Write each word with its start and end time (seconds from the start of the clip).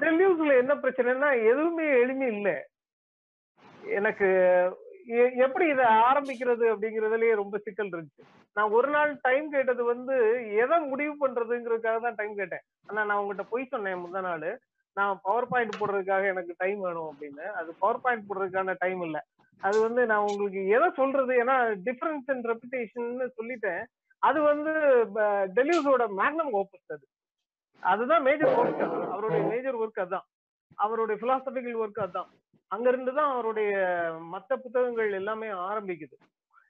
டெல்யூஸ்ல 0.00 0.58
என்ன 0.58 0.74
பிரச்சனைன்னா 0.74 1.44
எதுவுமே 1.44 1.88
எளிமை 1.88 2.26
இல்ல. 2.26 2.68
எனக்கு 3.84 4.26
எ- 5.08 5.32
எப்படி 5.34 5.66
இதை 5.66 5.84
ஆரம்பிக்கிறது 5.84 6.74
அப்படிங்கறதுலயே 6.74 7.34
ரொம்ப 7.34 7.58
சிக்கல் 7.58 7.88
இருந்துச்சு. 7.88 8.22
நான் 8.54 8.70
ஒரு 8.70 8.88
நாள் 8.88 9.18
டைம் 9.20 9.50
கேட்டது 9.50 9.84
வந்து 9.84 10.46
எதை 10.54 10.78
முடிவு 10.78 11.28
பண்றதுங்கிறதுக்காக 11.28 12.00
தான் 12.00 12.14
டைம் 12.14 12.34
கேட்டேன். 12.34 12.60
ஆனா 12.86 13.04
நான் 13.04 13.16
உங்ககிட்ட 13.16 13.42
போய் 13.50 13.64
சொன்னேன் 13.64 13.96
முத 13.96 14.20
நாள். 14.20 14.58
நான் 14.94 15.18
பவர் 15.22 15.48
பாயிண்ட் 15.48 15.76
போடுறதுக்காக 15.80 16.26
எனக்கு 16.26 16.54
டைம் 16.56 16.80
வேணும் 16.80 17.16
அப்படின்னு. 17.16 17.40
அது 17.40 17.74
பவர் 17.78 18.00
பாயிண்ட் 18.00 18.30
போடுறதுக்கான 18.30 18.74
டைம் 18.78 19.02
இல்ல. 19.02 19.24
அது 19.60 19.80
வந்து 19.80 20.06
நான் 20.06 20.26
உங்களுக்கு 20.26 20.66
எதை 20.66 20.90
சொல்றது? 20.94 21.44
ஏன்னா 21.44 21.76
டிஃபரன்ஸ் 21.84 22.26
அண்ட் 22.26 22.46
ரெப்புடேஷன் 22.46 23.28
சொல்லிட்டேன். 23.42 23.84
அது 24.18 24.40
வந்து 24.42 24.70
டெலியூஸோட 25.54 26.06
மேக்னம் 26.16 26.52
ஓப்பஸ் 26.52 26.92
அது. 26.92 27.06
அதுதான் 27.82 28.22
மேஜர் 28.22 28.54
ஒர்க் 28.60 28.82
அவருடைய 29.12 29.42
மேஜர் 29.42 29.76
ஒர்க் 29.76 30.00
அதான். 30.04 30.26
அவருடைய 30.74 31.16
பிலாசபிக்கல் 31.22 31.80
ஒர்க் 31.84 32.00
அதான். 32.06 32.28
அங்கிருந்து 32.70 33.12
தான் 33.14 33.30
அவருடைய 33.32 33.70
மத்த 34.32 34.56
புத்தகங்கள் 34.56 35.12
எல்லாமே 35.12 35.48
ஆரம்பிக்குது. 35.68 36.16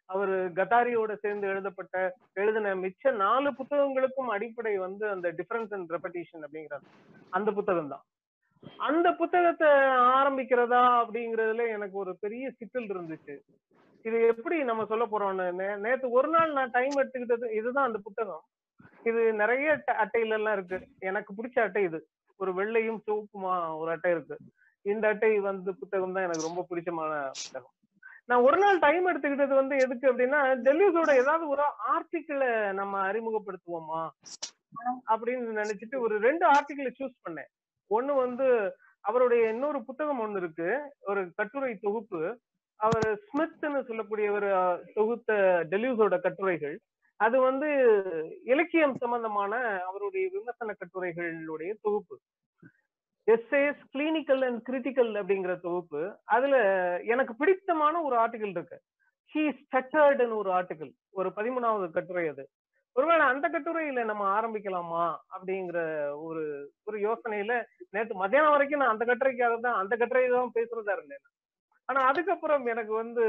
அவர் 0.07 0.33
கட்டாரியோட 0.59 1.13
சேர்ந்து 1.15 1.49
எழுதப்பட்ட 1.49 1.95
எழுதின 2.35 2.75
மிச்ச 2.75 3.11
நாலு 3.13 3.51
புத்தகங்களுக்கும் 3.51 4.29
அடிப்படை 4.29 4.79
வந்து 4.79 5.09
அந்த 5.09 5.29
டிஃபரன்ஸ் 5.39 5.73
அண்ட் 5.77 5.91
ரெப்படிஷன் 5.97 6.45
அப்படிங்கிறது 6.47 6.87
அந்த 7.31 7.51
புத்தகம் 7.53 7.89
தான். 7.89 8.05
அந்த 8.79 9.09
புத்தகத்தை 9.13 9.69
ஆரம்பிக்கிறதா 10.19 10.83
அப்படிங்கறதுல 11.01 11.67
எனக்கு 11.77 11.97
ஒரு 11.99 12.17
பெரிய 12.21 12.51
சிக்கல் 12.51 12.89
இருந்துச்சு. 12.95 13.37
இது 14.05 14.19
எப்படி 14.27 14.57
நம்ம 14.63 14.85
சொல்ல 14.85 15.05
போறோம்னு 15.07 15.69
நேத்து 15.85 16.11
ஒரு 16.11 16.29
நாள் 16.29 16.53
நான் 16.53 16.71
டைம் 16.71 16.97
எடுத்துக்கிட்டது 17.01 17.49
இதுதான் 17.51 17.89
அந்த 17.89 17.99
புத்தகம். 17.99 18.43
இது 19.05 19.33
நிறைய 19.33 19.83
அட்டையில 19.87 20.29
எல்லாம் 20.29 20.53
இருக்கு. 20.53 20.89
எனக்கு 20.99 21.35
பிடிச்ச 21.35 21.61
அட்டை 21.61 21.83
இது. 21.83 22.09
ஒரு 22.37 22.55
வெள்ளையும் 22.55 23.03
சிவப்புமா 23.07 23.79
ஒரு 23.79 23.91
அட்டை 23.91 24.11
இருக்கு. 24.11 24.37
இந்த 24.83 25.09
அட்டை 25.09 25.41
வந்து 25.41 25.77
புத்தகம் 25.79 26.13
தான் 26.13 26.23
எனக்கு 26.23 26.47
ரொம்ப 26.47 26.67
பிடிச்சமான 26.71 27.31
புத்தகம். 27.43 27.71
நான் 28.25 28.41
ஒரு 28.41 28.59
நாள் 28.59 28.79
டைம் 28.79 29.09
எடுத்துக்கிட்டது 29.09 29.55
வந்து 29.55 29.77
எதுக்கு 29.77 30.13
அப்படின்னா 30.13 30.41
டெல்லிஸோட 30.67 31.15
ஏதாவது 31.17 31.49
ஒரு 31.49 31.63
ஆர்டிக்கிளை 31.95 32.73
நம்ம 32.73 33.13
அறிமுகப்படுத்துவோமா 33.13 34.09
அப்படின்னு 35.11 35.61
நினைச்சிட்டு 35.61 35.99
ஒரு 35.99 36.19
ரெண்டு 36.19 36.47
ஆர்டிக்கிளை 36.47 36.93
சூஸ் 36.99 37.17
பண்ணேன். 37.29 37.51
ஒண்ணு 37.97 38.15
வந்து 38.17 38.77
அவருடைய 39.01 39.49
இன்னொரு 39.49 39.85
புத்தகம் 39.85 40.21
ஒண்ணு 40.21 40.37
இருக்கு. 40.37 40.81
ஒரு 41.01 41.31
கட்டுரை 41.35 41.75
தொகுப்பு. 41.75 42.39
அவர் 42.77 43.21
ஸ்மித்னு 43.27 43.87
சொல்லக்கூடிய 43.87 44.33
ஒரு 44.33 44.81
தொகுத்த 44.95 45.35
டெலியூஸோட 45.71 46.21
கட்டுரைகள். 46.21 46.81
அது 47.21 47.37
வந்து 47.41 47.69
இலக்கியம் 48.45 48.97
சம்பந்தமான 48.97 49.53
அவருடைய 49.87 50.25
விமர்சன 50.33 50.75
கட்டுரைகளுடைய 50.81 51.73
தொகுப்பு. 51.83 52.17
எஸ்ஏஸ் 53.27 53.83
கிளினிக்கல் 53.95 54.45
அண்ட் 54.47 54.61
கிரிட்டிக்கல் 54.69 55.11
அப்படிங்கிற 55.21 55.55
தொகுப்பு. 55.61 56.03
அதுல 56.25 56.57
எனக்கு 57.05 57.35
பிடித்தமான 57.35 58.03
ஒரு 58.03 58.17
ஆர்டிகல் 58.17 58.55
இருக்கு. 58.57 58.79
ஹீ 59.35 59.43
ஸ்டட்டர்டுன்னு 59.61 60.37
ஒரு 60.37 60.51
ஆர்டிகல் 60.51 60.93
ஒரு 61.11 61.31
பதிமூணாவது 61.37 61.89
கட்டுரை 61.91 62.29
அது. 62.29 62.45
ஒருவேளை 62.97 63.25
அந்த 63.27 63.47
கட்டுரையில 63.49 64.05
நம்ம 64.05 64.25
ஆரம்பிக்கலாமா 64.37 65.03
அப்படிங்கிற 65.35 65.81
ஒரு 66.19 66.45
ஒரு 66.85 66.99
யோசனையில 66.99 67.53
நேத்து 67.91 68.15
மத்தியானம் 68.15 68.51
வரைக்கும் 68.51 68.81
நான் 68.81 68.95
அந்த 68.95 69.05
கட்டுரைக்காக 69.05 69.59
தான் 69.61 69.79
அந்த 69.83 69.97
கட்டுரையை 69.97 70.31
தான் 70.31 70.55
பேசுறதா 70.55 70.95
இருந்தேன். 70.97 71.23
ஆனா 71.89 72.01
அதுக்கப்புறம் 72.03 72.65
எனக்கு 72.67 72.93
வந்து 72.93 73.25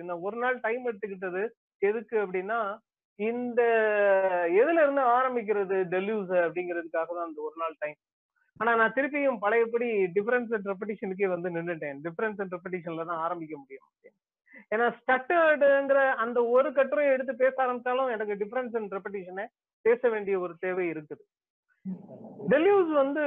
இந்த 0.00 0.14
ஒரு 0.18 0.36
நாள் 0.36 0.58
டைம் 0.60 0.84
எடுத்துக்கிட்டது 0.86 1.44
எதுக்கு 1.82 2.16
அப்படின்னா 2.18 2.58
இந்த 3.18 3.60
எதுல 4.60 4.82
இருந்து 4.84 5.02
ஆரம்பிக்கிறது 5.16 5.76
டெல்யூஸ் 5.94 6.32
அப்படிங்கிறதுக்காக 6.44 7.08
தான் 7.14 7.28
அந்த 7.28 7.40
ஒரு 7.48 7.56
நாள் 7.62 7.80
டைம் 7.82 7.98
ஆனா 8.60 8.70
நான் 8.80 8.94
திருப்பியும் 8.96 9.40
பழையபடி 9.44 9.88
டிஃபரன்ஸ் 10.16 10.52
அண்ட் 10.56 10.68
ரெப்படிஷனுக்கே 10.72 11.28
வந்து 11.32 11.48
நின்னுட்டேன். 11.56 11.98
டிஃபரன்ஸ் 12.06 12.38
அண்ட் 12.42 12.54
ரெப்படிஷன்ல 12.56 13.04
தான் 13.10 13.22
ஆரம்பிக்க 13.24 13.54
முடியும். 13.62 13.88
ஏன்னா 14.74 14.86
ஸ்டட்டர்டுங்கிற 14.98 16.00
அந்த 16.24 16.38
ஒரு 16.56 16.68
கட்டுரையை 16.78 17.10
எடுத்து 17.16 17.34
பேச 17.42 17.54
ஆரம்பிச்சாலும் 17.64 18.12
எனக்கு 18.14 18.38
டிஃபரன்ஸ் 18.42 18.76
அண்ட் 18.80 18.94
ரெப்படிஷனை 18.98 19.44
பேச 19.84 20.08
வேண்டிய 20.14 20.36
ஒரு 20.44 20.54
தேவை 20.64 20.86
இருக்குது. 20.92 21.22
டெல்யூஸ் 22.52 22.90
வந்து 23.02 23.24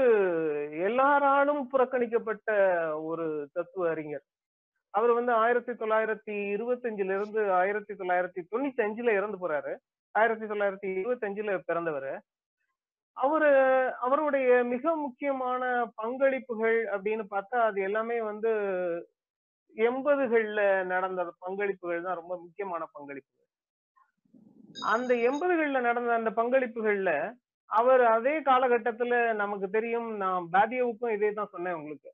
எல்லாராலும் 0.88 1.62
புறக்கணிக்கப்பட்ட 1.74 2.50
ஒரு 3.10 3.28
தத்துவ 3.58 3.90
அறிஞர். 3.94 4.26
அவர் 4.94 5.12
வந்து 5.12 5.32
ஆயிரத்தி 5.34 5.72
தொள்ளாயிரத்தி 5.72 6.34
இருபத்தஞ்சுல 6.56 7.16
இருந்து 7.16 7.42
ஆயிரத்தி 7.54 7.94
தொள்ளாயிரத்தி 7.94 8.42
தொண்ணூத்தி 8.52 8.82
அஞ்சுல 8.86 9.14
இறந்து 9.14 9.38
போறாரு. 9.38 9.74
ஆயிரத்தி 10.16 10.46
தொள்ளாயிரத்தி 10.46 10.88
இருபத்தஞ்சுல 11.00 11.58
பிறந்தவர். 11.66 12.12
அவரு 13.18 13.52
அவருடைய 14.00 14.64
மிக 14.64 14.96
முக்கியமான 14.96 15.64
பங்களிப்புகள் 16.02 16.78
அப்படின்னு 16.94 17.26
பார்த்தா 17.32 17.58
அது 17.60 17.82
எல்லாமே 17.82 18.22
வந்து 18.22 18.52
எண்பதுகள்ல 19.76 20.62
நடந்த 20.86 21.34
பங்களிப்புகள் 21.40 22.02
தான் 22.02 22.20
ரொம்ப 22.22 22.34
முக்கியமான 22.38 22.84
பங்களிப்புகள். 22.94 23.46
அந்த 24.94 25.12
எண்பதுகள்ல 25.30 25.80
நடந்த 25.82 26.14
அந்த 26.14 26.30
பங்களிப்புகள்ல 26.30 27.12
அவர் 27.70 28.02
அதே 28.02 28.42
காலகட்டத்துல 28.42 29.34
நமக்கு 29.34 29.70
தெரியும் 29.70 30.10
நான் 30.18 30.50
பேதியோவுக்கும் 30.54 31.14
இதே 31.14 31.32
தான் 31.34 31.52
சொன்னேன் 31.52 31.74
உங்களுக்கு. 31.74 32.10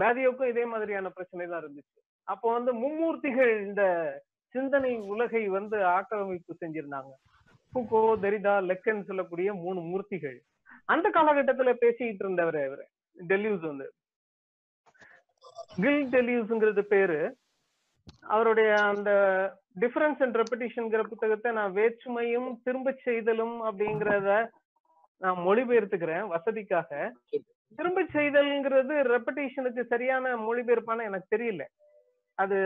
பேதியோவுக்கும் 0.00 0.52
இதே 0.52 0.64
மாதிரியான 0.72 1.10
பிரச்சனை 1.16 1.46
தான் 1.46 1.62
இருந்துச்சு. 1.62 1.98
அப்போ 2.32 2.46
வந்து 2.52 2.72
மும்மூர்த்திகள் 2.82 3.52
இந்த 3.66 3.82
சிந்தனை 4.54 4.92
உலகை 5.12 5.42
வந்து 5.58 5.78
ஆக்கிரமிப்பு 5.84 6.54
செஞ்சிருந்தாங்க. 6.60 7.12
ஃபுகோ 7.72 8.00
தெரிதா 8.24 8.54
லெக்கன் 8.70 9.06
சொல்லக்கூடிய 9.08 9.48
மூணு 9.64 9.80
மூர்த்திகள். 9.90 10.38
அந்த 10.94 11.06
காலகட்டத்துல 11.16 11.70
பேசிட்டு 11.82 12.22
இருந்தவர் 12.24 12.58
இவர் 12.66 12.84
டெல்யூஸ் 13.16 13.64
வந்து. 13.70 13.86
கில் 15.82 16.06
டெல்யூஸ்ங்கிறது 16.14 16.82
பேரு. 16.94 17.20
அவருடைய 18.34 18.70
அந்த 18.92 19.10
டிஃபரன்ஸ் 19.82 20.20
அண்ட் 20.24 20.36
ரெப்படிஷன்ங்கிற 20.40 21.02
புத்தகத்தை 21.12 21.50
நான் 21.52 21.76
வேற்றுமையும் 21.78 22.48
திரும்ப 22.66 22.94
செய்தலும் 23.06 23.56
அப்படிங்கிறத 23.68 24.30
நான் 25.24 25.38
மொழிபெயர்த்துக்கிறேன் 25.46 26.24
வசதிக்காக. 26.34 26.90
திரும்ப 27.78 28.00
செய்தல்ங்கிறது 28.16 28.94
ரெப்படேஷனுக்கு 29.14 29.82
சரியான 29.92 30.34
மொழிபெயர்ப்பான 30.46 31.04
எனக்கு 31.10 31.28
தெரியல. 31.34 31.64
அது 32.38 32.58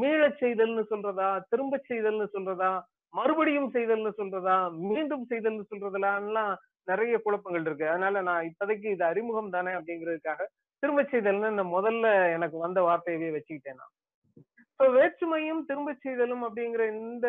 மீளச் 0.00 0.42
செய்தல்னு 0.42 0.82
சொல்றதா 0.92 1.28
திரும்ப 1.52 1.80
செய்தல்னு 1.90 2.26
சொல்றதா 2.36 2.70
மறுபடியும் 3.14 3.70
செய்தல்னு 3.74 4.12
சொல்றதா 4.20 4.56
மீண்டும் 4.90 5.26
செய்தல்னு 5.32 5.64
சொல்றதுலாம் 5.72 6.54
நிறைய 6.90 7.14
குழப்பங்கள் 7.24 7.66
இருக்கு. 7.66 7.86
அதனால 7.92 8.22
நான் 8.28 8.46
இப்போதைக்கு 8.48 8.88
இது 8.94 9.04
அறிமுகம் 9.10 9.54
தானே 9.56 9.72
அப்படிங்கிறதுக்காக 9.78 10.48
திரும்ப 10.82 11.02
செய்தல்னு 11.12 11.52
இந்த 11.54 11.64
முதல்ல 11.76 12.06
எனக்கு 12.36 12.56
வந்த 12.64 12.80
வார்த்தையவே 12.88 13.28
வச்சுக்கிட்டேன் 13.36 13.80
நான். 13.82 13.92
இப்போ 14.70 14.86
வேற்றுமையும் 14.98 15.62
திரும்ப 15.68 15.90
செய்தலும் 16.04 16.44
அப்படிங்கிற 16.46 16.84
இந்த 16.94 17.26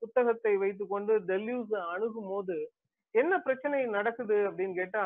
புத்தகத்தை 0.00 0.52
வைத்துக்கொண்டு 0.62 1.12
டெல்யூஸ் 1.30 1.74
அணுகும் 1.94 2.30
போது 2.32 2.56
என்ன 3.14 3.32
பிரச்சனை 3.46 3.78
நடக்குது 3.98 4.38
அப்படின்னு 4.48 4.74
கேட்டா 4.80 5.04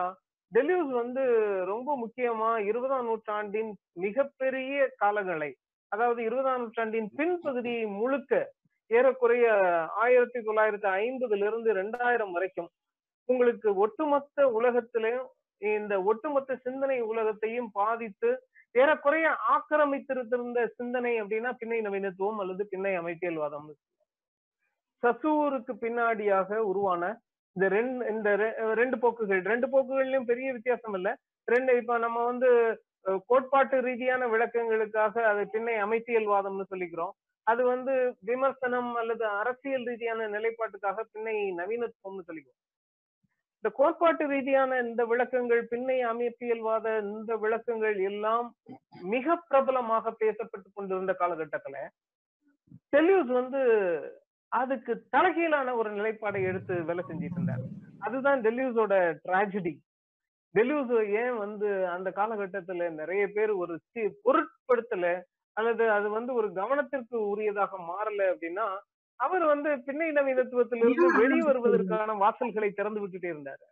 டெலியூஸ் 0.55 0.93
வந்து 0.93 1.23
ரொம்ப 1.65 1.91
முக்கியமா 1.97 2.51
இருபதாம் 2.65 3.07
நூற்றாண்டின் 3.07 3.71
மிகப்பெரிய 4.01 4.89
காலங்களை 4.99 5.51
அதாவது 5.93 6.21
இருபதாம் 6.23 6.61
நூற்றாண்டின் 6.61 7.09
பின்பகுதி 7.17 7.75
முழுக்க 7.87 8.33
ஏறக்குறைய 8.91 9.47
ஆயிரத்தி 9.97 10.39
தொள்ளாயிரத்தி 10.39 10.89
ஐம்பதுல 11.01 11.47
இருந்து 11.47 11.71
ரெண்டாயிரம் 11.73 12.33
வரைக்கும் 12.33 12.71
உங்களுக்கு 13.29 13.69
ஒட்டுமொத்த 13.77 14.47
உலகத்திலையும் 14.49 15.29
இந்த 15.63 15.95
ஒட்டுமொத்த 16.03 16.57
சிந்தனை 16.57 16.99
உலகத்தையும் 17.03 17.71
பாதித்து 17.73 18.31
ஏறக்குறைய 18.75 19.27
ஆக்கிரமித்திருந்த 19.55 20.61
சிந்தனை 20.77 21.13
அப்படின்னா 21.21 21.51
பின்னை 21.59 21.79
நவீனத்துவம் 21.81 22.39
அல்லது 22.39 22.63
பின்னை 22.69 22.93
அமைப்பியல்வாதம். 22.99 23.69
சசூருக்கு 25.03 25.73
பின்னாடியாக 25.81 26.59
உருவான 26.65 27.03
இந்த 27.57 27.69
ரெண்டு 27.69 28.09
இந்த 28.09 28.37
ரெ- 28.37 28.73
ரெண்டு 28.73 28.99
போக்குகள் 28.99 29.43
ரெண்டு 29.43 29.67
போக்குகள்லயும் 29.67 30.25
பெரிய 30.25 30.53
வித்தியாசம் 30.53 30.95
இல்ல. 30.95 31.17
ரெண்டு 31.45 31.77
இப்ப 31.77 31.99
நம்ம 31.99 32.25
வந்து 32.25 32.49
கோட்பாட்டு 33.27 33.81
ரீதியான 33.81 34.27
விளக்கங்களுக்காக 34.27 35.23
அதை 35.23 35.45
பின்னை 35.45 35.75
அமைத்தியல்வாதம்னு 35.85 36.65
சொல்லிக்கிறோம். 36.71 37.11
அது 37.47 37.65
வந்து 37.65 38.17
விமர்சனம் 38.21 38.95
அல்லது 38.95 39.25
அரசியல் 39.27 39.85
ரீதியான 39.85 40.29
நிலைப்பாட்டுக்காக 40.29 41.05
பின்னை 41.13 41.35
நவீனத்துவம்னு 41.57 42.27
சொல்லிக்கிறோம். 42.29 42.61
இந்த 43.55 43.77
கோட்பாட்டு 43.77 44.27
ரீதியான 44.27 44.79
இந்த 44.79 45.05
விளக்கங்கள் 45.05 45.67
பின்னை 45.71 45.99
அமைப்பியல்வாத 46.07 47.01
இந்த 47.03 47.37
விளக்கங்கள் 47.37 47.99
எல்லாம் 47.99 48.55
மிக 49.03 49.37
பிரபலமாக 49.49 50.15
பேசப்பட்டு 50.21 50.69
கொண்டிருந்த 50.75 51.17
காலகட்டத்துல 51.19 51.77
செல்யூஸ் 52.97 53.33
வந்து 53.41 53.61
அதுக்கு 54.61 54.93
தலைகீழான 55.15 55.75
ஒரு 55.81 55.91
நிலைப்பாடை 55.99 56.41
எடுத்து 56.51 56.75
வேலை 56.89 57.03
செஞ்சிட்டு 57.09 57.39
இருந்தார். 57.39 57.65
அதுதான் 58.07 58.41
டெல்யூஸோட 58.47 58.95
டிராஜடி 59.27 59.75
டெல்யூஸ் 60.55 60.93
ஏன் 61.21 61.37
வந்து 61.45 61.69
அந்த 61.95 62.09
காலகட்டத்துல 62.19 62.89
நிறைய 62.99 63.23
பேர் 63.37 63.53
ஒரு 63.63 63.75
பொருட்படுத்தல 64.27 65.07
அல்லது 65.57 65.85
அது 65.97 66.07
வந்து 66.17 66.33
ஒரு 66.41 66.49
கவனத்திற்கு 66.59 67.17
உரியதாக 67.33 67.79
மாறல 67.91 68.27
அப்படின்னா 68.33 68.67
அவர் 69.21 69.45
வந்து 69.53 69.71
பின்னை 69.87 70.09
நவீனத்துவத்திலிருந்து 70.19 71.07
வெளியே 71.21 71.43
வருவதற்கான 71.49 72.15
வாசல்களை 72.23 72.71
திறந்து 72.73 73.03
விட்டுட்டே 73.03 73.29
இருந்தார். 73.33 73.63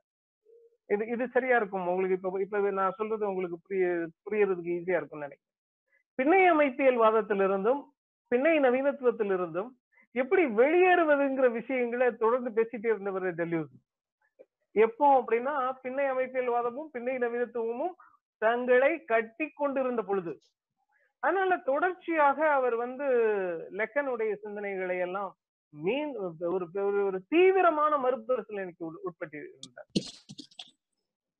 இது 0.90 1.04
இது 1.14 1.24
சரியா 1.34 1.56
இருக்கும் 1.60 1.88
உங்களுக்கு 1.92 2.16
இப்ப 2.18 2.40
இப்ப 2.44 2.70
நான் 2.80 2.98
சொல்றது 2.98 3.24
உங்களுக்கு 3.30 3.58
புரிய 3.66 3.86
புரியறதுக்கு 4.24 4.74
ஈஸியா 4.76 4.98
இருக்கும்னு 5.00 5.26
நினைக்கிறேன். 5.26 5.50
பின்னை 6.18 6.40
அமைப்பியல் 6.52 7.02
வாதத்திலிருந்தும் 7.04 7.80
பின்னை 8.32 8.54
நவீனத்துவத்திலிருந்தும் 8.66 9.70
எப்படி 10.12 10.44
வெளியேறுவதுங்கிற 10.44 11.52
விஷயங்களை 11.52 12.16
தொடர்ந்து 12.16 12.50
பேசிட்டே 12.50 12.86
இருந்தவர் 12.86 13.34
டெல்யூஸ். 13.34 13.72
எப்போ 14.72 15.22
அப்படின்னா 15.22 15.72
பின்னை 15.82 16.04
அமைப்பியல் 16.10 16.44
வாதமும் 16.44 16.90
பின்னை 16.92 17.18
நவீனத்துவமும் 17.18 17.94
தங்களை 18.38 19.04
கட்டி 19.04 19.48
கொண்டிருந்த 19.48 20.02
பொழுது. 20.02 20.38
அதனால 21.18 21.56
தொடர்ச்சியாக 21.56 22.50
அவர் 22.50 22.74
வந்து 22.74 23.04
லெக்கனுடைய 23.72 24.36
சிந்தனைகளை 24.44 25.00
எல்லாம் 25.00 25.36
மீன் 25.68 26.16
ஒரு 26.16 26.66
ஒரு- 26.74 27.18
தீவிரமான 27.28 27.96
மறுபரிசீலனைக்கு 27.96 28.84
உட்- 28.84 29.00
உட்பட்டு 29.02 29.38
இருந்தார் 29.38 29.86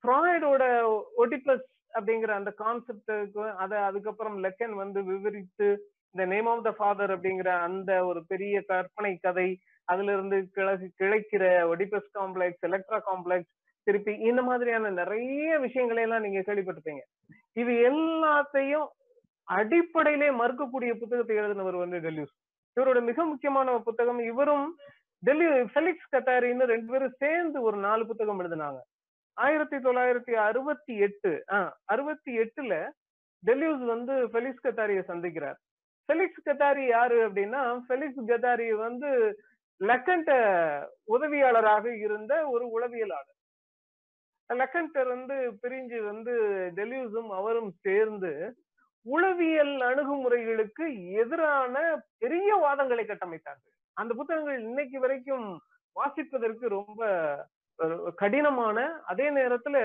ஃப்ராய்டோட 0.03 0.93
ஒடிபஸ் 1.19 1.65
அப்படிங்கிற 1.95 2.31
அந்த 2.31 2.55
கான்செப்டுக்கு 2.59 3.55
அதை 3.55 3.79
அதுக்கப்புறம் 3.79 4.45
லெக்கன் 4.45 4.75
வந்து 4.75 5.05
விவரித்து 5.05 5.93
இந்த 6.15 6.25
நேம் 6.25 6.47
ஆஃப் 6.47 6.65
த 6.65 6.71
ஃபாதர் 6.71 7.21
அப்படிங்கிற 7.21 7.51
அந்த 7.67 8.05
ஒரு 8.07 8.21
பெரிய 8.27 8.63
கற்பனை 8.67 9.13
கதை 9.17 9.49
அதுல 9.85 10.13
இருந்து 10.13 10.49
கிழக்கு 10.53 10.89
கிளைக்கிற 11.01 11.45
ஒடிபஸ் 11.73 12.11
காம்ப்ளெக்ஸ் 12.19 12.67
எலக்ட்ரா 12.69 12.99
காம்ப்ளெக்ஸ் 13.11 13.53
திருப்பி 13.87 14.13
இந்த 14.29 14.43
மாதிரியான 14.43 14.91
நிறைய 14.91 15.59
விஷயங்களை 15.59 16.03
எல்லாம் 16.03 16.21
நீங்க 16.21 16.41
கேள்விப்பட்டிருப்பீங்க. 16.41 17.03
இது 17.53 17.73
எல்லாத்தையும் 17.91 18.87
அடிப்படையிலே 19.45 20.29
மறுக்கக்கூடிய 20.31 20.93
புத்தகத்தை 20.99 21.37
எழுதினவர் 21.37 21.79
வந்து 21.85 21.99
டெல்யூஸ். 21.99 22.35
இவரோட 22.77 23.03
மிக 23.03 23.25
முக்கியமான 23.25 23.79
புத்தகம் 23.79 24.19
இவரும் 24.19 24.69
டெல்லி 25.23 25.47
ஃபெலிக்ஸ் 25.73 26.13
கத்தாரின்னு 26.17 26.71
ரெண்டு 26.75 26.93
பேரும் 26.93 27.19
சேர்ந்து 27.19 27.63
ஒரு 27.63 27.77
நாலு 27.77 28.07
புத்தகம் 28.07 28.41
எழுதினாங்க. 28.41 28.79
ஆயிரத்தி 29.37 29.77
தொள்ளாயிரத்தி 29.77 30.33
அறுபத்தி 30.49 30.99
எட்டு 30.99 31.45
ஆஹ் 31.51 31.71
அறுபத்தி 31.85 32.33
எட்டுல 32.39 32.75
டெல்யூஸ் 33.47 33.85
வந்து 33.85 34.15
ஃபெலிக்ஸ் 34.33 34.65
கத்தாரியை 34.69 35.03
சந்திக்கிறார். 35.13 35.59
ஃபெலிக்ஸ் 36.09 36.47
கத்தாரி 36.49 36.85
யாரு 36.87 37.19
அப்படின்னா 37.29 37.63
ஃபெலிக்ஸ் 37.89 38.29
கத்தாரி 38.31 38.69
வந்து 38.77 39.11
லக்கண்ட 39.81 40.31
உதவியாளராக 41.15 41.85
இருந்த 41.99 42.33
ஒரு 42.49 42.65
உளவியலாளர். 42.77 43.39
லக்கண்டர் 44.51 45.09
வந்து 45.15 45.37
பிரிஞ்சு 45.63 45.99
வந்து 46.05 46.33
டெலியூஸும் 46.77 47.31
அவரும் 47.39 47.71
சேர்ந்து 47.85 48.33
உளவியல் 49.07 49.75
அணுகுமுறைகளுக்கு 49.89 50.87
எதிரான 51.23 52.05
பெரிய 52.19 52.51
வாதங்களை 52.65 53.05
கட்டமைத்தார்கள். 53.07 53.75
அந்த 53.93 54.13
புத்தகங்கள் 54.15 54.61
இன்னைக்கு 54.61 54.99
வரைக்கும் 55.01 55.47
வாசிப்பதற்கு 55.97 56.67
ரொம்ப 56.79 57.03
கடினமான 58.15 58.79
அதே 59.13 59.27
நேரத்துல 59.31 59.77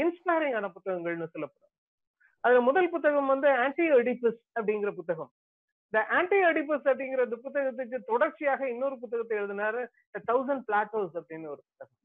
இன்ஸ்பைரிங்கான 0.00 0.66
புத்தகங்கள்னு 0.74 1.32
சொல்லப்படும். 1.34 1.72
அதுல 2.40 2.60
முதல் 2.60 2.90
புத்தகம் 2.90 3.26
வந்து 3.26 3.48
ஆன்டி 3.62 3.84
எடிபஸ் 3.92 4.40
அப்படிங்கிற 4.60 4.90
புத்தகம். 4.94 5.30
த 5.92 6.00
ஆன்டி 6.16 6.38
அடிபஸ் 6.48 6.88
அப்படிங்கிற 6.90 7.22
புத்தகத்துக்கு 7.44 7.98
தொடர்ச்சியாக 8.10 8.60
இன்னொரு 8.72 8.96
புத்தகத்தை 9.02 9.36
எழுதினாரு 9.40 9.82
தௌசண்ட் 10.30 10.64
பிளாட்டோஸ் 10.68 11.14
அப்படின்னு 11.20 11.48
ஒரு 11.54 11.62
புத்தகம். 11.68 11.96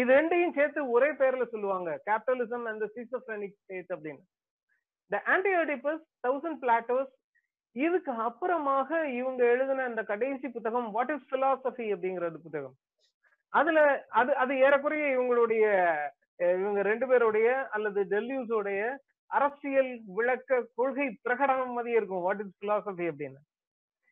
இது 0.00 0.08
ரெண்டையும் 0.18 0.56
சேர்த்து 0.56 0.80
ஒரே 0.94 1.10
பேர்ல 1.20 1.44
சொல்லுவாங்க 1.52 1.90
கேபிட்டலிசம் 2.08 2.64
அண்ட் 2.70 2.84
சீசோஃபெனிக் 2.96 3.56
ஸ்டேட் 3.60 3.92
அப்படின்னு. 3.96 4.24
The 5.10 5.22
anti 5.34 5.52
Oedipus 5.62 6.02
thousand 6.26 6.60
plateaus 6.64 7.12
இதுக்கு 7.76 8.12
அப்புறமாக 8.26 8.90
இவங்க 9.20 9.42
எழுதின 9.54 9.86
அந்த 9.90 10.02
கடைசி 10.10 10.46
புத்தகம் 10.56 10.86
வாட் 10.96 11.14
இஸ் 11.14 11.26
பிலாசபி 11.32 11.86
அப்படிங்கிறது 11.94 12.38
புத்தகம். 12.44 12.76
அதுல 13.52 13.80
அது 14.20 14.30
அது 14.42 14.52
ஏறக்குறைய 14.66 15.04
இவங்களுடைய 15.16 15.64
இவங்க 16.62 16.80
ரெண்டு 16.88 17.06
பேருடைய 17.10 17.48
அல்லது 17.76 18.00
டெல்யூஸோடைய 18.14 18.80
அரசியல் 19.26 20.00
விளக்க 20.06 20.66
கொள்கை 20.74 21.18
பிரகடனம் 21.28 21.72
மாதிரி 21.72 21.94
இருக்கும். 21.96 22.20
வாட் 22.20 22.40
இஸ் 22.40 22.64
பிலாசபி 22.64 23.10
அப்படின்னு. 23.10 23.42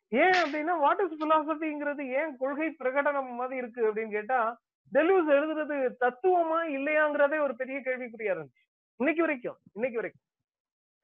ஏன் 0.09 0.37
அப்படின்னா 0.43 0.79
வாட் 0.79 0.99
இஸ் 0.99 1.23
பிலாசபிங்கிறது 1.23 2.03
ஏன் 2.07 2.37
கொள்கை 2.37 2.75
பிரகடனம் 2.83 3.29
மாதிரி 3.29 3.57
இருக்கு 3.57 3.93
அப்படின்னு 3.93 4.09
கேட்டா 4.09 4.61
டெலிவஸ் 4.93 5.29
எழுதுறது 5.37 5.77
தத்துவமா 5.99 6.59
இல்லையாங்கிறதே 6.75 7.39
ஒரு 7.39 7.55
பெரிய 7.55 7.79
கேள்விக்குறியா 7.79 8.33
இருந்துச்சு. 8.35 8.63
இன்னைக்கு 8.95 9.21
வரைக்கும் 9.21 9.57
இன்னைக்கு 9.73 10.01
வரைக்கும். 10.01 10.23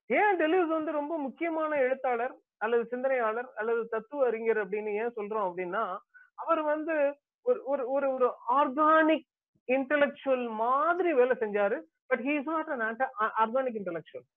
ஏன் 0.05 0.37
டெல்யூஸ் 0.39 0.67
வந்து 0.67 0.91
ரொம்ப 0.91 1.17
முக்கியமான 1.17 1.75
எழுத்தாளர் 1.75 2.35
அல்லது 2.57 2.85
சிந்தனையாளர் 2.85 3.49
அல்லது 3.55 3.87
தத்துவ 3.87 4.25
அறிஞர் 4.25 4.69
அப்படின்னு 4.69 4.93
ஏன் 4.93 5.13
சொல்றோம் 5.15 5.51
அப்படின்னா 5.51 5.97
அவர் 6.35 6.61
வந்து 6.61 7.17
ஒரு 7.41 7.63
ஒரு 7.65 7.89
ஒரு 7.91 8.13
ஒரு 8.13 8.33
ஆர்கானிக் 8.49 9.27
இன்டெலெக்சுவல் 9.67 10.49
மாதிரி 10.49 11.13
வேலை 11.13 11.35
செஞ்சாரு. 11.39 11.81
But 12.11 12.23
he 12.27 12.33
is 12.39 12.49
not 12.53 12.71
an 12.75 12.83
organic 13.41 13.79
intellectual 13.81 14.27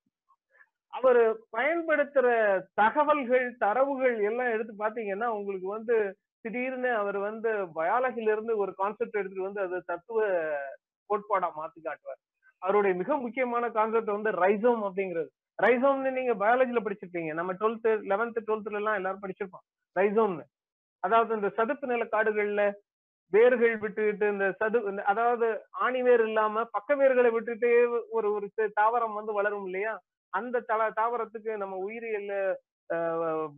அவர் 0.93 1.21
பயன்படுத்துற 1.57 2.27
தகவல்கள் 2.75 3.47
தரவுகள் 3.59 4.17
எல்லாம் 4.21 4.51
எடுத்து 4.51 4.75
பாத்தீங்கன்னா 4.85 5.29
உங்களுக்கு 5.39 5.69
வந்து 5.69 5.95
திடீர்னு 6.45 6.91
அவர் 6.93 7.19
வந்து 7.19 7.51
பயாலஜில 7.75 8.33
இருந்து 8.33 8.55
ஒரு 8.57 8.73
கான்செப்ட் 8.75 9.19
எடுத்துட்டு 9.19 9.49
வந்து 9.49 9.61
அது 9.61 9.77
தத்துவ 9.85 10.19
கோட்பாடா 11.11 11.49
மாத்தி 11.57 11.81
காட்டுவார். 11.83 12.21
அவருடைய 12.63 12.93
மிக 12.97 13.17
முக்கியமான 13.17 13.65
கான்செப்ட் 13.71 14.17
வந்து 14.17 14.31
ரைசோம் 14.43 14.83
அப்படிங்கிறது. 14.89 15.31
ரைசோம்னு 15.59 16.11
நீங்க 16.11 16.33
பயாலஜில 16.35 16.81
படிச்சிருப்பீங்க. 16.85 17.33
நம்ம 17.33 17.53
டுவெல்த் 17.53 17.89
லெவன்த் 18.13 18.41
டுவெல்த்ல 18.47 18.81
எல்லாம் 18.81 18.95
எல்லாரும் 18.95 19.23
படிச்சிருப்போம். 19.23 19.65
ரைசோம்னு. 19.97 20.45
அதாவது 21.03 21.35
இந்த 21.35 21.49
சதுப்பு 21.49 21.87
நில 21.87 22.05
காடுகள்ல 22.05 22.63
வேர்கள் 23.33 23.77
விட்டுக்கிட்டு 23.79 24.27
இந்த 24.31 24.47
சது 24.61 24.79
இந்த- 24.89 25.05
அதாவது 25.05 25.47
ஆணி 25.79 26.03
வேர் 26.03 26.21
இல்லாம 26.21 26.65
பக்க 26.71 26.95
வேர்களை 26.95 27.31
விட்டுட்டே 27.31 27.71
ஒரு 28.11 28.29
ஒரு 28.33 28.47
தாவரம் 28.81 29.13
வந்து 29.13 29.33
வளரும் 29.33 29.65
இல்லையா? 29.65 29.95
அந்த 30.33 30.61
தல 30.61 30.91
தாவரத்துக்கு 30.91 31.57
நம்ம 31.57 31.77
உயிரியல்ல 31.85 32.35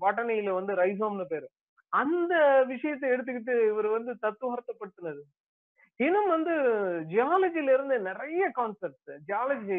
பாட்டனியில 0.01 0.51
வந்து 0.53 0.73
ரைசோம்னு 0.75 1.25
பேரு. 1.25 1.47
அந்த 1.93 2.35
விஷயத்தை 2.67 3.11
எடுத்துக்கிட்டு 3.11 3.67
இவர் 3.67 3.89
வந்து 3.89 4.13
தத்துவார்த்தப்படுத்தினது 4.23 5.23
இன்னும் 6.01 6.29
வந்து 6.29 6.55
ஜியாலஜில 7.11 7.73
இருந்து 7.73 7.97
நிறைய 8.01 8.49
concept 8.53 9.11
geology 9.29 9.79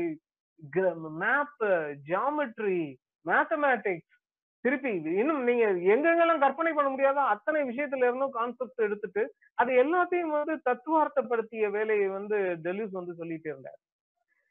map 1.19 1.63
geometry 2.07 2.79
mathematics 3.25 4.16
திருப்பி 4.65 4.91
இன்னும் 5.21 5.43
நீங்க 5.43 5.65
எங்கெங்கெல்லாம் 5.93 6.39
கற்பனை 6.39 6.73
பண்ண 6.73 6.89
முடியாதோ 6.91 7.23
அத்தனை 7.33 7.59
விஷயத்துல 7.69 8.07
இருந்தும் 8.07 8.35
கான்செப்ட் 8.37 8.85
எடுத்துட்டு 8.85 9.23
அது 9.53 9.71
எல்லாத்தையும் 9.83 10.33
வந்து 10.37 10.53
தத்துவார்த்தப்படுத்திய 10.69 11.69
வேலையை 11.69 12.07
வந்து 12.07 12.37
டெலியூஸ் 12.63 12.97
வந்து 12.99 13.13
சொல்லிட்டு 13.13 13.49
இருந்தார். 13.49 13.79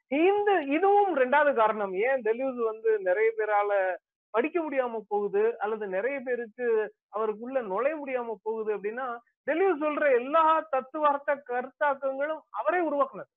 இந்த 0.08 0.50
இதுவும் 0.76 1.16
ரெண்டாவது 1.16 1.54
காரணம். 1.54 1.94
ஏன் 1.94 2.20
டெலியூஸ் 2.22 2.60
வந்து 2.64 2.90
நிறைய 2.98 3.32
பேரால 3.38 3.72
படிக்க 4.30 4.58
முடியாம 4.60 4.98
போகுது 5.08 5.58
அல்லது 5.58 5.86
நிறைய 5.86 6.20
பேருக்கு 6.24 6.66
அவருக்குள்ள 7.08 7.60
நுழைய 7.60 7.96
முடியாம 7.96 8.34
போகுது 8.42 8.70
அப்படின்னா 8.76 9.06
டெலியூஸ் 9.50 9.82
சொல்ற 9.84 10.04
எல்லா 10.14 10.44
தத்துவார்த்த 10.70 11.42
கருத்தாக்கங்களும் 11.50 12.42
அவரே 12.50 12.80
உருவாக்குனது 12.88 13.32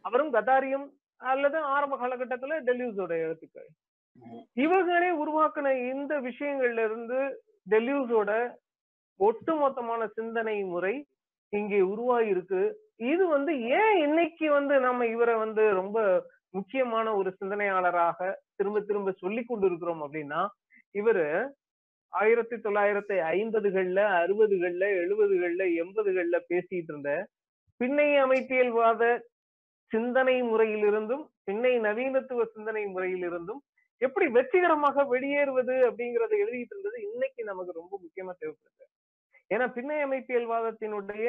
அவரும் 0.00 0.32
கதாரியும் 0.32 0.86
அல்லது 1.16 1.58
ஆரம்ப 1.58 1.96
காலகட்டத்துல 1.96 2.56
டெலியூஸோட 2.68 3.12
எழுத்துக்கள். 3.26 3.68
இவர்களே 4.56 5.10
உருவாக்குன 5.22 5.72
இந்த 5.86 6.14
விஷயங்கள்ல 6.20 6.84
இருந்து 6.84 7.18
டெல்யூஸோட 7.70 8.30
ஒட்டுமொத்தமான 9.20 10.02
சிந்தனை 10.14 10.56
முறை 10.64 10.94
இங்கே 11.52 11.80
உருவாகி 11.88 12.30
இருக்கு 12.30 12.62
இது 13.06 13.24
வந்து 13.26 13.52
ஏன் 13.78 13.96
இன்னைக்கு 14.02 14.46
வந்து 14.50 14.74
நம்ம 14.80 15.06
இவரை 15.06 15.34
வந்து 15.36 15.62
ரொம்ப 15.72 15.98
முக்கியமான 16.50 17.06
ஒரு 17.14 17.30
சிந்தனையாளராக 17.32 18.18
திரும்ப 18.56 18.80
திரும்ப 18.80 19.12
சொல்லி 19.22 19.42
கொண்டு 19.44 19.66
இருக்கிறோம் 19.66 20.02
அப்படின்னா 20.04 20.40
இவரு 20.94 21.26
ஆயிரத்தி 22.12 22.56
தொள்ளாயிரத்தி 22.56 23.16
ஐம்பதுகள்ல 23.30 24.00
அறுபதுகள்ல 24.18 24.84
எழுபதுகள்ல 25.00 25.62
எண்பதுகள்ல 25.82 26.36
பேசிட்டு 26.48 26.92
இருந்த 26.92 27.12
பின்னை 27.80 28.08
அமைப்பியல்வாத 28.16 29.02
சிந்தனை 29.92 30.36
முறையிலிருந்தும் 30.42 31.24
பின்னை 31.44 31.72
நவீனத்துவ 31.78 32.44
சிந்தனை 32.54 32.84
முறையிலிருந்தும் 32.88 33.62
எப்படி 34.06 34.26
வெற்றிகரமாக 34.36 35.04
வெளியேறுவது 35.12 35.74
அப்படிங்கறத 35.88 36.32
எழுதிட்டு 36.44 36.74
இருந்தது 36.74 36.98
இன்னைக்கு 37.10 37.42
நமக்கு 37.50 37.78
ரொம்ப 37.80 37.94
முக்கியமா 38.04 38.32
தேவைப்படுது. 38.40 38.84
ஏன்னா 39.54 39.66
பின்னை 39.76 39.98
அமைப்பியல்வாதத்தினுடைய 40.06 41.26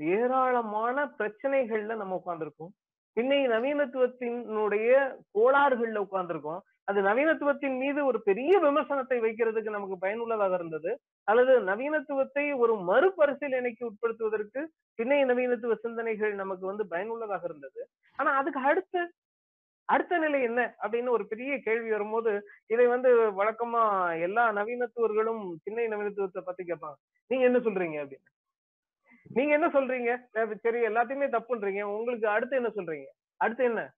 ஏராளமான 0.00 1.04
பிரச்சனைகள்ல 1.18 1.96
நம்ம 2.02 2.16
உட்கார்ந்துருக்கோம். 2.20 2.72
பின்னை 3.16 3.40
நவீனத்துவத்தினுடைய 3.54 4.90
கோளாறுகள்ல 5.36 6.02
உட்கார்ந்துருக்கோம். 6.06 6.60
அது 6.90 7.00
நவீனத்துவத்தின் 7.08 7.76
மீது 7.82 8.00
ஒரு 8.10 8.18
பெரிய 8.28 8.52
விமர்சனத்தை 8.64 9.18
வைக்கிறதுக்கு 9.24 9.74
நமக்கு 9.76 9.96
பயனுள்ளதாக 10.04 10.54
இருந்தது. 10.60 10.90
அல்லது 11.28 11.52
நவீனத்துவத்தை 11.70 12.44
ஒரு 12.62 12.74
மறுபரிசீலனைக்கு 12.88 13.82
உட்படுத்துவதற்கு 13.90 14.60
பின்னை 14.98 15.20
நவீனத்துவ 15.30 15.74
சிந்தனைகள் 15.84 16.32
நமக்கு 16.42 16.64
வந்து 16.70 16.86
பயனுள்ளதாக 16.94 17.44
இருந்தது. 17.50 17.80
ஆனா 18.18 18.32
அதுக்கு 18.40 18.60
அடுத்து 18.70 19.02
அடுத்த 19.84 20.18
நிலை 20.18 20.42
என்ன 20.42 20.74
அப்படின்னு 20.82 21.08
ஒரு 21.08 21.26
பெரிய 21.26 21.58
கேள்வி 21.58 21.90
வரும்போது 21.90 22.42
இதை 22.66 22.86
வந்து 22.86 23.10
வழக்கமா 23.42 23.82
எல்லா 24.20 24.52
நவீனத்துவர்களும் 24.52 25.52
சின்ன 25.62 25.96
நவீனத்துவத்தை 25.96 26.40
பத்தி 26.44 26.64
கேட்பாங்க. 26.64 26.98
நீங்க 27.26 27.44
என்ன 27.44 27.58
சொல்றீங்க 27.58 27.98
அப்படின்னு. 28.04 28.30
நீங்க 29.34 29.52
என்ன 29.52 29.66
சொல்றீங்க? 29.66 30.10
சரி 30.54 30.86
எல்லாத்தையுமே 30.86 31.26
தப்புன்றீங்க. 31.36 31.82
உங்களுக்கு 31.82 32.28
அடுத்து 32.28 32.56
என்ன 32.56 32.68
சொல்றீங்க? 32.68 33.04
அடுத்து 33.36 33.64
என்ன? 33.64 33.92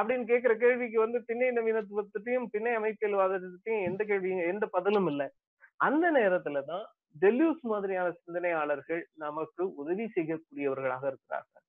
அப்படின்னு 0.00 0.26
கேட்கிற 0.26 0.54
கேள்விக்கு 0.54 0.98
வந்து 0.98 1.24
பின்னை 1.26 1.48
நவீனத்துவத்தையும் 1.50 2.46
பின்னை 2.50 2.76
அமைப்பியல்வாதத்தையும் 2.76 3.84
எந்த 3.84 4.04
கேள்வியும் 4.04 4.46
எந்த 4.52 4.66
பதிலும் 4.66 5.06
இல்லை. 5.06 5.28
அந்த 5.76 6.10
நேரத்துலதான் 6.10 6.84
டெல்யூஸ் 7.20 7.60
மாதிரியான 7.60 8.10
சிந்தனையாளர்கள் 8.10 9.02
நமக்கு 9.14 9.74
உதவி 9.74 10.04
செய்யக்கூடியவர்களாக 10.04 11.06
இருக்கிறார்கள். 11.06 11.63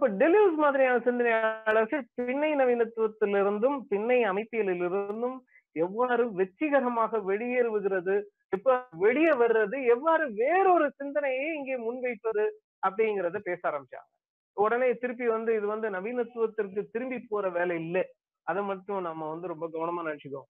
அப்ப 0.00 0.14
டெலிவ்ஸ் 0.20 0.60
மாதிரியான 0.62 1.00
சிந்தனையாளர்கள் 1.06 2.04
பின்னை 2.18 2.48
நவீனத்துவத்திலிருந்தும் 2.60 3.74
பின்னை 3.90 4.16
அமைப்பியலிலிருந்தும் 4.30 5.34
எவ்வாறு 5.76 6.24
வெற்றிகரமாக 6.38 7.18
வெளியேறுகிறது 7.28 8.14
இப்ப 8.56 8.76
வெளியே 9.02 9.32
வர்றது 9.42 9.78
எவ்வாறு 9.94 10.24
வேறொரு 10.40 10.86
சிந்தனையை 11.00 11.44
இங்கே 11.58 11.76
முன்வைப்பது 11.84 12.44
அப்படிங்கறத 12.86 13.42
பேச 13.48 13.60
ஆரம்பிச்சாங்க. 13.70 14.08
உடனே 14.56 14.88
திருப்பி 15.02 15.26
வந்து 15.26 15.50
இது 15.58 15.66
வந்து 15.66 15.90
நவீனத்துவத்திற்கு 15.96 16.84
திரும்பி 16.94 17.18
போற 17.32 17.50
வேலை 17.58 17.76
இல்லை. 17.84 18.04
அதை 18.46 18.62
மட்டும் 18.62 19.06
நம்ம 19.08 19.28
வந்து 19.28 19.52
ரொம்ப 19.52 19.68
கவனமா 19.76 20.06
நினைச்சுக்கோம் 20.08 20.48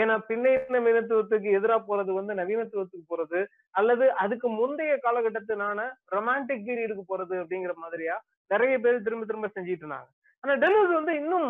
ஏன்னா 0.00 0.14
பின்னை 0.28 0.52
நவீனத்துவத்துக்கு 0.74 1.48
எதிரா 1.58 1.76
போறது 1.88 2.12
வந்து 2.12 2.32
நவீனத்துவத்துக்கு 2.40 3.06
போறது 3.12 3.40
அல்லது 3.74 4.06
அதுக்கு 4.24 4.48
முந்தைய 4.60 4.94
காலகட்டத்தினான 5.06 5.78
ரொமான்டிக் 6.14 6.66
பீரியடுக்கு 6.68 7.04
போறது 7.08 7.34
அப்படிங்கிற 7.42 7.74
மாதிரியா 7.84 8.16
நிறைய 8.50 8.74
பேர் 8.78 9.04
திரும்ப 9.06 9.26
திரும்ப 9.26 9.48
செஞ்சிட்டு 9.54 9.84
இருந்தாங்க. 9.84 10.08
ஆனா 10.44 10.54
டெல்லூஸ் 10.64 10.92
வந்து 10.98 11.14
இன்னும் 11.22 11.48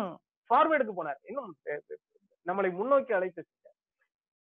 ஃபார்வேர்டுக்கு 0.49 0.95
போனார். 0.99 1.21
இன்னும் 1.29 1.49
நம்மளை 2.45 2.69
முன்னோக்கி 2.71 3.13
அழைத்து 3.13 3.41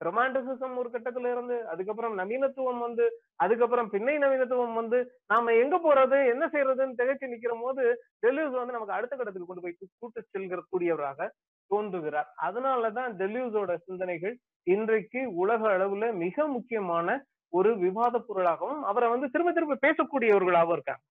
ரொமான்டிசிசம் 0.01 0.77
ஒரு 0.81 0.89
கட்டத்துல 0.89 1.31
இருந்து 1.31 1.55
அதுக்கப்புறம் 1.71 2.13
நவீனத்துவம் 2.19 2.79
வந்து 2.85 3.05
அதுக்கப்புறம் 3.43 3.89
பின்னை 3.89 4.15
நவீனத்துவம் 4.23 4.79
வந்து 4.79 4.99
நாம 5.27 5.53
எங்க 5.63 5.75
போறது 5.77 6.17
என்ன 6.33 6.45
செய்யறதுன்னு 6.53 6.97
திகைச்சு 7.01 7.31
நிக்கிற 7.33 7.55
போது 7.61 7.83
டெலியூஸ் 8.25 8.57
வந்து 8.59 8.75
நமக்கு 8.77 8.97
அடுத்த 8.97 9.13
கட்டத்துக்கு 9.15 9.49
கொண்டு 9.49 9.65
போய் 9.65 9.77
கூட்டு 10.01 10.21
செல்கிற 10.33 10.61
கூடியவராக 10.73 11.27
தோன்றுகிறார். 11.71 12.29
அதனாலதான் 12.47 13.11
டெலியூஸோட 13.21 13.71
சிந்தனைகள் 13.87 14.35
இன்றைக்கு 14.67 15.21
உலக 15.43 15.61
அளவுல 15.75 16.07
மிக 16.23 16.47
முக்கியமான 16.55 17.07
ஒரு 17.53 17.69
விவாத 17.83 18.15
பொருளாகவும் 18.27 18.83
அவரை 18.89 19.07
வந்து 19.13 19.27
திரும்ப 19.33 19.51
திரும்ப 19.51 19.79
பேசக்கூடியவர்களாகவும் 19.85 20.75
இருக்காங்க. 20.77 21.03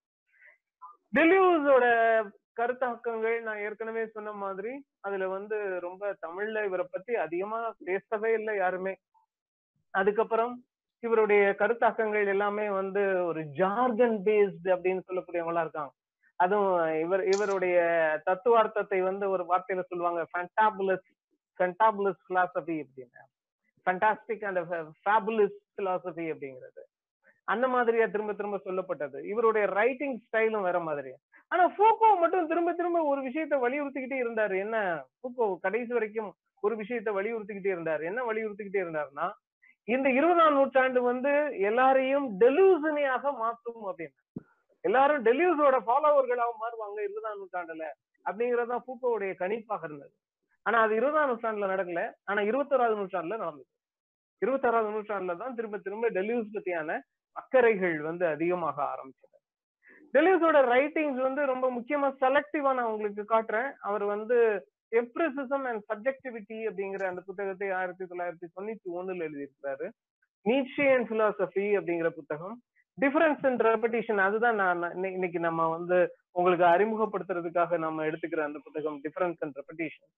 டெலியூஸோட 1.19 1.85
கருத்தாக்கங்கள் 2.59 3.37
நான் 3.47 3.61
ஏற்கனவே 3.67 4.02
சொன்ன 4.14 4.31
மாதிரி 4.43 4.73
அதுல 5.07 5.29
வந்து 5.37 5.57
ரொம்ப 5.87 6.12
தமிழ்ல 6.25 6.64
இவரை 6.69 6.85
பத்தி 6.90 7.12
அதிகமா 7.25 7.61
பேசவே 7.88 8.31
இல்லை 8.38 8.55
யாருமே. 8.57 8.95
அதுக்கப்புறம் 9.95 10.52
இவருடைய 11.02 11.43
கருத்தாக்கங்கள் 11.61 12.26
எல்லாமே 12.35 12.67
வந்து 12.81 13.02
ஒரு 13.29 13.43
ஜார்கன் 13.59 14.19
பேஸ்டு 14.26 14.69
அப்படின்னு 14.75 15.07
சொல்லக்கூடியவங்களா 15.09 15.64
இருக்காங்க. 15.67 15.93
அதுவும் 16.44 17.00
இவர் 17.00 17.23
இவருடைய 17.35 17.78
தத்துவார்த்தத்தை 18.28 18.99
வந்து 19.09 19.25
ஒரு 19.35 19.44
வார்த்தையில 19.50 19.82
சொல்லுவாங்க 19.88 20.20
ஃபண்டாபுலஸ் 20.32 21.09
ஃபண்டாபுலஸ் 21.59 22.23
பிலாசபி 22.28 22.76
அப்படின்னு 22.82 23.23
ஃபண்டாஸ்டிக் 23.87 24.44
அண்ட் 24.49 24.61
ஃபேபுலஸ் 25.04 25.59
பிலாசபி 25.76 26.25
அப்படிங்கிறது. 26.32 26.82
அந்த 27.49 27.66
மாதிரியா 27.68 28.06
திரும்ப 28.06 28.32
திரும்ப 28.32 28.56
சொல்லப்பட்டது. 28.64 29.18
இவருடைய 29.32 29.64
ரைட்டிங் 29.78 30.16
ஸ்டைலும் 30.25 30.66
வேற 30.68 30.78
மாதிரி 30.88 31.12
ஆனா 31.52 31.64
ஃபூக்கோ 31.76 32.09
மட்டும் 32.20 32.50
திரும்ப 32.50 32.73
திரும்ப 32.73 32.99
ஒரு 33.12 33.20
விஷயத்த 33.28 33.54
வலியுறுத்திக்கிட்டே 33.64 34.18
இருந்தாரு. 34.25 34.56
என்ன? 34.64 34.76
ஃபூக்கோ 35.18 35.47
கடைசி 35.64 35.92
வரைக்கும் 35.97 36.30
ஒரு 36.64 36.75
விஷயத்த 36.82 37.11
வலியுறுத்திக்கிட்டே 37.18 37.70
இருந்தாரு. 37.76 38.02
என்ன 38.11 38.20
வலியுறுத்திக்கிட்டே 38.30 38.82
இருந்தாருன்னா 38.85 39.26
இந்த 39.88 40.09
இருபதாம் 40.18 40.54
நூற்றாண்டு 40.54 41.00
வந்து 41.02 41.32
எல்லாரையும் 41.68 42.26
டெலூசனியாக 42.40 43.25
மாற்றும் 43.42 43.82
அப்படின்னு. 43.88 44.16
எல்லாரும் 44.81 45.25
டெலியூஸோட 45.25 45.79
ஃபாலோவர்களாக 45.87 46.53
மாறுவாங்க 46.61 47.01
இருபதாம் 47.01 47.39
நூற்றாண்டுல 47.41 47.85
அப்படிங்கறதுதான் 48.25 48.83
ஃபூக்கோவுடைய 48.87 49.35
கணிப்பாக 49.39 49.85
இருந்தது. 49.85 50.13
ஆனா 50.63 50.81
அது 50.81 50.95
இருபதாம் 50.95 51.31
நூற்றாண்டுல 51.31 51.65
நடக்கல. 51.65 52.13
ஆனா 52.25 52.43
இருபத்தோராவது 52.43 52.97
நூற்றாண்டுல 52.99 53.37
நடந்தது. 53.37 53.67
இருபத்தாறாவது 54.47 54.93
நூற்றாண்டுல 54.95 55.37
தான் 55.37 55.55
திரும்ப 55.55 55.79
திரும்ப 55.79 56.11
டெலியூஸ் 56.11 56.49
பத்தியான 56.53 57.01
அக்கறைகள் 57.33 58.01
வந்து 58.01 58.27
அதிகமாக 58.27 58.83
ஆரம்பிச்சது. 58.83 59.39
டெலியூஸோட 60.13 60.59
ரைட்டிங்ஸ் 60.75 61.21
வந்து 61.23 61.47
ரொம்ப 61.47 61.71
முக்கியமா 61.71 62.15
செலக்டிவா 62.21 62.75
நான் 62.75 62.83
உங்களுக்கு 62.83 63.25
காட்டுறேன். 63.29 63.73
அவர் 63.81 64.05
வந்து 64.05 64.67
எப்ரிசிசம் 64.91 65.63
அண்ட் 65.63 65.85
சப்ஜெக்டிவிட்டி 65.89 66.53
அப்படிங்கிற 66.53 67.05
அந்த 67.05 67.21
புத்தகத்தை 67.21 67.71
ஆயிரத்தி 67.71 68.05
தொள்ளாயிரத்தி 68.05 68.61
தொண்ணூத்தி 68.61 68.89
ஒண்ணுல 68.95 69.29
எழுதியிருக்கிறாரு. 69.29 69.91
அண்ட் 70.43 71.11
பிலாசபி 71.11 71.79
அப்படிங்கிற 71.79 72.09
புத்தகம். 72.09 72.63
டிஃபரன்ஸ் 73.02 73.45
அண்ட் 73.49 73.62
ரெப்படிஷன் 73.71 74.21
அதுதான் 74.26 74.59
நான் 74.62 74.80
இன்னைக்கு 75.14 75.40
நம்ம 75.49 75.66
வந்து 75.76 75.99
உங்களுக்கு 76.38 76.64
அறிமுகப்படுத்துறதுக்காக 76.75 77.78
நம்ம 77.85 78.04
எடுத்துக்கிற 78.09 78.42
அந்த 78.49 78.59
புத்தகம் 78.64 78.99
difference 79.04 79.40
and 79.45 79.59
repetition 79.61 80.11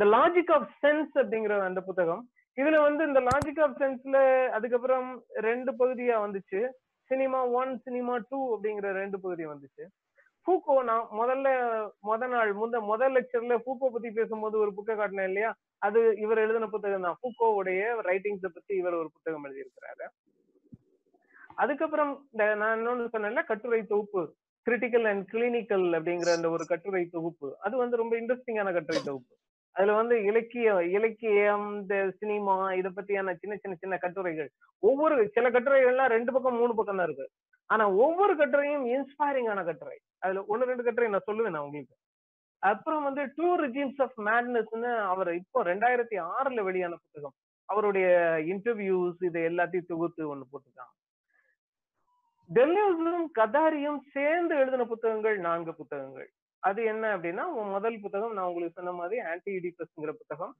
the 0.00 0.06
logic 0.16 0.52
of 0.56 0.68
sense 0.84 1.12
அப்படிங்கிற 1.22 1.58
அந்த 1.70 1.82
புத்தகம் 1.88 2.22
இதுல 2.58 2.78
வந்து 2.86 3.02
இந்த 3.08 3.20
லாஜிக் 3.28 3.60
ஆஃப் 3.64 3.76
சென்ஸ்ல 3.82 4.16
அதுக்கப்புறம் 4.56 5.08
ரெண்டு 5.48 5.70
பகுதியா 5.80 6.16
வந்துச்சு. 6.24 6.60
சினிமா 7.10 7.40
ஒன் 7.60 7.72
சினிமா 7.86 8.14
டூ 8.30 8.38
அப்படிங்கிற 8.54 8.90
ரெண்டு 9.02 9.16
பகுதி 9.20 9.44
வந்துச்சு. 9.52 9.84
ஃபூக்கோ 10.46 10.74
நான் 10.88 11.04
முதல்ல 11.18 11.48
முத 12.08 12.28
நாள் 12.34 12.52
முந்த 12.60 12.76
முதல் 12.90 13.14
லெக்சர்ல 13.16 13.56
ஃபூக்கோ 13.64 13.88
பத்தி 13.94 14.10
பேசும்போது 14.18 14.56
ஒரு 14.62 14.70
புக்கை 14.76 14.94
காட்டினேன் 15.00 15.28
இல்லையா? 15.30 15.50
அது 15.86 16.00
இவர் 16.24 16.42
எழுதின 16.44 16.68
புத்தகம் 16.74 17.06
தான் 17.06 17.18
ஃபூக்கோவுடைய 17.20 17.82
ரைட்டிங்ஸை 18.08 18.50
பத்தி 18.56 18.72
இவர் 18.82 19.00
ஒரு 19.00 19.08
புத்தகம் 19.14 19.44
எழுதியிருக்கிறாரு. 19.48 20.06
அதுக்கப்புறம் 21.56 22.26
நான் 22.30 22.78
இன்னொன்னு 22.78 23.08
சொன்னேன்ல 23.12 23.44
கட்டுரை 23.44 23.82
தொகுப்பு. 23.82 24.34
கிரிட்டிக்கல் 24.70 25.06
அண்ட் 25.08 25.28
கிளினிக்கல் 25.32 25.86
அப்படிங்கிற 25.98 26.34
அந்த 26.34 26.50
ஒரு 26.50 26.64
கட்டுரை 26.66 27.06
தொகுப்பு. 27.06 27.56
அது 27.60 27.76
வந்து 27.76 27.96
ரொம்ப 27.96 28.16
இன்ட்ரெஸ்டிங்கான 28.16 28.72
கட்டுரை 28.72 29.02
தொகுப்பு. 29.04 29.34
அதுல 29.72 29.92
வந்து 29.92 30.22
இலக்கிய 30.22 30.84
இலக்கியம் 30.84 31.80
இந்த 31.80 32.10
சினிமா 32.18 32.72
இத 32.72 32.88
பத்தியான 32.88 33.34
சின்ன 33.34 33.56
சின்ன 33.56 33.76
சின்ன 33.78 33.96
கட்டுரைகள். 33.96 34.50
ஒவ்வொரு 34.78 35.28
சில 35.28 35.50
கட்டுரைகள்லாம் 35.50 36.06
ரெண்டு 36.06 36.32
பக்கம் 36.32 36.56
மூணு 36.56 36.74
பக்கம் 36.74 36.96
தான் 36.96 37.06
இருக்கு. 37.06 37.28
ஆனா 37.66 37.90
ஒவ்வொரு 37.90 38.34
கட்டுரையும் 38.36 38.86
இன்ஸ்பைரிங்கான 38.94 39.64
கட்டுரை. 39.64 39.98
அதுல 40.18 40.44
ஒன்னு 40.46 40.64
ரெண்டு 40.64 40.82
கட்டுரை 40.82 41.10
நான் 41.10 41.28
சொல்லுவேன் 41.30 41.50
நான் 41.50 41.62
உங்களுக்கு. 41.62 41.94
அப்புறம் 42.58 43.02
வந்து 43.02 43.32
டூ 43.34 43.58
ரிஜிம்ஸ் 43.58 44.02
ஆஃப் 44.02 44.18
மேட்னஸ்னு 44.18 44.98
அவர் 44.98 45.34
இப்போ 45.34 45.64
ரெண்டாயிரத்தி 45.64 46.16
ஆறுல 46.40 46.62
வெளியான 46.62 46.96
புத்தகம். 47.02 47.32
அவருடைய 47.64 48.08
இன்டர்வியூஸ் 48.46 49.24
இது 49.24 49.40
எல்லாத்தையும் 49.40 49.86
தொகுத்து 49.86 50.36
ஒண்ணு 50.36 50.42
போட்டுருக்காங்க. 50.52 50.92
டெல்லியூஸும் 52.56 53.26
கதாரியும் 53.38 53.98
சேர்ந்து 54.14 54.54
எழுதின 54.60 54.84
புத்தகங்கள் 54.92 55.36
நான்கு 55.46 55.72
புத்தகங்கள். 55.80 56.28
அது 56.68 56.80
என்ன 56.92 57.04
அப்படின்னா 57.16 57.44
முதல் 57.74 57.98
புத்தகம் 58.04 58.34
நான் 58.36 58.48
உங்களுக்கு 58.50 58.78
சொன்ன 58.78 58.92
மாதிரி 58.98 59.16
ஆன்டி 59.30 59.50
இடிபஸ்ங்கிற 59.58 60.12
புத்தகம். 60.20 60.52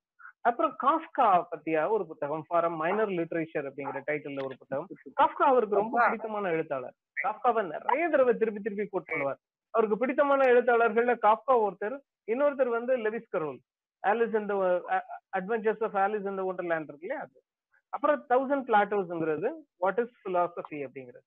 அப்புறம் 0.48 0.72
காஃப்கா 0.84 1.26
பத்தியா 1.50 1.82
ஒரு 1.94 2.04
புத்தகம் 2.10 2.44
ஃபார் 2.46 2.68
மைனர் 2.82 3.12
லிட்ரேச்சர் 3.18 3.66
அப்படிங்கிற 3.68 4.00
டைட்டில்ல 4.08 4.44
ஒரு 4.48 4.56
புத்தகம். 4.62 4.86
காஃப்கா 5.20 5.44
அவருக்கு 5.52 5.80
ரொம்ப 5.80 5.96
பிடித்தமான 6.06 6.50
எழுத்தாளர். 6.56 6.96
காஃப்காவை 7.24 7.62
நிறைய 7.74 8.06
தடவை 8.14 8.34
திருப்பி 8.40 8.62
திருப்பி 8.62 9.02
பண்ணுவார். 9.10 9.40
அவருக்கு 9.74 10.00
பிடித்தமான 10.00 10.48
எழுத்தாளர்கள்ல 10.52 11.14
காஃப்கா 11.26 11.54
ஒருத்தர் 11.66 11.96
இன்னொருத்தர் 12.32 12.76
வந்து 12.78 12.94
லெவிஸ் 13.04 13.30
கரோல் 13.34 13.60
ஆலிஸ் 14.02 14.38
இந்த 14.40 14.54
அட்வென்ச்சர்ஸ் 15.38 15.84
ஆஃப் 15.88 15.98
ஆலிஸ் 16.04 16.30
இந்த 16.32 16.42
ஒண்டர்லேண்ட் 16.50 16.88
இருக்கு 16.90 17.06
இல்லையா 17.08 17.22
அது? 17.26 17.38
அப்புறம் 17.92 18.18
தௌசண்ட் 18.32 18.66
பிளாட்டோஸ்ங்கிறது 18.70 19.48
வாட் 19.84 20.00
இஸ் 20.02 20.16
பிலாசபி 20.24 20.80
அப்படிங்கிறது. 20.86 21.26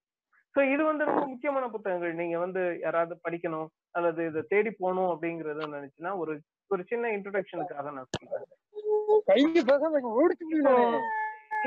ஸோ 0.55 0.62
இது 0.74 0.83
வந்து 0.89 1.07
ரொம்ப 1.07 1.24
முக்கியமான 1.31 1.65
புத்தகங்கள். 1.71 2.13
நீங்க 2.19 2.35
வந்து 2.43 2.62
யாராவது 2.83 3.15
படிக்கணும் 3.25 3.67
அல்லது 3.97 4.21
இதை 4.29 4.41
தேடி 4.51 4.71
போகணும் 4.74 5.12
அப்படிங்கறத 5.13 5.67
நினைச்சுன்னா 5.75 6.12
ஒரு 6.21 6.33
ஒரு 6.71 6.83
சின்ன 6.91 7.09
இன்ட்ரோடக்ஷனுக்காக 7.15 7.91
நான் 7.97 8.12
சொல்றேன். 8.13 8.45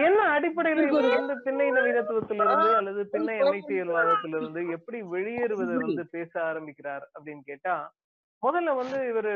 என்ன 0.07 0.21
அடிப்படையில் 0.35 0.83
இவர் 0.89 1.07
வந்து 1.15 1.35
பின்னை 1.47 1.69
நவீனத்துவத்திலிருந்து 1.77 2.71
அல்லது 2.81 3.03
பின்னை 3.15 3.37
அமைப்பியல்வாதத்திலிருந்து 3.45 4.61
எப்படி 4.77 4.99
வெளியேறுவதை 5.15 5.77
வந்து 5.81 6.05
பேச 6.17 6.33
ஆரம்பிக்கிறார் 6.51 7.05
அப்படின்னு 7.15 7.43
கேட்டா 7.51 7.75
முதல்ல 8.43 8.75
வந்து 8.81 8.99
இவர் 9.11 9.33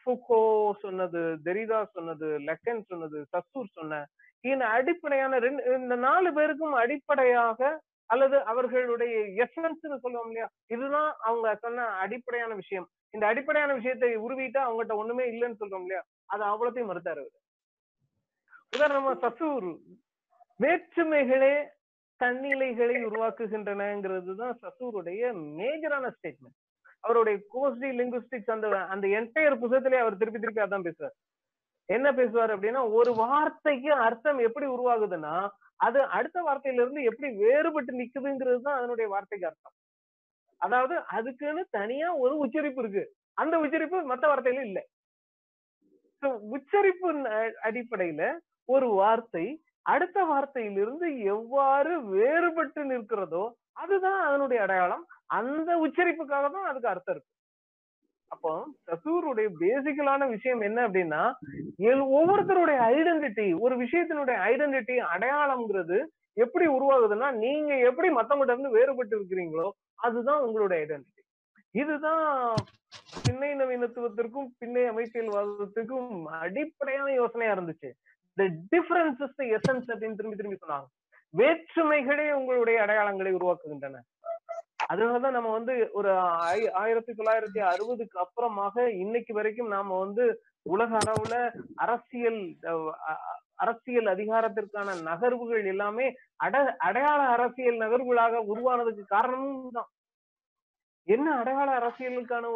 ஃபுகோ 0.00 0.40
சொன்னது 0.84 1.20
தெரிதா 1.46 1.80
சொன்னது 1.96 2.28
லெக்கன் 2.48 2.88
சொன்னது 2.90 3.18
சசூர் 3.34 3.76
சொன்ன 3.78 4.00
இந்த 4.44 4.64
அடிப்படையான 4.76 5.38
ரெண்டு 5.46 5.62
இந்த 5.78 5.96
நாலு 6.06 6.28
பேருக்கும் 6.38 6.76
அடிப்படையாக 6.82 7.60
அல்லது 8.12 8.36
அவர்களுடைய 8.52 9.14
எசன்ஸ்னு 9.44 9.98
சொல்லுவோம் 10.04 10.30
இல்லையா? 10.30 10.46
இதுதான் 10.74 11.10
அவங்க 11.28 11.48
சொன்ன 11.64 11.86
அடிப்படையான 12.04 12.52
விஷயம். 12.62 12.86
இந்த 13.14 13.24
அடிப்படையான 13.26 13.72
விஷயத்தை 13.78 14.10
உருவிட்டு 14.26 14.58
அவங்ககிட்ட 14.64 14.94
ஒண்ணுமே 15.02 15.24
இல்லைன்னு 15.32 15.60
சொல்றோம் 15.62 15.84
இல்லையா? 15.86 16.02
அது 16.32 16.42
அவ்வளோத்தையும் 16.50 16.90
மறுத்தாரு 16.92 17.24
உதாரணமா 18.72 19.12
சசூர். 19.24 19.68
வேற்றுமைகளே 20.60 21.54
தன்னிலைகளை 22.20 22.96
உருவாக்குகின்றனங்கிறது 23.08 24.32
தான் 24.40 24.58
சசூருடைய 24.64 25.22
மேஜரான 25.58 26.06
ஸ்டேட்மெண்ட் 26.16 26.58
அவருடைய 27.04 27.36
கோஸ்டி 27.54 27.88
லிங்குஸ்டிக்ஸ் 28.00 28.52
அந்த 28.54 28.68
அந்த 28.94 29.06
என்டையர் 29.18 29.60
புத்தகத்திலே 29.62 29.98
அவர் 30.02 30.18
திருப்பி 30.20 30.40
திருப்பி 30.40 30.62
அதான் 30.64 30.86
பேசுவார். 30.88 31.14
என்ன 31.88 32.08
பேசுவார் 32.18 32.52
அப்படின்னா 32.54 32.82
ஒரு 32.98 33.10
வார்த்தைக்கு 33.22 33.90
அர்த்தம் 34.06 34.40
எப்படி 34.48 34.66
உருவாகுதுன்னா 34.74 35.34
அது 35.80 36.00
அடுத்த 36.16 36.38
வார்த்தையில 36.46 36.82
இருந்து 36.82 37.02
எப்படி 37.10 37.28
வேறுபட்டு 37.42 37.92
நிக்குதுங்கிறது 38.00 38.60
தான் 38.60 38.78
அதனுடைய 38.78 39.06
வார்த்தைக்கு 39.12 39.48
அர்த்தம். 39.50 39.74
அதாவது 40.60 40.94
அதுக்குன்னு 41.16 41.62
தனியா 41.76 42.08
ஒரு 42.24 42.34
உச்சரிப்பு 42.44 42.82
இருக்கு. 42.82 43.04
அந்த 43.36 43.54
உச்சரிப்பு 43.64 43.98
மத்த 44.10 44.24
வார்த்தையில 44.30 44.64
இல்ல. 44.68 44.80
உச்சரிப்பு 46.54 47.10
அடிப்படையில 47.68 48.22
ஒரு 48.68 48.88
வார்த்தை 48.98 49.44
அடுத்த 49.86 50.18
வார்த்தையிலிருந்து 50.30 51.06
எவ்வாறு 51.34 51.92
வேறுபட்டு 52.12 52.80
நிற்கிறதோ 52.90 53.44
அதுதான் 53.82 54.20
அதனுடைய 54.26 54.58
அடையாளம். 54.64 55.04
அந்த 55.38 55.70
உச்சரிப்புக்காக 55.86 56.46
தான் 56.56 56.68
அதுக்கு 56.70 56.92
அர்த்தம் 56.92 57.14
இருக்கு. 57.14 57.30
அப்போ 58.30 58.52
சசூருடைய 58.86 59.48
பேசிக்கலான 59.60 60.28
விஷயம் 60.28 60.60
என்ன 60.60 60.88
அப்படின்னா 60.88 61.22
ஒவ்வொருத்தருடைய 62.18 62.78
ஐடென்டிட்டி 62.96 63.46
ஒரு 63.58 63.76
விஷயத்தினுடைய 63.76 64.36
ஐடென்டிட்டி 64.50 64.96
அடையாளம்ங்கிறது 65.14 65.98
எப்படி 66.32 66.66
உருவாகுதுன்னா 66.66 67.28
நீங்க 67.44 67.78
எப்படி 67.78 68.08
மத்தவங்கிட்ட 68.14 68.52
இருந்து 68.52 68.76
வேறுபட்டு 68.76 69.16
இருக்கிறீங்களோ 69.18 69.70
அதுதான் 69.94 70.40
உங்களுடைய 70.40 70.78
ஐடென்டிட்டி 70.86 71.18
இதுதான் 71.72 72.54
பின்னை 73.26 73.50
நவீனத்துவத்திற்கும் 73.56 74.48
பின்னை 74.60 74.82
அமைப்பியல்வாதத்துக்கும் 74.92 76.08
அடிப்படையான 76.40 77.12
யோசனையா 77.12 77.52
இருந்துச்சு. 77.54 77.90
த 78.38 78.44
difference 78.74 79.20
எசன்ஸ் 79.56 79.90
அப்படின்னு 79.92 80.18
திரும்பி 80.20 80.40
திரும்பி 80.40 80.58
சொன்னாங்க. 80.62 80.88
வேற்றுமைகளே 81.34 82.26
உங்களுடைய 82.32 82.76
அடையாளங்களை 82.84 83.32
உருவாக்குகின்றன. 83.38 84.00
அதனாலதான் 84.90 85.30
நம்ம 85.30 85.50
வந்து 85.50 85.74
ஒரு 85.92 86.10
ஆயி- 86.44 86.70
ஆயிரத்தி 86.74 87.12
தொள்ளாயிரத்தி 87.12 87.60
அறுபதுக்கு 87.66 88.16
அப்புறமாக 88.18 88.74
இன்னைக்கு 88.98 89.32
வரைக்கும் 89.34 89.68
நாம 89.68 89.98
வந்து 89.98 90.24
உலக 90.66 90.98
அளவுல 90.98 91.34
அரசியல் 91.76 92.40
அஹ், 92.70 92.90
அ- 93.10 93.20
அரசியல் 93.56 94.06
அதிகாரத்திற்கான 94.06 95.02
நகர்வுகள் 95.02 95.64
எல்லாமே 95.66 96.06
அட 96.36 96.54
அடையாள 96.80 97.22
அரசியல் 97.28 97.78
நகர்வுகளாக 97.78 98.42
உருவானதுக்கு 98.46 99.04
காரணமும் 99.06 99.70
தான் 99.70 99.90
என்ன 101.08 101.36
அடையாள 101.36 101.68
அரசியலுக்கான 101.78 102.46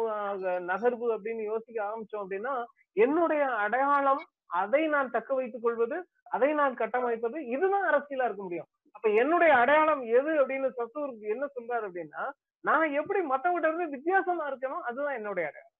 நகர்வு 0.65 1.07
அப்படின்னு 1.15 1.43
யோசிக்க 1.43 1.77
ஆரம்பிச்சோம் 1.85 2.23
அப்படின்னா 2.23 2.53
என்னுடைய 2.95 3.43
அடையாளம் 3.59 4.23
அதை 4.55 4.87
நான் 4.87 5.11
தக்க 5.11 5.33
வைத்துக் 5.33 5.61
கொள்வது 5.61 5.97
அதை 6.29 6.53
நான் 6.53 6.73
கட்டமைப்பது 6.73 7.37
இதுதான் 7.47 7.89
அரசியலா 7.89 8.25
இருக்க 8.25 8.43
முடியும். 8.43 8.69
அப்ப 9.05 9.17
என்னுடைய 9.17 9.53
அடையாளம் 9.53 10.01
எது 10.01 10.47
அப்படின்னு 10.47 10.71
சத்துருக்கு 10.77 11.19
என்ன 11.19 11.45
சொல்றாரு 11.45 11.89
அப்படின்னா 11.91 12.31
நான் 12.61 12.91
எப்படி 12.91 13.19
மத்தவங்கிட்ட 13.29 13.57
இருந்து 13.57 13.89
வித்தியாசமா 13.89 14.51
இருக்கணும் 14.51 14.81
அதுதான் 14.81 15.13
என்னுடைய 15.13 15.51
அடையாளம். 15.51 15.73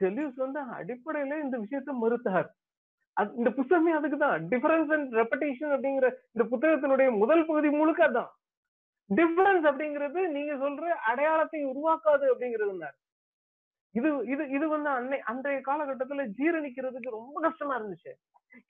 செல்யூஸ் 0.00 0.36
வந்து 0.36 0.60
அடிப்படையில 0.60 1.42
இந்த 1.42 1.58
விஷயத்த 1.58 1.92
மறுத்தார். 2.02 2.46
அது- 3.20 3.36
இந்த 3.36 3.50
புத்தகமே 3.50 3.96
அதுக்குதான் 3.96 4.42
டிஃபரன்ஸ் 4.50 4.92
அண்ட் 4.92 5.14
ரெப்படேஷன் 5.14 5.72
அப்படிங்கிற 5.72 6.14
இந்த 6.32 6.56
புத்தகத்தினுடைய 6.56 7.16
முதல் 7.16 7.46
பகுதி 7.46 7.70
முழுக்க 7.70 8.08
அதான். 8.08 8.28
டிஃபரன்ஸ் 9.14 9.66
அப்படிங்கிறது 9.66 10.28
நீங்க 10.28 10.54
சொல்ற 10.54 10.88
அடையாளத்தை 10.88 11.66
உருவாக்காது 11.66 12.30
அப்படிங்கிறதுனால. 12.34 13.03
இது 13.94 14.08
இது 14.32 14.44
இது 14.56 14.66
வந்து 14.74 14.88
அன்னை 14.98 15.18
அன்றைய 15.30 15.58
காலகட்டத்துல 15.66 16.22
ஜீரணிக்கிறதுக்கு 16.38 17.18
ரொம்ப 17.18 17.36
கஷ்டமா 17.46 17.74
இருந்துச்சு. 17.78 18.12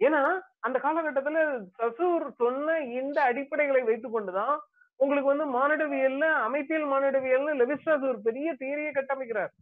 ஏன்னா 0.07 0.23
அந்த 0.66 0.76
காலகட்டத்துல 0.87 1.38
சசூர் 1.78 2.26
சொன்ன 2.43 2.76
இந்த 3.00 3.19
அடிப்படைகளை 3.31 3.83
வைத்துக் 3.88 4.16
கொண்டுதான் 4.16 4.54
உங்களுக்கு 5.00 5.33
வந்து 5.33 5.47
மானிடவியல்ல 5.59 6.25
அமைப்பியல் 6.49 6.87
மானிடவியல்னு 6.93 7.54
லெவிஸ்டாஸ் 7.61 8.04
ஒரு 8.11 8.21
பெரிய 8.26 8.49
தியரியை 8.61 8.93
கட்டமைக்கிறார். 8.99 9.52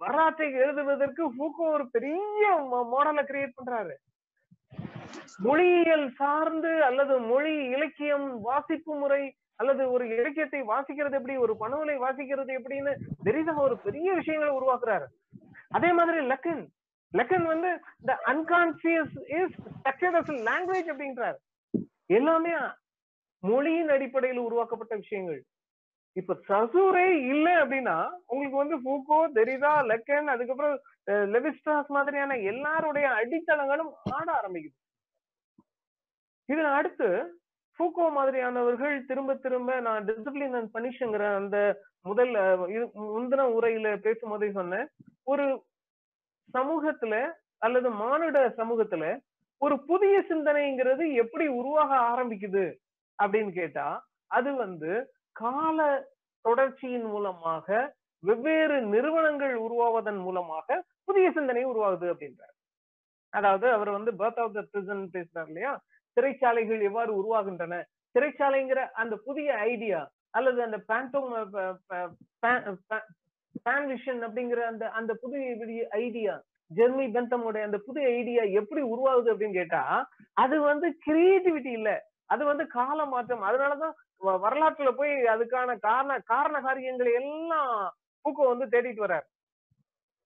வரலாற்றை 0.00 0.46
எழுதுவதற்கு 0.62 1.24
ஃபூக்கோ 1.34 1.66
ஒரு 1.76 1.84
பெரிய 1.96 2.44
மாடலை 2.94 3.22
கிரியேட் 3.30 3.56
பண்றாரு. 3.58 3.94
மொழியியல் 5.46 6.06
சார்ந்து 6.18 6.72
அல்லது 6.88 7.14
மொழி 7.30 7.54
இலக்கியம் 7.74 8.26
வாசிப்பு 8.46 8.92
முறை 9.02 9.22
அல்லது 9.60 9.82
ஒரு 9.94 10.04
இலக்கியத்தை 10.16 10.60
வாசிக்கிறது 10.70 11.18
எப்படி 11.18 11.34
ஒரு 11.44 11.54
பணவலை 11.60 11.96
வாசிக்கிறது 12.04 12.52
எப்படின்னு 12.58 12.92
தெரிந்த 13.22 13.52
ஒரு 13.66 13.76
பெரிய 13.86 14.08
விஷயங்களை 14.20 14.52
உருவாக்குறாரு. 14.58 15.06
அதே 15.76 15.90
மாதிரி 15.92 16.20
லக்கன். 16.32 16.62
லக்கன் 17.12 17.46
வந்து 17.52 17.70
the 18.08 18.12
unconscious 18.32 19.16
is 19.38 19.56
structure 19.74 20.44
language 20.50 20.90
அப்படின்றார். 20.92 21.38
எல்லாமே 22.18 22.54
மொழியின் 23.42 23.92
அடிப்படையில் 23.94 24.46
உருவாக்கப்பட்ட 24.46 24.94
விஷயங்கள். 25.02 25.40
இப்ப 26.16 26.34
சசூரே 26.48 27.06
இல்ல 27.32 27.46
அப்படின்னா 27.62 27.94
உங்களுக்கு 28.30 28.58
வந்து 28.62 28.76
பூக்கோ 28.86 29.18
தெரிதா 29.38 29.72
லெக்கன் 29.90 30.28
அதுக்கப்புறம் 30.34 30.76
லெவிஸ்டாஸ் 31.34 31.90
மாதிரியான 31.96 32.36
எல்லாருடைய 32.50 33.06
அடித்தளங்களும் 33.20 33.90
ஆட 34.16 34.26
ஆரம்பிக்குது. 34.40 34.76
இதுல 36.48 36.70
அடுத்து 36.80 37.08
ஃபூகோ 37.78 38.04
மாதிரியானவர்கள் 38.16 38.96
திரும்ப 39.06 39.34
திரும்ப 39.44 39.80
நான் 39.80 40.04
டிசிப்ளின் 40.08 40.56
அண்ட் 40.58 40.72
பனிஷ்ங்கிற 40.76 41.24
அந்த 41.34 41.56
முதல் 42.02 42.32
முந்தின 43.14 43.46
உரையில 43.56 43.88
பேசும்போதே 44.06 44.48
சொன்னேன். 44.52 44.86
ஒரு 45.24 45.46
சமூகத்துல 46.54 47.14
அல்லது 47.58 47.90
மானுட 48.02 48.38
சமூகத்துல 48.56 49.04
ஒரு 49.62 49.76
புதிய 49.84 50.14
சிந்தனைங்கிறது 50.28 51.04
எப்படி 51.22 51.46
உருவாக 51.58 51.90
ஆரம்பிக்குது 52.10 52.64
அப்படின்னு 53.18 53.52
கேட்டா 53.52 53.86
அது 54.30 54.50
வந்து 54.54 54.92
கால 55.32 55.78
தொடர்ச்சியின் 56.44 57.06
மூலமாக 57.06 57.66
வெவ்வேறு 58.22 58.76
நிறுவனங்கள் 58.94 59.54
உருவாவதன் 59.66 60.20
மூலமாக 60.26 60.76
புதிய 61.04 61.26
சிந்தனை 61.30 61.62
உருவாகுது 61.66 62.06
அப்படின்றார். 62.12 62.54
அதாவது 63.32 63.66
அவர் 63.72 63.90
வந்து 63.90 64.10
பர்த் 64.20 64.40
ஆஃப் 64.42 64.56
த 64.56 64.62
பிரிசன் 64.72 65.02
பேசுறாரு 65.12 65.46
இல்லையா? 65.46 65.72
சிறைச்சாலைகள் 66.16 66.82
எவ்வாறு 66.82 67.12
உருவாகின்றன? 67.20 67.74
சிறைச்சாலைங்கிற 68.14 68.80
அந்த 68.94 69.14
புதிய 69.26 69.48
ஐடியா 69.70 70.00
அல்லது 70.30 70.58
அந்த 70.62 70.78
பேண்டோம் 70.88 71.30
பேன்விஷன் 73.66 74.20
அப்படிங்கிற 74.26 74.60
அந்த 74.70 74.84
அந்த 74.98 75.12
புதிய 75.14 75.42
ஐடியா 75.98 76.34
ஜெர்மி 76.70 77.06
பெந்தமுடைய 77.14 77.62
அந்த 77.66 77.78
புது 77.78 78.00
ஐடியா 78.12 78.42
எப்படி 78.60 78.82
உருவாகுது 78.92 79.32
அப்படின்னு 79.32 79.58
கேட்டா 79.58 79.82
அது 80.36 80.56
வந்து 80.62 80.86
கிரியேட்டிவிட்டி 81.06 81.72
இல்ல. 81.72 81.90
அது 82.30 82.42
வந்து 82.44 82.64
கால 82.74 82.98
மாற்றம் 83.04 83.44
அதனாலதான் 83.44 83.94
வரலாற்றுல 84.42 84.90
போய் 84.92 85.12
அதுக்கான 85.34 85.76
காரண 85.80 86.12
காரண 86.26 86.56
காரியங்களை 86.60 87.12
எல்லாம் 87.20 87.72
பூக்கோ 88.24 88.44
வந்து 88.50 88.66
தேடிட்டு 88.72 89.04
வர்றார். 89.04 89.26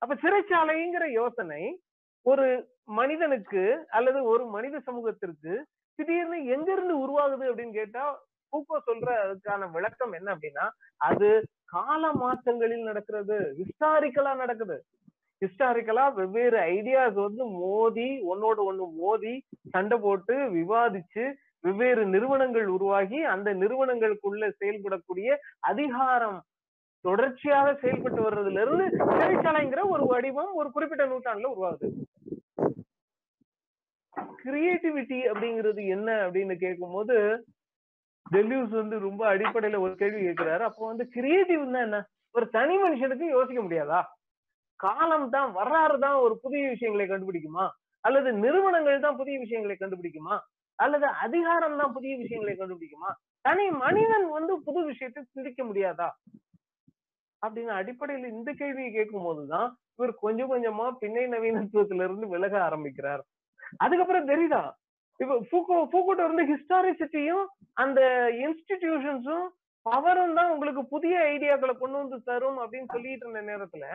அப்ப 0.01 0.13
சிறைச்சாலைங்கிற 0.15 1.05
யோசனை 1.13 1.61
ஒரு 2.25 2.45
மனிதனுக்கு 2.91 3.63
அல்லது 3.89 4.19
ஒரு 4.25 4.43
மனித 4.47 4.79
சமூகத்திற்கு 4.79 5.53
திடீர்னு 5.99 6.37
எங்க 6.55 6.69
இருந்து 6.71 6.95
உருவாகுது 7.03 7.45
அப்படின்னு 7.49 7.73
கேட்டா 7.73 8.03
பூக்கோ 8.53 8.77
சொல்ற 8.85 9.09
அதுக்கான 9.23 9.71
விளக்கம் 9.71 10.13
என்ன 10.13 10.29
அப்படின்னா 10.35 10.65
அது 11.01 11.27
கால 11.65 12.03
மாற்றங்களில் 12.21 12.87
நடக்கிறது 12.89 13.35
ஹிஸ்டாரிக்கலா 13.59 14.31
நடக்குது. 14.35 14.77
ஹிஸ்டாரிக்கலா 15.41 16.05
வெவ்வேறு 16.15 16.57
ஐடியாஸ் 16.69 17.19
வந்து 17.25 17.43
மோதி 17.59 18.07
ஒன்னோட 18.31 18.57
ஒண்ணு 18.69 18.85
மோதி 18.95 19.33
சண்டை 19.69 19.97
போட்டு 19.97 20.35
விவாதிச்சு 20.55 21.25
வெவ்வேறு 21.61 22.05
நிறுவனங்கள் 22.05 22.67
உருவாகி 22.67 23.19
அந்த 23.33 23.49
நிறுவனங்களுக்குள்ள 23.53 24.45
செயல்படக்கூடிய 24.59 25.29
அதிகாரம் 25.71 26.39
தொடர்ச்சியாக 27.05 27.67
செயல்பட்டு 27.81 28.21
வர்றதுல 28.21 28.63
இருந்து 28.63 28.85
சிறைச்சாலைங்கிற 29.11 29.81
ஒரு 29.89 30.05
வடிவம் 30.05 30.51
ஒரு 30.53 30.69
குறிப்பிட்ட 30.71 31.05
நூற்றாண்டுல 31.05 31.51
உருவாகுது. 31.53 31.87
கிரியேட்டிவிட்டி 34.43 35.19
அப்படிங்கிறது 35.31 35.87
என்ன 35.87 36.09
அப்படின்னு 36.25 36.55
கேட்கும்போது 36.55 37.15
டெல்யூஸ் 38.33 38.73
வந்து 38.81 38.99
ரொம்ப 38.99 39.21
அடிப்படையில 39.33 39.79
ஒரு 39.79 39.95
கேள்வி 39.95 40.21
கேட்கிறாரு 40.21 40.63
அப்போ 40.63 40.87
வந்து 40.87 41.05
கிரியேட்டிவ்னா 41.15 41.81
என்ன? 41.81 41.99
ஒரு 42.35 42.49
தனி 42.49 42.75
மனுஷனுக்கு 42.77 43.27
யோசிக்க 43.27 43.61
முடியாதா? 43.61 43.99
காலம் 44.79 45.29
தான் 45.29 45.51
வரலாறு 45.51 45.99
தான் 45.99 46.17
ஒரு 46.25 46.35
புதிய 46.43 46.69
விஷயங்களை 46.69 47.05
கண்டுபிடிக்குமா? 47.07 47.65
அல்லது 48.03 48.33
நிறுவனங்கள் 48.33 48.99
தான் 48.99 49.15
புதிய 49.15 49.39
விஷயங்களை 49.39 49.75
கண்டுபிடிக்குமா? 49.77 50.35
அல்லது 50.79 51.07
அதிகாரம் 51.23 51.77
தான் 51.77 51.93
புதிய 51.93 52.17
விஷயங்களை 52.17 52.53
கண்டுபிடிக்குமா? 52.55 53.09
தனி 53.41 53.65
மனிதன் 53.85 54.27
வந்து 54.29 54.53
புது 54.67 54.85
விஷயத்தை 54.85 55.23
சிந்திக்க 55.23 55.63
முடியாதா? 55.63 56.09
அப்படின்னு 57.41 57.73
அடிப்படையில் 57.81 58.33
இந்த 58.33 58.53
கேள்வியை 58.53 58.91
கேட்கும் 58.91 59.23
போதுதான் 59.23 59.67
இவர் 59.97 60.13
கொஞ்சம் 60.15 60.51
கொஞ்சமா 60.51 60.85
பின்னை 61.01 61.25
நவீனத்துவத்துல 61.27 62.03
இருந்து 62.03 62.27
விலக 62.27 62.63
ஆரம்பிக்கிறார். 62.63 63.21
அதுக்கப்புறம் 63.77 64.29
தெரியுதா? 64.31 64.61
இப்போ 65.19 65.35
ஃபூகோ 65.49 65.77
ஃபூகோட்ட 65.91 66.21
வந்து 66.27 66.43
ஹிஸ்டாரிசிட்டியும் 66.51 67.45
அந்த 67.73 68.01
இன்ஸ்டிடியூஷன்ஸும் 68.45 69.47
பவரும் 69.85 70.37
தான் 70.37 70.51
உங்களுக்கு 70.53 70.81
புதிய 70.85 71.19
ஐடியாக்களை 71.33 71.73
கொண்டு 71.77 71.97
வந்து 71.97 72.17
தரும் 72.23 72.59
அப்படின்னு 72.63 72.93
சொல்லிட்டு 72.93 73.25
இருந்த 73.25 73.41
நேரத்துல 73.51 73.85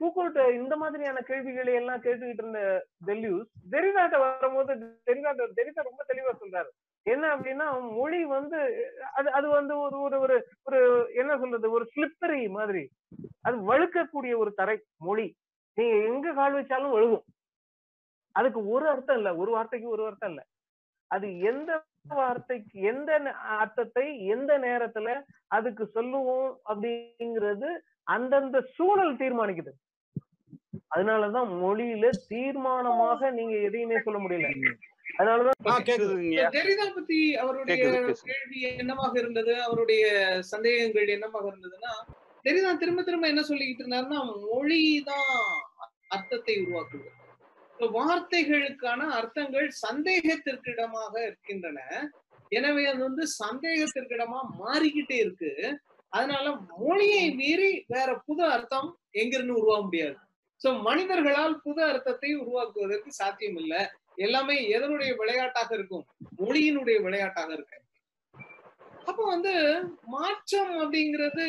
பூக்கோட்ட 0.00 0.40
இந்த 0.52 0.76
மாதிரியான 0.76 1.20
கேள்விகளை 1.20 1.72
எல்லாம் 1.74 2.02
கேட்டுக்கிட்டு 2.04 2.42
இருந்த 2.42 2.60
டெல்யூஸ் 3.06 3.48
டெரிதாட்ட 3.72 4.16
வரும்போது 4.22 4.74
டெரிதாட்ட 5.08 5.46
டெரிதா 5.58 5.82
ரொம்ப 5.82 6.02
தெளிவா 6.10 6.32
சொல்றாரு. 6.42 6.70
என்ன 7.06 7.24
அப்படின்னா 7.34 7.66
மொழி 7.98 8.24
வந்து 8.24 8.58
அது 9.12 9.30
அது 9.30 9.48
வந்து 9.48 9.78
ஒரு 9.78 9.96
ஒரு 10.00 10.18
ஒரு 10.18 10.36
ஒரு 10.66 10.80
என்ன 11.14 11.36
சொல்றது 11.36 11.70
ஒரு 11.70 11.86
ஸ்லிப்பரி 11.94 12.48
மாதிரி. 12.48 12.82
அது 13.42 13.56
வழுக்கக்கூடிய 13.70 14.36
ஒரு 14.36 14.52
தரை 14.54 14.76
மொழி. 14.96 15.26
நீங்க 15.76 15.96
எங்க 16.10 16.32
கால் 16.32 16.58
வச்சாலும் 16.58 16.90
வழுகும். 16.90 17.24
அதுக்கு 18.34 18.60
ஒரு 18.68 18.88
அர்த்தம் 18.88 19.16
இல்ல. 19.16 19.36
ஒரு 19.36 19.50
வார்த்தைக்கு 19.50 19.88
ஒரு 19.88 20.04
அர்த்தம் 20.06 20.30
இல்ல. 20.30 20.42
அது 21.10 21.26
எந்த 21.42 21.70
வார்த்தைக்கு 22.14 22.80
எந்த 22.82 23.10
அர்த்தத்தை 23.58 24.04
எந்த 24.26 24.52
நேரத்துல 24.58 25.08
அதுக்கு 25.48 25.84
சொல்லுவோம் 25.88 26.50
அப்படிங்கிறது 26.68 27.68
அந்தந்த 28.06 28.56
சூழல் 28.74 29.14
தீர்மானிக்குது. 29.16 29.72
அதனாலதான் 30.90 31.48
மொழியில 31.60 32.10
தீர்மானமாக 32.28 33.30
நீங்க 33.30 33.54
எதையுமே 33.60 34.00
சொல்ல 34.02 34.18
முடியல. 34.18 34.50
அதனாலதான் 35.16 35.60
பத்தி 36.94 37.18
அவருடைய. 37.34 37.76
கேள்வி 38.24 38.60
என்னமாக 38.72 39.14
இருந்தது? 39.18 39.62
அவருடைய 39.62 40.04
சந்தேகங்கள் 40.52 41.14
என்னமாக 41.16 41.44
இருந்ததுன்னா 41.52 41.92
தெரிதா 42.44 42.70
திரும்ப 42.74 43.02
திரும்ப 43.02 43.26
என்ன 43.28 43.42
சொல்லிக்கிட்டு 43.42 43.84
இருந்தாருன்னா 43.84 44.20
மொழிதான் 44.46 45.28
அர்த்தத்தை 46.08 46.54
உருவாக்குது. 46.62 47.06
வார்த்தைகளுக்கான 47.80 49.00
அர்த்தங்கள் 49.18 49.68
சந்தேகத்திற்கு 49.84 50.70
இடமாக 50.70 51.12
இருக்கின்றன. 51.28 51.78
எனவே 52.48 52.82
அது 52.86 53.00
வந்து 53.02 53.24
சந்தேகத்திற்கு 53.42 54.14
இடமா 54.18 54.40
மாறிக்கிட்டே 54.62 55.16
இருக்கு. 55.24 55.52
அதனால 56.12 56.46
மொழியை 56.80 57.24
மீறி 57.40 57.70
வேற 57.86 58.10
புது 58.26 58.42
அர்த்தம் 58.56 58.88
எங்கிருந்து 59.10 59.58
உருவாக 59.60 59.82
முடியாது. 59.82 60.16
சோ 60.60 60.70
மனிதர்களால் 60.88 61.56
புது 61.62 61.82
அர்த்தத்தை 61.84 62.30
உருவாக்குவதற்கு 62.42 63.10
சாத்தியம் 63.12 63.58
இல்ல 63.62 63.74
எல்லாமே 64.16 64.56
எதனுடைய 64.76 65.10
விளையாட்டாக 65.20 65.70
இருக்கும்? 65.74 66.04
மொழியினுடைய 66.40 66.98
விளையாட்டாக 67.02 67.50
இருக்கு. 67.52 67.78
அப்போ 69.08 69.22
வந்து 69.24 69.52
மாற்றம் 70.04 70.74
அப்படிங்கிறது 70.82 71.44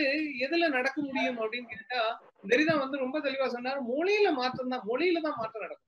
எதுல 0.46 0.68
நடக்க 0.70 0.98
முடியும் 1.02 1.40
அப்படின்னு 1.42 1.70
கேட்டா 1.74 2.02
தெரிதா 2.48 2.74
வந்து 2.82 2.98
ரொம்ப 2.98 3.20
தெளிவா 3.20 3.48
சொன்னாரு. 3.54 3.80
மொழியில 3.94 4.32
மாற்றம் 4.32 4.72
தான். 4.74 4.88
மொழியில 4.90 5.22
தான் 5.22 5.40
மாற்றம் 5.42 5.66
நடக்கும். 5.66 5.85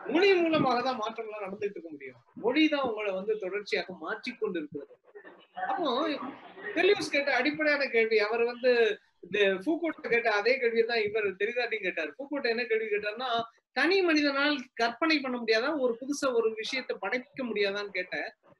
மொழி 0.00 0.28
மூலமாக 0.40 0.78
தான் 0.86 0.98
மாற்றம் 1.02 1.26
எல்லாம் 1.28 1.44
நடந்துட்டு 1.46 1.76
இருக்க 1.76 1.90
முடியும். 1.94 2.18
மொழி 2.44 2.62
தான் 2.72 2.86
உங்களை 2.88 3.10
வந்து 3.18 3.32
தொடர்ச்சியாக 3.44 3.94
மாற்றிக்கொண்டு 4.04 4.58
இருக்கிறது 4.60 4.94
அப்போ 5.70 5.88
டெலியூஸ் 6.76 7.14
கேட்ட 7.14 7.30
அடிப்படையான 7.38 7.86
கேள்வி 7.94 8.18
அவர் 8.26 8.44
வந்து 8.50 8.70
இந்த 9.24 9.38
கேட்ட 10.12 10.28
அதே 10.40 10.52
கேள்வியை 10.60 10.84
தான் 10.90 11.04
இவர் 11.06 11.26
தெரிதாட்டியும் 11.40 11.86
கேட்டார். 11.86 12.10
பூக்கோட்டை 12.18 12.50
என்ன 12.52 12.62
கேள்வி 12.70 12.88
கேட்டார்னா 12.92 13.30
தனி 13.78 13.96
மனிதனால் 14.06 14.54
கற்பனை 14.80 15.16
பண்ண 15.24 15.36
முடியாதா 15.38 15.68
ஒரு 15.84 15.92
புதுசா 16.00 16.28
ஒரு 16.38 16.48
விஷயத்தை 16.60 16.94
படைக்க 17.02 17.42
முடியாதான்னு 17.50 17.96
கேட்ட 17.98 18.16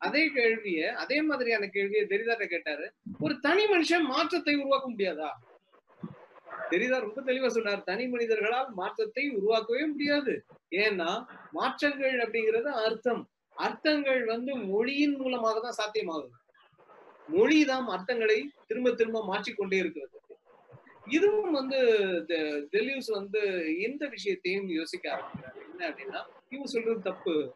அதே 0.07 0.23
கேள்விய 0.37 0.91
அதே 1.03 1.19
மாதிரியான 1.29 1.65
கேள்வியை 1.77 2.05
தெரிதாட்ட 2.13 2.45
கேட்டாரு. 2.53 2.87
ஒரு 3.25 3.35
தனி 3.47 3.65
மனுஷன் 3.73 4.07
மாற்றத்தை 4.13 4.55
உருவாக்க 4.61 4.87
முடியாதா? 4.93 5.31
தெரியுதா 6.71 7.01
ரொம்ப 7.01 7.23
தெளிவா 7.23 7.47
சொன்னார். 7.47 7.83
தனி 7.83 8.09
மனிதர்களால் 8.09 8.71
மாற்றத்தை 8.71 9.31
உருவாக்கவே 9.31 9.87
முடியாது. 9.87 10.45
ஏன்னா 10.71 11.25
மாற்றங்கள் 11.51 12.17
அப்படிங்கிறது 12.17 12.63
அர்த்தம். 12.63 13.29
அர்த்தங்கள் 13.55 14.25
வந்து 14.25 14.57
மொழியின் 14.57 15.17
மூலமாக 15.17 15.61
தான் 15.61 15.75
சாத்தியமாகுது 15.79 16.39
மொழிதான் 17.33 17.87
அர்த்தங்களை 17.89 18.45
திரும்ப 18.67 18.91
திரும்ப 18.91 19.25
மாற்றிக்கொண்டே 19.25 19.77
இருக்கிறது. 19.77 20.21
இதுவும் 21.07 21.53
வந்து 21.53 21.79
தெ- 22.29 22.67
டெலியூஸ் 22.73 23.13
வந்து 23.13 23.41
இந்த 23.79 24.07
விஷயத்தையும் 24.07 24.69
யோசிக்க 24.69 25.13
ஆரம்பிக்கிறார். 25.13 25.71
என்ன 25.71 25.89
அப்படின்னா 25.89 26.27
இவங்க 26.49 26.71
சொல்றது 26.71 27.01
தப்பு. 27.01 27.55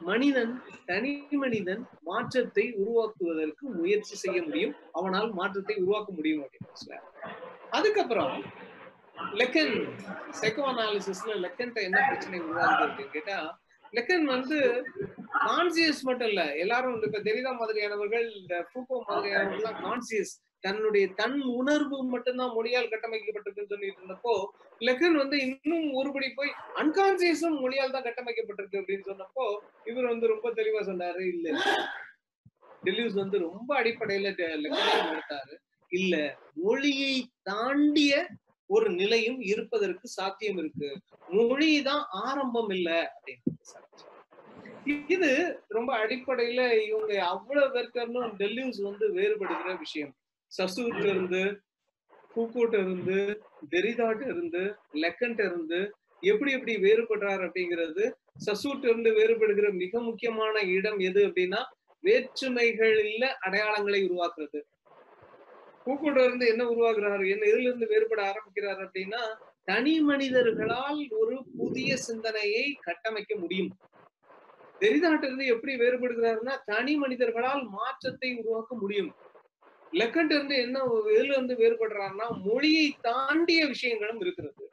மனிதன் 0.00 0.62
தனி 0.86 1.26
மனிதன் 1.30 1.88
மாற்றத்தை 2.00 2.72
உருவாக்குவதற்கு 2.72 3.68
முயற்சி 3.68 4.14
செய்ய 4.14 4.42
முடியும். 4.42 4.74
அவனால் 4.92 5.32
மாற்றத்தை 5.32 5.76
உருவாக்க 5.76 6.12
முடியும் 6.12 6.42
அப்படின்னு 6.42 6.72
சொல்ல 6.72 7.02
அதுக்கப்புறம் 7.72 8.34
லெக்கன் 9.40 9.74
சைக்கோ 10.40 10.62
அனாலிசிஸ்ல 10.70 11.34
லெக்கன்ட்ட 11.44 11.80
என்ன 11.82 11.98
பிரச்சனை 12.08 12.38
உருவாகுது 12.40 12.84
அப்படின்னு 12.86 13.14
கேட்டா 13.16 13.38
லெக்கன் 13.92 14.26
வந்து 14.26 14.56
கான்சியஸ் 15.44 16.02
மட்டும் 16.04 16.28
இல்ல 16.28 16.42
எல்லாரும் 16.56 16.96
இப்ப 17.08 17.20
தெரிதா 17.20 17.52
மாதிரியானவர்கள் 17.52 18.26
இந்த 18.40 18.54
பூக்கோ 18.72 18.98
மாதிரியானவர்கள் 19.08 19.80
கான்சியஸ் 19.82 20.32
தன்னுடைய 20.64 21.04
தன் 21.12 21.38
உணர்வு 21.52 21.98
மட்டும்தான் 22.12 22.54
மொழியால் 22.56 22.90
கட்டமைக்கப்பட்டிருக்குன்னு 22.92 23.72
சொல்லிட்டு 23.72 24.00
இருந்தப்போ 24.00 24.34
லெக்கன் 24.80 25.16
வந்து 25.16 25.36
இன்னும் 25.46 25.86
ஒருபடி 25.94 26.28
போய் 26.34 26.50
அன்கான்சியஸும் 26.76 27.56
மொழியால் 27.62 27.94
தான் 27.94 28.06
கட்டமைக்கப்பட்டிருக்கு 28.08 28.80
அப்படின்னு 28.80 29.08
சொன்னப்போ 29.08 29.46
இவர் 29.86 30.10
வந்து 30.12 30.26
ரொம்ப 30.26 30.50
தெளிவா 30.50 30.82
சொன்னாரு 30.90 31.22
இல்ல 31.32 31.48
டெலியூஸ் 32.84 33.16
வந்து 33.22 33.38
ரொம்ப 33.38 33.70
அடிப்படையில 33.80 34.28
லெக்கன் 34.62 35.10
எடுத்தாரு. 35.10 35.54
இல்ல. 35.92 36.14
மொழியை 36.56 37.14
தாண்டிய 37.42 38.12
ஒரு 38.70 38.90
நிலையும் 38.90 39.40
இருப்பதற்கு 39.42 40.08
சாத்தியம் 40.08 40.58
இருக்கு. 40.58 40.88
மொழி 41.30 41.82
தான் 41.82 42.04
ஆரம்பம் 42.26 42.70
இல்ல 42.70 42.90
அப்படின்னு 43.08 43.48
இது 45.08 45.30
ரொம்ப 45.68 45.90
அடிப்படையில 45.98 46.60
இவங்க 46.86 47.12
அவ்வளவு 47.24 47.72
பேருக்கும் 47.72 48.38
டெல்லியூஸ் 48.38 48.80
வந்து 48.82 49.06
வேறுபடுகிற 49.12 49.78
விஷயம். 49.78 50.12
சசூர்ல 50.52 51.04
இருந்து 51.06 51.42
பூக்கூட்ட 52.30 52.74
இருந்து 52.78 53.18
தெரிதாட் 53.70 54.22
இருந்து 54.26 54.62
லெக்கன்ட் 54.94 55.42
இருந்து 55.44 55.80
எப்படி 56.22 56.50
எப்படி 56.52 56.74
வேறுபடுறார் 56.76 57.42
அப்படிங்கிறது 57.46 58.04
சசூர்ல 58.46 58.88
இருந்து 58.88 59.10
வேறுபடுகிற 59.10 59.72
மிக 59.74 60.00
முக்கியமான 60.00 60.60
இடம் 60.76 60.98
எது 61.00 61.20
அப்படின்னா 61.28 61.60
வேற்றுமைகள் 62.04 62.96
இல்ல 63.04 63.24
அடையாளங்களை 63.46 64.00
உருவாக்குறது. 64.06 64.60
பூக்கூட்ட 65.86 66.24
இருந்து 66.24 66.46
என்ன 66.46 66.64
உருவாக்குறாரு? 66.64 67.30
என்ன 67.30 67.46
இதுல 67.46 67.60
இருந்து 67.60 67.86
வேறுபட 67.86 68.22
ஆரம்பிக்கிறார் 68.26 68.78
அப்படின்னா 68.78 69.22
தனி 69.64 70.00
மனிதர்களால் 70.00 71.08
ஒரு 71.10 71.46
புதிய 71.56 71.96
சிந்தனையை 71.96 72.76
கட்டமைக்க 72.80 73.34
முடியும். 73.36 73.72
தெரிதாட்டிலிருந்து 74.80 75.46
எப்படி 75.46 75.74
வேறுபடுகிறாருன்னா 75.74 76.56
தனி 76.64 76.96
மனிதர்களால் 76.96 77.62
மாற்றத்தை 77.62 78.36
உருவாக்க 78.36 78.74
முடியும். 78.74 79.14
லெக்கண்ட் 79.92 80.32
இருந்து 80.32 80.56
என்ன 80.56 80.84
இதுல 81.06 81.32
இருந்து 81.32 81.54
வேறுபடுறாருன்னா 81.54 82.26
மொழியை 82.44 82.96
தாண்டிய 83.00 83.66
விஷயங்களும் 83.66 84.20
இருக்கிறது. 84.20 84.70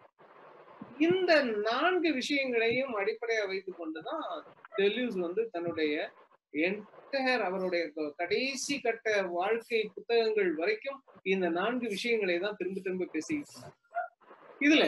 இந்த 0.97 1.43
நான்கு 1.43 2.13
விஷயங்களையும் 2.13 2.93
அடிப்படையா 2.97 3.47
வைத்துக் 3.47 3.77
கொண்டுதான் 3.77 4.23
டெல்யூஸ் 4.77 5.19
வந்து 5.19 5.49
தன்னுடைய 5.51 6.11
என்டையர் 6.53 7.41
அவருடைய 7.41 7.83
கடைசி 8.15 8.79
கட்ட 8.79 9.21
வாழ்க்கை 9.31 9.89
புத்தகங்கள் 9.95 10.51
வரைக்கும் 10.53 10.99
இந்த 11.23 11.49
நான்கு 11.49 11.87
விஷயங்களை 11.87 12.39
தான் 12.39 12.55
திரும்ப 12.55 12.79
திரும்ப 12.79 13.05
பேசிக்கிட்டு 13.05 13.71
இதுல 14.61 14.85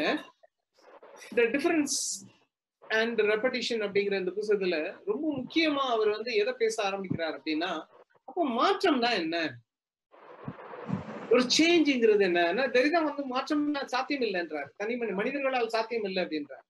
த 1.35 1.41
டிஃபரன்ஸ் 1.43 1.97
அண்ட் 2.83 3.19
ரெப்படிஷன் 3.21 3.81
அப்படிங்கிற 3.81 4.17
இந்த 4.19 4.31
புத்தகத்துல 4.31 4.77
ரொம்ப 5.05 5.25
முக்கியமா 5.37 5.83
அவர் 5.95 6.09
வந்து 6.09 6.33
எதை 6.33 6.53
பேச 6.53 6.75
ஆரம்பிக்கிறார் 6.83 7.35
அப்படின்னா 7.37 7.71
அப்போ 8.27 8.43
மாற்றம்னா 8.49 9.09
என்ன? 9.13 9.35
ஒரு 11.31 11.43
சேஞ்சுங்கிறது 11.57 12.23
என்ன? 12.23 12.67
தெரிதான் 12.67 13.03
வந்து 13.03 13.25
மாற்றம் 13.25 13.63
சாத்தியம் 13.85 14.21
இல்லைன்றார். 14.21 14.69
தனி 14.77 14.95
மனிதர்களால் 14.95 15.67
சாத்தியம் 15.67 16.03
இல்லை 16.03 16.23
அப்படின்றார். 16.23 16.65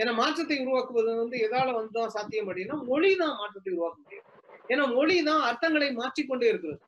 ஏன்னா 0.00 0.12
மாற்றத்தை 0.20 0.56
உருவாக்குவது 0.64 1.10
வந்து 1.22 1.36
எதால 1.46 1.68
வந்துதான் 1.78 2.14
சாத்தியம் 2.16 2.46
அப்படின்னா 2.46 2.76
மொழி 2.90 3.10
தான் 3.22 3.34
மாற்றத்தை 3.40 3.70
உருவாக்க 3.74 3.98
முடியும் 4.04 4.26
ஏன்னா 4.72 4.84
மொழி 4.96 5.16
தான் 5.28 5.42
அர்த்தங்களை 5.48 5.88
மாற்றிக்கொண்டே 6.00 6.48
இருக்கிறது 6.52 6.80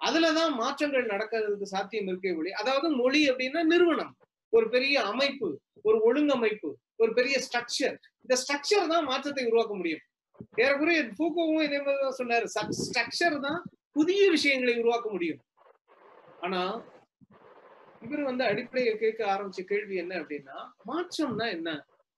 அதுலதான் 0.00 0.54
மாற்றங்கள் 0.62 1.10
நடக்கிறதுக்கு 1.12 1.66
சாத்தியம் 1.74 2.08
இருக்கே 2.10 2.32
மொழி 2.38 2.50
அதாவது 2.60 2.88
மொழி 3.02 3.20
அப்படின்னா 3.30 3.60
நிறுவனம். 3.72 4.12
ஒரு 4.52 4.66
பெரிய 4.74 4.96
அமைப்பு 5.10 5.48
ஒரு 5.88 5.98
ஒழுங்கமைப்பு 6.08 6.70
ஒரு 7.02 7.10
பெரிய 7.18 7.36
ஸ்ட்ரக்சர் 7.46 7.94
இந்த 8.24 8.34
ஸ்ட்ரக்சர் 8.42 8.90
தான் 8.92 9.06
மாற்றத்தை 9.10 9.44
உருவாக்க 9.50 9.72
முடியும். 9.78 10.02
ஏறக்குறைய 10.62 11.00
பூக்கோவும் 11.18 11.64
இதே 11.66 11.78
மாதிரி 11.86 12.02
தான் 12.04 12.18
சொன்னாரு 12.20 12.46
ஸ்ட்ரக்சர் 12.82 13.36
தான் 13.46 13.60
புதிய 13.96 14.22
விஷயங்களை 14.36 14.74
உருவாக்க 14.82 15.08
முடியும். 15.14 15.40
ஆனா 16.44 16.60
இவர் 18.02 18.22
வந்து 18.30 18.44
அடிப்படையை 18.50 18.92
கேட்க 19.02 19.20
ஆரம்பிச்ச 19.34 19.62
கேள்வி 19.72 19.96
என்ன 20.02 20.14
அப்படின்னா 20.22 20.56
மாற்றம்னா 20.90 21.46
என்ன? 21.56 21.70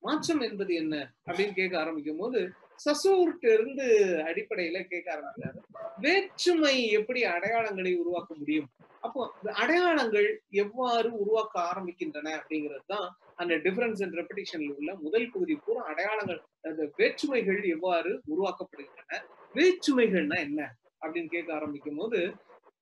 மாற்றம் 0.07 0.40
என்பது 0.40 0.73
என்ன 0.75 0.95
அப்படின்னு 1.27 1.55
கேட்க 1.55 1.75
ஆரம்பிக்கும் 1.81 2.19
போது 2.19 2.40
சசூர்ட்டு 2.85 3.49
இருந்து 3.53 3.85
அடிப்படையில 4.29 4.79
கேட்க 4.88 5.09
ஆரம்பிக்கிறாரு. 5.14 5.59
வேற்றுமை 6.01 6.75
எப்படி 6.99 7.21
அடையாளங்களை 7.35 7.92
உருவாக்க 8.01 8.33
முடியும்? 8.40 8.66
அப்போ 9.01 9.21
அடையாளங்கள் 9.53 10.29
எவ்வாறு 10.62 11.09
உருவாக்க 11.19 11.55
ஆரம்பிக்கின்றன 11.71 12.33
அப்படிங்கிறது 12.38 12.85
தான் 12.87 13.07
அந்த 13.37 13.55
டிஃபரன்ஸ் 13.64 14.03
அண்ட் 14.05 14.19
ரெப்படிஷன்ல 14.21 14.75
உள்ள 14.79 14.92
முதல் 15.05 15.31
பகுதி 15.31 15.55
பூரா 15.64 15.83
அடையாளங்கள் 15.92 16.40
அந்த 16.69 16.85
வேற்றுமைகள் 16.99 17.61
எவ்வாறு 17.75 18.12
உருவாக்கப்படுகின்றன? 18.33 19.21
வேற்றுமைகள்னா 19.55 20.38
என்ன? 20.49 20.61
அப்படின்னு 21.03 21.31
கேட்க 21.31 21.51
ஆரம்பிக்கும் 21.55 21.97
போது 21.97 22.21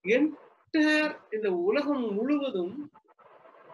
என்டையர் 0.04 1.14
இந்த 1.30 1.48
உலகம் 1.68 2.04
முழுவதும் 2.18 2.74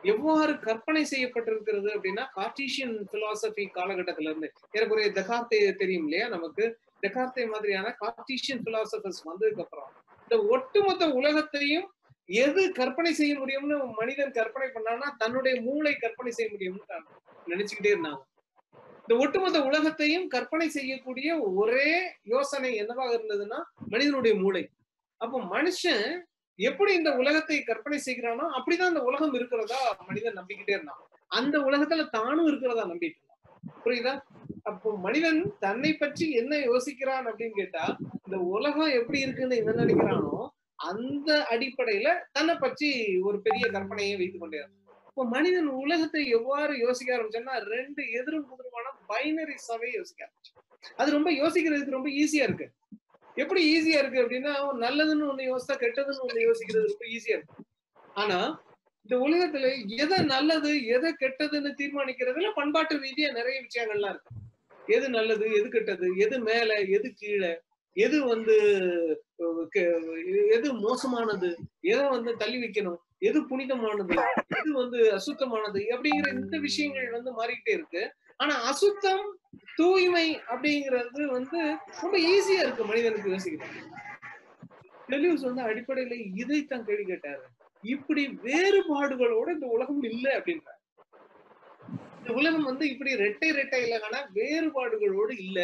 எவ்வாறு 0.03 0.59
கற்பனை 0.59 1.07
செய்யப்பட்டிருக்கிறது 1.11 1.89
அப்படின்னா 1.95 2.25
கார்டீஷியன் 2.37 2.97
பிலாசபி 3.13 3.65
காலகட்டத்தில 3.75 4.31
இருந்து. 4.31 4.53
ஏறக்குறைய 4.73 5.11
தகார்த்தே 5.11 5.75
தெரியும் 5.75 6.03
இல்லையா 6.03 6.29
நமக்கு? 6.29 6.79
டெகார்த்தே 7.07 7.51
மாதிரியான 7.51 7.97
கார்டீஷியன் 8.01 8.63
பிலாசபர்ஸ் 8.65 9.23
வந்ததுக்கு 9.25 9.61
அப்புறம். 9.61 9.91
இந்த 10.23 10.47
ஒட்டுமொத்த 10.47 11.09
உலகத்தையும் 11.09 11.95
எது 12.25 12.73
கற்பனை 12.73 13.13
செய்ய 13.13 13.39
முடியும்னு 13.39 13.95
மனிதன் 14.01 14.31
கற்பனை 14.31 14.69
பண்ணான்னா 14.69 15.17
தன்னுடைய 15.17 15.61
மூளை 15.61 15.95
கற்பனை 15.95 16.33
செய்ய 16.33 16.51
முடியும்னு 16.57 17.01
நினைச்சுக்கிட்டே 17.47 17.95
இருந்தாங்க. 17.95 18.23
இந்த 19.01 19.25
ஒட்டுமொத்த 19.25 19.65
உலகத்தையும் 19.65 20.29
கற்பனை 20.29 20.69
செய்யக்கூடிய 20.69 21.41
ஒரே 21.41 22.17
யோசனை 22.23 22.77
என்னவாக 22.77 23.19
இருந்ததுன்னா 23.19 23.63
மனிதனுடைய 23.89 24.39
மூளை. 24.39 24.71
அப்போ 25.17 25.39
மனுஷன் 25.39 26.25
எப்படி 26.69 26.91
இந்த 26.99 27.11
உலகத்தை 27.21 27.57
கற்பனை 27.63 27.99
செய்கிறானோ 28.07 28.45
அப்படிதான் 28.57 28.93
அந்த 28.93 29.03
உலகம் 29.09 29.35
இருக்கிறதா 29.39 29.81
மனிதன் 30.09 30.39
நம்பிக்கிட்டே 30.39 30.75
இருந்தான். 30.77 31.03
அந்த 31.39 31.57
உலகத்துல 31.69 32.05
தானும் 32.17 32.49
இருக்கிறதா 32.51 32.85
நம்பிட்டு 32.93 33.19
இருந்தான். 33.19 33.27
புரியுதா? 33.85 34.15
அப்போ 34.71 34.89
மனிதன் 35.05 35.41
தன்னை 35.65 35.91
பற்றி 35.95 36.27
என்ன 36.41 36.55
யோசிக்கிறான் 36.71 37.27
அப்படின்னு 37.31 37.59
கேட்டா 37.61 37.85
இந்த 38.27 38.39
உலகம் 38.57 38.97
எப்படி 39.01 39.21
இருக்குன்னு 39.25 39.61
என்ன 39.63 39.77
நினைக்கிறானோ 39.83 40.35
அந்த 40.79 41.31
அடிப்படையில 41.55 42.09
தன்னை 42.33 42.55
பற்றி 42.57 42.89
ஒரு 43.29 43.39
பெரிய 43.47 43.65
கற்பனையை 43.73 44.15
வைத்துக் 44.21 44.43
கொண்டே 44.43 44.61
இப்போ 45.11 45.25
மனிதன் 45.35 45.71
உலகத்தை 45.83 46.23
எவ்வாறு 46.37 46.75
யோசிக்க 46.79 47.17
ஆரம்பிச்சோம்னா 47.17 47.57
ரெண்டு 47.75 48.03
எதிரும் 48.19 48.47
புதிருமான 48.51 48.93
பைனரிஸாவே 49.11 49.89
யோசிக்க 49.99 50.21
ஆரம்பிச்சு 50.27 50.53
அது 51.01 51.09
ரொம்ப 51.17 51.31
யோசிக்கிறதுக்கு 51.33 51.97
ரொம்ப 51.97 52.11
ஈஸியா 52.21 52.45
இருக்கு. 52.47 52.67
எப்படி 53.43 53.61
ஈஸியா 53.75 54.01
இருக்கு 54.03 54.23
அப்படின்னா 54.25 54.53
நல்லதுன்னு 54.85 55.29
ஒண்ணு 55.31 55.51
யோசிச்சா 55.51 55.77
கெட்டதுன்னு 55.85 56.25
ஒண்ணு 56.27 56.47
யோசிக்கிறது 56.49 56.91
ரொம்ப 56.93 57.07
ஈஸியா 57.17 57.37
இருக்கு. 57.37 57.57
ஆனா 58.15 58.39
இந்த 59.07 59.17
உலகத்துல 59.27 59.67
எதை 60.03 60.19
நல்லது 60.35 60.71
எதை 60.97 61.11
கெட்டதுன்னு 61.23 61.71
தீர்மானிக்கிறதுல 61.81 62.51
பண்பாட்டு 62.59 62.95
ரீதியா 63.05 63.29
நிறைய 63.39 63.57
விஷயங்கள்லாம் 63.67 64.15
இருக்கு. 64.15 64.33
எது 64.97 65.07
நல்லது 65.17 65.47
எது 65.59 65.69
கெட்டது 65.69 66.07
எது 66.25 66.37
மேல 66.49 66.71
எது 66.97 67.09
கீழே 67.21 67.53
எது 67.97 68.17
வந்து 68.33 68.57
எது 70.57 70.69
மோசமானது 70.83 71.49
எதை 71.93 72.05
வந்து 72.15 72.31
தள்ளி 72.43 72.59
வைக்கணும் 72.65 72.99
எது 73.29 73.39
புனிதமானது 73.49 74.15
எது 74.59 74.71
வந்து 74.73 74.99
அசுத்தமானது 75.17 75.81
அப்படிங்கிற 75.95 76.29
இந்த 76.37 76.59
விஷயங்கள் 76.67 77.09
வந்து 77.17 77.31
மாறிக்கிட்டே 77.39 77.73
இருக்கு. 77.79 78.03
ஆனா 78.37 78.55
அசுத்தம் 78.71 79.25
தூய்மை 79.81 80.27
அப்படிங்கிறது 80.53 81.23
வந்து 81.37 81.61
ரொம்ப 82.03 82.17
ஈஸியா 82.35 82.61
இருக்கு 82.67 82.91
மனிதனுக்கு 82.91 83.33
யோசிக்கிறது 83.35 83.81
டெலியூஸ் 85.13 85.47
வந்து 85.49 85.63
அடிப்படையில 85.69 86.17
இதைத்தான் 86.43 86.85
கேள்வி 86.89 87.05
கேட்டாரு. 87.05 87.45
இப்படி 87.85 88.23
வேறுபாடுகளோட 88.45 89.49
இந்த 89.57 89.67
உலகம் 89.77 90.03
இல்லை 90.11 90.33
அப்படின்றார். 90.39 90.77
இந்த 92.19 92.31
உலகம் 92.41 92.67
வந்து 92.71 92.85
இப்படி 92.93 93.13
ரெட்டை 93.23 93.49
ரெட்டை 93.59 93.81
இல்லைனா 93.85 94.21
வேறுபாடுகளோடு 94.39 95.35
இல்ல. 95.45 95.59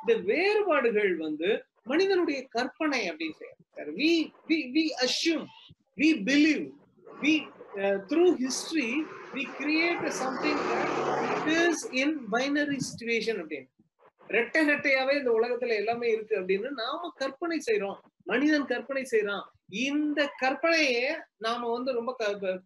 இந்த 0.00 0.14
வேறுபாடுகள் 0.30 1.12
வந்து 1.26 1.48
மனிதனுடைய 1.90 2.38
கற்பனை 2.54 3.00
அப்படின்னு 3.10 3.38
சொல்றாரு 3.40 3.92
we 4.00 4.10
we 4.48 4.58
we 4.76 4.84
assume 5.06 5.46
we 6.00 6.08
believe 6.28 6.64
we 7.22 7.34
through 8.10 8.24
history 8.42 8.90
we 9.34 9.44
create 9.58 10.04
something 10.18 10.62
it 11.28 11.50
is 11.58 11.82
in 12.02 12.16
binary 12.30 12.78
situation 12.84 13.40
அப்படின்னு 13.40 13.68
ரெட்டை 14.30 14.60
ரெட்டையாவே 14.70 15.12
இந்த 15.18 15.30
உலகத்துல 15.30 15.74
எல்லாமே 15.74 16.08
இருக்கு 16.10 16.34
அப்படின்னு 16.40 16.70
நாம 16.80 17.10
கற்பனை 17.16 17.58
செய்யறோம் 17.68 17.98
மனிதன் 18.26 18.66
கற்பனை 18.66 19.04
செய்யறான் 19.06 19.44
இந்த 19.68 20.20
கற்பனையே 20.40 21.08
நாம 21.36 21.70
வந்து 21.70 21.90
ரொம்ப 21.92 22.12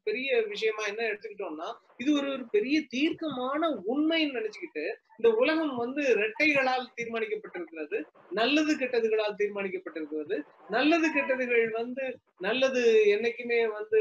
பெரிய 0.05 0.29
விஷயமா 0.49 0.83
என்ன 0.87 1.07
எடுத்துக்கிட்டோம்னா 1.07 1.69
இது 1.97 2.11
ஒரு 2.12 2.29
ஒரு 2.31 2.45
பெரிய 2.51 2.77
தீர்க்கமான 2.91 3.71
உண்மைன்னு 3.85 4.37
நினைச்சுக்கிட்டு 4.38 4.85
இந்த 5.17 5.31
உலகம் 5.37 5.75
வந்து 5.77 6.03
ரெட்டைகளால் 6.15 6.87
தீர்மானிக்கப்பட்டிருக்கிறது 6.95 7.99
நல்லது 8.31 8.75
கெட்டதுகளால் 8.77 9.38
தீர்மானிக்கப்பட்டிருக்கிறது 9.38 10.38
நல்லது 10.69 11.09
கெட்டதுகள் 11.12 11.67
வந்து 11.71 12.07
நல்லது 12.38 12.83
என்னைக்குமே 13.07 13.61
வந்து 13.71 14.01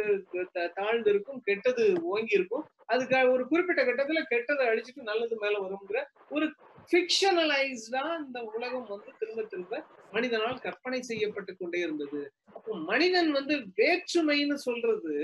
தாழ்ந்து 0.74 1.10
இருக்கும் 1.10 1.42
கெட்டது 1.44 1.86
ஓங்கி 2.04 2.34
இருக்கும் 2.34 2.66
அதுக்கு 2.86 3.20
ஒரு 3.32 3.44
குறிப்பிட்ட 3.48 3.82
கட்டத்துல 3.84 4.22
கெட்டதை 4.32 4.66
அழிச்சிட்டு 4.66 5.04
நல்லது 5.04 5.36
மேல 5.36 5.60
வருங்கிற 5.60 6.00
ஒரு 6.30 6.48
ஃபிக்ஷனலைஸ்டா 6.90 8.04
இந்த 8.26 8.40
உலகம் 8.56 8.88
வந்து 8.94 9.12
திரும்ப 9.20 9.42
திரும்ப 9.44 9.84
மனிதனால் 10.12 10.60
கற்பனை 10.60 11.00
செய்யப்பட்டு 11.02 11.52
கொண்டே 11.58 11.80
இருந்தது. 11.80 12.22
அப்போ 12.54 12.72
மனிதன் 12.92 13.30
வந்து 13.32 13.56
வேற்றுமைன்னு 13.80 14.58
சொல்றது 14.68 15.16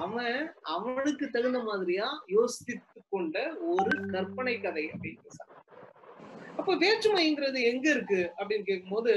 அவன் 0.00 0.36
அவனுக்கு 0.74 1.26
தகுந்த 1.30 1.60
மாதிரியா 1.62 2.08
யோசித்து 2.36 2.74
கொண்ட 3.08 3.36
ஒரு 3.74 3.94
கற்பனை 4.14 4.54
கதை 4.60 4.84
அப்படின்னு 4.94 5.48
அப்போ 6.58 6.72
வேற்றுமைங்கிறது 6.76 7.58
எங்க 7.72 7.86
இருக்கு 7.90 8.20
அப்படின்னு 8.38 8.68
கேட்கும்போது 8.70 9.12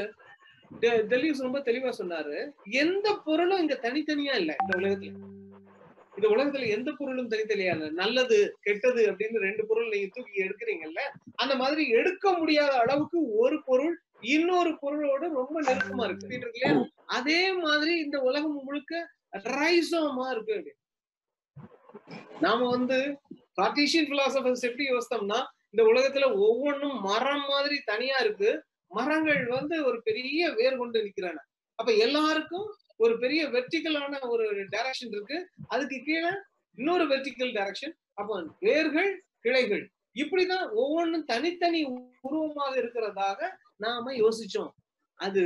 டெலியூஸ் 1.12 1.46
ரொம்ப 1.46 1.60
தெளிவா 1.60 1.90
சொன்னாரு. 1.98 2.38
எந்த 2.84 3.08
பொருளும் 3.26 3.62
இங்க 3.64 3.76
தனித்தனியா 3.82 4.36
இல்ல 4.42 4.52
இந்த 4.62 4.74
உலகத்துல. 4.80 5.14
இந்த 6.18 6.28
உலகத்துல 6.30 6.68
எந்த 6.68 6.92
பொருளும் 6.92 7.30
தனித்தனியா 7.30 7.92
நல்லது 7.92 8.38
கெட்டது 8.62 9.12
அப்படின்னு 9.12 9.38
ரெண்டு 9.40 9.66
பொருள் 9.66 9.90
நீங்க 9.90 10.10
தூக்கி 10.14 10.44
எடுக்கிறீங்கல்ல 10.44 11.02
அந்த 11.36 11.56
மாதிரி 11.56 11.88
எடுக்க 11.90 12.34
முடியாத 12.34 12.74
அளவுக்கு 12.78 13.20
ஒரு 13.36 13.64
பொருள் 13.64 13.96
இன்னொரு 14.22 14.70
பொருளோட 14.82 15.24
ரொம்ப 15.34 15.62
நெருக்கமா 15.62 16.04
இருக்கு. 16.06 16.36
இல்லையா? 16.36 16.72
அதே 17.06 17.54
மாதிரி 17.54 17.94
இந்த 18.00 18.18
உலகம் 18.22 18.64
முழுக்க 18.64 18.94
ரைசோமா 19.56 20.28
இருக்கு 20.32 20.76
நாம 22.40 22.70
வந்து 22.70 22.98
கார்டீசியன் 23.62 24.10
பிலாசபர்ஸ் 24.12 24.64
எப்படி 24.64 24.86
யோசித்தோம்னா 24.90 25.40
இந்த 25.72 25.84
உலகத்துல 25.84 26.26
ஒவ்வொன்றும் 26.38 27.02
மரம் 27.02 27.46
மாதிரி 27.50 27.78
தனியா 27.86 28.18
இருக்கு. 28.18 28.50
மரங்கள் 28.92 29.46
வந்து 29.48 29.76
ஒரு 29.86 30.02
பெரிய 30.02 30.50
வேர் 30.52 30.78
கொண்டு 30.78 31.00
நிக்கிறாங்க. 31.04 31.42
அப்ப 31.80 31.92
எல்லாருக்கும் 32.06 32.68
ஒரு 33.04 33.14
பெரிய 33.24 33.42
வெர்டிக்கலான 33.56 34.20
ஒரு 34.34 34.46
டைரக்ஷன் 34.74 35.14
இருக்கு. 35.16 35.38
அதுக்கு 35.74 35.98
கீழே 36.08 36.32
இன்னொரு 36.78 37.06
வெர்டிக்கல் 37.12 37.54
டைரக்ஷன் 37.58 37.94
அப்போ 38.20 38.36
வேர்கள் 38.68 39.12
கிளைகள். 39.46 39.84
இப்படிதான் 40.22 40.66
ஒவ்வொன்றும் 40.82 41.28
தனித்தனி 41.32 41.80
உருவமாக 42.28 42.74
இருக்கிறதாக 42.82 43.40
நாம 43.86 44.14
யோசிச்சோம். 44.24 44.72
அது 45.20 45.44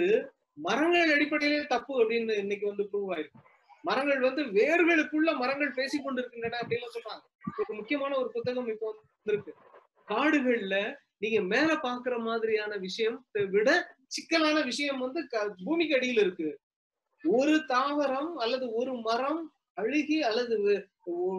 மரங்கள் 0.66 1.14
அடிப்படையிலே 1.16 1.64
தப்பு 1.74 1.94
அப்படின்னு 2.02 2.36
இன்னைக்கு 2.44 2.66
வந்து 2.72 2.86
ப்ரூவ் 2.92 3.12
ஆயிருக்கு. 3.16 3.42
மரங்கள் 3.88 4.22
வந்து 4.28 4.44
வேர்களுக்குள்ள 4.60 5.30
மரங்கள் 5.42 5.76
பேசிக் 5.80 6.06
கொண்டிருக்கின்றன 6.06 6.60
அப்படின்னு 6.64 6.88
சொல்றாங்க. 6.96 7.24
ஒரு 7.62 7.74
முக்கியமான 7.80 8.14
ஒரு 8.22 8.30
புத்தகம் 8.36 8.70
இப்போ 8.74 8.90
இருக்கு 9.32 9.52
காடுகள்ல 10.08 10.76
நீங்க 11.24 11.40
மேல 11.54 11.70
பாக்குற 11.86 12.16
மாதிரியான 12.28 12.74
விஷயத்தை 12.88 13.44
விட 13.54 13.70
சிக்கலான 14.16 14.58
விஷயம் 14.70 15.04
வந்து 15.06 15.20
பூமிக்கு 15.64 15.96
அடியில் 15.98 16.22
இருக்கு. 16.26 16.50
ஒரு 17.24 17.56
தாவரம் 17.70 18.32
அல்லது 18.38 18.66
ஒரு 18.74 18.94
மரம் 19.02 19.42
அழுகி 19.78 20.18
அல்லது 20.22 20.56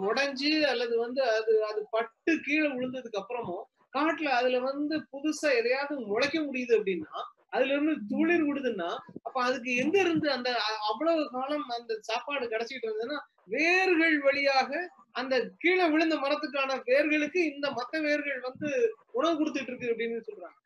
உடைஞ்சு 0.02 0.52
அல்லது 0.64 0.94
வந்து 0.96 1.20
அது 1.30 1.52
அது 1.62 1.80
பட்டு 1.90 2.32
கீழே 2.40 2.68
விழுந்ததுக்கு 2.68 3.20
அப்புறமும் 3.22 3.64
காட்டுல 3.92 4.30
அதுல 4.30 4.58
வந்து 4.60 4.96
புதுசா 5.12 5.50
எதையாவது 5.60 5.94
முளைக்க 6.06 6.38
முடியுது 6.40 6.72
அப்படின்னா 6.78 7.14
அதுல 7.50 7.72
இருந்து 7.72 7.94
துளிர் 8.10 8.44
விடுதுன்னா 8.46 8.88
அப்ப 9.26 9.36
அதுக்கு 9.42 9.70
எங்க 9.76 9.96
இருந்து 10.00 10.26
அந்த 10.30 10.48
அவ்வளவு 10.90 11.22
காலம் 11.28 11.66
அந்த 11.76 11.92
சாப்பாடு 12.02 12.46
கிடைச்சிட்டு 12.46 12.86
இருந்ததுன்னா 12.86 13.18
வேர்கள் 13.48 14.16
வழியாக 14.18 14.70
அந்த 15.12 15.34
கீழே 15.58 15.84
விழுந்த 15.88 16.16
மரத்துக்கான 16.16 16.76
வேர்களுக்கு 16.88 17.40
இந்த 17.52 17.66
மத்த 17.70 18.00
வேர்கள் 18.00 18.40
வந்து 18.40 18.68
உணவு 19.12 19.34
கொடுத்துட்டு 19.34 19.72
இருக்கு 19.72 19.92
அப்படின்னு 19.92 20.26
சொல்றாங்க. 20.28 20.56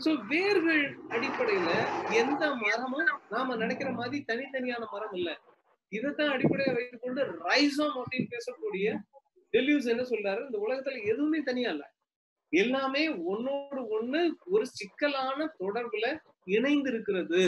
சோ 0.00 0.10
வேர்கள் 0.28 0.82
அடிப்படையில 1.08 1.70
எந்த 2.14 2.42
மரமும் 2.54 3.08
நாம 3.28 3.56
நினைக்கிற 3.56 3.90
மாதிரி 3.90 4.24
தனித்தனியான 4.28 4.82
மரம் 4.92 5.12
இல்ல. 5.12 5.30
இதைத்தான் 5.92 6.28
அடிப்படையா 6.28 6.74
வைத்துக் 6.74 7.02
கொண்டு 7.02 7.22
ரைசோம் 7.44 7.96
அப்படின்னு 8.00 8.28
பேசக்கூடிய 8.30 8.86
டெலியூஸ் 9.54 9.88
என்ன 9.88 10.02
சொல்றாரு? 10.02 10.40
இந்த 10.46 10.58
உலகத்துல 10.58 11.02
எதுவுமே 11.04 11.40
தனியா 11.40 11.70
இல்ல. 11.70 11.84
எல்லாமே 12.52 13.02
ஒன்னோடு 13.30 13.80
ஒண்ணு 13.90 14.20
ஒரு 14.46 14.66
சிக்கலான 14.72 15.54
தொடர்புல 15.58 16.06
இணைந்து 16.46 16.90
இருக்கிறது 16.90 17.42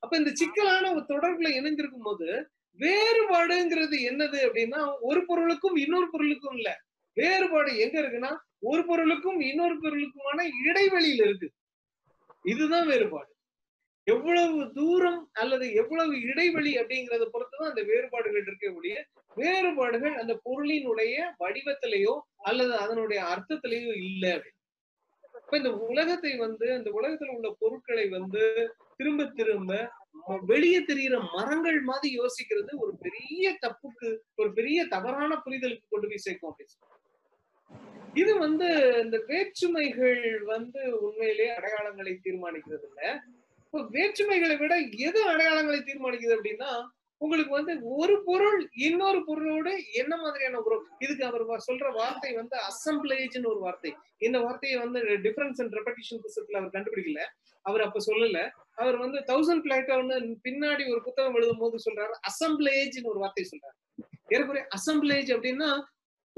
அப்ப 0.00 0.16
இந்த 0.16 0.30
சிக்கலான 0.34 0.94
ஒரு 0.94 1.04
தொடர்புல 1.08 1.48
இணைந்திருக்கும் 1.54 2.02
போது 2.02 2.28
வேறுபாடுங்கிறது 2.78 3.96
என்னது 4.10 4.38
அப்படின்னா 4.46 4.80
ஒரு 5.00 5.26
பொருளுக்கும் 5.26 5.76
இன்னொரு 5.76 6.08
பொருளுக்கும் 6.10 6.56
இல்ல. 6.56 6.70
வேறுபாடு 7.16 7.78
எங்க 7.78 8.00
இருக்குன்னா 8.00 8.32
ஒரு 8.60 8.86
பொருளுக்கும் 8.86 9.40
இன்னொரு 9.40 9.74
பொருளுக்குமான 9.74 10.38
இடைவெளியில 10.66 11.22
இருக்கு. 11.24 11.48
இதுதான் 12.44 12.86
வேறுபாடு. 12.86 13.30
எவ்வளவு 14.06 14.72
தூரம் 14.72 15.30
அல்லது 15.32 15.74
எவ்வளவு 15.74 16.12
இடைவெளி 16.20 16.70
அப்படிங்கறத 16.78 17.24
பொறுத்துதான் 17.32 17.70
அந்த 17.70 17.82
வேறுபாடுகள் 17.82 18.44
இருக்கக்கூடிய 18.44 18.94
வேறுபாடுகள் 19.36 20.14
அந்த 20.14 20.34
பொருளினுடைய 20.44 21.16
வடிவத்திலேயோ 21.40 22.14
அல்லது 22.42 22.74
அதனுடைய 22.74 23.20
அர்த்தத்திலேயோ 23.24 23.92
இல்லை 24.02 24.32
இப்ப 25.34 25.56
இந்த 25.56 25.70
உலகத்தை 25.86 26.32
வந்து 26.36 26.66
இந்த 26.76 26.90
உலகத்துல 26.90 27.34
உள்ள 27.34 27.50
பொருட்களை 27.58 28.08
வந்து 28.08 28.42
திரும்ப 28.96 29.26
திரும்ப 29.30 29.72
வெளியே 30.46 30.80
தெரிகிற 30.80 31.18
மரங்கள் 31.32 31.80
மாதிரி 31.82 32.08
யோசிக்கிறது 32.18 32.72
ஒரு 32.78 32.92
பெரிய 32.98 33.56
தப்புக்கு 33.62 34.08
ஒரு 34.36 34.52
பெரிய 34.52 34.86
தவறான 34.86 35.34
புரிதலுக்கு 35.36 35.86
கொண்டு 35.88 36.08
போய் 36.08 36.26
சேர்க்கும் 36.26 36.50
அப்படின்னு 36.50 36.76
இது 38.14 38.38
வந்து 38.38 38.68
இந்த 39.04 39.22
வேற்றுமைகள் 39.26 40.40
வந்து 40.44 41.00
உண்மையிலேயே 41.00 41.50
அடையாளங்களை 41.50 42.18
தீர்மானிக்கிறது 42.24 42.86
இல்ல 42.88 43.22
இப்போ 43.64 43.80
வேற்றுமைகளை 43.80 44.58
விட 44.58 44.76
எது 44.96 45.30
அடையாளங்களை 45.32 45.80
தீர்மானிக்குது 45.80 46.36
அப்படின்னா 46.38 46.88
உங்களுக்கு 47.20 47.52
வந்து 47.52 47.78
ஒரு 47.82 48.22
பொருள் 48.24 48.68
இன்னொரு 48.76 49.18
பொருளோட 49.18 49.76
என்ன 49.92 50.16
மாதிரியான 50.16 50.60
உறவு? 50.60 50.86
இதுக்கு 50.98 51.24
அவர் 51.24 51.46
வ- 51.46 51.60
சொல்ற 51.72 51.92
வார்த்தை 51.92 52.32
வந்து 52.32 52.56
அசம்பிளேஜ்னு 52.60 53.46
ஒரு 53.46 53.58
வார்த்தை. 53.58 53.94
இந்த 54.18 54.40
வார்த்தையை 54.40 54.78
வந்து 54.78 55.00
டிஃபரன்ஸ் 55.00 55.58
அண்ட் 55.58 55.74
ரெப்படிஷன் 55.74 56.18
புத்தகத்துல 56.18 56.56
அவர் 56.56 56.70
கண்டுபிடிக்கல. 56.70 57.20
அவர் 57.62 57.80
அப்ப 57.80 58.00
சொல்லல. 58.06 58.50
அவர் 58.74 58.96
வந்து 58.96 59.18
தௌசண்ட் 59.18 59.60
பிளாட்டோன்னு 59.60 60.36
பின்னாடி 60.44 60.90
ஒரு 60.90 61.02
புத்தகம் 61.02 61.34
எழுதும் 61.34 61.58
போது 61.58 61.78
சொல்றாரு 61.90 62.10
அசம்பிளேஜ்னு 62.28 63.04
ஒரு 63.04 63.18
வார்த்தை 63.18 63.48
சொல்றாரு. 63.50 63.76
ஏற்கனவே 64.28 64.66
அசம்பிளேஜ் 64.76 65.36
அப்படின்னா 65.36 65.82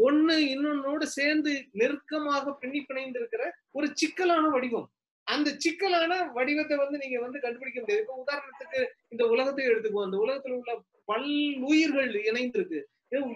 ஒண்ணு 0.07 0.35
இன்னொன்னோட 0.53 1.03
சேர்ந்து 1.17 1.53
நெருக்கமாக 1.73 2.55
பின்னி 2.55 2.81
பிணைந்து 2.81 3.19
இருக்கிற 3.21 3.43
ஒரு 3.71 3.87
சிக்கலான 3.93 4.45
வடிவம். 4.49 4.89
அந்த 5.27 5.49
சிக்கலான 5.57 6.13
வடிவத்தை 6.37 6.77
வந்து 6.77 6.97
நீங்க 6.99 7.19
வந்து 7.21 7.39
கண்டுபிடிக்க 7.41 7.79
முடியாது. 7.81 8.05
இப்ப 8.05 8.17
உதாரணத்துக்கு 8.25 8.81
இந்த 9.09 9.25
உலகத்தை 9.27 9.65
எடுத்துக்குவோம். 9.67 10.09
அந்த 10.09 10.19
உலகத்துல 10.25 10.57
உள்ள 10.61 10.73
பல் 11.05 11.31
உயிர்கள் 11.71 12.11
இணைந்திருக்கு. 12.31 12.81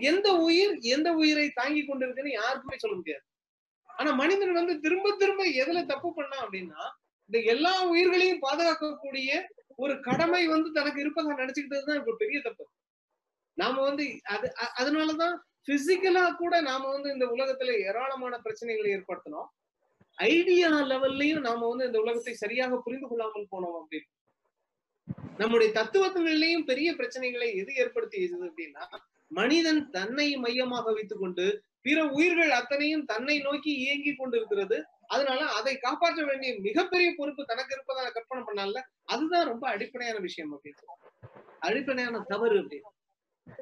எந்த 0.00 0.28
உயிர் 0.46 0.74
எந்த 0.96 1.08
உயிரை 1.12 1.46
தாங்கி 1.50 1.80
கொண்டிருக்குன்னு 1.82 2.32
யாருக்குமே 2.32 2.76
சொல்ல 2.78 2.96
முடியாது. 2.96 3.24
ஆனா 3.90 4.10
மனிதன் 4.12 4.52
வந்து 4.52 4.74
திரும்ப 4.80 5.14
திரும்ப 5.18 5.42
எதுல 5.62 5.80
தப்பு 5.86 6.08
பண்ணா 6.14 6.38
அப்படின்னா 6.44 6.82
இந்த 7.30 7.38
எல்லா 7.52 7.72
உயிர்களையும் 7.86 8.42
பாதுகாக்கக்கூடிய 8.42 9.28
ஒரு 9.76 9.94
கடமை 10.00 10.42
வந்து 10.46 10.68
தனக்கு 10.72 11.00
இருப்பதாக 11.00 11.36
நினைச்சுக்கிட்டதுதான் 11.40 12.00
இப்ப 12.00 12.14
பெரிய 12.18 12.38
தப்பு. 12.40 12.64
நாம 13.58 13.82
வந்து 13.82 14.04
அது 14.34 14.46
அதனாலதான் 14.80 15.34
பிசிக்கலா 15.68 16.24
கூட 16.36 16.54
நாம 16.60 16.88
வந்து 16.92 17.08
இந்த 17.12 17.26
உலகத்துல 17.34 17.74
ஏராளமான 17.88 18.34
பிரச்சனைகளை 18.44 18.88
ஏற்படுத்தினோம். 18.96 19.48
ஐடியா 20.18 20.70
லெவல்லையும் 20.90 21.46
நாம 21.48 21.68
வந்து 21.68 21.86
இந்த 21.86 21.98
உலகத்தை 22.00 22.34
சரியாக 22.42 22.76
புரிந்து 22.76 23.06
கொள்ளாமல் 23.08 23.50
போனோம் 23.52 23.78
அப்படின்னு. 23.80 24.10
நம்முடைய 25.38 25.70
தத்துவங்கள்லயும் 25.78 26.68
பெரிய 26.70 26.88
பிரச்சனைகளை 26.98 27.48
எது 27.60 27.72
ஏற்படுத்தியது 27.82 28.36
அப்படின்னா 28.48 28.84
மனிதன் 29.30 29.80
தன்னை 29.90 30.26
மையமாக 30.44 30.92
வைத்துக் 30.96 31.22
கொண்டு 31.22 31.46
பிற 31.82 31.98
உயிர்கள் 32.16 32.52
அத்தனையும் 32.58 33.04
தன்னை 33.04 33.36
நோக்கி 33.46 33.70
இயங்கி 33.84 34.12
கொண்டிருக்கிறது. 34.14 34.76
அதனால 35.06 35.40
அதை 35.58 35.74
காப்பாற்ற 35.76 36.20
வேண்டிய 36.24 36.50
மிகப்பெரிய 36.66 37.08
பொறுப்பு 37.18 37.42
தனக்கு 37.50 37.74
இருப்பதாக 37.76 38.12
கற்பனை 38.12 38.42
பண்ணால 38.44 38.82
அதுதான் 39.04 39.48
ரொம்ப 39.52 39.64
அடிப்படையான 39.68 40.18
விஷயம் 40.18 40.52
அப்படின்னு 40.54 40.84
அடிப்படையான 41.68 42.22
தவறு 42.32 42.56
அப்படின்னு. 42.60 42.90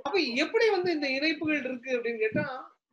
அப்ப 0.07 0.17
எப்படி 0.45 0.67
வந்து 0.71 0.91
இந்த 0.93 1.09
இணைப்புகள் 1.17 1.65
இருக்கு 1.65 1.91
அப்படின்னு 1.97 2.23
கேட்டா 2.25 2.45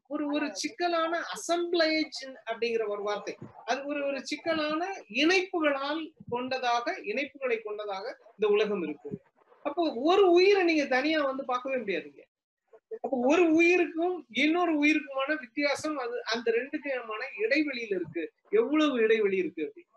ஒரு 0.10 0.24
ஒரு 0.36 0.48
சிக்கலான 0.54 1.14
அசம்பிளேஜ் 1.34 2.22
அப்படிங்கிற 2.50 2.84
ஒரு 2.88 3.02
வார்த்தை. 3.08 3.34
அது 3.66 3.80
ஒரு 3.86 4.00
ஒரு 4.08 4.20
சிக்கலான 4.30 4.82
இணைப்புகளால் 5.22 6.02
கொண்டதாக 6.34 6.96
இணைப்புகளை 7.12 7.58
கொண்டதாக 7.68 8.06
இந்த 8.36 8.48
உலகம் 8.56 8.84
இருக்கு 8.88 9.12
அப்போ 9.66 9.84
ஒரு 10.10 10.24
உயிரை 10.38 10.62
நீங்க 10.64 10.86
தனியா 10.96 11.20
வந்து 11.30 11.44
பார்க்கவே 11.46 11.78
முடியாதுங்க. 11.84 12.22
அப்ப 13.04 13.16
ஒரு 13.32 13.44
உயிருக்கும் 13.60 14.16
இன்னொரு 14.44 14.74
உயிருக்குமான 14.82 15.32
வித்தியாசம் 15.44 15.98
அது 16.04 16.16
அந்த 16.34 16.48
ரெண்டுக்குமான 16.58 17.22
இடைவெளியில 17.44 17.98
இருக்கு. 18.00 18.24
எவ்வளவு 18.60 18.96
இடைவெளி 19.06 19.38
இருக்கு 19.44 19.62
அப்படின்னு 19.68 19.88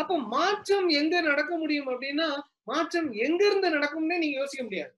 அப்போ 0.00 0.14
மாற்றம் 0.36 0.88
எங்க 1.00 1.14
நடக்க 1.20 1.52
முடியும் 1.56 1.88
அப்படின்னா 1.92 2.28
மாற்றம் 2.64 3.08
எங்க 3.26 3.40
இருந்து 3.46 3.68
நடக்கும்னே 3.76 4.18
நீங்க 4.24 4.36
யோசிக்க 4.40 4.62
முடியாது. 4.64 4.92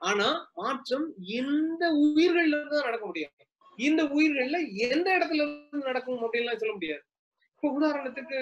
ஆனா 0.00 0.28
மாற்றம் 0.54 1.06
இந்த 1.38 1.84
உயிர்கள்ல 2.06 2.54
இருந்து 2.54 2.74
தான் 2.74 2.88
நடக்க 2.88 3.04
முடியும். 3.06 3.32
இந்த 3.78 4.02
உயிர்கள்ல 4.16 4.58
எந்த 4.88 5.08
இடத்துல 5.16 5.42
இருந்து 5.44 5.88
நடக்கும் 5.88 6.22
அப்படின்லாம் 6.24 6.60
சொல்ல 6.62 6.74
முடியாது. 6.74 7.02
இப்ப 7.54 7.70
உதாரணத்துக்கு 7.78 8.38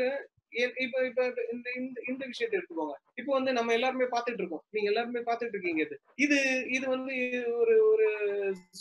இப்ப 0.83 0.99
இப்ப 1.07 1.21
இந்த 1.53 1.69
இந்த 1.77 1.99
இந்த 2.09 2.23
விஷயத்தை 2.27 2.57
எடுத்துக்கோங்க. 2.59 2.95
இப்ப 3.15 3.31
வந்து 3.33 3.53
நம்ம 3.53 3.73
எல்லாருமே 3.73 4.07
பாத்துட்டு 4.13 4.41
இருக்கோம். 4.43 4.65
நீங்க 4.71 4.89
எல்லாருமே 4.93 5.21
பாத்துட்டு 5.21 5.55
இருக்கீங்க 5.57 5.83
இது. 5.83 5.97
இது 6.19 6.39
இது 6.69 6.87
வந்து 6.89 7.15
ஒரு 7.61 7.75
ஒரு 7.91 8.09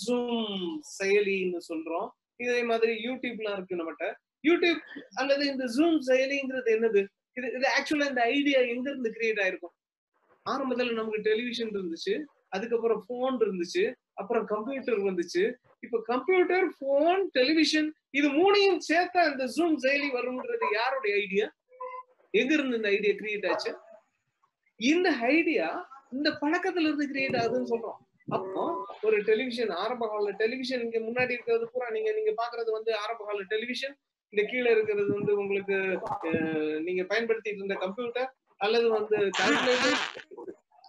ஜூம் 0.03 0.51
செயலின்னு 0.97 1.61
சொல்றோம். 1.69 2.07
இதே 2.39 2.63
மாதிரி 2.63 2.93
யூடியூப்லாம் 3.05 3.55
இருக்கு 3.57 3.79
நம்மகிட்ட. 3.81 4.07
யூடியூப் 4.43 4.81
அல்லது 5.15 5.43
இந்த 5.47 5.65
ஜூம் 5.75 5.97
செயலிங்கிறது 6.09 6.71
என்னது? 6.77 7.01
இது 7.37 7.47
இது 7.57 7.67
ஆக்சுவலா 7.77 8.09
இந்த 8.11 8.23
ஐடியா 8.31 8.59
எங்க 8.73 8.87
இருந்து 8.91 9.11
கிரியேட் 9.17 9.41
ஆயிருக்கும்? 9.43 9.75
ஆரம்பத்துல 10.45 10.93
நமக்கு 10.93 11.27
டெலிவிஷன் 11.29 11.73
இருந்துச்சு. 11.75 12.13
அதுக்கப்புறம் 12.53 13.01
போன் 13.09 13.37
இருந்துச்சு 13.43 13.83
அப்புறம் 14.21 14.45
கம்ப்யூட்டர் 14.45 14.99
வந்துச்சு. 15.07 15.43
இப்ப 15.85 15.99
கம்ப்யூட்டர் 16.09 16.67
போன் 16.81 17.23
டெலிவிஷன் 17.37 17.87
இது 18.19 18.27
மூணையும் 18.37 18.79
சேர்த்தா 18.89 19.21
இந்த 19.31 19.45
ஜூம் 19.55 19.77
செயலி 19.83 20.09
வரும்ன்றது 20.17 20.67
யாருடைய 20.75 21.13
ஐடியா 21.23 21.47
எங்க 22.33 22.51
இருந்து 22.53 22.77
இந்த 22.79 22.89
ஐடியா 22.95 23.13
கிரியேட் 23.19 23.47
ஆச்சு? 23.49 23.71
இந்த 24.79 25.07
ஐடியா 25.31 25.67
இந்த 26.13 26.29
பழக்கத்துல 26.41 26.87
இருந்து 26.87 27.05
கிரியேட் 27.11 27.37
ஆகுதுன்னு 27.41 27.71
சொல்றோம். 27.73 27.99
அப்போ 28.27 28.61
ஒரு 29.07 29.17
டெலிவிஷன் 29.29 29.71
ஆரம்ப 29.81 30.05
கால 30.07 30.31
டெலிவிஷன் 30.41 30.83
இங்க 30.85 30.99
முன்னாடி 30.99 31.35
இருக்கிறது 31.35 31.65
பூரா 31.73 31.87
நீங்க 31.95 32.11
நீங்க 32.17 32.31
பாக்குறது 32.41 32.69
வந்து 32.77 32.91
ஆரம்ப 33.03 33.21
கால 33.25 33.45
டெலிவிஷன் 33.53 33.95
இந்த 34.33 34.43
கீழே 34.51 34.69
இருக்கிறது 34.75 35.09
வந்து 35.17 35.31
உங்களுக்கு 35.41 35.77
நீங்க 36.87 37.01
பயன்படுத்திட்டு 37.11 37.61
இருந்த 37.61 37.77
கம்ப்யூட்டர் 37.83 38.29
அல்லது 38.61 38.87
வந்து 38.89 39.17
கால்குலேட்டர் 39.39 39.99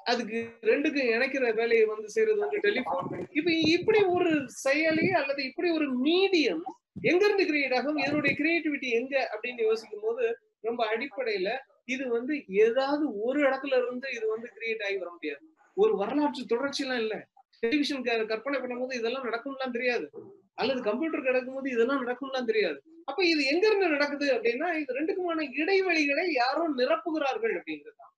அதுக்கு 0.07 0.39
ரெண்டுக்கும் 0.63 1.11
இணைக்கிற 1.15 1.55
வேலையை 1.55 1.85
வந்து 1.85 2.09
செய்யறது 2.09 2.41
வந்து 2.41 2.59
டெலிபோன் 2.61 3.07
இப்ப 3.33 3.51
இப்படி 3.75 4.01
ஒரு 4.17 4.33
செயலி 4.65 5.07
அல்லது 5.11 5.45
இப்படி 5.45 5.71
ஒரு 5.71 5.87
மீடியம் 5.99 6.65
எங்க 7.03 7.23
இருந்து 7.27 7.45
கிரியேட் 7.45 7.77
ஆகும்? 7.79 7.97
இதனுடைய 7.97 8.33
கிரியேட்டிவிட்டி 8.41 8.89
எங்க? 8.91 9.15
அப்படின்னு 9.35 9.63
யோசிக்கும் 9.63 10.01
போது 10.01 10.25
ரொம்ப 10.63 10.81
அடிப்படையில 10.93 11.49
இது 11.87 12.05
வந்து 12.09 12.35
ஏதாவது 12.65 13.05
ஒரு 13.23 13.39
இடத்துல 13.49 13.79
இருந்து 13.81 14.09
இது 14.13 14.27
வந்து 14.29 14.49
கிரியேட் 14.57 14.85
ஆகி 14.85 14.97
வர 14.97 15.11
முடியாது. 15.11 15.43
ஒரு 15.77 15.93
வரலாற்று 15.97 16.43
தொடர்ச்சியெல்லாம் 16.53 17.03
இல்ல. 17.05 17.15
டெலிவிஷன் 17.63 18.05
கற்பனை 18.27 18.59
பண்ணும்போது 18.61 18.95
இதெல்லாம் 18.95 19.27
நடக்கும்லாம் 19.29 19.77
தெரியாது. 19.79 20.07
அல்லது 20.55 20.81
கம்ப்யூட்டர் 20.83 21.27
கிடக்கும்போது 21.29 21.69
இதெல்லாம் 21.71 22.03
நடக்கும்லாம் 22.05 22.51
தெரியாது. 22.51 22.79
அப்ப 23.05 23.21
இது 23.25 23.43
எங்க 23.47 23.65
இருந்து 23.69 23.89
நடக்குது 23.89 24.27
அப்படின்னா 24.35 24.69
இது 24.83 24.99
ரெண்டுக்குமான 24.99 25.47
இடைவெளிகளை 25.63 26.25
யாரோ 26.43 26.65
நிரப்புகிறார்கள் 26.81 27.55
அப்படிங்கிறது 27.59 27.99
தான். 28.03 28.14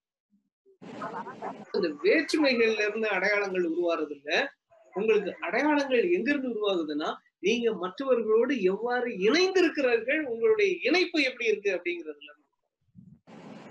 அந்த 1.71 1.87
வேற்றுமைகள்ல 2.03 2.81
இருந்து 2.81 3.07
அடையாளங்கள் 3.07 3.69
உருவாறது 3.69 4.09
இல்ல 4.09 4.51
உங்களுக்கு 4.93 5.35
அடையாளங்கள் 5.39 6.11
எங்கிருந்து 6.11 6.49
உருவாகுதுன்னா 6.49 7.15
நீங்க 7.39 7.73
மற்றவர்களோடு 7.73 8.61
எவ்வாறு 8.61 9.09
இணைந்திருக்கிறார்கள் 9.17 10.21
உங்களுடைய 10.23 10.77
இணைப்பு 10.81 11.21
எப்படி 11.21 11.45
இருக்கு 11.45 11.69
அப்படிங்கிறதுல. 11.75 12.31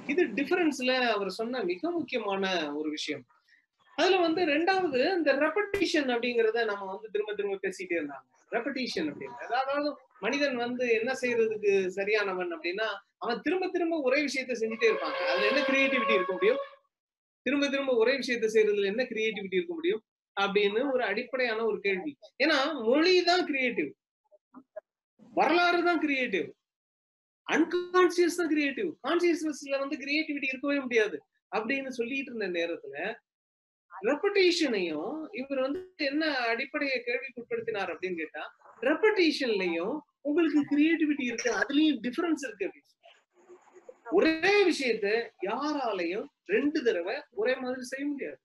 இது 0.06 0.24
டிஃபரன்ஸ்ல 0.24 0.92
அவர் 1.06 1.30
சொன்ன 1.30 1.62
மிக 1.62 1.90
முக்கியமான 1.90 2.72
ஒரு 2.74 2.90
விஷயம். 2.90 3.24
அதுல 3.98 4.16
வந்து 4.16 4.44
ரெண்டாவது 4.44 5.16
இந்த 5.16 5.32
ரெப்படிஷன் 5.32 6.10
அப்படிங்கிறத 6.14 6.64
நம்ம 6.64 6.84
வந்து 6.84 7.10
திரும்ப 7.10 7.34
திரும்ப 7.34 7.56
பேசிட்டே 7.56 7.96
இருந்தாங்க. 7.98 8.24
ரெப்படிஷன் 8.52 9.08
அப்படிங்கிறது 9.10 9.54
அதாவது 9.54 9.96
மனிதன் 10.20 10.56
வந்து 10.56 10.88
என்ன 10.90 11.12
செய்யறதுக்கு 11.20 11.86
சரியானவன் 11.88 12.52
அப்படின்னா 12.52 12.88
அவன் 13.18 13.40
திரும்ப 13.40 13.68
திரும்ப 13.68 14.00
ஒரே 14.00 14.18
விஷயத்த 14.22 14.54
செஞ்சுட்டே 14.60 14.88
இருப்பாங்க. 14.90 15.20
அதுல 15.30 15.46
என்ன 15.46 15.60
கிரியேட்டிவிட்டி 15.60 16.14
இருக்க 16.14 16.32
முடியும்? 16.32 16.60
திரும்ப 17.46 17.64
திரும்ப 17.68 17.92
ஒரே 17.96 18.12
விஷயத்த 18.16 18.46
செய்யறதுல 18.54 18.90
என்ன 18.92 19.02
கிரியேட்டிவிட்டி 19.04 19.59
இருக்க 19.59 19.74
முடியும்? 19.74 20.02
அப்படின்னு 20.37 20.80
ஒரு 20.92 21.02
அடிப்படையான 21.04 21.61
ஒரு 21.64 21.78
கேள்வி. 21.80 22.12
ஏன்னா 22.44 22.56
மொழி 22.87 23.14
தான் 23.22 23.44
கிரியேட்டிவ் 23.44 23.90
வரலாறு 25.32 25.80
தான் 25.82 26.00
கிரியேட்டிவ் 26.00 26.48
அன்கான்சியஸ் 27.46 28.38
தான் 28.40 28.50
கிரியேட்டிவ் 28.54 28.90
கான்சியஸ்னஸ்ல 29.06 29.76
வந்து 29.78 29.96
கிரியேட்டிவிட்டி 29.96 30.48
இருக்கவே 30.48 30.78
முடியாது. 30.80 31.16
அப்படின்னு 31.52 31.90
சொல்லிட்டு 31.90 32.30
இருந்த 32.32 32.48
நேரத்துல 32.59 32.96
ரெப்படேஷனையும் 33.92 35.12
இவர் 35.32 35.61
வந்து 35.66 35.80
என்ன 36.04 36.24
அடிப்படையை 36.50 36.96
கேள்விக்குட்படுத்தினார் 37.06 37.92
அப்படின்னு 37.92 38.20
கேட்டா 38.22 38.42
ரெப்படேஷன்லயும் 38.82 39.94
உங்களுக்கு 40.22 40.61
கிரியேட்டிவிட்டி 40.72 41.24
இருக்கு 41.24 41.50
அதுலயும் 41.61 42.00
டிஃபரன்ஸ் 42.06 42.44
இருக்கு 42.46 42.66
அப்படின்னு 42.66 42.92
ஒரே 44.06 44.54
விஷயத்த 44.70 45.06
யாராலையும் 45.48 46.26
ரெண்டு 46.46 46.78
தடவை 46.82 47.14
ஒரே 47.30 47.54
மாதிரி 47.54 47.82
செய்ய 47.82 48.06
முடியாது. 48.06 48.38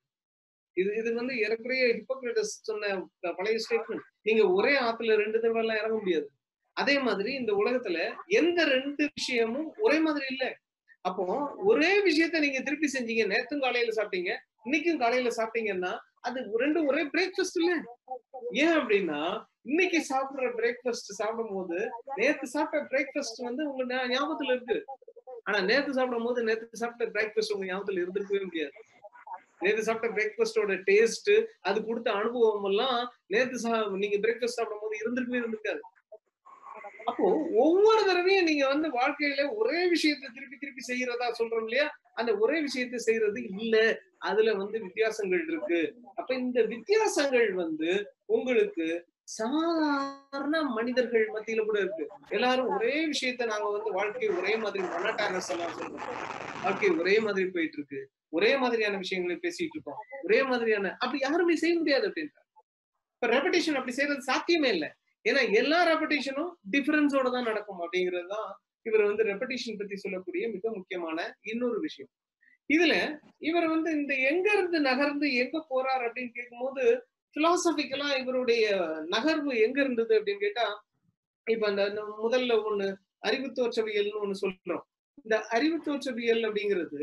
இது 0.78 0.90
இது 0.98 1.10
வந்து 1.14 1.34
ஏறக்குறைய 1.38 1.86
ஹிப்போக்ரட்டஸ் 1.98 2.54
சொன்ன 2.68 2.92
பழைய 3.40 3.58
ஸ்டேட்மெண்ட் 3.64 4.06
நீங்க 4.22 4.44
ஒரே 4.50 4.74
ஆத்துல 4.80 5.16
ரெண்டு 5.24 5.38
தடவை 5.40 5.62
எல்லாம் 5.62 5.78
இறங்க 5.78 5.98
முடியாது. 5.98 6.28
அதே 6.78 7.00
மாதிரி 7.00 7.34
இந்த 7.34 7.54
உலகத்துல 7.54 7.98
எந்த 8.40 8.60
ரெண்டு 8.66 9.04
விஷயமும் 9.20 9.74
ஒரே 9.78 10.00
மாதிரி 10.00 10.26
இல்ல. 10.30 10.46
அப்போ 11.06 11.24
ஒரே 11.72 11.92
விஷயத்த 12.08 12.40
நீங்க 12.40 12.60
திருப்பி 12.62 12.88
செஞ்சீங்க 12.94 13.24
நேத்தும் 13.34 13.64
காலையில 13.66 13.94
சாப்பிட்டீங்க 14.00 14.32
இன்னைக்கும் 14.66 15.02
காலையில 15.04 15.30
சாப்பிட்டீங்கன்னா 15.38 15.94
அது 16.22 16.40
ரெண்டும் 16.64 16.90
ஒரே 16.92 17.04
பிரேக்ஃபாஸ்ட் 17.14 17.60
இல்ல. 17.62 17.74
ஏன் 18.64 18.76
அப்படின்னா 18.80 19.22
இன்னைக்கு 19.64 20.00
சாப்பிடுற 20.10 20.48
பிரேக்ஃபாஸ்ட் 20.60 21.10
சாப்பிடும் 21.20 21.56
போது 21.56 21.78
நேத்து 22.16 22.48
சாப்பிட்ட 22.48 22.90
பிரேக்ஃபாஸ்ட் 22.94 23.42
வந்து 23.48 23.64
உங்க 23.72 23.84
ஞாபகத்துல 24.14 24.54
இருக்கு. 24.56 24.78
ஆனா 25.44 25.60
நேத்து 25.62 25.94
சாப்பிடும் 25.94 26.24
போது 26.24 26.44
நேத்து 26.44 26.78
சாப்பிட்ட 26.78 27.20
பிரேக்ஃபாஸ்ட் 27.20 27.54
உங்க 27.54 27.66
ஞாபகத்துல 27.66 28.06
இருந்திருக்கவே 28.06 28.44
முடியாது. 28.44 28.72
நேத்து 29.60 29.84
சாப்பிட்ட 29.84 30.16
பிரேக்ஃபாஸ்டோட 30.16 30.84
டேஸ்ட் 30.88 31.46
அது 31.62 31.86
கொடுத்த 31.86 32.12
அனுபவம் 32.12 32.64
எல்லாம் 32.64 33.14
நேத்து 33.28 33.70
சா- 33.70 33.98
நீங்க 33.98 34.16
பிரேக்ஃபாஸ்ட் 34.18 34.58
சாப்பிடும் 34.58 34.82
போது 34.82 34.98
இருந்திருக்கவே 35.02 35.44
இருந்திருக்காது. 35.44 35.80
அப்போ 37.04 37.24
ஒவ்வொரு 37.54 38.06
தடவையும் 38.06 38.44
நீங்க 38.44 38.68
வந்து 38.68 38.90
வாழ்க்கையில 38.90 39.56
ஒரே 39.56 39.88
விஷயத்தை 39.88 40.30
திருப்பி 40.34 40.58
திருப்பி 40.58 40.94
செய்யறதா 40.94 41.32
சொல்றோம் 41.40 41.64
இல்லையா? 41.64 41.96
அந்த 42.14 42.38
ஒரே 42.38 42.62
விஷயத்தை 42.62 43.00
செய்யறது 43.00 43.44
இல்ல. 43.44 44.02
அதுல 44.18 44.54
வந்து 44.54 44.80
வித்தியாசங்கள் 44.80 45.48
இருக்கு. 45.48 45.96
அப்ப 46.16 46.36
இந்த 46.36 46.62
வித்தியாசங்கள் 46.62 47.54
வந்து 47.54 48.14
உங்களுக்கு 48.26 49.08
சாதாரண 49.38 50.56
மனிதர்கள் 50.78 51.26
மத்தியில 51.36 51.62
கூட 51.66 51.78
இருக்கு. 51.84 52.06
எல்லாரும் 52.38 52.72
ஒரே 52.76 52.96
விஷயத்த 53.14 53.46
நாங்க 53.52 53.68
வந்து 53.76 53.92
வாழ்க்கை 53.98 54.30
ஒரே 54.40 54.54
மாதிரி 54.64 54.84
மொனட்டானஸ் 54.94 55.52
எல்லாம் 55.54 55.76
சொல்றோம். 55.80 56.08
வாழ்க்கை 56.64 56.90
ஒரே 57.02 57.16
மாதிரி 57.26 57.48
போயிட்டு 57.56 57.78
இருக்கு. 57.80 58.02
ஒரே 58.38 58.52
மாதிரியான 58.58 58.98
விஷயங்களை 58.98 59.38
பேசிட்டு 59.46 59.76
இருக்கோம். 59.76 60.00
ஒரே 60.24 60.40
மாதிரியான 60.44 60.92
அப்படி 61.04 61.20
யாருமே 61.26 61.56
செய்ய 61.56 61.76
முடியாது 61.78 62.06
அப்படின்றாங்க. 62.10 62.50
இப்ப 63.16 63.28
ரெபடேஷன் 63.36 63.78
அப்படி 63.80 63.96
செய்யறது 63.98 64.30
சாத்தியமே 64.30 64.70
இல்லை. 64.76 64.90
ஏன்னா 65.26 65.42
எல்லா 65.62 65.80
ரெபடேஷனும் 65.92 66.52
டிஃபரன்ஸோட 66.76 67.28
தான் 67.32 67.50
நடக்கும் 67.50 67.82
அப்படிங்கிறது 67.86 68.28
தான் 68.28 68.50
இவர் 68.88 69.04
வந்து 69.10 69.24
ரெபடேஷன் 69.32 69.80
பத்தி 69.80 69.96
சொல்லக்கூடிய 69.96 70.44
மிக 70.56 70.66
முக்கியமான 70.78 71.18
இன்னொரு 71.52 71.80
விஷயம். 71.80 72.12
இதுல 72.70 72.94
இவர் 73.50 73.68
வந்து 73.68 73.90
இந்த 74.00 74.14
எங்க 74.32 74.48
இருந்து 74.58 74.80
நகர்ந்து 74.90 75.28
எங்க 75.44 75.58
போறார் 75.72 76.04
அப்படின்னு 76.08 76.32
கேட்கும்போது 76.38 76.84
பிலாசபிக்கலா 77.36 78.08
இவருடைய 78.22 78.66
நகர்வு 79.14 79.52
எங்க 79.66 79.78
இருந்தது 79.84 80.14
அப்படின்னு 80.20 80.46
கேட்டா 80.46 80.66
இப்ப 81.48 81.66
அந்த 81.68 82.02
முதல்ல 82.24 82.56
ஒண்ணு 82.70 82.88
அறிவு 83.28 83.48
தோற்றவியல்னு 83.60 84.22
ஒண்ணு 84.24 84.36
சொல்றோம். 84.44 84.84
இந்த 85.26 85.36
அறிவு 85.56 85.78
தோற்றவியல் 85.88 86.44
அப்படிங்கிறது 86.48 87.02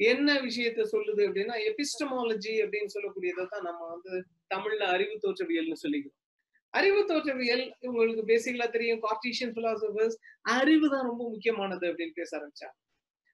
என்ன 0.00 0.28
விஷயத்த 0.46 0.80
சொல்லுது 0.92 1.20
அப்படின்னா 1.26 1.54
எபிஸ்டமாலஜி 1.70 2.54
அப்படின்னு 2.64 2.94
சொல்லக்கூடியதை 2.94 3.44
தான் 3.52 3.66
நம்ம 3.68 3.82
வந்து 3.92 4.12
தமிழ்ல 4.54 4.82
அறிவு 4.94 5.14
தோற்றவியல்னு 5.24 5.82
சொல்லிக்கிறோம். 5.84 6.20
அறிவு 6.74 7.00
தோற்றவியல் 7.10 7.64
உங்களுக்கு 7.88 8.22
பேசிக்கலா 8.32 8.66
தெரியும் 8.76 9.02
கார்டீஷியன் 9.06 9.54
பிலாசபர்ஸ் 9.56 10.16
அறிவு 10.56 10.86
தான் 10.94 11.06
ரொம்ப 11.10 11.22
முக்கியமானது 11.32 11.84
அப்படின்னு 11.90 12.14
பேச 12.20 12.30
ஆரம்பிச்சாங்க. 12.38 12.76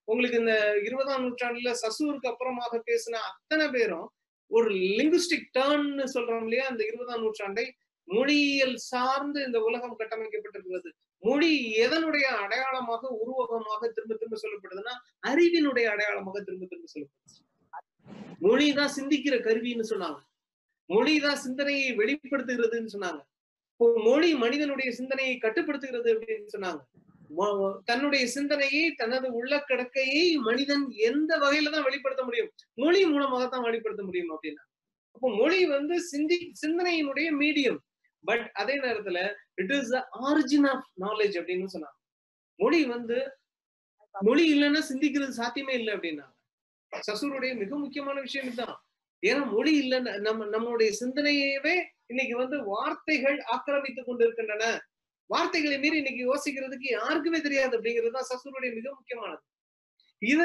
உங்களுக்கு 0.08 0.38
இந்த 0.42 0.54
இருபதாம் 0.86 1.24
நூற்றாண்டுல 1.24 1.72
சசூருக்கு 1.82 2.30
அப்புறமாக 2.32 2.80
பேசின 2.90 3.20
அத்தனை 3.30 3.66
பேரும் 3.76 4.08
ஒரு 4.56 4.70
லிங்குஸ்டிக் 4.98 5.48
டேர்ன்னு 5.58 6.04
சொல்றோம் 6.14 6.42
இல்லையா? 6.42 6.64
அந்த 6.66 6.82
இருபதாம் 6.86 7.22
நூற்றாண்டை 7.22 7.64
மொழியியல் 8.08 8.76
சார்ந்து 8.92 9.38
இந்த 9.44 9.58
உலகம் 9.60 9.98
கட்டமைக்கப்பட்டிருக்கிறது. 9.98 10.90
மொழி 11.18 11.50
எதனுடைய 11.86 12.26
அடையாளமாக 12.44 13.08
உருவகமாக 13.22 13.88
திரும்ப 13.88 14.14
திரும்ப 14.14 14.38
சொல்லப்படுதுன்னா 14.44 14.94
அறிவினுடைய 15.28 15.86
அடையாளமாக 15.94 16.40
திரும்ப 16.40 16.66
திரும்ப 16.66 16.88
சொல்லப்படுது. 16.94 17.40
மொழிதான் 18.40 18.94
சிந்திக்கிற 18.96 19.34
கருவின்னு 19.46 19.86
சொன்னாங்க. 19.92 20.20
மொழிதான் 20.88 21.42
சிந்தனையை 21.44 21.88
வெளிப்படுத்துகிறதுன்னு 21.96 22.92
சொன்னாங்க. 22.96 23.20
மொழி 24.04 24.30
மனிதனுடைய 24.34 24.88
சிந்தனையை 24.92 25.34
கட்டுப்படுத்துகிறது 25.36 26.10
அப்படின்னு 26.14 26.50
சொன்னாங்க. 26.56 26.82
தன்னுடைய 27.84 28.26
சிந்தனையை 28.26 28.84
தனது 28.94 29.28
உள்ள 29.32 29.52
கடக்கையை 29.68 30.24
மனிதன் 30.48 30.84
எந்த 30.90 31.30
வகையில 31.38 31.70
தான் 31.70 31.86
வெளிப்படுத்த 31.88 32.22
முடியும்? 32.24 32.50
மொழி 32.74 33.00
மூலமாக 33.04 33.46
தான் 33.46 33.62
வெளிப்படுத்த 33.62 34.02
முடியும் 34.02 34.32
அப்படின்னா. 34.34 34.62
அப்போ 35.16 35.28
மொழி 35.34 35.66
வந்து 35.66 35.94
சிந்தி 36.02 36.38
சிந்தனையினுடைய 36.62 37.28
மீடியம். 37.42 37.80
பட் 38.24 38.44
அதே 38.52 38.74
நேரத்துல 38.80 39.18
it 39.54 39.72
is 39.78 39.92
origin 40.28 40.66
of 40.72 40.86
knowledge 41.00 41.36
அப்படின்னு 41.40 41.72
சொன்னாங்க. 41.74 41.98
மொழி 42.60 42.80
வந்து 42.84 43.18
மொழி 44.14 44.44
இல்லைன்னா 44.54 44.80
சிந்திக்கிறது 44.90 45.32
சாத்தியமே 45.40 45.74
இல்லை 45.74 45.92
அப்படின்னா. 45.94 46.26
சசூருடைய 46.92 47.52
மிக 47.56 47.76
முக்கியமான 47.76 48.20
விஷயம் 48.20 48.46
இதுதான். 48.46 48.76
ஏன்னா 49.22 49.42
மொழி 49.52 49.72
இல்லைன்னா 49.82 50.12
நம்ம 50.20 50.44
நம்மளுடைய 50.44 50.90
சிந்தனையவே 51.00 51.74
இன்னைக்கு 52.06 52.36
வந்து 52.36 52.56
வார்த்தைகள் 52.64 53.38
ஆக்கிரமித்துக் 53.54 54.08
கொண்டிருக்கின்றன. 54.08 54.64
வார்த்தைகளை 55.32 55.76
மீறி 55.82 55.96
இன்னைக்கு 56.00 56.22
யோசிக்கிறதுக்கு 56.30 56.88
யாருக்குமே 56.98 57.40
தெரியாது 57.46 57.72
அப்படிங்கிறது 57.78 58.16
தான் 58.18 58.30
சசுருடைய 58.30 58.70
மிக 58.78 58.86
முக்கியமானது. 58.98 59.42
இத 60.22 60.42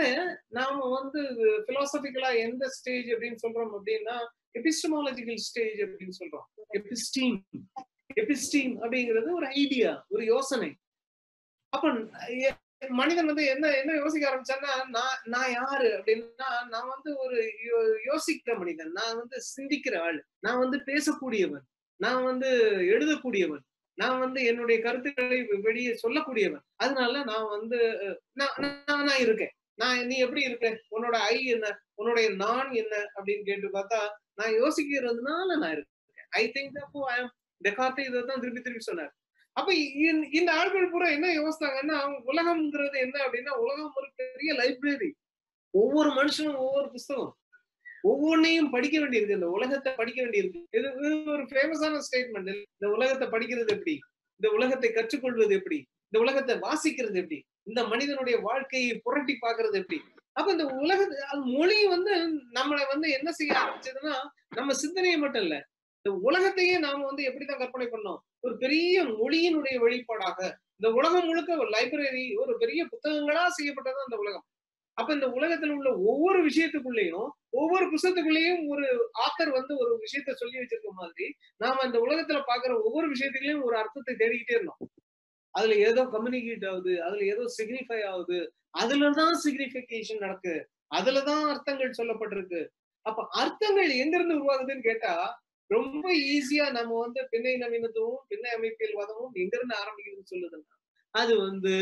நாம 0.57 0.85
வந்து 0.97 1.21
பிலாசபிக்கலா 1.67 2.29
எந்த 2.45 2.63
ஸ்டேஜ் 2.77 3.09
அப்படின்னு 3.13 3.43
சொல்றோம் 3.43 3.73
அப்படின்னா 3.77 4.15
எபிஸ்டமாலஜிக்கல் 4.59 5.41
ஸ்டேஜ் 5.47 5.79
அப்படின்னு 5.85 6.15
சொல்றோம். 6.21 6.47
எபிஸ்டீம் 6.79 7.37
எபிஸ்டீம் 8.21 8.73
அப்படிங்கிறது 8.83 9.29
ஒரு 9.39 9.47
ஐடியா 9.63 9.91
ஒரு 10.13 10.23
யோசனை. 10.33 10.69
அப்ப 11.73 11.91
மனிதன் 12.99 13.29
வந்து 13.29 13.43
என்ன 13.51 13.65
என்ன 13.81 13.91
யோசிக்க 14.01 14.23
ஆரம்பிச்சான்னா 14.29 14.73
நான் 14.95 15.21
நான் 15.33 15.51
யாரு 15.51 15.87
அப்படின்னா 15.97 16.49
நான் 16.73 16.91
வந்து 16.93 17.09
ஒரு 17.23 17.37
யோசிக்கிற 18.09 18.51
மனிதன். 18.59 18.91
நான் 18.99 19.17
வந்து 19.21 19.37
சிந்திக்கிற 19.55 19.95
ஆள். 20.07 20.19
நான் 20.45 20.61
வந்து 20.63 20.77
பேசக்கூடியவன். 20.89 21.65
நான் 21.99 22.21
வந்து 22.29 22.49
எழுதக்கூடியவன். 22.93 23.63
நான் 24.01 24.19
வந்து 24.23 24.39
என்னுடைய 24.49 24.77
கருத்துக்களை 24.81 25.37
வெளியே 25.67 25.91
சொல்லக்கூடியவன். 26.03 26.65
அதனால 26.83 27.23
நான் 27.23 27.47
வந்து 27.55 27.79
நான் 28.41 28.57
நான் 29.09 29.21
இருக்கேன். 29.25 29.53
நான் 29.81 29.99
நீ 30.09 30.15
எப்படி 30.25 30.41
இருக்க? 30.41 30.67
உன்னோட 30.95 31.15
ஐ 31.33 31.37
என்ன? 31.55 31.67
உன்னுடைய 31.99 32.27
நான் 32.43 32.71
என்ன? 32.81 32.95
அப்படின்னு 33.17 33.43
கேட்டு 33.49 33.67
பார்த்தா 33.77 33.99
நான் 34.39 34.57
யோசிக்கிறதுனால 34.61 35.49
நான் 35.63 35.75
இருக்கேன். 35.75 36.29
ஐ 36.41 36.43
திங்க் 36.55 36.79
அப்போ 36.85 37.01
டெகார்ட்டே 37.61 38.03
இதை 38.09 38.19
தான் 38.21 38.41
திருப்பி 38.43 38.61
திருப்பி 38.61 38.83
சொன்னார். 38.83 39.13
அப்ப 39.57 39.69
இந்த 40.39 40.49
ஆட்கள் 40.59 40.91
பூரா 40.91 41.07
என்ன 41.17 41.27
யோசித்தாங்கன்னா 41.39 41.97
உலகம்ங்கிறது 42.31 42.97
என்ன 43.05 43.15
அப்படின்னா 43.25 43.53
உலகம் 43.63 43.95
ஒரு 43.99 44.09
பெரிய 44.21 44.51
லைப்ரரி 44.61 45.09
ஒவ்வொரு 45.73 46.09
மனுஷனும் 46.09 46.59
ஒவ்வொரு 46.65 46.87
புஸ்தகம். 46.91 47.31
ஒவ்வொன்னையும் 48.09 48.69
படிக்க 48.75 48.95
வேண்டியிருக்கு. 48.99 49.37
இந்த 49.39 49.49
உலகத்தை 49.57 49.91
படிக்க 49.93 50.19
வேண்டியிருக்கு. 50.23 50.61
இது 50.77 50.87
ஒரு 51.35 51.43
ஃபேமஸான 51.51 52.01
ஸ்டேட்மெண்ட் 52.07 52.51
இந்த 52.75 52.87
உலகத்தை 52.95 53.27
படிக்கிறது 53.27 53.73
எப்படி? 53.77 53.95
இந்த 54.39 54.49
உலகத்தை 54.57 54.89
கற்றுக்கொள்வது 54.91 55.55
எப்படி? 55.59 55.79
இந்த 56.09 56.17
உலகத்தை 56.23 56.55
வாசிக்கிறது 56.65 57.17
எப்படி? 57.23 57.39
இந்த 57.63 57.81
மனிதனுடைய 57.83 58.35
வாழ்க்கையை 58.39 58.91
புரட்டி 59.05 59.33
பாக்குறது 59.45 59.77
எப்படி? 59.81 59.99
அப்ப 60.33 60.51
இந்த 60.51 60.65
உலகத்து 60.81 61.15
மொழி 61.55 61.77
வந்து 61.85 62.13
நம்மளை 62.57 62.83
வந்து 62.93 63.07
என்ன 63.17 63.29
செய்ய 63.31 63.53
ஆரம்பிச்சதுன்னா 63.61 64.15
நம்ம 64.55 64.73
சிந்தனையை 64.73 65.17
மட்டும் 65.17 65.43
இல்ல. 65.45 65.55
இந்த 65.99 66.11
உலகத்தையே 66.27 66.75
நாம 66.77 67.05
வந்து 67.05 67.23
எப்படிதான் 67.29 67.61
கற்பனை 67.61 67.87
பண்ணோம்? 67.87 68.19
ஒரு 68.45 68.53
பெரிய 68.57 69.03
மொழியினுடைய 69.03 69.75
வெளிப்பாடாக. 69.85 70.39
இந்த 70.79 70.87
உலகம் 70.99 71.25
முழுக்க 71.25 71.57
ஒரு 71.57 71.69
லைப்ரரி 71.69 72.25
ஒரு 72.35 72.53
பெரிய 72.57 72.81
புத்தகங்களா 72.91 73.43
செய்யப்பட்டது 73.47 73.99
அந்த 74.03 74.17
உலகம். 74.17 74.45
அப்ப 74.97 75.13
இந்த 75.13 75.27
உலகத்துல 75.27 75.75
உள்ள 75.77 75.89
ஒவ்வொரு 76.03 76.39
விஷயத்துக்குள்ளேயும் 76.47 77.27
ஒவ்வொரு 77.51 77.85
புத்தகத்துக்குள்ளேயும் 77.85 78.61
ஒரு 78.69 78.85
ஆத்தர் 79.25 79.51
வந்து 79.51 79.73
ஒரு 79.77 79.91
விஷயத்த 79.95 80.31
சொல்லி 80.31 80.57
வச்சிருக்க 80.57 80.91
மாதிரி 80.93 81.27
நாம 81.57 81.83
இந்த 81.85 81.99
உலகத்துல 81.99 82.39
பாக்குற 82.49 82.71
ஒவ்வொரு 82.83 83.07
விஷயத்துக்குள்ளேயும் 83.07 83.65
ஒரு 83.65 83.77
அர்த்தத்தை 83.77 84.13
தேடிக்கிட்டே 84.15 84.55
இருந்தோம். 84.55 84.81
அதுல 85.55 85.75
ஏதோ 85.75 86.01
கம்யூனிகேட் 86.05 86.65
ஆகுது 86.65 86.93
அதுல 87.01 87.25
ஏதோ 87.25 87.43
சிக்னிஃபை 87.57 87.99
ஆகுது 88.03 88.39
அதுலதான் 88.77 89.35
சிக்னிபிகேஷன் 89.45 90.19
நடக்கு 90.19 90.55
அதுலதான் 90.91 91.45
அர்த்தங்கள் 91.45 91.97
சொல்லப்பட்டிருக்கு. 91.97 92.61
அப்ப 93.05 93.21
அர்த்தங்கள் 93.33 93.91
எங்க 93.95 94.15
இருந்து 94.17 94.37
உருவாகுதுன்னு 94.39 94.81
கேட்டா 94.81 95.13
ரொம்ப 95.69 96.03
ஈஸியா 96.33 96.65
நம்ம 96.71 96.99
வந்து 96.99 97.21
பின்னை 97.31 97.53
நவீனத்துவம் 97.57 98.19
பின்னை 98.27 98.49
அமைப்பியல் 98.57 98.97
வாதமும் 98.97 99.33
எங்க 99.35 99.53
இருந்து 99.57 99.75
ஆரம்பிக்குதுன்னு 99.75 100.31
சொல்லுதுன்னா 100.33 100.75
அது 101.13 101.33
வந்து 101.37 101.73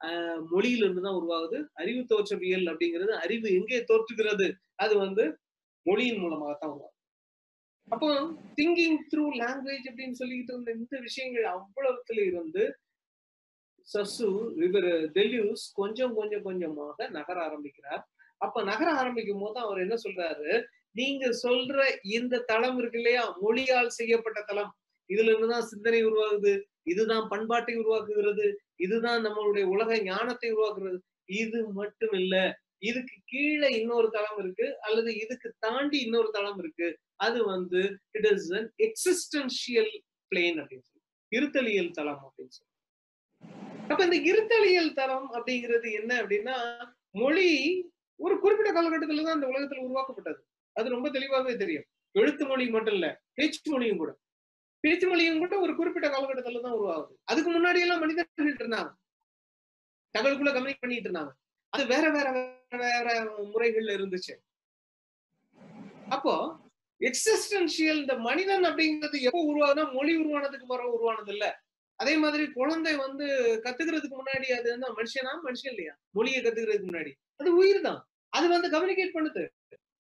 மொழியிலிருந்து 0.00 0.50
மொழியில 0.52 0.84
இருந்து 0.84 1.02
தான் 1.02 1.18
உருவாகுது. 1.20 1.58
அறிவு 1.72 2.02
தோற்றவியல் 2.04 2.66
அப்படிங்கிறது 2.66 3.12
அறிவு 3.24 3.48
எங்கே 3.54 3.80
தோற்றுகிறது? 3.90 4.46
அது 4.76 4.94
வந்து 4.98 5.24
மொழியின் 5.86 6.20
மூலமாக 6.20 6.52
தான் 6.54 6.72
உருவாகுது. 6.74 6.94
அப்போ 7.88 8.08
திங்கிங் 8.54 8.98
த்ரூ 9.12 9.24
லாங்குவேஜ் 9.42 9.86
அப்படின்னு 9.90 10.18
சொல்லிக்கிட்டு 10.20 10.52
இருந்த 10.52 10.70
இந்த 10.72 10.96
விஷயங்கள் 10.98 11.46
அவ்வளவுத்துல 11.54 12.24
இருந்து 12.26 12.64
சசு 13.88 14.54
இவர் 14.56 14.90
டெல்யூஸ் 15.12 15.62
கொஞ்சம் 15.74 16.14
கொஞ்சம் 16.14 16.42
கொஞ்சமாக 16.42 17.08
நகர 17.08 17.36
ஆரம்பிக்கிறார். 17.42 18.02
அப்ப 18.40 18.62
நகர 18.62 18.88
ஆரம்பிக்கும் 18.92 19.40
போது 19.40 19.58
அவர் 19.60 19.78
என்ன 19.78 19.94
சொல்றாரு? 19.94 20.50
நீங்க 20.92 21.24
சொல்ற 21.42 21.78
இந்த 22.02 22.42
தளம் 22.46 22.78
இருக்கு 22.78 22.98
இல்லையா? 22.98 23.36
மொழியால் 23.40 23.88
செய்யப்பட்ட 23.88 24.40
தளம். 24.42 24.72
இதுல 25.10 25.30
இருந்துதான் 25.30 25.62
சிந்தனை 25.62 26.00
உருவாகுது. 26.04 26.52
இதுதான் 26.82 27.28
பண்பாட்டை 27.28 27.74
உருவாக்குகிறது. 27.76 28.46
இதுதான் 28.78 29.24
நம்மளுடைய 29.26 29.64
உலக 29.74 29.98
ஞானத்தை 30.02 30.48
உருவாக்குறது. 30.52 30.98
இது 31.24 31.58
மட்டும் 31.80 32.14
இல்ல 32.20 32.36
இதுக்கு 32.78 33.16
கீழே 33.24 33.68
இன்னொரு 33.80 34.08
தளம் 34.10 34.38
இருக்கு 34.38 34.66
அல்லது 34.80 35.10
இதுக்கு 35.16 35.48
தாண்டி 35.58 35.98
இன்னொரு 36.00 36.30
தளம் 36.30 36.58
இருக்கு. 36.58 36.88
அது 37.16 37.38
வந்து 37.44 37.80
it 38.10 38.28
is 38.32 38.48
an 38.52 38.68
existential 38.86 39.92
plane 40.30 40.58
அப்படின்னு 40.60 40.88
சொல்லி. 40.90 41.04
இருத்தலியல் 41.32 41.90
தளம் 41.90 42.22
அப்படின்னு 42.24 42.54
சொல்லி. 42.58 42.72
அப்ப 43.88 44.00
இந்த 44.04 44.18
இருத்தலியல் 44.30 44.92
தளம் 44.92 45.28
அப்படிங்கிறது 45.32 45.88
என்ன 46.00 46.12
அப்படின்னா 46.22 46.56
மொழி 47.22 47.48
ஒரு 48.20 48.34
குறிப்பிட்ட 48.40 48.70
காலகட்டத்துல 48.72 49.24
தான் 49.24 49.38
இந்த 49.38 49.48
உலகத்துல 49.52 49.84
உருவாக்கப்பட்டது. 49.86 50.40
அது 50.76 50.88
ரொம்ப 50.88 51.08
தெளிவாகவே 51.10 51.56
தெரியும். 51.56 51.86
எழுத்து 52.14 52.44
மொழி 52.46 52.64
மட்டும் 52.70 52.96
இல்ல 52.98 53.08
பேச்சு 53.34 53.70
மொழியும் 53.70 54.00
கூட. 54.02 54.10
பேச்சு 54.80 55.08
மொழியும் 55.08 55.38
கூட 55.38 55.58
ஒரு 55.58 55.76
குறிப்பிட்ட 55.76 56.08
காலகட்டத்துல 56.08 56.60
தான் 56.60 56.72
உருவாகுது. 56.72 57.12
அதுக்கு 57.24 57.50
முன்னாடி 57.50 57.80
எல்லாம் 57.80 58.00
மனிதர்கள் 58.00 58.54
இருந்தாங்க. 58.54 58.90
தகவலுக்குள்ள 60.14 60.52
கம்யூனிக் 60.52 60.80
பண்ணிட்டு 60.80 61.08
இருந்தாங்க. 61.10 61.32
அது 61.72 61.86
வேற 61.86 62.10
வேற 62.10 62.32
வேற 62.32 63.02
வேற 63.04 63.24
முறைகள்ல 63.54 63.96
இருந்துச்சு. 63.96 64.34
அப்போ 66.08 66.56
எக்ஸிஸ்டன்ஷியல் 67.00 67.96
இந்த 67.96 68.14
மனிதன் 68.18 68.64
அப்படிங்கிறது 68.64 69.20
எப்போ 69.20 69.40
உருவாகுதுன்னா 69.52 69.92
மொழி 69.92 70.16
உருவானதுக்கு 70.16 70.66
பிறகு 70.66 70.92
உருவானது 70.92 71.32
இல்ல. 71.32 71.46
அதே 71.96 72.16
மாதிரி 72.16 72.52
குழந்தை 72.52 72.96
வந்து 72.96 73.26
கத்துக்கிறதுக்கு 73.64 74.16
முன்னாடி 74.18 74.48
அது 74.58 74.70
என்ன 74.70 74.86
மனுஷனா 74.88 75.32
மனுஷன் 75.44 75.70
இல்லையா? 75.70 75.94
மொழியை 76.10 76.42
கத்துக்கிறதுக்கு 76.42 76.90
முன்னாடி. 76.90 77.12
அது 77.36 77.56
உயிர் 77.56 77.80
தான். 77.80 78.08
அது 78.28 78.48
வந்து 78.48 78.68
கம்யூனிகேட் 78.68 79.16
பண்ணுது. 79.16 79.48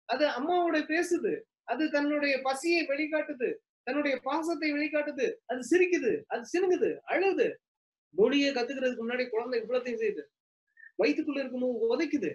அது 0.04 0.26
அம்மாவோட 0.26 0.78
பேசுது. 0.86 1.32
அது 1.64 1.90
தன்னுடைய 1.90 2.40
பசியை 2.42 2.86
வெளிக்காட்டுது. 2.86 3.50
தன்னுடைய 3.82 4.20
பாசத்தை 4.22 4.72
வெளிக்காட்டுது. 4.72 5.34
அது 5.46 5.60
சிரிக்குது. 5.70 6.22
அது 6.26 6.42
சினுங்குது. 6.52 6.96
அழுது 7.04 7.60
மொழியை 8.10 8.54
கத்துக்கிறதுக்கு 8.54 9.04
முன்னாடி 9.08 9.28
குழந்தை 9.28 9.60
இவ்வளத்தையும் 9.60 10.00
செய்யுது. 10.00 10.22
வயிற்றுக்குள்ள 11.02 11.38
இருக்கும்போது 11.38 11.98
உதைக்குது. 11.98 12.34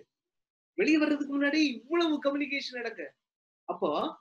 வெளியே 0.73 0.97
வர்றதுக்கு 0.97 1.41
முன்னாடி 1.41 1.53
இவ்வளவு 1.53 2.19
கம்யூனிகேஷன் 2.23 2.81
நடக்க. 2.81 3.13
அப்போ 3.63 4.17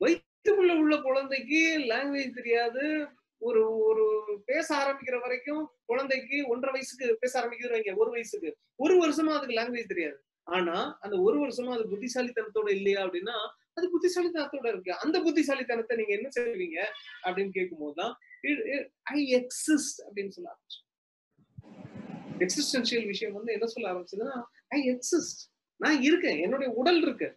வயிற்றுக்குள்ள 0.00 0.78
உள்ள 0.78 1.00
குழந்தைக்கு 1.00 1.78
லாங்குவேஜ் 1.78 2.34
தெரியாது. 2.34 3.06
ஒரு 3.38 3.78
ஒரு 3.78 4.04
பேச 4.44 4.76
ஆரம்பிக்கிற 4.76 5.20
வரைக்கும் 5.20 5.70
குழந்தைக்கு 5.84 6.46
ஒன்றரை 6.46 6.72
வயசுக்கு 6.72 7.16
பேச 7.20 7.40
ஆரம்பிக்கிறவங்க 7.40 7.72
வைங்க. 7.72 7.96
ஒரு 7.96 8.10
வயசுக்கு. 8.10 8.56
ஒரு 8.76 8.94
வருஷமா 8.94 9.32
அதுக்கு 9.36 9.56
லாங்குவேஜ் 9.56 9.86
தெரியாது. 9.86 10.24
ஆனா 10.42 10.98
அந்த 11.00 11.16
ஒரு 11.20 11.46
வருஷமா 11.46 11.72
அது 11.72 11.84
புத்திசாலித்தனத்தோட 11.90 12.70
இல்லையா 12.70 13.04
அப்படின்னா 13.04 13.36
அது 13.76 13.86
புத்திசாலித்தனத்தோட 13.94 14.66
இருக்கு. 14.68 14.92
அந்த 14.94 15.16
புத்திசாலித்தனத்தை 15.20 15.96
நீங்க 15.96 16.12
என்ன 16.18 16.28
செய்வீங்க? 16.38 16.78
அப்படின்னு 17.24 17.52
கேட்கும் 17.58 17.82
போதுதான் 17.82 18.14
ஐ 19.16 19.20
எக்ஸிஸ்ட் 19.38 20.00
அப்படின்னு 20.06 20.34
சொல்ல 20.36 20.48
ஆரம்பிச்சு. 20.52 20.80
எக்ஸிஸ்டன்ஷியல் 22.44 23.06
விஷயம் 23.12 23.36
வந்து 23.38 23.52
என்ன 23.52 23.66
சொல்ல 23.66 23.92
ஆரம்பிச்சதுன்னா 23.92 24.36
ஐ 24.68 24.80
எக்ஸிஸ்ட் 24.92 25.40
நான் 25.80 26.02
இருக்கேன். 26.02 26.38
என்னுடைய 26.38 26.70
உடல் 26.80 27.00
இருக்கு. 27.02 27.28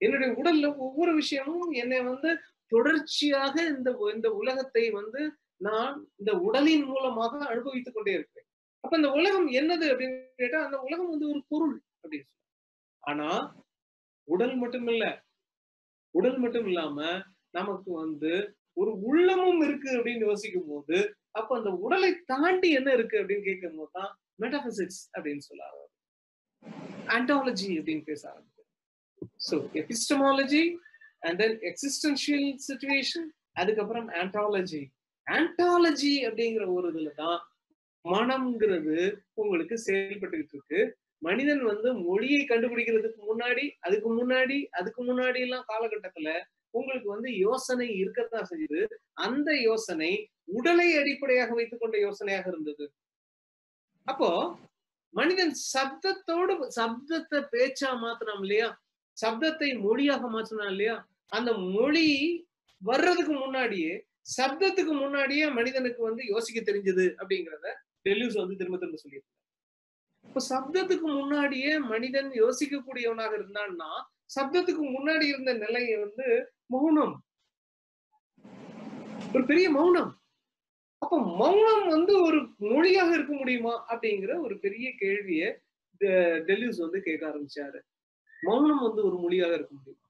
என்னுடைய 0.00 0.30
உடல்ல 0.40 0.66
ஒவ்வொரு 0.76 1.12
விஷயமும் 1.14 1.70
என்னை 1.82 1.98
வந்து 2.02 2.30
தொடர்ச்சியாக 2.72 3.54
இந்த 3.76 3.90
இந்த 4.14 4.28
உலகத்தை 4.32 4.84
வந்து 4.90 5.22
நான் 5.60 5.96
இந்த 6.16 6.32
உடலின் 6.48 6.84
மூலமாக 6.84 7.32
அனுபவித்துக் 7.52 7.94
கொண்டே 7.94 8.12
இருக்கிறேன். 8.12 8.46
அப்ப 8.84 8.96
இந்த 8.96 9.10
உலகம் 9.18 9.48
என்னது 9.60 9.86
அப்படின்னு 9.92 10.18
கேட்டா 10.36 10.60
அந்த 10.64 10.78
உலகம் 10.80 11.10
வந்து 11.10 11.26
ஒரு 11.28 11.40
பொருள் 11.48 11.74
அப்படின்னு 12.02 12.28
சொல்ல 12.28 12.38
ஆனா 13.10 13.28
உடல் 14.28 14.54
மட்டும் 14.56 14.88
இல்ல 14.88 15.04
உடல் 16.14 16.38
மட்டும் 16.38 16.66
இல்லாம 16.66 16.98
நமக்கு 17.50 17.90
வந்து 18.02 18.32
ஒரு 18.76 18.90
உள்ளமும் 19.02 19.62
இருக்கு 19.62 19.90
அப்படின்னு 19.96 20.26
யோசிக்கும் 20.26 20.68
போது 20.68 20.98
அப்ப 21.30 21.56
அந்த 21.56 21.70
உடலை 21.84 22.10
தாண்டி 22.26 22.68
என்ன 22.70 22.92
இருக்கு 22.92 23.16
அப்படின்னு 23.20 23.44
கேட்கும் 23.44 23.76
போது 23.76 23.92
தான் 23.92 24.10
மெட்டாபிசிக்ஸ் 24.42 25.02
அப்படின்னு 25.14 25.38
சொல்ல 25.40 25.62
ஆரம்பிச்சு 25.64 25.88
ஆண்டாலஜி 27.08 27.70
அப்படின்னு 27.78 28.04
பேச 28.04 28.22
ஆரம்பிச்சு 28.32 28.64
so 29.48 29.56
epistemology 29.74 30.62
and 31.22 31.38
then 31.38 31.58
existential 31.62 32.48
situation 32.68 33.28
அதுக்கப்புறம் 33.54 34.08
ஆண்டாலஜி 34.20 34.82
ஆண்டாலஜி 35.26 36.14
அப்படிங்கிற 36.28 36.66
ஒரு 36.74 36.88
இதுல 36.92 37.10
தான் 37.14 37.38
மனம்ங்கிறது 38.04 38.98
உங்களுக்கு 39.34 39.76
செயல்பட்டுக்கிட்டு 39.86 40.54
இருக்கு. 40.54 40.80
மனிதன் 41.22 41.62
வந்து 41.70 41.88
மொழியை 42.06 42.40
கண்டுபிடிக்கிறதுக்கு 42.44 43.20
முன்னாடி 43.30 43.64
அதுக்கு 43.86 44.08
முன்னாடி 44.20 44.58
அதுக்கு 44.78 45.00
முன்னாடி 45.10 45.40
எல்லாம் 45.46 45.68
காலகட்டத்துல 45.72 46.28
உங்களுக்கு 46.74 47.08
வந்து 47.14 47.30
யோசனை 47.46 47.86
இருக்கத்தான் 48.02 48.48
செய்யுது. 48.50 48.80
அந்த 49.26 49.50
யோசனை 49.68 50.10
உடலை 50.58 50.88
அடிப்படையாக 51.00 51.54
வைத்துக் 51.58 51.82
கொண்ட 51.82 51.96
யோசனையாக 52.06 52.46
இருந்தது. 52.52 52.84
அப்போ 54.06 54.30
மனிதன் 55.14 55.54
சப்தத்தோடு 55.72 56.54
சப்தத்தை 56.78 57.38
பேச்சா 57.54 57.90
மாத்தினான் 58.04 58.42
இல்லையா? 58.44 58.68
சப்தத்தை 59.16 59.70
மொழியாக 59.86 60.22
மாற்றினான் 60.34 60.72
இல்லையா? 60.74 60.96
அந்த 61.32 61.50
மொழி 61.74 62.06
வர்றதுக்கு 62.82 63.34
முன்னாடியே 63.44 63.92
சப்தத்துக்கு 64.36 64.94
முன்னாடியே 65.02 65.46
மனிதனுக்கு 65.58 66.00
வந்து 66.08 66.22
யோசிக்க 66.32 66.58
தெரிஞ்சது 66.60 67.06
அப்படிங்கிறத 67.20 67.68
டெலியூஸ் 68.08 68.40
வந்து 68.42 68.58
திரும்ப 68.60 68.78
திரும்ப 68.78 68.98
சொல்லியிருக்காங்க 69.02 69.39
இப்ப 70.30 70.40
சப்தத்துக்கு 70.48 71.06
முன்னாடியே 71.20 71.78
மனிதன் 71.92 72.28
யோசிக்கக்கூடியவனாக 72.40 73.32
இருந்தான்னா 73.38 73.88
சப்தத்துக்கு 74.34 74.82
முன்னாடி 74.96 75.24
இருந்த 75.28 75.52
நிலை 75.52 75.96
வந்து 75.96 76.26
மௌனம். 76.66 77.14
ஒரு 79.34 79.44
பெரிய 79.44 79.70
மௌனம். 79.70 80.12
அப்ப 80.98 81.18
மௌனம் 81.40 81.86
வந்து 81.88 82.12
ஒரு 82.22 82.38
மொழியாக 82.58 83.10
இருக்க 83.14 83.32
முடியுமா 83.32 83.74
அப்படிங்கிற 83.92 84.40
ஒரு 84.40 84.58
பெரிய 84.58 84.86
கேள்விய 85.02 85.42
டெலியூஸ் 86.50 86.80
வந்து 86.84 87.00
கேட்க 87.02 87.22
ஆரம்பிச்சாரு. 87.30 87.80
மௌனம் 88.42 88.82
வந்து 88.86 89.04
ஒரு 89.04 89.16
மொழியாக 89.24 89.54
இருக்க 89.54 89.72
முடியுமா? 89.74 90.06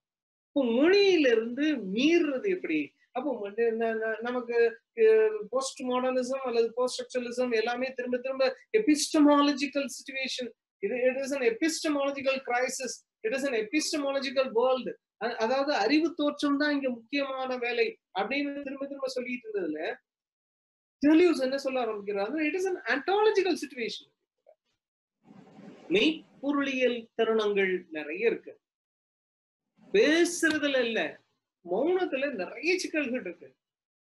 இப்போ 0.47 0.65
மொழியிலிருந்து 0.79 1.67
மீறுறது 1.97 2.49
எப்படி? 2.57 2.81
அப்போ 3.15 3.31
நமக்கு 4.21 4.57
போஸ்ட் 5.51 5.81
மாடர்னிசம் 5.83 6.45
அல்லது 6.45 6.73
போஸ்ட் 6.75 6.97
ஸ்ட்ரக்சரலிசம் 6.97 7.55
எல்லாமே 7.55 7.93
திரும்ப 7.93 8.19
திரும்ப 8.19 8.45
எபிஸ்டமாலஜிக்கல் 8.79 9.89
சுச்சுவேஷன் 9.97 10.51
இது 10.83 10.95
it 11.01 11.17
is 11.17 11.35
an 11.35 11.47
epistemological 11.51 12.41
crisis 12.45 12.97
it 13.21 13.35
is 13.35 13.47
an 13.47 13.59
epistemological 13.65 14.51
world 14.53 14.93
அதாவது 15.39 15.73
அறிவு 15.75 16.15
தோற்றம் 16.15 16.57
தான் 16.57 16.71
இங்க 16.71 16.89
முக்கியமான 16.89 17.57
வேலை 17.57 17.87
அப்படின்னு 18.21 18.63
திரும்ப 18.63 18.87
திரும்ப 18.87 19.07
சொல்லிட்டு 19.07 19.49
இருந்ததுல 19.49 19.81
டெலியூஸ் 21.03 21.43
என்ன 21.43 21.59
சொல்ல 21.59 21.81
ஆரம்பிக்கிறார் 21.81 22.33
it 22.41 22.55
is 22.55 22.67
an 22.67 22.81
ontological 22.89 23.59
situation 23.61 24.11
மெய்ப்பொருளியல் 25.91 27.09
தருணங்கள் 27.19 27.73
நிறைய 27.91 28.27
இருக்கு. 28.27 28.53
பேசுறதுல 29.95 30.79
இல்ல. 30.81 31.01
மௌனத்துல 31.65 32.29
நிறைய 32.43 32.71
சிக்கல்கள் 32.79 33.25
இருக்கு. 33.27 33.49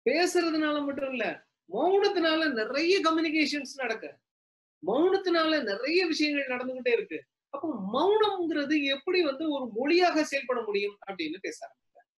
பேசுறதுனால 0.07 0.76
மட்டும் 0.86 1.12
இல்ல 1.14 1.26
மௌனத்தினால 1.70 2.40
நிறைய 2.61 2.95
கம்யூனிகேஷன்ஸ் 3.07 3.74
நடக்க. 3.82 4.07
மௌனத்தினால 4.82 5.51
நிறைய 5.70 6.01
விஷயங்கள் 6.12 6.53
நடந்துகிட்டே 6.55 6.93
இருக்கு. 6.99 7.18
அப்போ 7.55 7.68
மௌனம்ங்கிறது 7.95 8.76
எப்படி 8.97 9.18
வந்து 9.22 9.45
ஒரு 9.57 9.66
மொழியாக 9.78 10.24
செயல்பட 10.30 10.61
முடியும் 10.68 10.97
அப்படின்னு 11.07 11.38
பேச 11.40 11.59
ஆரம்பித்தார் 11.66 12.09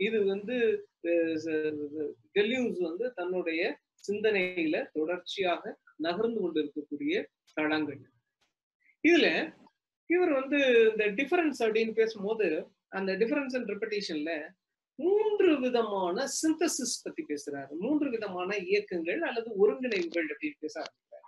இது 0.00 0.18
வந்து 0.32 0.56
டெல்யூஸ் 2.36 2.80
வந்து 2.88 3.06
தன்னுடைய 3.14 3.62
சிந்தனையில 4.08 4.76
தொடர்ச்சியாக 4.92 5.62
நகர்ந்து 6.06 6.40
கொண்டிருக்கக்கூடிய 6.40 7.14
தளங்கள். 7.56 8.00
இதுல 9.04 9.26
இவர் 10.10 10.32
வந்து 10.40 10.58
இந்த 10.90 11.04
டிஃபரன்ஸ் 11.18 11.60
அப்படின்னு 11.64 11.92
பேசும்போது 11.92 12.46
அந்த 12.88 13.12
டிஃபரன்ஸ் 13.12 13.56
அண்ட் 13.56 13.70
ரெப்படேஷன்ல 13.70 14.48
மூன்று 14.94 15.60
விதமான 15.60 16.24
சிந்தசிஸ் 16.24 17.00
பத்தி 17.02 17.24
பேசுறாரு. 17.28 17.70
மூன்று 17.78 18.10
விதமான 18.10 18.56
இயக்கங்கள் 18.56 19.22
அல்லது 19.22 19.50
ஒருங்கிணைவுகள் 19.50 20.28
அப்படின்னு 20.28 20.54
பேச 20.58 20.80
ஆரம்பிக்கிறார். 20.80 21.26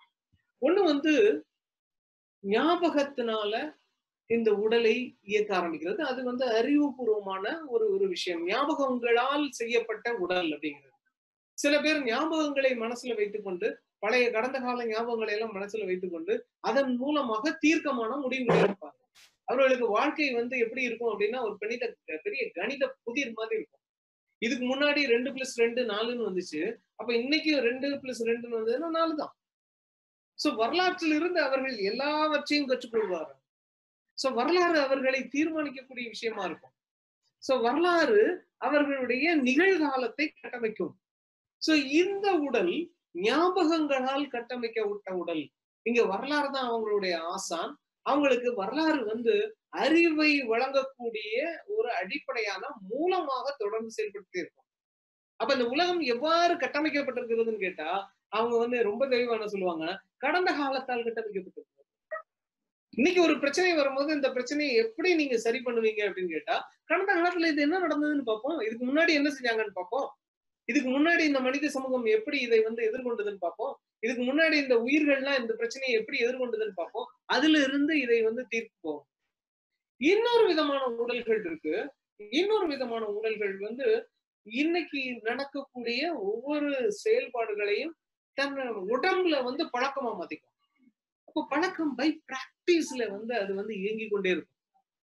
ஒண்ணு 0.61 0.85
வந்து 0.85 1.45
ஞாபகத்தினால 2.43 3.79
இந்த 4.27 4.55
உடலை 4.55 5.19
இயக்க 5.21 5.59
ஆரம்பிக்கிறது. 5.59 6.01
அது 6.01 6.25
வந்து 6.25 6.47
அறிவுபூர்வமான 6.47 7.59
ஒரு 7.67 7.93
ஒரு 7.93 8.09
விஷயம். 8.09 8.47
ஞாபகங்களால் 8.47 9.51
செய்யப்பட்ட 9.51 10.15
உடல் 10.15 10.47
அப்படிங்கிறது. 10.47 10.89
சில 11.53 11.81
பேர் 11.81 12.03
ஞாபகங்களை 12.03 12.71
மனசுல 12.79 13.17
வைத்துக்கொண்டு 13.17 13.81
பழைய 13.99 14.31
கடந்த 14.31 14.59
கால 14.59 14.87
ஞாபகங்களை 14.87 15.33
எல்லாம் 15.33 15.55
மனசுல 15.55 15.87
வைத்துக்கொண்டு 15.87 16.47
அதன் 16.61 16.97
மூலமாக 16.97 17.53
தீர்க்கமான 17.53 18.17
முடிவுகளை 18.17 18.63
எடுப்பாங்க. 18.63 19.00
அவர்களுக்கு 19.51 19.87
வாழ்க்கை 19.99 20.29
வந்து 20.41 20.57
எப்படி 20.65 20.83
இருக்கும் 20.89 21.13
அப்படின்னா 21.13 21.39
ஒரு 21.47 21.55
கணித 21.63 21.85
பெரிய 22.27 22.43
கணித 22.59 22.85
புதிர் 23.07 23.37
மாதிரி 23.39 23.57
இருக்கும். 23.61 23.85
இதுக்கு 24.47 24.65
முன்னாடி 24.73 25.01
ரெண்டு 25.15 25.31
பிளஸ் 25.35 25.55
ரெண்டு 25.63 25.83
நாலுன்னு 25.93 26.29
வந்துச்சு. 26.29 26.61
அப்ப 27.01 27.11
இன்னைக்கு 27.21 27.53
ரெண்டு 27.69 27.89
பிளஸ் 28.03 28.23
ரெண்டுன்னு 28.31 28.59
வந்ததுன்னா 28.59 28.91
நாலு 28.99 29.15
தான். 29.23 29.33
சோ 30.39 30.49
வரலாற்றில் 30.61 31.15
இருந்து 31.19 31.41
அவர்கள் 31.49 31.77
எல்லாவற்றையும் 31.91 32.69
கற்றுக்கொள்வார்கள். 32.71 33.41
சோ 34.19 34.29
வரலாறு 34.39 34.79
அவர்களை 34.87 35.21
தீர்மானிக்கக்கூடிய 35.35 36.07
விஷயமா 36.15 36.43
இருக்கும். 36.51 36.75
சோ 37.43 37.53
வரலாறு 37.67 38.23
அவர்களுடைய 38.67 39.27
நிகழ்காலத்தை 39.49 40.27
கட்டமைக்கும். 40.41 40.95
சோ 41.63 41.73
இந்த 42.01 42.27
உடல் 42.47 42.75
ஞாபகங்களால் 43.27 44.27
கட்டமைக்க 44.35 44.81
உடல். 45.23 45.45
இங்க 45.87 46.01
வரலாறு 46.15 46.49
தான் 46.57 46.69
அவங்களுடைய 46.71 47.15
ஆசான். 47.35 47.73
அவங்களுக்கு 48.11 48.51
வரலாறு 48.61 49.01
வந்து 49.13 49.35
அறிவை 49.83 50.31
வழங்கக்கூடிய 50.53 51.33
ஒரு 51.77 51.91
அடிப்படையான 52.01 52.63
மூலமாக 52.93 53.47
தொடர்ந்து 53.63 53.91
செயல்படுத்தி 53.99 54.43
இருக்கும். 54.43 54.67
அப்ப 55.41 55.51
இந்த 55.57 55.67
உலகம் 55.75 56.01
எவ்வாறு 56.15 56.55
கட்டமைக்கப்பட்டிருக்கிறதுன்னு 56.63 57.67
கேட்டா 57.67 57.91
அவங்க 58.39 58.55
வந்து 58.63 58.79
ரொம்ப 58.89 59.03
தெளிவான 59.13 59.47
சொல்லுவாங்க 59.55 59.85
கடந்த 60.25 60.51
காலத்தால் 60.61 61.07
கட்டமைக்கப்பட்டிருக்கு 61.07 61.79
இன்னைக்கு 62.99 63.21
ஒரு 63.25 63.35
பிரச்சனை 63.43 63.69
வரும்போது 63.79 64.11
இந்த 64.17 64.29
பிரச்சனையை 64.37 64.73
எப்படி 64.85 65.11
நீங்க 65.19 65.37
சரி 65.45 65.59
பண்ணுவீங்க 65.67 66.01
அப்படின்னு 66.07 66.35
கேட்டா 66.37 66.57
கடந்த 66.91 67.11
காலத்துல 67.19 67.51
இது 67.53 67.61
என்ன 67.67 67.77
நடந்ததுன்னு 67.85 68.25
பார்ப்போம். 68.31 68.59
இதுக்கு 68.67 68.85
முன்னாடி 68.89 69.13
என்ன 69.19 69.29
செஞ்சாங்கன்னு 69.37 69.77
பார்ப்போம். 69.79 70.09
இதுக்கு 70.69 70.89
முன்னாடி 70.97 71.23
இந்த 71.31 71.41
மனித 71.47 71.71
சமூகம் 71.77 72.07
எப்படி 72.17 72.39
இதை 72.47 72.59
வந்து 72.69 72.83
எதிர்கொண்டதுன்னு 72.89 73.45
பார்ப்போம். 73.47 73.75
இதுக்கு 74.01 74.23
முன்னாடி 74.23 74.57
இந்த 74.63 74.77
உயிர்கள்லாம் 74.77 75.41
இந்த 75.41 75.53
பிரச்சனையை 75.55 75.95
எப்படி 76.01 76.19
எதிர்கொண்டதுன்னு 76.25 76.75
பார்ப்போம். 76.75 77.09
அதுல 77.27 77.63
இருந்து 77.63 78.01
இதை 78.01 78.19
வந்து 78.23 78.43
தீர்ப்போம் 78.55 79.03
இன்னொரு 80.01 80.45
விதமான 80.47 80.83
உடல்கள் 81.03 81.41
இருக்கு. 81.45 81.75
இன்னொரு 82.31 82.67
விதமான 82.67 83.05
உடல்கள் 83.07 83.55
வந்து 83.59 83.87
இன்னைக்கு 84.47 85.01
நடக்கக்கூடிய 85.23 86.01
ஒவ்வொரு 86.31 86.71
செயல்பாடுகளையும் 87.05 87.95
தன் 88.39 88.57
உடம்புல 88.95 89.37
வந்து 89.45 89.65
பழக்கமா 89.65 90.13
மாத்திக்கும். 90.21 90.55
அப்போ 91.29 91.41
பழக்கம் 91.49 91.95
பை 91.95 92.09
பிராக்டிஸ்ல 92.31 93.03
வந்து 93.11 93.33
அது 93.41 93.53
வந்து 93.55 93.75
இயங்கி 93.81 94.07
கொண்டே 94.09 94.31
இருக்கும். 94.31 94.60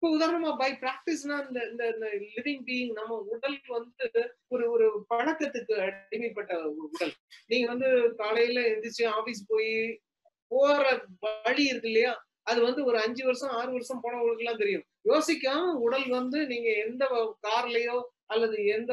இப்போ 0.03 0.15
உதாரணமா 0.17 0.53
பை 0.61 0.69
பிராக்டிஸ்னா 0.81 1.35
இந்த 1.47 1.59
இந்த 1.69 2.07
லிவிங் 2.31 2.63
பீயிங் 2.67 2.89
நம்ம 2.93 3.19
உடல் 3.33 3.55
வந்து 3.69 4.07
ஒரு 4.49 4.65
ஒரு 4.71 4.87
பழக்கத்துக்கு 5.11 5.75
அடிமைப்பட்ட 5.85 6.53
ஒரு 6.63 6.87
உடல். 6.87 7.13
நீங்க 7.51 7.67
வந்து 7.69 7.89
காலையில 8.17 8.65
எந்திரிச்சு 8.71 9.05
ஆபீஸ் 9.13 9.43
போய் 9.49 9.71
போற 10.51 10.81
வழி 11.21 11.65
இருக்கு 11.69 11.89
இல்லையா? 11.89 12.13
அது 12.43 12.61
வந்து 12.63 12.83
ஒரு 12.85 12.99
அஞ்சு 12.99 13.23
வருஷம் 13.25 13.55
ஆறு 13.59 13.71
வருஷம் 13.71 14.03
போனவங்களுக்கு 14.05 14.45
எல்லாம் 14.45 14.61
தெரியும். 14.65 14.85
யோசிக்காம 15.11 15.71
உடல் 15.87 16.09
வந்து 16.11 16.41
நீங்க 16.47 16.69
எந்த 16.87 17.05
கார்லயோ 17.47 17.97
அல்லது 18.27 18.59
எந்த 18.77 18.93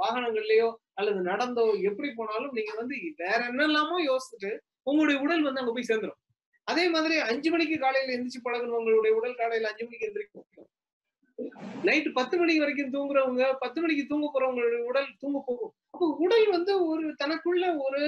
வாகனங்கள்லயோ 0.00 0.70
அல்லது 0.94 1.22
நடந்தோ 1.22 1.66
எப்படி 1.90 2.10
போனாலும் 2.12 2.56
நீங்க 2.58 2.74
வந்து 2.74 2.96
வேற 3.18 3.40
என்னெல்லாமோ 3.50 3.98
யோசிச்சுட்டு 4.10 4.52
உங்களுடைய 4.84 5.18
உடல் 5.20 5.46
வந்து 5.48 5.62
அங்க 5.62 5.74
போய் 5.74 5.90
சேர்ந்துடும் 5.90 6.22
அதே 6.70 6.84
மாதிரி 6.94 7.16
அஞ்சு 7.30 7.48
மணிக்கு 7.50 7.76
காலையில 7.78 8.14
எந்திரிச்சு 8.16 8.46
பழகணும். 8.46 9.16
உடல் 9.18 9.40
காலையில 9.40 9.70
அஞ்சு 9.72 9.84
மணிக்கு 9.84 10.08
எந்திரிக்கும் 10.08 10.46
நைட்டு 11.86 12.10
பத்து 12.12 12.34
மணி 12.38 12.52
வரைக்கும் 12.58 12.92
தூங்குறவங்க 12.94 13.44
பத்து 13.58 13.78
மணிக்கு 13.80 14.04
தூங்க 14.12 14.26
போறவங்களுடைய 14.34 14.80
உடல் 14.90 15.08
தூங்க 15.18 15.38
போகும். 15.46 15.72
அப்போ 15.90 16.06
உடல் 16.24 16.46
வந்து 16.50 16.72
ஒரு 16.86 17.04
தனக்குள்ள 17.22 17.64
ஒரு 17.84 18.00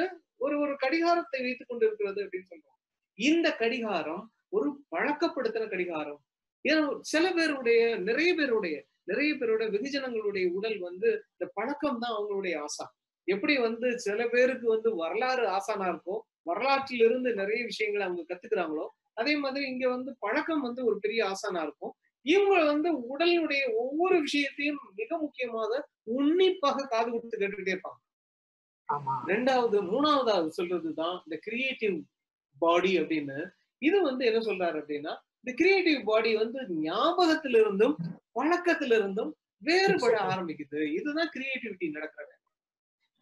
ஒரு 0.44 0.54
ஒரு 0.60 0.72
கடிகாரத்தை 0.76 1.38
வைத்துக் 1.42 1.68
கொண்டு 1.68 1.86
இருக்கிறது 1.86 2.20
அப்படின்னு 2.24 2.50
சொல்றோம். 2.50 2.78
இந்த 3.18 3.48
கடிகாரம் 3.62 4.22
ஒரு 4.56 4.68
பழக்கப்படுத்தின 4.92 5.68
கடிகாரம். 5.68 6.20
ஏன்னா 6.64 6.84
சில 7.12 7.24
பேருடைய 7.32 7.80
நிறைய 8.08 8.30
பேருடைய 8.34 8.76
நிறைய 9.10 9.32
பேரோட 9.34 9.64
வெகுஜனங்களுடைய 9.74 10.46
உடல் 10.58 10.78
வந்து 10.78 11.08
இந்த 11.32 11.46
பழக்கம் 11.58 12.00
தான் 12.00 12.16
அவங்களுடைய 12.16 12.54
ஆசா. 12.66 12.86
எப்படி 13.28 13.54
வந்து 13.66 13.88
சில 14.06 14.20
பேருக்கு 14.26 14.66
வந்து 14.68 14.90
வரலாறு 15.02 15.44
ஆசானா 15.56 15.86
இருக்கும். 15.92 16.22
வரலாற்றிலிருந்து 16.48 17.34
நிறைய 17.34 17.64
விஷயங்களை 17.64 18.06
அவங்க 18.06 18.22
கத்துக்கிறாங்களோ 18.28 18.86
அதே 19.14 19.36
மாதிரி 19.36 19.66
இங்க 19.66 19.88
வந்து 19.88 20.16
பழக்கம் 20.18 20.60
வந்து 20.60 20.84
ஒரு 20.84 20.98
பெரிய 20.98 21.20
ஆசானா 21.24 21.62
இருக்கும். 21.62 21.94
இவங்க 22.22 22.64
வந்து 22.64 22.88
உடலினுடைய 22.92 23.74
ஒவ்வொரு 23.74 24.20
விஷயத்தையும் 24.20 24.78
மிக 24.96 25.18
முக்கியமாக 25.18 25.88
உன்னிப்பாக 26.02 26.86
காது 26.86 27.10
கொடுத்து 27.10 27.38
கேட்டுக்கிட்டே 27.38 27.74
இருப்பாங்க. 27.74 28.00
ரெண்டாவது 29.26 29.78
மூணாவதாவது 29.92 30.50
சொல்றதுதான் 30.56 31.16
இந்த 31.24 31.38
கிரியேட்டிவ் 31.40 32.02
பாடி 32.58 33.00
அப்படின்னு. 33.00 33.48
இது 33.78 34.02
வந்து 34.02 34.24
என்ன 34.24 34.38
சொல்றாரு 34.38 34.76
அப்படின்னா 34.76 35.12
இந்த 35.40 35.52
கிரியேட்டிவ் 35.56 36.04
பாடி 36.04 36.36
வந்து 36.36 36.60
ஞாபகத்திலிருந்தும் 36.82 37.96
பழக்கத்திலிருந்தும் 38.34 39.30
வேறுபட 39.62 40.16
ஆரம்பிக்குது. 40.22 40.80
இதுதான் 40.92 41.30
கிரியேட்டிவிட்டி 41.36 41.90
நடக்கிறது. 41.90 42.34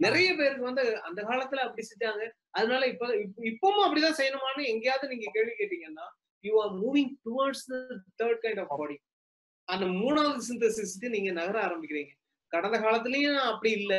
நிறைய 0.01 0.29
பேருக்கு 0.35 0.65
வந்து 0.65 0.85
அந்த 1.01 1.21
காலத்துல 1.23 1.63
அப்படி 1.65 1.85
செஞ்சாங்க. 1.87 2.23
அதனால 2.51 2.83
இப்ப 2.87 3.07
இப்பவும் 3.51 3.85
அப்படிதான் 3.87 4.19
செய்யணுமான்னு 4.21 4.65
எங்கேயாவது 4.67 5.07
நீங்க 5.09 5.29
கேள்வி 5.33 5.55
கேட்டீங்கன்னா 5.59 6.07
you 6.45 6.55
are 6.63 6.73
moving 6.81 7.13
towards 7.27 7.67
third 8.21 8.43
kind 8.45 8.63
of 8.65 8.73
body 8.75 8.97
அந்த 9.69 9.87
மூணாவது 9.97 10.41
சிந்தசிஸ்க்கு 10.49 11.09
நீங்க 11.09 11.31
நகர 11.33 11.57
ஆரம்பிக்கிறீங்க. 11.67 12.13
கடந்த 12.53 12.77
காலத்திலயும் 12.79 13.41
அப்படி 13.47 13.73
இல்ல. 13.73 13.95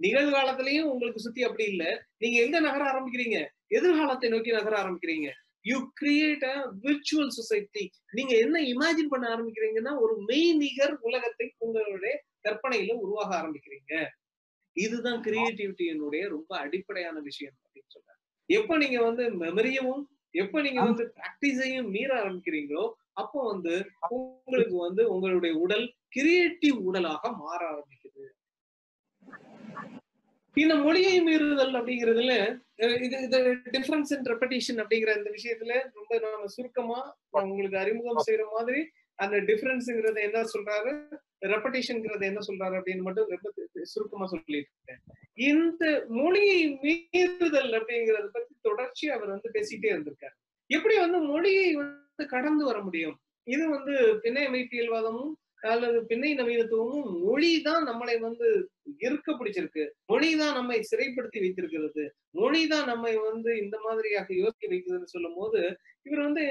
நிகழ்காலத்திலயும் 0.00 0.90
உங்களுக்கு 0.90 1.20
சுத்தி 1.20 1.42
அப்படி 1.44 1.64
இல்ல. 1.64 1.84
நீங்க 2.18 2.36
எங்க 2.42 2.58
நகர 2.60 2.82
ஆரம்பிக்கிறீங்க? 2.92 3.38
எதிர்காலத்தை 3.70 4.28
நோக்கி 4.30 4.52
நகர 4.52 4.74
ஆரம்பிக்கிறீங்க. 4.82 5.28
You 5.64 5.78
create 6.00 6.44
a 6.44 6.54
virtual 6.84 7.32
society 7.38 7.84
நீங்க 8.12 8.32
என்ன 8.36 8.56
இமேஜின் 8.72 9.10
பண்ண 9.10 9.26
ஆரம்பிக்கிறீங்கன்னா 9.28 9.92
ஒரு 10.00 10.14
மெய் 10.26 10.52
நிகர் 10.58 10.94
உலகத்தை 11.02 11.46
உங்களுடைய 11.58 12.14
கற்பனையில 12.44 12.94
உருவாக 12.98 13.30
ஆரம்பிக்கிறீங்க. 13.40 13.92
இதுதான் 14.78 15.20
கிரியேட்டிவிட்டியினுடைய 15.22 16.22
ரொம்ப 16.28 16.52
அடிப்படையான 16.58 17.16
விஷயம் 17.20 17.56
அப்படின்னு 17.58 17.92
சொல்றாங்க 17.94 18.22
எப்ப 18.48 18.76
நீங்க 18.76 18.98
வந்து 19.02 19.24
மெமரியவும் 19.40 20.02
எப்ப 20.34 20.60
நீங்க 20.60 20.80
வந்து 20.82 21.04
பிராக்டிஸையும் 21.16 21.90
மீற 21.90 22.10
ஆரம்பிக்கிறீங்களோ 22.22 22.84
அப்போ 23.14 23.38
வந்து 23.44 23.74
உங்களுக்கு 24.16 24.76
வந்து 24.78 25.02
உங்களுடைய 25.10 25.52
உடல் 25.58 25.86
கிரியேட்டிவ் 26.08 26.76
உடலாக 26.88 27.30
மாற 27.38 27.60
ஆரம்பிக்குது. 27.70 28.24
இந்த 30.56 30.74
மொழியை 30.76 31.16
மீறுதல் 31.20 31.74
அப்படிங்கிறதுல 31.78 32.34
இது 32.98 33.16
இது 33.22 33.38
டிஃபரன்ஸ் 33.74 34.12
இன் 34.14 34.26
ரெப்படேஷன் 34.26 34.80
அப்படிங்கிற 34.82 35.10
இந்த 35.18 35.30
விஷயத்துல 35.36 35.72
ரொம்ப 35.94 36.12
நம்ம 36.24 36.50
சுருக்கமா 36.56 36.98
உங்களுக்கு 37.44 37.78
அறிமுகம் 37.78 38.26
செய்யற 38.26 38.46
மாதிரி 38.52 38.80
அந்த 39.18 39.36
டிஃபரன்ஸ்ங்கிறத 39.48 40.18
என்ன 40.26 40.38
சொல்றாரு? 40.54 40.92
ரெப்படேஷன்ங்கிறத 41.46 42.24
என்ன 42.30 42.40
சொல்றாரு 42.48 42.76
அப்படின்னு 42.78 43.06
மட்டும் 43.06 43.30
ரொம்ப 43.34 43.48
சுருக்கமா 43.92 44.26
இருக்கேன். 44.46 45.00
இந்த 45.48 45.82
மொழியை 46.20 46.58
மீறுதல் 46.82 47.72
அப்படிங்கறத 47.78 48.28
பத்தி 48.36 48.54
தொடர்ச்சி 48.60 49.06
அவர் 49.16 49.32
வந்து 49.34 49.48
பேசிட்டே 49.54 49.88
இருந்திருக்காரு. 49.94 50.36
எப்படி 50.70 50.94
வந்து 51.04 51.20
மொழியை 51.32 51.68
வந்து 51.74 52.26
கடந்து 52.34 52.64
வர 52.64 52.78
முடியும்? 52.86 53.16
இது 53.54 53.64
வந்து 53.70 53.94
பிணை 54.22 54.44
மெய்ப்பியல்வாதமும் 54.54 55.32
அல்லது 55.62 55.98
பின்னை 56.02 56.30
நவீனத்துவமும் 56.40 57.08
மொழி 57.26 57.50
தான் 57.62 57.84
நம்மளை 57.88 58.16
வந்து 58.20 58.48
இருக்க 58.98 59.32
பிடிச்சிருக்கு. 59.32 59.84
மொழி 60.04 60.30
தான் 60.36 60.54
நம்மை 60.54 60.78
சிறைப்படுத்தி 60.90 61.38
வைத்திருக்கிறது. 61.44 62.04
மொழி 62.30 62.62
தான் 62.66 62.86
நம்மை 62.86 63.14
வந்து 63.16 63.50
இந்த 63.58 63.76
மாதிரியாக 63.86 64.34
யோசிக்க 64.34 64.72
வைக்குதுன்னு 64.74 65.12
சொல்லும் 65.14 65.34
போது 65.34 65.60
இவர் 66.02 66.26
வந்து 66.26 66.44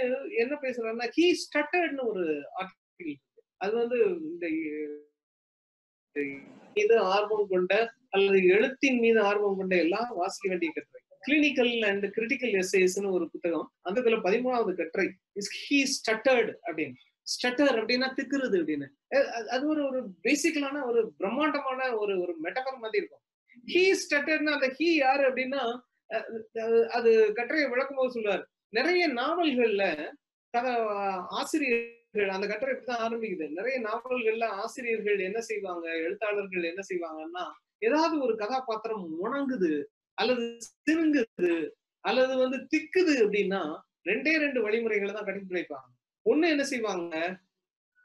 என்ன 0.44 0.54
பேசுறாருன்னா 0.66 1.08
ஹீ 1.18 1.28
ஸ்டட்டர்ட்னு 1.44 2.06
ஒரு 2.12 2.26
ஆர்டிகல் 2.62 3.18
அது 3.58 3.74
வந்து 3.76 4.00
இந்த 4.32 4.46
மீது 6.76 6.96
ஆர்வம் 7.16 7.50
கொண்ட 7.50 7.74
அல்லது 8.10 8.40
எழுத்தின் 8.46 9.00
மீது 9.00 9.20
ஆர்வம் 9.22 9.58
கொண்ட 9.58 9.76
எல்லாம் 9.76 10.10
வாசிக்க 10.16 10.48
வேண்டிய 10.50 10.72
கட்டுரை. 10.72 11.02
கிளினிக்கல் 11.24 11.74
அண்ட் 11.90 12.06
கிரிட்டிக்கல் 12.16 12.54
எஸ்ஏஸ்னு 12.62 13.10
ஒரு 13.12 13.26
புத்தகம். 13.30 13.68
அந்த 13.82 14.00
பதிமூணாவது 14.28 14.74
கட்டுரை 14.76 15.08
இஸ் 15.34 15.52
ஹீ 15.62 15.80
ஸ்டட்டர்டு 15.96 16.52
அப்படின்னு. 16.68 16.98
ஸ்டட்டர் 17.34 17.78
அப்படின்னா 17.82 18.08
திக்குறது 18.18 18.56
அப்படின்னு. 18.62 18.88
அது 19.54 19.64
ஒரு 19.74 19.82
ஒரு 19.90 20.00
பேசிக்கலான 20.26 20.84
ஒரு 20.90 21.02
பிரம்மாண்டமான 21.20 21.82
ஒரு 22.02 22.14
ஒரு 22.24 22.34
மெட்டபர் 22.46 22.84
மாதிரி 22.84 23.02
இருக்கும். 23.02 23.24
ஹீ 23.74 23.84
ஸ்டட்டர்னா 24.02 24.54
அந்த 24.58 24.70
ஹீ 24.78 24.88
யாரு 24.96 25.24
அப்படின்னா 25.30 25.64
அது 26.98 27.12
கட்டுரையை 27.38 27.68
விளக்கும் 27.72 28.00
போது 28.00 28.16
சொல்லுவார் 28.16 28.44
நிறைய 28.78 29.04
நாவல்கள்ல 29.20 29.84
கதை 30.54 30.74
ஆசிரியர்கள் 31.40 32.30
அந்த 32.36 32.46
கட்டுரை 32.48 32.72
இப்படிதான் 32.74 33.04
ஆரம்பிக்குது. 33.06 33.46
நிறைய 33.58 33.78
நாவல்கள்ல 33.88 34.46
ஆசிரியர்கள் 34.64 35.20
என்ன 35.30 35.40
செய்வாங்க 35.50 35.86
எழுத்தாளர்கள் 36.06 36.70
என்ன 36.72 36.84
செய்வாங்கன்னா 36.92 37.44
ஏதாவது 37.88 38.16
ஒரு 38.26 38.34
கதாபாத்திரம் 38.44 39.06
உணங்குது 39.26 39.74
அல்லது 40.18 40.46
திருங்குது 40.88 41.52
அல்லது 42.04 42.34
வந்து 42.44 42.58
திக்குது 42.74 43.16
அப்படின்னா 43.26 43.62
ரெண்டே 44.10 44.34
ரெண்டு 44.46 44.60
வழிமுறைகளை 44.66 45.12
தான் 45.14 45.28
கடைபிடிப்பாங்க 45.30 45.90
ஒண்ணு 46.28 46.46
என்ன 46.50 46.64
செய்வாங்க? 46.64 47.16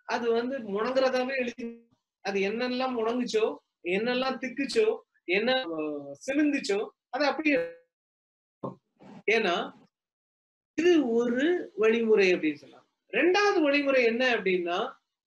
அது 0.09 0.27
வந்து 0.33 0.57
முணங்குறதாவே 0.75 1.35
எழுதி 1.39 1.65
அது 2.25 2.39
என்னெல்லாம் 2.41 2.97
முணங்குச்சோ 2.99 3.45
என்னெல்லாம் 3.89 4.41
திக்குச்சோ 4.43 4.87
என்ன 5.29 5.51
சிலுந்துச்சோ 6.27 6.81
அது 7.11 7.25
அப்படியே 7.27 7.59
ஏன்னா 9.27 9.55
இது 10.79 10.93
ஒரு 11.15 11.45
வழிமுறை 11.77 12.27
அப்படின்னு 12.35 12.55
சொல்லலாம் 12.55 12.87
ரெண்டாவது 13.13 13.59
வழிமுறை 13.61 14.03
என்ன 14.05 14.23
அப்படின்னா 14.37 14.79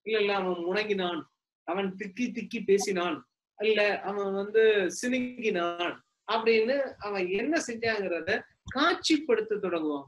இல்ல 0.05 0.17
இல்ல 0.19 0.33
அவன் 0.35 0.65
முணங்கினான். 0.65 1.21
அவன் 1.67 1.87
திக்கி 1.95 2.25
திக்கி 2.31 2.59
பேசினான். 2.65 3.17
இல்ல 3.59 3.81
அவன் 3.99 4.31
வந்து 4.33 4.63
சினுங்கினான் 5.01 5.93
அப்படின்னு 6.27 6.75
அவன் 6.97 7.25
என்ன 7.31 7.55
செஞ்சாங்கிறத 7.67 8.31
காட்சிப்படுத்த 8.75 9.59
தொடங்குவான் 9.59 10.07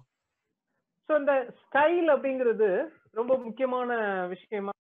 ஸோ 1.10 1.14
இந்த 1.22 1.34
ஸ்டைல் 1.60 2.08
அப்படிங்கிறது 2.14 2.68
ரொம்ப 3.20 3.34
முக்கியமான 3.44 3.92
விஷயமா? 4.34 4.74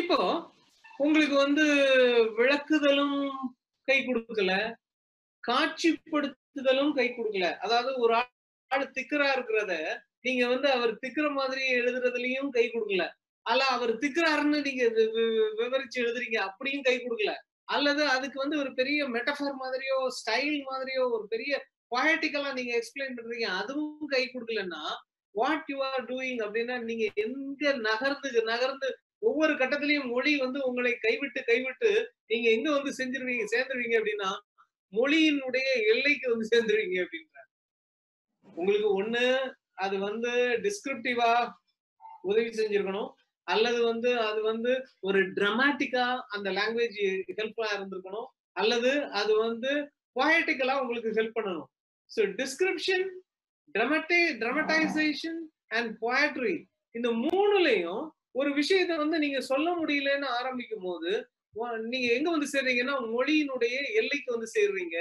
இப்போ 0.00 0.18
உங்களுக்கு 0.98 1.36
வந்து 1.44 1.64
விளக்குதலும் 2.38 3.18
கை 3.88 3.98
கொடுக்கல 4.06 4.52
காட்சிப்படுத்துதலும் 5.44 6.92
கை 6.98 7.06
கொடுக்கல. 7.08 7.46
அதாவது 7.64 7.92
ஒரு 8.04 8.12
ஆள் 8.18 8.92
திக்கரா 8.98 9.28
இருக்கிறத 9.36 9.74
நீங்க 10.26 10.42
வந்து 10.46 10.68
அவர் 10.76 10.92
திக்கிற 11.04 11.28
மாதிரி 11.38 11.62
எழுதுறதுலயும் 11.78 12.50
கை 12.56 12.64
கொடுக்கல. 12.66 13.04
அல்ல 13.46 13.62
அவர் 13.76 13.92
திக்கிறாருன்னு 14.02 14.58
நீங்க 14.68 14.84
விவரிச்சு 15.60 15.98
எழுதுறீங்க 16.04 16.38
அப்படியும் 16.48 16.86
கை 16.88 16.96
கொடுக்கல. 16.98 17.32
அல்லது 17.74 18.02
அதுக்கு 18.14 18.38
வந்து 18.44 18.56
ஒரு 18.62 18.70
பெரிய 18.80 19.00
மெட்டஃபர் 19.16 19.56
மாதிரியோ 19.62 19.98
ஸ்டைல் 20.18 20.58
மாதிரியோ 20.70 21.02
ஒரு 21.16 21.24
பெரிய 21.34 21.52
பொயட்டிக்கலா 21.92 22.50
நீங்க 22.52 22.72
எக்ஸ்பிளைன் 22.76 23.16
பண்றீங்க 23.16 23.48
அதுவும் 23.60 24.12
கை 24.12 24.22
கொடுக்கலன்னா 24.26 24.82
வாட் 25.34 25.70
யூ 25.72 25.78
ஆர் 25.88 26.04
டூயிங் 26.06 26.40
அப்படின்னா 26.44 26.76
நீங்க 26.82 27.04
எங்க 27.16 27.72
நகர்ந்து 27.88 28.42
நகர்ந்து 28.46 28.88
ஒவ்வொரு 29.18 29.52
கட்டத்திலையும் 29.56 30.08
மொழி 30.08 30.32
வந்து 30.36 30.60
உங்களை 30.60 30.92
கைவிட்டு 30.98 31.40
கைவிட்டு 31.42 31.90
நீங்க 32.26 32.46
எங்க 32.50 32.68
வந்து 32.70 32.92
செஞ்சிருவீங்க 32.92 33.44
சேர்ந்துருவீங்க 33.52 33.96
அப்படின்னா 33.98 34.30
மொழியினுடைய 34.92 35.68
எல்லைக்கு 35.92 36.26
வந்து 36.30 36.46
சேர்ந்துருவீங்க 36.52 36.96
அப்படின்றாங்க 37.04 37.50
உங்களுக்கு 38.48 38.88
ஒண்ணு 38.92 39.24
அது 39.74 39.96
வந்து 39.98 40.32
டிஸ்கிரிப்டிவா 40.62 41.30
உதவி 42.22 42.50
செஞ்சிருக்கணும் 42.50 43.10
அல்லது 43.46 43.80
வந்து 43.84 44.10
அது 44.20 44.40
வந்து 44.42 44.72
ஒரு 45.00 45.20
ட்ரமாட்டிக்கா 45.38 46.04
அந்த 46.28 46.48
லாங்குவேஜ் 46.50 46.98
ஹெல்ப்ஃபுல்லா 47.38 47.70
இருந்திருக்கணும் 47.76 48.28
அல்லது 48.52 48.90
அது 49.20 49.32
வந்து 49.36 49.70
பொயட்டிக்கலா 50.14 50.74
உங்களுக்கு 50.80 51.10
ஹெல்ப் 51.18 51.36
பண்ணணும். 51.36 51.68
ஸோ 52.12 52.22
டிஸ்கிரிப்ஷன் 52.40 53.04
ட்ரமட்டே 53.74 54.20
ட்ரமடைசேஷன் 54.42 55.40
அண்ட் 55.76 55.90
பொயட்ரி 56.04 56.56
இந்த 56.94 57.08
மூணுலயும் 57.26 58.02
ஒரு 58.40 58.50
விஷயத்த 58.58 58.96
வந்து 59.02 59.16
நீங்க 59.24 59.38
சொல்ல 59.50 59.68
முடியலன்னு 59.80 60.28
ஆரம்பிக்கும் 60.38 60.86
போது 60.88 61.12
நீங்க 61.92 62.06
எங்க 62.16 62.28
வந்து 62.34 62.48
சேர்றீங்கன்னா 62.52 62.94
மொழியினுடைய 63.14 63.74
எல்லைக்கு 64.00 64.28
வந்து 64.34 64.48
சேர்றீங்க. 64.56 64.96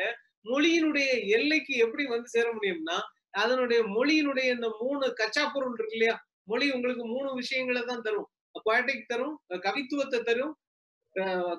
மொழியினுடைய 0.45 1.09
எல்லைக்கு 1.37 1.73
எப்படி 1.85 2.03
வந்து 2.13 2.29
சேர 2.35 2.47
முடியும்னா 2.55 2.97
அதனுடைய 3.41 3.79
மொழியினுடைய 3.95 4.47
இந்த 4.55 4.67
மூணு 4.81 5.05
கச்சா 5.19 5.43
பொருள் 5.53 5.75
இருக்கு 5.77 5.95
இல்லையா? 5.97 6.15
மொழி 6.51 6.65
உங்களுக்கு 6.75 7.03
மூணு 7.15 7.29
விஷயங்களை 7.41 7.81
தான் 7.91 8.05
தரும். 8.07 8.29
poetic 8.65 8.99
தரும் 9.11 9.35
கவித்துவத்தை 9.65 10.19
தரும் 10.29 10.53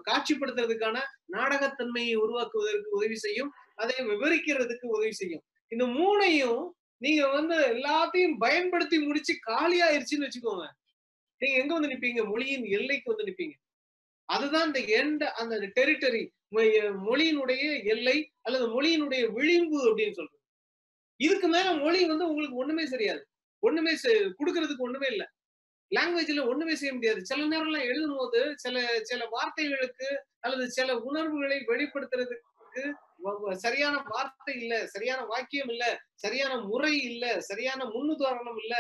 காட்சிப்படுத்துறதுக்கான 0.09 0.97
நாடகத்தன்மையை 1.35 2.15
உருவாக்குவதற்கு 2.25 2.97
உதவி 2.99 3.19
செய்யும். 3.27 3.51
அதை 3.83 3.97
விவரிக்கிறதுக்கு 4.11 4.87
உதவி 4.97 5.13
செய்யும். 5.21 5.45
இந்த 5.73 5.85
மூணையும் 5.99 6.63
நீங்க 7.05 7.23
வந்து 7.37 7.57
எல்லாத்தையும் 7.75 8.37
பயன்படுத்தி 8.39 8.97
முடிச்சு 9.07 9.33
காலியாயிருச்சுன்னு 9.47 10.27
வச்சுக்கோங்க. 10.27 10.65
நீங்க 11.41 11.57
எங்க 11.63 11.73
வந்து 11.77 11.93
நிப்பீங்க? 11.95 12.21
மொழியின் 12.33 12.65
எல்லைக்கு 12.79 13.09
வந்து 13.13 13.27
நிப்பீங்க. 13.31 13.55
அதுதான் 14.29 14.67
இந்த 14.69 14.81
எண்ட 14.99 15.23
அந்த 15.43 15.55
டெரிட்டரி 15.79 16.23
மொழியினுடைய 17.07 17.63
எல்லை 17.93 18.17
அல்லது 18.47 18.65
மொழியினுடைய 18.73 19.23
விளிம்பு 19.37 19.79
அப்படின்னு 19.89 20.17
சொல்றது. 20.19 20.41
இதுக்கு 21.21 21.49
மேல 21.55 21.69
மொழி 21.85 22.01
வந்து 22.11 22.29
உங்களுக்கு 22.31 22.61
ஒண்ணுமே 22.63 22.85
சரியாது 22.85 23.23
ஒண்ணுமே 23.63 23.93
கொடுக்கறதுக்கு 24.39 24.85
ஒண்ணுமே 24.87 25.09
இல்ல. 25.13 25.25
லாங்குவேஜ்ல 25.91 26.43
ஒண்ணுமே 26.53 26.75
செய்ய 26.81 26.93
முடியாது. 26.95 27.21
சில 27.31 27.41
நேரம்லாம் 27.53 27.89
எழுதும் 27.91 28.19
போது 28.21 28.41
சில 28.65 28.77
சில 29.11 29.21
வார்த்தைகளுக்கு 29.35 30.09
அல்லது 30.45 30.67
சில 30.79 30.97
உணர்வுகளை 31.09 31.59
வெளிப்படுத்துறதுக்கு 31.71 32.85
சரியான 33.57 34.03
வார்த்தை 34.09 34.55
இல்ல 34.61 34.87
சரியான 34.87 35.25
வாக்கியம் 35.25 35.69
இல்ல 35.69 35.85
சரியான 36.15 36.61
முறை 36.63 36.95
இல்ல 37.01 37.41
சரியான 37.41 37.85
முன்னுதாரணம் 37.85 38.57
இல்ல 38.57 38.75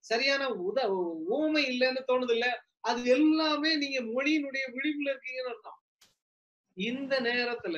சரியான 0.00 0.48
உத 0.62 0.78
ஊமை 1.30 1.62
இல்லைன்னு 1.66 2.02
தோணுது 2.08 2.32
இல்ல 2.32 2.46
அது 2.80 3.00
எல்லாமே 3.04 3.70
நீங்க 3.76 3.98
மொழியினுடைய 4.12 4.64
விளிம்புல 4.74 5.10
இருக்கீங்கன்னு 5.10 5.52
அர்த்தம். 5.52 5.78
இந்த 6.76 7.20
நேரத்துல 7.20 7.76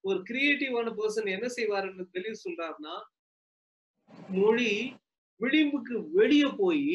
ஒரு 0.00 0.18
கிரியேட்டிவான 0.22 0.88
பர்சன் 0.90 1.26
என்ன 1.26 1.46
செய்வாருன்னு 1.48 2.04
தெளிவு 2.10 2.36
சொல்றாருன்னா 2.44 2.94
மொழி 4.28 4.72
விளிம்புக்கு 5.40 5.96
வெளியே 6.12 6.50
போய் 6.56 6.88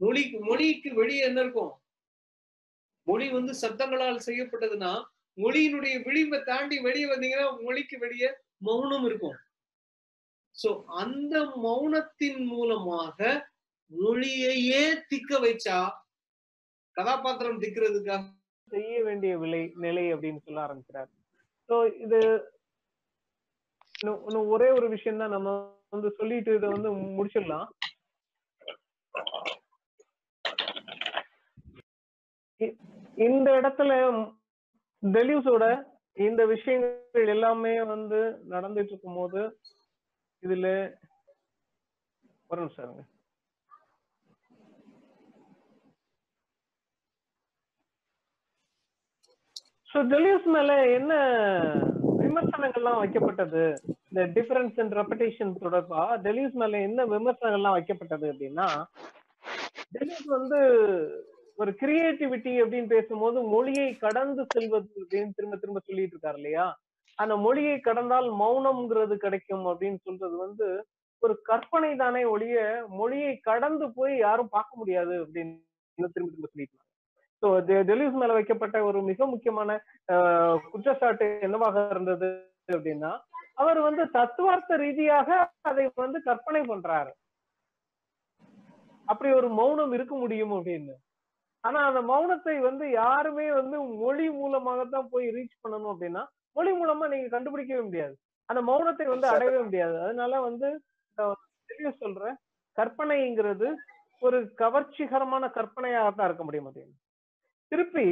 மொழிக்கு 0.00 0.38
மொழிக்கு 0.40 0.88
வெளியே 0.94 1.20
என்ன 1.20 1.40
இருக்கும்? 1.40 1.74
மொழி 3.06 3.26
வந்து 3.28 3.52
சப்தங்களால் 3.62 4.26
செய்யப்பட்டதுன்னா 4.26 4.92
மொழியினுடைய 5.36 6.02
விளிம்பை 6.02 6.44
தாண்டி 6.44 6.80
வெளியே 6.80 7.06
வந்தீங்கன்னா 7.06 7.62
மொழிக்கு 7.62 7.98
வெளியே 7.98 8.30
மௌனம் 8.58 9.04
இருக்கும். 9.04 9.36
சோ 10.62 10.82
அந்த 10.86 11.40
மௌனத்தின் 11.44 12.44
மூலமாக 12.44 13.50
மொழியையே 14.00 15.02
திக்க 15.08 15.38
வைச்சா 15.38 15.90
கதாபாத்திரம் 16.90 17.60
திக்கிறதுக்காக 17.60 18.24
செய்ய 18.66 19.04
வேண்டிய 19.04 19.38
விலை 19.38 19.72
நிலை 19.74 20.14
அப்படின்னு 20.14 20.38
சொல்ல 20.38 20.60
ஆரம்பிக்கிறார். 20.60 21.08
சோ 21.68 22.00
இது 22.00 22.50
இன்னும் 24.02 24.48
ஒரே 24.48 24.70
ஒரு 24.70 24.88
விஷயம் 24.88 25.18
தான். 25.18 25.30
நம்ம 25.30 25.78
வந்து 25.88 26.10
சொல்லிட்டு 26.10 26.54
இதை 26.54 26.68
வந்து 26.68 26.94
முடிச்சிடலாம். 26.94 27.66
இ- 32.58 32.76
இந்த 33.16 33.50
இடத்துல 33.50 34.34
டெலிவ்ஸோட 35.02 35.64
இந்த 36.16 36.42
விஷயங்கள் 36.46 37.28
எல்லாமே 37.28 37.74
வந்து 37.84 38.20
நடந்துட்டு 38.48 38.92
இருக்கும் 38.92 39.14
போது 39.14 39.42
இதுல 40.42 40.68
ஒரு 42.50 42.60
நிமிஷம் 42.62 42.96
ஸோ 49.90 50.00
டெலியூஸ் 50.12 50.46
மேல 50.46 50.70
என்ன 50.90 51.12
விமர்சனங்கள்லாம் 52.22 53.00
வைக்கப்பட்டது? 53.02 53.62
இந்த 54.10 54.22
டிஃபரன்ஸ் 54.36 54.80
அண்ட் 54.80 54.94
ரெப்படேஷன் 54.94 55.52
தொடர்பா? 55.62 56.02
டெலியூஸ் 56.26 56.56
மேல 56.62 56.80
என்ன 56.80 57.06
விமர்சனங்கள்லாம் 57.06 57.76
வைக்கப்பட்டது 57.76 58.26
அப்படின்னா 58.32 58.66
டெலிவ்ஸ் 59.92 60.28
வந்து 60.36 60.58
ஒரு 61.58 61.70
கிரியேட்டிவிட்டி 61.80 62.52
அப்படின்னு 62.62 62.88
பேசும்போது 62.94 63.38
மொழியை 63.54 63.88
கடந்து 63.96 64.42
செல்வது 64.54 64.88
அப்படின்னு 65.02 65.36
திரும்ப 65.36 65.56
திரும்ப 65.56 65.80
சொல்லிட்டு 65.80 66.14
இருக்காரு 66.16 66.38
இல்லையா? 66.40 66.66
அந்த 67.18 67.34
மொழியை 67.36 67.76
கடந்தால் 67.80 68.28
மௌனம்ங்கிறது 68.40 69.14
கிடைக்கும் 69.16 69.66
அப்படின்னு 69.70 69.98
சொல்றது 70.06 70.36
வந்து 70.36 70.66
ஒரு 71.22 71.34
கற்பனை 71.42 71.90
தானே 71.96 72.22
ஒழிய 72.24 72.56
மொழியை 72.98 73.32
கடந்து 73.48 73.86
போய் 73.92 74.14
யாரும் 74.18 74.52
பார்க்க 74.56 74.80
முடியாது 74.80 75.14
அப்படின்னு 75.22 75.54
திரும்ப 76.14 76.30
திரும்ப 76.32 76.50
சொல்லிட்டு 76.52 76.78
ஸோ 77.42 77.48
டெலியூஸ் 77.90 78.20
மேல 78.20 78.34
வைக்கப்பட்ட 78.36 78.76
ஒரு 78.84 78.98
மிக 79.02 79.26
முக்கியமான 79.26 79.70
குற்றச்சாட்டு 80.70 81.26
என்னவாக 81.46 81.86
இருந்தது 81.90 82.28
அப்படின்னா 82.68 83.12
அவர் 83.62 83.80
வந்து 83.80 84.02
தத்துவார்த்த 84.10 84.76
ரீதியாக 84.76 85.28
அதை 85.70 85.84
வந்து 85.94 86.18
கற்பனை 86.22 86.60
பண்றாரு. 86.60 87.12
அப்படி 89.08 89.28
ஒரு 89.32 89.48
மௌனம் 89.58 89.92
இருக்க 89.92 90.14
முடியும் 90.16 90.54
அப்படின்னு. 90.56 90.94
ஆனா 91.64 91.78
அந்த 91.88 92.00
மௌனத்தை 92.10 92.56
வந்து 92.60 92.84
யாருமே 92.92 93.46
வந்து 93.52 93.76
மொழி 94.02 94.26
மூலமாக 94.30 94.84
தான் 94.86 95.10
போய் 95.12 95.26
ரீச் 95.36 95.60
பண்ணணும் 95.62 95.92
அப்படின்னா 95.92 96.22
மொழி 96.56 96.72
மூலமா 96.72 97.06
நீங்க 97.12 97.28
கண்டுபிடிக்கவே 97.28 97.82
முடியாது. 97.86 98.14
அந்த 98.48 98.60
மௌனத்தை 98.62 99.06
வந்து 99.06 99.28
அடையவே 99.30 99.60
முடியாது. 99.62 99.96
அதனால 100.04 100.40
வந்து 100.40 100.68
தெளிவா 101.68 101.92
சொல்றேன். 102.02 102.36
கற்பனைங்கிறது 102.76 103.68
ஒரு 104.22 104.38
கவர்ச்சிகரமான 104.60 105.44
கற்பனையாக 105.50 106.10
தான் 106.10 106.28
இருக்க 106.28 106.44
முடியும் 106.44 106.68
அது 106.70 106.82
திருப்பி 107.72 108.06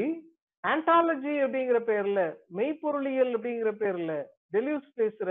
ஆண்டாலஜி 0.65 1.35
அப்படிங்கிற 1.45 1.79
பேர்ல 1.91 2.21
மெய்ப்பொருளியல் 2.59 3.33
அப்படிங்கிற 3.37 3.71
பேர்ல 3.83 4.13
டெலியூஸ் 4.55 4.89
பேசுற 5.01 5.31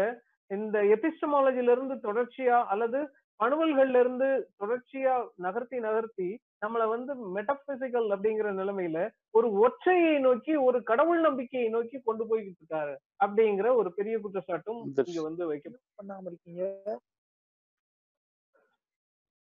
இந்த 0.52 0.78
எபிஸ்டமாலஜில 0.96 1.74
இருந்து 1.76 1.96
தொடர்ச்சியா 2.08 2.58
அல்லது 2.74 3.00
பணுவல்கள்ல 3.40 4.00
இருந்து 4.00 4.28
தொடர்ச்சியா 4.62 5.14
நகர்த்தி 5.38 5.78
நகர்த்தி 5.80 6.30
நம்மள 6.64 6.88
வந்து 6.88 7.36
மெட்டபிசிக்கல் 7.36 8.08
அப்படிங்கிற 8.08 8.50
நிலைமையில 8.52 9.10
ஒரு 9.30 9.52
ஒற்றையை 9.52 10.20
நோக்கி 10.20 10.56
ஒரு 10.56 10.84
கடவுள் 10.84 11.20
நம்பிக்கையை 11.20 11.70
நோக்கி 11.70 12.02
கொண்டு 12.02 12.26
போய்கிட்டு 12.26 12.62
இருக்காரு 12.64 12.96
அப்படிங்கிற 13.26 13.76
ஒரு 13.76 13.94
பெரிய 13.94 14.20
குற்றச்சாட்டும் 14.20 15.04
இங்க 15.06 15.22
வந்து 15.22 15.48
வைக்க 15.48 15.70
பண்ணாம 15.70 16.26
இருக்கீங்க. 16.26 16.82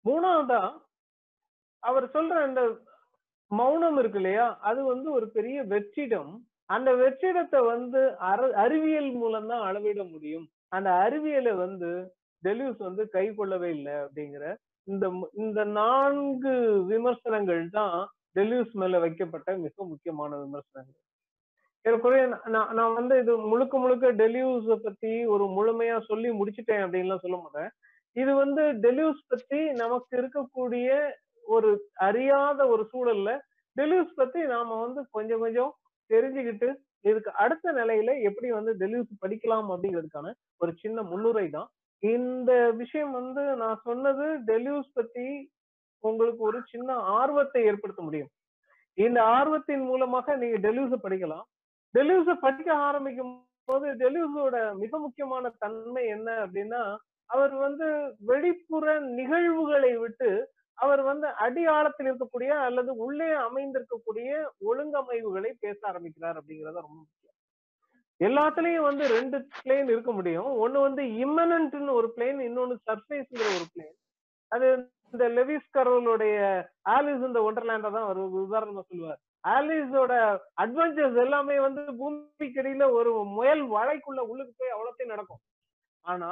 மூணாவதா 0.06 0.82
அவர் 1.80 2.10
சொல்ற 2.10 2.28
அந்த 2.28 2.80
மௌனம் 3.48 3.98
இருக்கு 3.98 4.20
இல்லையா 4.20 4.60
அது 4.60 4.84
வந்து 4.86 5.12
ஒரு 5.12 5.32
பெரிய 5.32 5.64
வெற்றிடம். 5.64 6.40
அந்த 6.66 6.92
வெற்றிடத்தை 6.92 7.66
வந்து 7.66 8.18
அற- 8.18 8.56
அறிவியல் 8.56 9.12
மூலம் 9.12 9.48
தான் 9.48 9.62
அளவிட 9.62 10.04
முடியும். 10.04 10.50
அந்த 10.68 10.92
அறிவியலை 10.92 11.52
வந்து 11.52 12.14
டெலியூஸ் 12.44 12.78
வந்து 12.78 13.10
கை 13.10 13.34
கொள்ளவே 13.34 13.70
இல்லை 13.70 13.94
அப்படிங்கிற 13.94 14.56
இந்த 14.88 15.06
இந்த 15.44 15.60
நான்கு 15.80 16.54
விமர்சனங்கள் 16.92 17.64
தான் 17.78 17.98
டெலியூஸ் 18.38 18.74
மேல 18.82 19.00
வைக்கப்பட்ட 19.04 19.50
மிக 19.64 19.76
முக்கியமான 19.92 20.32
விமர்சனங்கள். 20.44 21.00
ஏறக்குறைய 21.86 22.24
நான் 22.56 22.72
நான் 22.80 22.98
வந்து 23.00 23.14
இது 23.22 23.34
முழுக்க 23.52 23.78
முழுக்க 23.78 24.12
டெலியூஸ 24.22 24.76
பத்தி 24.86 25.14
ஒரு 25.34 25.46
முழுமையா 25.58 25.98
சொல்லி 26.10 26.30
முடிச்சிட்டேன் 26.40 26.84
அப்படின்லாம் 26.86 27.24
சொல்ல 27.26 27.38
மாட்டேன். 27.38 27.70
இது 28.16 28.32
வந்து 28.44 28.64
டெலியூஸ் 28.86 29.22
பத்தி 29.28 29.60
நமக்கு 29.84 30.12
இருக்கக்கூடிய 30.20 30.90
ஒரு 31.46 31.70
அறியாத 32.08 32.60
ஒரு 32.74 32.84
சூழல்ல 32.92 33.30
டெலியூஸ் 33.76 34.12
பத்தி 34.16 34.40
நாம 34.54 34.76
வந்து 34.86 35.02
கொஞ்சம் 35.12 35.44
கொஞ்சம் 35.46 35.72
தெரிஞ்சுக்கிட்டு 36.10 36.68
இதுக்கு 37.06 37.32
அடுத்த 37.44 37.72
நிலையில 37.80 38.12
எப்படி 38.30 38.50
வந்து 38.52 38.74
டெலியூஸ் 38.82 39.22
படிக்கலாம் 39.24 39.70
அப்படிங்கிறதுக்கான 39.72 40.30
ஒரு 40.62 40.72
சின்ன 40.84 41.02
முன்னுரை 41.12 41.48
தான். 41.50 41.70
இந்த 42.04 42.52
விஷயம் 42.82 43.12
வந்து 43.12 43.44
நான் 43.62 43.84
சொன்னது 43.84 44.26
டெலியூஸ் 44.52 44.90
பத்தி 44.94 45.28
உங்களுக்கு 46.04 46.42
ஒரு 46.44 46.60
சின்ன 46.72 46.96
ஆர்வத்தை 47.20 47.60
ஏற்படுத்த 47.70 48.02
முடியும். 48.04 48.32
இந்த 48.98 49.20
ஆர்வத்தின் 49.38 49.86
மூலமாக 49.90 50.36
நீங்க 50.42 50.58
டெலியூஸ 50.68 50.98
படிக்கலாம். 51.06 51.46
டெலியூஸ 51.94 52.34
படிக்க 52.46 52.70
ஆரம்பிக்கும் 52.88 53.32
போது 53.72 53.88
டெலியூஸோட 54.02 54.58
மிக 54.82 55.00
முக்கியமான 55.00 55.52
தன்மை 55.64 56.04
என்ன 56.16 56.30
அப்படின்னா 56.46 56.82
அவர் 57.30 57.54
வந்து 57.66 57.88
வெளிப்புற 58.32 58.86
நிகழ்வுகளை 59.20 59.94
விட்டு 59.98 60.30
அவர் 60.78 61.02
வந்து 61.02 61.28
அடியாளத்தில் 61.46 62.08
இருக்கக்கூடிய 62.10 62.52
அல்லது 62.68 62.92
உள்ளே 63.06 63.30
அமைந்திருக்கக்கூடிய 63.48 64.30
ஒழுங்கமைவுகளை 64.70 65.52
பேச 65.60 65.80
ஆரம்பிக்கிறார் 65.88 66.40
அப்படிங்கறது 66.40 66.86
ரொம்ப 66.86 67.00
முக்கியம். 67.04 67.38
எல்லாத்துலயும் 68.28 68.88
வந்து 68.90 69.04
ரெண்டு 69.18 69.38
பிளேன் 69.58 69.92
இருக்க 69.94 70.12
முடியும். 70.18 70.50
ஒண்ணு 70.64 70.80
வந்து 70.88 71.04
இம்மனன்ட்னு 71.24 71.94
ஒரு 72.00 72.08
பிளேன் 72.16 72.40
இன்னொன்னு 72.48 72.76
சர்ஃபேஸ்ங்கிற 72.88 73.50
ஒரு 73.58 73.68
பிளேன் 73.74 73.96
அது 74.52 74.68
இந்த 75.14 75.26
லெவிஸ் 75.38 75.68
கரோலுடைய 75.78 76.38
ஆலிஸ் 76.96 77.28
இந்த 77.28 77.40
ஒண்டர்லேண்ட 77.48 77.90
தான் 77.96 78.10
ஒரு 78.12 78.22
உதாரணமா 78.42 78.84
சொல்லுவார். 78.90 79.20
ஆலிஸோட 79.54 80.14
அட்வென்ச்சர்ஸ் 80.64 81.18
எல்லாமே 81.26 81.56
வந்து 81.68 81.82
பூமிக்கு 82.02 82.62
அடியில 82.62 82.86
ஒரு 83.00 83.12
முயல் 83.38 83.64
வலைக்குள்ள 83.76 84.22
உள்ளுக்கு 84.32 84.54
போய் 84.58 84.74
அவ்வளோத்தையும் 84.76 85.14
நடக்கும். 85.14 85.42
ஆனா 86.06 86.30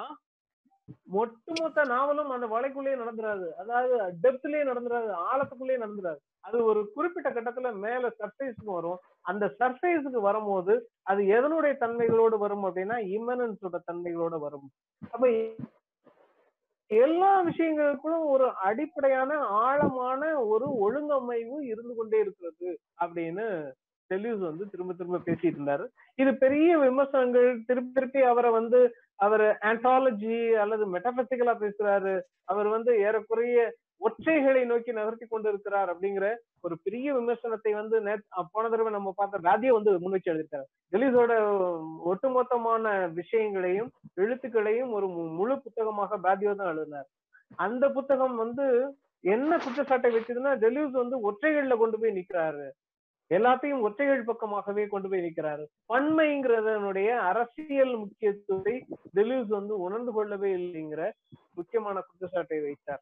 ஒட்டுமொத்த 1.11 1.83
நாவலும் 1.83 2.29
அந்த 2.29 2.47
வலைக்குள்ளேயே 2.47 2.97
நடந்துராது 3.01 3.47
அதாவது 3.57 3.95
டெப்த்லயே 4.23 4.63
நடந்துராது 4.69 5.11
ஆழத்துக்குள்ளேயே 5.29 5.81
நடந்துராது 5.83 6.19
அது 6.41 6.57
ஒரு 6.65 6.79
குறிப்பிட்ட 6.93 7.29
கட்டத்துல 7.29 7.71
மேல 7.77 8.03
சர்ஃபேஸ்க்கு 8.19 8.71
வரும். 8.77 8.99
அந்த 9.21 9.45
சர்ஃபேஸுக்கு 9.59 10.21
வரும்போது 10.21 10.73
அது 11.03 11.21
எதனுடைய 11.37 11.73
தன்மைகளோடு 11.83 12.37
வரும் 12.37 12.65
அப்படின்னா 12.65 12.97
இமனன்ஸோட 13.17 13.79
தன்மைகளோட 13.89 14.39
வரும். 14.39 14.67
அப்ப 15.13 15.27
எல்லா 16.91 17.41
விஷயங்களுக்கும் 17.41 18.23
ஒரு 18.25 18.47
அடிப்படையான 18.67 19.37
ஆழமான 19.65 20.21
ஒரு 20.45 20.65
ஒழுங்கமைவு 20.85 21.57
இருந்து 21.63 21.93
கொண்டே 21.95 22.19
இருக்கிறது 22.19 22.69
அப்படின்னு 23.01 23.45
டெலியூஸ் 24.11 24.41
வந்து 24.49 24.65
திரும்ப 24.71 24.93
திரும்ப 24.99 25.21
பேசிட்டு 25.27 25.57
இருந்தாரு. 25.57 25.85
இது 26.21 26.31
பெரிய 26.43 26.71
விமர்சனங்கள் 26.85 27.47
திருப்பி 27.69 27.91
திருப்பி 27.97 28.21
அவரை 28.31 28.51
வந்து 28.59 28.79
அவர் 29.25 29.45
ஆன்டாலஜி 29.69 30.37
அல்லது 30.63 30.83
மெட்டபத்திக்கலா 30.95 31.55
பேசுறாரு. 31.63 32.13
அவர் 32.51 32.69
வந்து 32.75 32.91
ஏறக்குறைய 33.07 33.57
ஒற்றைகளை 34.07 34.61
நோக்கி 34.69 34.91
நகர்த்தி 34.97 35.25
கொண்டு 35.25 35.47
இருக்கிறார் 35.51 35.89
அப்படிங்கிற 35.93 36.27
ஒரு 36.65 36.75
பெரிய 36.85 37.07
விமர்சனத்தை 37.17 37.71
வந்து 37.79 37.97
போன 38.53 38.63
தடவை 38.69 38.91
நம்ம 38.95 39.11
பார்த்த 39.19 39.41
ராதியை 39.49 39.73
வந்து 39.77 39.91
முன்வச்சு 40.03 40.31
எழுதிட்டாரு. 40.33 40.65
டெலிஸோட 40.93 41.33
ஒட்டுமொத்தமான 42.11 42.93
விஷயங்களையும் 43.19 43.91
எழுத்துக்களையும் 44.23 44.93
ஒரு 44.99 45.09
முழு 45.39 45.57
புத்தகமாக 45.65 46.19
பாதியோ 46.25 46.53
தான் 46.61 46.71
எழுதினார். 46.73 47.07
அந்த 47.65 47.85
புத்தகம் 47.97 48.35
வந்து 48.43 48.65
என்ன 49.35 49.57
குற்றச்சாட்டை 49.63 50.09
வச்சதுன்னா 50.13 50.51
டெலியூஸ் 50.63 50.95
வந்து 51.03 51.17
ஒற்றைகள்ல 51.29 51.75
கொண்டு 51.81 51.97
போய் 52.01 52.17
நிக்கிறாரு. 52.19 52.67
எல்லாத்தையும் 53.37 53.83
ஒற்றைகள் 53.87 54.27
பக்கமாகவே 54.29 54.83
கொண்டு 54.93 55.09
போய் 55.09 55.25
நிக்கிறாரு 55.25 55.65
பன்மைங்கிறதனுடைய 55.91 57.09
அரசியல் 57.29 57.93
முக்கியத்துவத்தை 58.03 58.75
டெலியூஸ் 59.17 59.51
வந்து 59.59 59.73
உணர்ந்து 59.85 60.13
கொள்ளவே 60.17 60.51
இல்லைங்கிற 60.59 61.03
முக்கியமான 61.59 62.03
குற்றச்சாட்டை 62.07 62.59
வைத்தார். 62.65 63.01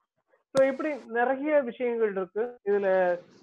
ஸோ 0.56 0.60
இப்படி 0.72 0.92
நிறைய 1.18 1.56
விஷயங்கள் 1.70 2.14
இருக்கு. 2.18 2.44
இதுல 2.70 2.88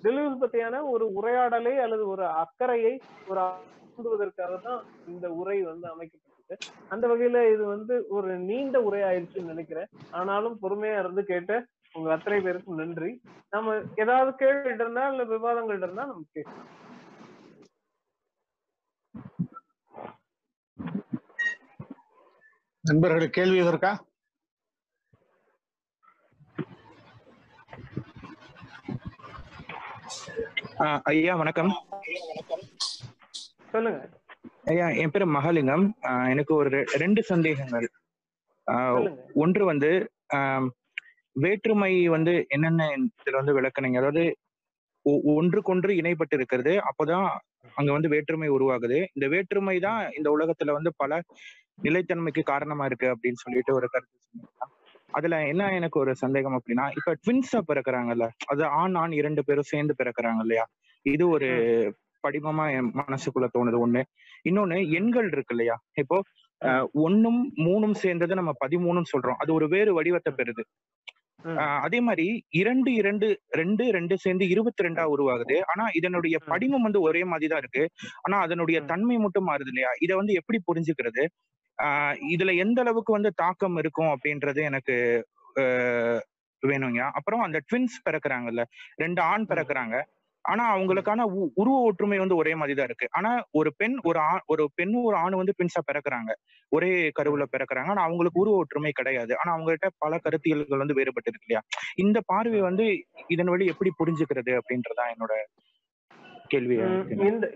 டெலியூஸ் 0.05 0.41
பத்தியான 0.43 0.81
ஒரு 0.93 1.05
உரையாடலை 1.19 1.75
அல்லது 1.85 2.05
ஒரு 2.15 2.25
அக்கறையை 2.43 2.95
ஒரு 3.31 3.43
தூண்டுவதற்காக 3.91 4.57
தான் 4.69 4.81
இந்த 5.13 5.27
உரை 5.41 5.59
வந்து 5.71 5.87
அமைக்கப்பட்டது. 5.93 6.57
அந்த 6.93 7.05
வகையில 7.13 7.39
இது 7.53 7.65
வந்து 7.75 7.95
ஒரு 8.17 8.33
நீண்ட 8.49 8.77
உரை 8.89 9.03
ஆயிடுச்சுன்னு 9.09 9.53
நினைக்கிறேன். 9.55 9.89
ஆனாலும் 10.19 10.59
பொறுமையா 10.65 10.99
இருந்து 11.03 11.25
கேட்ட 11.33 11.53
உங்க 11.97 12.13
அத்தனை 12.13 12.41
பேருக்கும் 12.41 12.77
நன்றி. 12.77 13.21
நம்ம 13.51 13.81
ஏதாவது 13.97 14.35
கேள்விகள் 14.35 14.75
இருந்தா 14.75 15.09
இல்ல 15.09 15.25
விவாதங்கள் 15.25 15.77
இருந்தா 15.77 16.05
நம்ம 16.05 16.25
கேட்கலாம். 16.33 16.85
நண்பர்களுக்கு 22.81 23.43
கேள்வி 23.43 23.67
இருக்கா? 23.67 24.05
ஐயா 31.03 31.37
வணக்கம். 31.37 31.87
சொல்லுங்க. 33.71 34.09
ஐயா 34.65 34.89
என் 34.89 35.11
பேரு 35.11 35.27
மகாலிங்கம். 35.27 35.93
எனக்கு 36.29 36.55
ஒரு 36.55 36.71
ரெ- 36.71 36.85
ரெண்டு 36.85 37.23
சந்தேகங்கள். 37.23 37.91
ஒன்று 39.35 39.65
வந்து 39.65 40.11
ஆம், 40.27 40.73
வேற்றுமை 41.37 41.93
வந்து 42.09 42.35
என்னென்ன 42.49 42.83
இதுல 43.21 43.41
வந்து 43.41 43.57
விளக்குனீங்க? 43.59 44.01
அதாவது 44.03 44.23
ஒன்றுக்கொன்று 45.35 45.93
இணைப்பட்டு 46.01 46.35
இருக்கிறது 46.39 46.73
அப்போதான் 46.89 47.27
அங்க 47.77 47.91
வந்து 47.93 48.09
வேற்றுமை 48.15 48.49
உருவாகுது. 48.57 48.99
இந்த 49.17 49.27
வேற்றுமை 49.35 49.77
தான் 49.79 50.01
இந்த 50.19 50.29
உலகத்துல 50.37 50.73
வந்து 50.73 50.91
பல 50.97 51.21
நிலைத்தன்மைக்கு 51.85 52.43
காரணமா 52.45 52.85
இருக்கு 52.85 53.07
அப்படின்னு 53.15 53.43
சொல்லிட்டு 53.45 53.73
ஒரு 53.79 53.87
கருத்து 53.95 54.17
சொன்னீங்க 54.23 54.73
அதுல 55.15 55.37
என்ன 55.51 55.69
எனக்கு 55.79 55.99
ஒரு 56.01 56.13
சந்தேகம் 56.15 56.57
அப்படின்னா 56.59 56.87
இப்ப 56.99 57.13
ட்வின்ஸா 57.23 57.61
பிறக்குறாங்கல்ல? 57.69 58.25
அது 58.47 58.63
ஆண் 58.81 58.97
ஆண் 59.03 59.13
இரண்டு 59.13 59.43
பேரும் 59.45 59.71
சேர்ந்து 59.73 59.95
பிறக்குறாங்க 60.01 60.41
இல்லையா? 60.45 60.65
இது 61.07 61.25
ஒரு 61.29 61.49
படிமமா 62.25 62.65
என் 62.77 62.91
மனசுக்குள்ள 63.01 63.49
தோணுது 63.55 63.79
ஒண்ணு. 63.85 64.03
இன்னொன்னு 64.45 64.79
எண்கள் 64.99 65.29
இருக்கு 65.33 65.55
இல்லையா? 65.57 65.77
இப்போ 66.03 66.17
ஒண்ணும் 67.07 67.41
மூணும் 67.67 67.97
சேர்ந்தது 68.03 68.35
நம்ம 68.35 68.53
பதிமூணுன்னு 68.65 69.13
சொல்றோம். 69.15 69.39
அது 69.43 69.51
ஒரு 69.55 69.67
வேறு 69.75 69.91
வடிவத்தை 69.95 70.33
பெறுது. 70.41 70.63
அதே 71.55 72.01
மாதிரி 72.01 72.45
இரண்டு 72.51 72.93
இரண்டு 72.93 73.27
ரெண்டு 73.51 73.91
ரெண்டு 73.91 74.19
சேர்ந்து 74.19 74.49
இருபத்தி 74.49 74.85
ரெண்டா 74.85 75.05
உருவாகுது. 75.15 75.61
ஆனா 75.67 75.89
இதனுடைய. 75.95 76.39
படிமம் 76.47 76.83
வந்து 76.83 77.01
ஒரே 77.01 77.25
மாதிரி 77.25 77.47
தான் 77.47 77.59
இருக்கு. 77.59 77.85
ஆனா 78.23 78.39
அதனுடைய. 78.41 78.81
தன்மை 78.81 79.17
மட்டும் 79.17 79.49
மாறுது 79.49 79.67
இல்லையா? 79.67 79.89
இதை 80.01 80.17
வந்து 80.17 80.33
எப்படி 80.33 80.61
புரிஞ்சுக்கிறது? 80.69 81.25
ஆஹ் 81.79 82.17
இதுல 82.35 82.57
எந்த 82.57 82.81
அளவுக்கு 82.81 83.13
வந்து 83.13 83.33
தாக்கம் 83.35 83.77
இருக்கும் 83.77 84.17
அப்படின்றது 84.17 84.63
எனக்கு 84.63 84.97
வேணுங்க 86.63 87.11
அப்புறம் 87.13 87.41
அந்த 87.41 87.61
ட்வின்ஸ் 87.69 87.97
பிறக்குறாங்கல்ல 88.11 88.63
ரெண்டு 88.97 89.23
ஆண் 89.23 89.45
பிறக்குறாங்க. 89.49 89.97
ஆனா 90.47 90.65
அவங்களுக்கான 90.75 91.25
உருவ 91.61 91.77
ஒற்றுமை 91.89 92.19
வந்து 92.23 92.39
ஒரே 92.41 92.53
மாதிரி 92.61 92.75
தான் 92.79 92.89
இருக்கு. 92.91 93.07
ஆனா 93.19 93.31
ஒரு 93.61 93.71
பெண் 93.81 93.97
ஒரு 94.09 94.19
ஆண் 94.29 94.43
ஒரு 94.53 94.65
பெண் 94.79 94.95
ஒரு 95.09 95.17
ஆண் 95.23 95.39
வந்து 95.41 95.55
ட்வின்ஸா 95.59 95.83
பிறக்குறாங்க. 95.89 96.31
ஒரே 96.73 96.91
கருவுல 97.19 97.47
பிறக்குறாங்க. 97.55 97.91
ஆனா 97.95 98.05
அவங்களுக்கு 98.09 98.43
உருவ 98.43 98.63
ஒற்றுமை 98.63 98.93
கிடையாது. 99.01 99.33
ஆனா 99.41 99.51
அவங்ககிட்ட 99.57 99.89
பல 100.05 100.19
கருத்தியல்கள் 100.27 100.83
வந்து 100.83 100.99
வேறுபட்டு 100.99 101.31
இருக்கு 101.33 101.49
இல்லையா? 101.49 101.63
இந்த 102.05 102.19
பார்வை 102.33 102.61
வந்து 102.69 102.87
இதன் 103.35 103.53
வழி 103.55 103.73
எப்படி 103.75 103.93
புரிஞ்சுக்கிறது 104.01 104.55
அப்படின்றதான் 104.61 105.13
என்னோட 105.15 105.33
இருக்கு 105.39 105.65
இந்த 107.29 107.47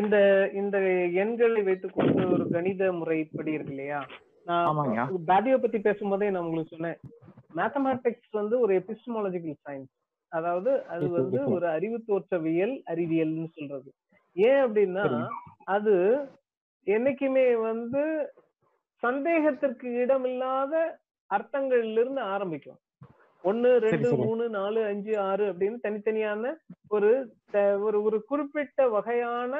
இந்த 0.00 0.16
இந்த 0.60 0.76
எண்களை 1.22 1.62
வைத்துக்கொண்டு 1.68 2.24
ஒரு 2.34 2.44
கணித 2.54 2.92
முறைப்படி 2.98 3.52
இருக்கு 3.56 3.74
இல்லையா. 3.74 4.00
நான் 4.46 5.18
பேடியோ 5.30 5.56
பத்தி 5.64 5.78
பேசும்போதே 5.86 6.28
நான் 6.34 6.46
உங்களுக்கு 6.46 6.74
சொன்னேன். 6.74 6.98
மேத்தமேட்டிக்ஸ் 7.58 8.38
வந்து 8.40 8.54
ஒரு 8.64 8.72
எபிஸ்டமாலஜிக்கல் 8.80 9.58
சயின்ஸ் 9.66 9.92
அதாவது 10.32 10.70
அது 10.88 11.06
வந்து. 11.10 11.38
ஒரு 11.54 11.66
அறிவு 11.68 11.98
தோற்றவியல் 12.08 12.74
அறிவியல்னு 12.88 13.48
சொல்றது 13.50 13.90
ஏன் 14.36 14.60
அப்படின்னா. 14.64 15.04
அது 15.68 15.94
என்னைக்குமே 16.86 17.46
வந்து 17.62 18.02
சந்தேகத்திற்கு 19.02 19.88
இடமில்லாத 20.02 20.74
அர்த்தங்கள்ல 21.30 22.00
இருந்து 22.00 22.22
ஆரம்பிக்கும் 22.32 22.80
ஒன்னு 23.44 23.68
ரெண்டு. 23.84 24.08
மூணு 24.20 24.44
நாலு 24.50 24.80
அஞ்சு 24.84 25.12
ஆறு 25.22 25.44
அப்படின்னு 25.52 25.78
தனித்தனியான 25.82 26.50
ஒரு 26.88 27.10
ஒரு 27.86 27.98
ஒரு 28.02 28.18
குறிப்பிட்ட 28.24 28.88
வகையான 28.88 29.54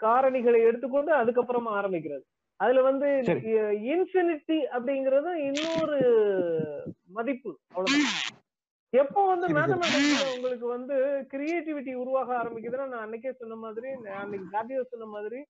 காரணிகளை 0.00 0.60
எடுத்துக்கொண்டு 0.62 1.12
அதுக்கப்புறமா 1.14 1.70
ஆரம்பிக்கிறது 1.78 2.24
அதுல 2.60 2.82
வந்து. 2.82 3.08
இன்ஃபினிட்டி 3.92 4.58
அப்படிங்கறது 4.74 5.32
இன்னொரு 5.48 5.98
மதிப்பு 7.10 7.50
அவ்வளவுதான் 7.70 8.36
எப்போ 8.92 9.20
வந்து. 9.30 9.46
மேத்தமேட்டிக்ஸ்ல 9.56 10.28
உங்களுக்கு 10.36 10.66
வந்து 10.76 10.96
கிரியேட்டிவிட்டி 11.32 11.92
உருவாக 12.02 12.30
ஆரம்பிக்குதுன்னா 12.40 12.86
நான் 12.92 13.04
அன்னைக்கே 13.06 13.32
சொன்ன 13.40 13.58
மாதிரி 13.64 13.88
அன்னைக்கு 14.20 14.46
ஜாதியோ 14.54 14.82
சொன்ன 14.92 15.08
மாதிரி 15.16 15.40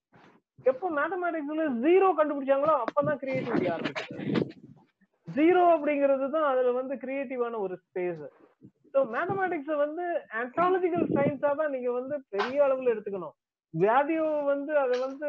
எப்போ 0.70 0.86
மேத்தமேட்டிக்ஸ்ல 0.98 1.66
ஜீரோ 1.84 2.08
கண்டுபிடிச்சாங்களோ 2.18 2.74
அப்பதான் 2.84 3.20
கிரியேட்டிவிட்டி 3.22 3.68
ஆரம்பிக்குது. 3.74 4.16
ஜீரோ 5.28 5.62
அப்படிங்கிறது 5.74 6.26
தான் 6.34 6.48
அதுல 6.50 6.72
வந்து 6.80 6.94
கிரியேட்டிவான 7.02 7.58
ஒரு 7.66 7.74
ஸ்பேஸ் 7.84 8.24
ஸோ 8.94 9.00
மேத்தமேட்டிக்ஸ் 9.14 9.74
வந்து 9.84 10.04
ஆன்டாலஜிக்கல் 10.40 11.06
சயின்ஸா 11.16 11.50
தான் 11.60 11.72
நீங்க 11.74 11.90
வந்து 11.98 12.14
பெரிய 12.34 12.64
அளவுல 12.66 12.92
எடுத்துக்கணும். 12.94 13.34
வேதியோ 13.74 14.28
வந்து 14.52 14.72
அது 14.82 14.94
வந்து 15.06 15.28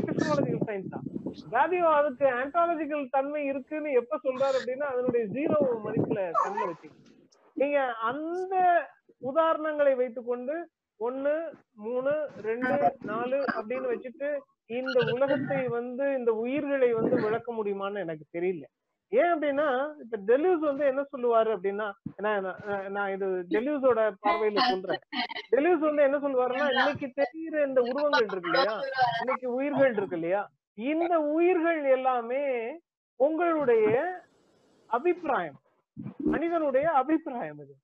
எபிஸ்டமாலஜிக்கல் 0.00 0.66
சயின்ஸ் 0.68 0.92
தான். 0.94 1.06
வேதியோ 1.54 1.88
அதுக்கு 1.98 2.26
ஆன்டாலஜிக்கல் 2.40 3.04
தன்மை 3.10 3.42
இருக்குன்னு 3.46 3.90
எப்ப 3.92 4.18
சொல்றாரு 4.26 4.56
அப்படின்னா 4.60 4.86
அதனுடைய 4.92 5.24
ஜீரோ 5.36 5.58
மதிப்புல 5.84 6.22
தன்மை 6.42 6.66
வச்சு 6.66 6.90
நீங்க 7.56 7.78
அந்த 8.10 8.54
உதாரணங்களை 9.22 9.94
வைத்துக்கொண்டு 9.96 10.54
ஒன்னு 11.00 11.34
மூணு 11.84 12.12
ரெண்டு 12.40 12.74
நாலு 13.02 13.38
அப்படின்னு 13.56 13.92
வச்சுட்டு 13.92 14.28
இந்த 14.70 14.98
உலகத்தை 15.14 15.68
வந்து 15.68 16.04
இந்த 16.18 16.30
உயிர்களை 16.42 16.90
வந்து 16.92 17.16
விளக்க 17.24 17.48
முடியுமான்னு 17.52 18.02
எனக்கு 18.04 18.24
தெரியல. 18.36 18.64
ஏன் 19.12 19.30
அப்படின்னா 19.32 19.66
இப்ப 20.02 20.18
டெலியூஸ் 20.28 20.62
வந்து 20.68 20.84
என்ன 20.86 21.02
சொல்லுவாரு 21.12 21.50
அப்படின்னா 21.56 21.86
நான் 22.20 22.46
நான் 22.92 23.12
இது 23.14 23.26
டெலியூஸோட 23.54 24.00
பார்வையில 24.26 24.62
சொல்றேன். 24.70 25.02
டெலியூஸ் 25.54 25.82
வந்து 25.88 26.02
என்ன 26.02 26.18
சொல்லுவாருன்னா 26.18 26.68
இன்னைக்கு 26.78 27.08
தெரியுற 27.20 27.56
இந்த 27.68 27.80
உருவங்கள் 27.90 28.28
இருக்கு 28.28 28.50
இல்லையா? 28.52 28.76
இன்னைக்கு 29.22 29.48
உயிர்கள் 29.58 29.96
இருக்கு 29.98 30.18
இல்லையா? 30.20 30.42
இந்த 30.74 31.20
உயிர்கள் 31.20 31.84
எல்லாமே 31.84 32.44
உங்களுடைய 33.16 34.20
அபிப்பிராயம். 34.86 35.60
மனிதனுடைய 36.16 36.90
அபிப்பிராயம் 36.90 37.58
இது. 37.58 37.74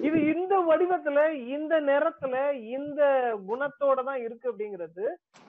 இது 0.00 0.34
இந்த 0.34 0.58
வடிவத்துல 0.58 1.32
இந்த 1.32 1.80
நேரத்துல 1.80 2.52
இந்த 2.52 3.02
குணத்தோட 3.48 4.04
தான் 4.04 4.20
இருக்கு 4.20 4.52
அப்படிங்கிறது 4.52 5.04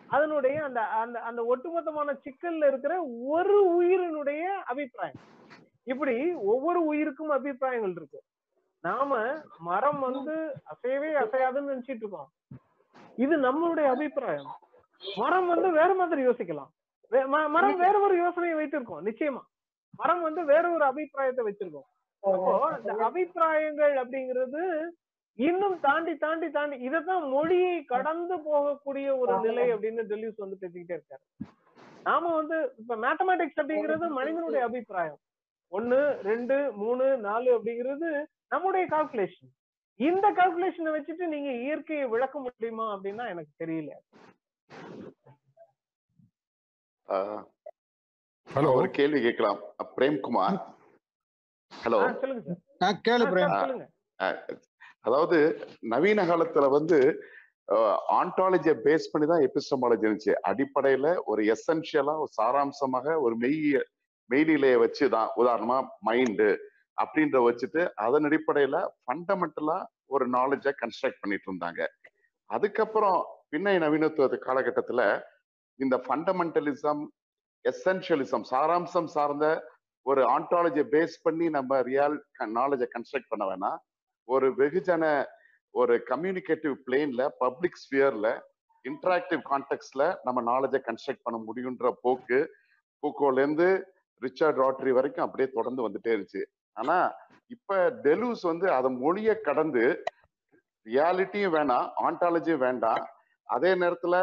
அதனுடைய 0.08 0.64
அந்த 0.64 0.82
அந்த 0.82 1.20
அந்த 1.20 1.42
ஒட்டுமொத்தமான 1.42 2.16
சிக்கல்ல 2.26 2.68
இருக்கிற 2.68 3.04
ஒரு 3.04 3.58
உயிரினுடைய 3.78 4.42
அபிப்பிராயம். 4.42 5.22
இப்படி 5.84 6.34
ஒவ்வொரு 6.34 6.86
உயிருக்கும் 6.86 7.30
அபிப்பிராயங்கள் 7.30 7.92
இருக்கு. 7.92 8.22
நாம 8.82 9.34
மரம் 9.60 10.00
வந்து 10.00 10.36
அசையவே 10.74 11.12
அசையாதுன்னு 11.24 11.72
நினைச்சிட்டு 11.72 12.04
இருக்கோம். 12.04 12.30
இது 13.16 13.38
நம்மளுடைய 13.38 13.86
அபிப்பிராயம். 13.86 14.52
மரம் 15.16 15.48
வந்து 15.48 15.72
வேற 15.72 15.94
மாதிரி 15.94 16.22
யோசிக்கலாம். 16.28 16.72
மரம் 17.56 17.78
வேற 17.78 18.00
ஒரு 18.00 18.16
யோசனையை 18.18 18.56
வைத்திருக்கோம். 18.60 19.04
நிச்சயமா. 19.10 19.42
மரம் 19.98 20.22
வந்து 20.22 20.46
வேற 20.46 20.72
ஒரு 20.72 20.84
அபிப்பிராயத்தை 20.84 21.44
வச்சிருக்கோம். 21.46 21.88
அப்போ 22.24 22.54
இந்த 22.80 22.94
அபிப்பிராயங்கள் 23.08 23.94
அப்படிங்கிறது 24.02 24.64
இன்னும் 25.36 25.80
தாண்டி 25.80 26.14
தாண்டி 26.16 26.48
தாண்டி 26.50 26.78
இதைத்தான் 26.88 27.26
மொழியை 27.30 27.84
கடந்து 27.84 28.36
போகக்கூடிய 28.38 29.08
ஒரு 29.18 29.34
நிலை 29.40 29.66
அப்படின்னு 29.74 30.04
டெல்லியூஸ் 30.12 30.44
வந்து 30.44 30.58
பேசிக்கிட்டே 30.62 30.96
இருக்காரு. 30.98 31.24
நாம 32.04 32.36
வந்து 32.36 32.58
இப்ப 32.78 32.96
மேத்தமேட்டிக்ஸ் 32.96 33.60
அப்படிங்கிறது 33.62 34.08
மனிதனுடைய 34.20 34.66
அபிப்பிராயம். 34.66 35.20
ஒன்னு 35.72 36.00
ரெண்டு 36.24 36.72
மூணு 36.72 37.18
நாலு 37.18 37.50
அப்படிங்கிறது 37.58 38.10
நம்முடைய 38.50 38.88
கால்குலேஷன் 38.96 39.52
இந்த 39.96 40.26
கால்குலேஷனை 40.32 40.92
வச்சுட்டு 40.98 41.26
நீங்க 41.36 41.52
இயற்கையை 41.52 42.06
விளக்க 42.06 42.40
முடியுமா 42.40 42.86
அப்படின்னா 42.96 43.26
எனக்கு 43.34 43.52
தெரியல. 43.64 43.92
ஹலோ. 48.48 48.70
ஒரு 48.74 48.90
கேள்வி 48.90 49.20
கேட்கலாம். 49.22 49.60
பிரேம்குமார். 49.98 50.58
ஹலோ. 51.72 52.00
ஆ, 52.02 52.14
சொல்லுங்க 52.22 52.44
சார். 52.48 52.60
நான் 52.82 53.02
கேளு 53.08 53.26
பிரேம். 53.26 53.54
அதாவது 55.04 55.38
நவீன 55.94 56.24
காலத்துல 56.24 56.70
வந்து 56.70 56.98
ஆண்டாலஜியை 58.18 58.76
பேஸ் 58.86 59.12
பண்ணி 59.12 59.28
தான் 59.28 59.44
எபிஸ்டமாலஜி 59.48 60.06
இருந்துச்சு. 60.06 60.34
அடிப்படையில 60.50 61.08
ஒரு 61.26 61.42
எசென்ஷியலா 61.54 62.16
ஒரு 62.24 62.32
சாராம்சமாக 62.40 63.16
ஒரு 63.22 63.36
மெய் 63.36 63.60
மெய்நிலையை 64.30 64.80
வச்சு 64.80 65.06
தான் 65.10 65.30
உதாரணமா 65.36 65.78
மைண்டு 66.06 66.50
அப்படின்ற 66.98 67.38
வச்சுட்டு 67.46 67.82
அதன் 68.06 68.24
அடிப்படையில 68.24 68.78
ஃபண்டமெண்டலா 69.02 69.78
ஒரு 70.08 70.26
நாலேஜை 70.30 70.72
கன்ஸ்ட்ரக்ட் 70.82 71.22
பண்ணிட்டு 71.22 71.48
இருந்தாங்க. 71.50 71.82
அதுக்கப்புறம் 72.50 73.20
பின்னை 73.56 73.76
நவீனத்துவ 73.84 74.38
காலகட்டத்தில் 74.38 75.24
இந்த 75.76 75.96
ஃபண்டமெண்டலிசம் 75.98 77.02
எசென்ஷியலிசம் 77.70 78.46
சாராம்சம் 78.52 79.06
சார்ந்த 79.06 79.46
ஒரு 80.02 80.22
ஆண்டாலஜியை 80.30 80.86
பேஸ் 80.92 81.16
பண்ணி 81.22 81.50
நம்ம 81.50 81.82
ரியல் 81.82 82.26
நாலேஜை 82.40 82.88
கன்ஸ்ட்ரக்ட் 82.94 83.32
பண்ண 83.32 83.44
வேணாம். 83.46 83.78
ஒரு 84.24 84.50
வெகுஜன 84.50 85.26
ஒரு 85.72 86.04
கம்யூனிகேட்டிவ் 86.10 86.76
பிளேன்ல 86.86 87.28
பப்ளிக் 87.38 87.80
ஸ்பியர்ல 87.84 88.40
இன்டராக்டிவ் 88.90 89.42
கான்டெக்ட்ல 89.50 90.16
நம்ம 90.24 90.42
நாலேஜை 90.52 90.80
கன்ஸ்ட்ரக்ட் 90.88 91.24
பண்ண 91.24 91.38
முடியுன்ற 91.48 91.94
போக்கு 92.02 92.40
பூக்கோலேருந்து 93.04 93.84
ரிச்சர்ட் 94.20 94.58
ராட்ரி 94.58 94.90
வரைக்கும் 94.90 95.26
அப்படியே 95.26 95.50
தொடர்ந்து 95.54 95.90
வந்துட்டே 95.90 96.12
இருந்துச்சு. 96.16 96.44
ஆனா 96.74 97.16
இப்ப 97.48 97.90
டெலூஸ் 97.90 98.42
வந்து 98.42 98.72
அதை 98.72 98.92
மொழியை 98.92 99.42
கடந்து 99.42 100.04
ரியாலிட்டியும் 100.86 101.56
வேணாம் 101.56 101.92
ஆண்டாலஜியும் 101.98 102.58
வேண்டாம் 102.58 103.10
அதே 103.50 103.72
நேரத்துல 103.74 104.16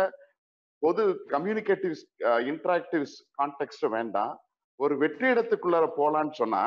பொது 0.83 1.03
கம்யூனிகேட்டிவ் 1.29 1.95
இன்டராக்டிவ் 2.51 3.05
கான்டெக்ட் 3.39 3.87
வேண்டாம். 3.97 4.33
ஒரு 4.81 4.95
வெற்றிடத்துக்குள்ளார 5.03 5.85
போலான்னு 5.99 6.35
சொன்னா 6.41 6.65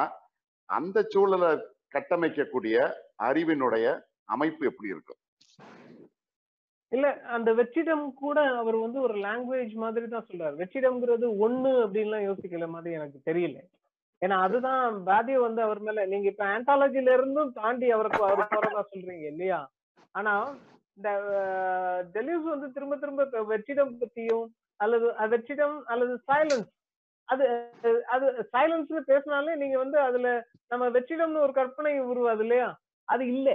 அந்த 0.69 0.97
சூழலை 1.13 1.51
கட்டமைக்கக்கூடிய 1.95 2.75
அறிவினுடைய 3.27 3.85
அமைப்பு 4.25 4.63
எப்படி 4.65 4.89
இருக்கும்? 4.89 5.19
இல்ல 6.91 7.07
அந்த 7.35 7.49
வெற்றிடம் 7.53 8.05
கூட 8.21 8.37
அவர் 8.61 8.77
வந்து 8.83 8.99
ஒரு 9.01 9.15
லாங்குவேஜ் 9.25 9.73
மாதிரி 9.83 10.05
தான் 10.07 10.27
சொல்றாரு. 10.29 10.55
வெற்றிடம்ங்கிறது 10.61 11.25
ஒண்ணு 11.45 11.71
அப்படின்லாம் 11.83 12.27
யோசிக்கல 12.29 12.67
மாதிரி 12.67 12.95
எனக்கு 12.99 13.19
தெரியல. 13.29 13.57
ஏன்னா 14.21 14.37
அதுதான் 14.45 14.81
பாதிய 15.09 15.37
வந்து 15.45 15.61
அவர் 15.65 15.81
மேல 15.87 16.05
நீங்க 16.05 16.27
இப்ப 16.31 16.45
ஆன்டாலஜில 16.55 17.13
இருந்தும் 17.17 17.51
தாண்டி 17.59 17.89
அவருக்கு 17.97 18.21
அவர் 18.27 18.41
போறதா 18.53 18.83
சொல்றீங்க 18.93 19.27
இல்லையா? 19.33 19.59
ஆனா 20.15 20.33
இந்த 20.99 21.11
டெலிவ்ஸ் 22.15 22.49
வந்து 22.49 22.67
திரும்ப 22.71 22.95
திரும்ப 22.97 23.23
வெற்றிடம் 23.49 23.93
பத்தியும் 24.01 24.47
அல்லது 24.79 25.05
வெற்றிடம் 25.31 25.77
அல்லது 25.85 26.13
சைலன்ஸ் 26.27 26.69
அது 27.29 27.45
அது 28.07 28.25
சைலன்ஸ்னு 28.53 29.01
பேசினாலே 29.07 29.55
நீங்க 29.55 29.77
வந்து 29.77 29.97
அதுல 29.99 30.27
நம்ம 30.71 30.85
வெற்றிடம்னு 30.89 31.43
ஒரு 31.45 31.53
கற்பனை 31.53 31.91
உருவாது 32.11 32.43
இல்லையா? 32.45 32.69
அது 33.07 33.23
இல்ல. 33.27 33.49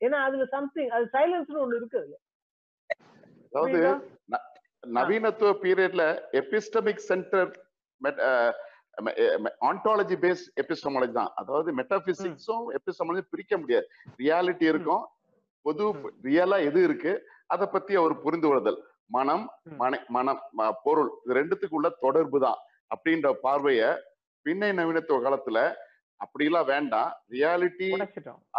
ஏன்னா 0.00 0.18
அதுல 0.26 0.44
சம்திங் 0.46 0.90
அது 0.90 1.04
சைலன்ஸ்னு 1.14 1.62
ஒண்ணு 1.62 1.78
இருக்கு 1.80 2.00
அதுல. 2.00 2.16
அதாவது? 3.52 3.80
நவீனத்துவ 4.92 5.52
பீரியட்ல 5.62 6.04
epistemic 6.40 7.06
centre 7.08 7.50
ontology 9.68 10.16
base 10.16 10.44
epistemology 10.62 11.12
தான். 11.12 11.32
அதாவது 11.36 11.70
மெட்டாபிசிக்ஸும் 11.72 12.66
எபிஸ்டமாலஜி 12.78 13.24
பிரிக்க 13.30 13.54
முடியாது. 13.58 13.86
ரியாலிட்டி 14.18 14.66
இருக்கும் 14.72 15.04
பொது 15.66 15.84
ரியலா 16.22 16.64
எது 16.64 16.82
இருக்கு? 16.82 17.12
அதை 17.46 17.66
பத்தி 17.66 17.94
அவர் 17.94 18.14
புரிந்து 18.20 18.48
கொள்ளுதல் 18.48 18.78
மனம். 19.10 19.44
மன 19.78 19.92
மனம் 20.08 20.40
பொருள் 20.82 21.10
இது 21.24 21.34
ரெண்டுத்துக்குள்ள 21.34 21.88
தொடர்பு 22.00 22.40
தான் 22.40 22.58
அப்படின்ற 22.90 23.28
பார்வைய 23.42 23.82
பின்னை 24.46 24.70
நவீனத்துவ 24.72 25.18
காலத்துல 25.24 25.58
அப்படிலாம் 26.20 26.66
வேண்டாம். 26.66 27.10
ரியாலிட்டி 27.30 27.86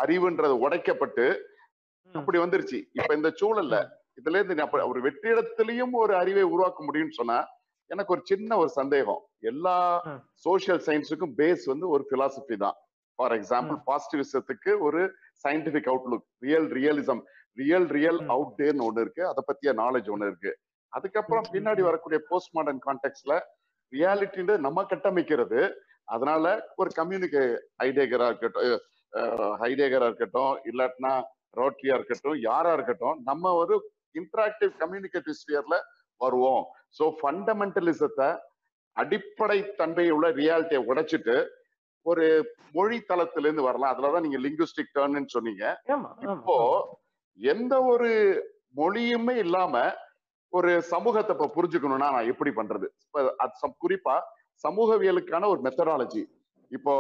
அறிவுன்றது 0.02 0.56
உடைக்கப்பட்டு. 0.66 1.26
அப்படி 2.14 2.38
வந்துருச்சு. 2.38 2.78
இப்ப 2.94 3.16
இந்த 3.16 3.30
சூழல்ல 3.42 3.76
இதுல 4.20 4.40
இருந்து 4.40 4.88
ஒரு 4.92 5.02
வெற்றிடத்திலையும் 5.02 5.94
ஒரு 5.94 6.14
அறிவை 6.16 6.44
உருவாக்க 6.44 6.80
முடியும்னு 6.84 7.18
சொன்னா 7.20 7.38
எனக்கு 7.90 8.14
ஒரு 8.14 8.22
சின்ன 8.24 8.58
ஒரு 8.58 8.70
சந்தேகம். 8.70 9.22
எல்லா 9.44 9.76
ம். 10.06 10.20
சோஷியல் 10.34 10.82
சயின்ஸுக்கும் 10.86 11.34
பேஸ் 11.38 11.64
வந்து 11.66 11.86
ஒரு 11.90 12.04
பிலாசபி 12.10 12.56
தான். 12.58 12.78
ஃபார் 13.22 13.34
எக்ஸாம்பிள் 13.38 13.78
பாசிட்டிவிசத்துக்கு 13.88 14.72
ஒரு 14.80 15.02
scientific 15.44 15.90
outlook 15.92 16.26
real 16.46 16.68
realism 16.78 17.22
real 17.58 17.88
real 17.96 18.20
hmm. 18.22 18.30
Out 18.30 18.54
டேர்னு 18.60 18.86
ஒண்ணு 18.88 19.02
இருக்கு. 19.02 19.24
அதை 19.28 19.42
பத்திய 19.50 19.72
நாலேஜ் 19.82 20.08
ஒண்ணு 20.14 20.28
இருக்கு. 20.28 20.52
அதுக்கப்புறம். 20.94 21.46
பின்னாடி 21.54 21.82
வரக்கூடிய 21.82 22.20
போஸ்ட் 22.30 22.54
மாடர்ன் 22.54 22.82
கான்டெக்ட்ல 22.88 23.34
ரியாலிட்டின்றது 23.94 24.66
நம்ம 24.68 24.84
கட்டமைக்கிறது. 24.84 25.60
அதனால 26.08 26.46
ஒரு 26.76 26.90
கம்யூனிகே 27.00 27.44
ஹைடேகரா 27.82 28.28
இருக்கட்டும் 28.32 28.80
ஹைடேகரா 29.62 30.06
இருக்கட்டும் 30.10 30.54
இல்லாட்டினா 30.70 31.14
ரோட்ரியா 31.58 31.96
இருக்கட்டும் 32.00 32.38
யாரா 32.50 32.74
இருக்கட்டும் 32.74 33.18
நம்ம 33.24 33.54
ஒரு 33.62 33.76
இன்டராக்டிவ் 34.16 34.72
கம்யூனிகேட்டிவ் 34.82 35.40
ஸ்பியர்ல 35.42 35.78
வருவோம். 36.22 36.64
ஸோ 36.98 37.04
ஃபண்டமெண்டலிசத்தை 37.20 38.30
அடிப்படை 38.98 39.60
தன்மை 39.76 40.06
உள்ள 40.12 40.28
ரியாலிட்டியை 40.42 40.84
உடைச்சிட்டு 40.92 41.36
ஒரு 42.10 42.26
மொழி 42.76 42.98
தளத்துல 43.10 43.48
இருந்து 43.48 43.68
வரலாம். 43.68 43.94
அதுலதான் 43.94 44.26
நீங்க 44.26 44.40
லிங்குஸ்டிக் 44.46 44.96
டேர்ன்னு 44.98 45.36
சொன்னீங்க. 45.36 45.64
இப்போ 46.28 46.58
எந்த 47.40 47.74
ஒரு 47.94 48.10
மொழியுமே 48.80 49.36
இல்லாம 49.46 49.84
ஒரு 50.54 50.72
சமூகத்தை 50.94 51.32
இப்ப 51.36 51.52
புரிஞ்சுக்கணும்னா 51.58 52.08
நான் 52.16 52.30
எப்படி 52.32 52.52
பண்றது? 52.60 52.88
குறிப்பா 53.84 54.16
சமூகவியலுக்கான 54.64 55.48
ஒரு 55.54 55.62
மெத்தடாலஜி 55.68 56.24
இப்போ 56.72 56.94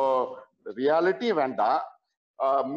ரியாலிட்டியும் 0.80 1.40
வேண்டாம் 1.42 1.80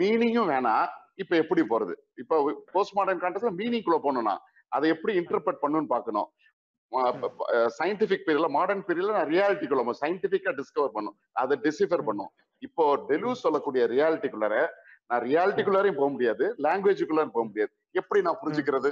மீனிங்கும் 0.01 0.51
வேணாம் 0.55 0.87
இப்ப 1.22 1.33
எப்படி 1.43 1.62
போறது? 1.72 1.95
இப்போ 2.22 2.37
போஸ்ட் 2.75 2.97
மாடர்ன் 2.97 3.22
கான்டெக்ட்ல 3.22 3.53
மீனிங் 3.61 3.85
குள்ள 3.87 3.99
போகணும்னா 4.07 4.35
அதை 4.77 4.87
எப்படி 4.95 5.12
இன்டர்பிரட் 5.20 5.62
பண்ணணும்னு 5.62 5.93
பார்க்கணும்? 5.95 6.29
சயின்டிபிக் 7.78 8.20
பீரியட்ல 8.26 8.49
மாடர்ன் 8.49 8.84
பீரியட்ல 8.86 9.12
நான் 9.12 9.28
ரியாலிட்டிக்குள்ள 9.28 9.90
சயின்டிபிக்கா 10.01 10.55
டிஸ்கவர் 10.55 10.90
பண்ணும். 10.92 11.16
அதை 11.32 11.59
டிசிஃபர் 11.62 12.05
பண்ணும். 12.05 12.30
இப்போ 12.59 12.97
டெலூஸ் 13.09 13.32
சொல்லக்கூடிய 13.32 13.86
ரியாலிட்டிக்குள்ளார 13.86 14.66
நான் 15.07 15.20
ரியாலிட்டிக்குள்ளாரையும் 15.20 15.97
போக 15.97 16.09
முடியாது. 16.09 16.55
லாங்குவேஜுக்குள்ளாரும் 16.59 17.32
போக 17.32 17.45
முடியாது. 17.45 17.70
எப்படி 17.90 18.22
நான் 18.22 18.38
புரிஞ்சுக்கிறது? 18.42 18.90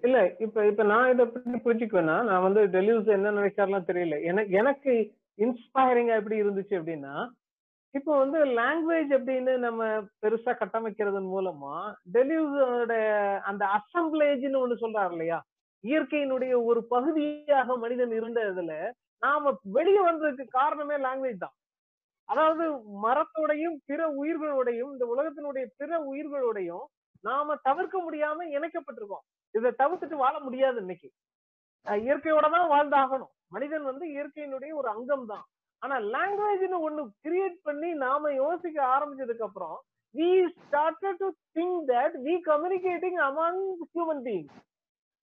இல்ல- 0.00 0.34
இப்ப 0.38 0.66
இப்ப 0.66 0.82
நான் 0.82 1.12
இதை 1.12 1.26
புரிஞ்சுக்குவேன்னா 1.64 2.22
நான் 2.22 2.52
வந்து 2.52 2.66
டெலிவ்ஸ் 2.66 3.06
என்ன 3.06 3.30
நினைச்சாருலாம் 3.30 3.90
தெரியல. 3.90 4.22
எனக்கு 4.22 4.50
எனக்கு 4.50 5.14
இன்ஸ்பைரிங்கா 5.38 6.16
எப்படி 6.16 6.42
இருந்துச்சு 6.42 6.80
அப்படின்னா 6.80 7.28
இப்போ 7.90 8.18
வந்து 8.18 8.44
லாங்குவேஜ் 8.44 9.20
அப்படின்னு 9.20 9.56
நம்ம 9.56 9.86
பெருசா 9.86 10.54
கட்டமைக்கிறதன் 10.54 11.28
மூலமா 11.34 11.94
டெலிவ்ஸோட 12.12 12.92
அந்த 13.38 13.66
அசம்பிளேஜ்னு 13.66 14.62
ஒண்ணு 14.66 14.76
சொல்றாரு 14.80 15.10
இல்லையா? 15.10 15.44
இயற்கையினுடைய 15.84 16.54
ஒரு 16.64 16.80
பகுதியாக 16.94 17.76
மனிதன் 17.84 18.12
இருந்த 18.18 18.40
இதுல 18.50 18.74
நாம 19.22 19.52
வெளியே 19.76 20.00
வந்ததுக்கு 20.08 20.44
காரணமே 20.58 20.96
லாங்குவேஜ் 21.06 21.44
தான். 21.44 21.54
அதாவது 22.28 22.64
மரத்தோடையும் 23.04 23.76
பிற 23.88 24.00
உயிர்களோடையும் 24.20 24.90
இந்த 24.94 25.04
உலகத்தினுடைய 25.14 25.64
பிற 25.80 25.90
உயிர்களோடையும் 26.10 26.84
நாம 27.24 27.56
தவிர்க்க 27.68 27.96
முடியாம 28.06 28.46
இணைக்கப்பட்டிருக்கோம். 28.56 29.24
இதை 29.54 29.70
தவிர்த்துட்டு 29.82 30.16
வாழ 30.24 30.34
முடியாது 30.38 30.78
இன்னைக்கு. 30.80 31.08
இயற்கையோட 31.86 32.46
தான் 32.56 32.70
வாழ்ந்தாகணும். 32.74 33.32
மனிதன் 33.48 33.84
வந்து 33.90 34.04
இயற்கையினுடைய 34.14 34.72
ஒரு 34.80 34.88
அங்கம் 34.94 35.26
தான். 35.32 35.44
ஆனா 35.82 35.96
லாங்குவேஜ்னு 36.14 36.78
ஒண்ணு 36.86 37.02
கிரியேட் 37.24 37.58
பண்ணி 37.62 37.90
நாம 38.04 38.32
யோசிக்க 38.42 38.78
ஆரம்பிச்சதுக்கு 38.94 39.46
அப்புறம் 39.48 39.76
we 40.14 40.28
started 40.58 41.20
to 41.22 41.28
think 41.58 41.80
that 41.92 42.14
we 42.26 42.34
communicating 42.50 43.18
among 43.28 43.60
human 43.94 44.22
beings. 44.28 44.52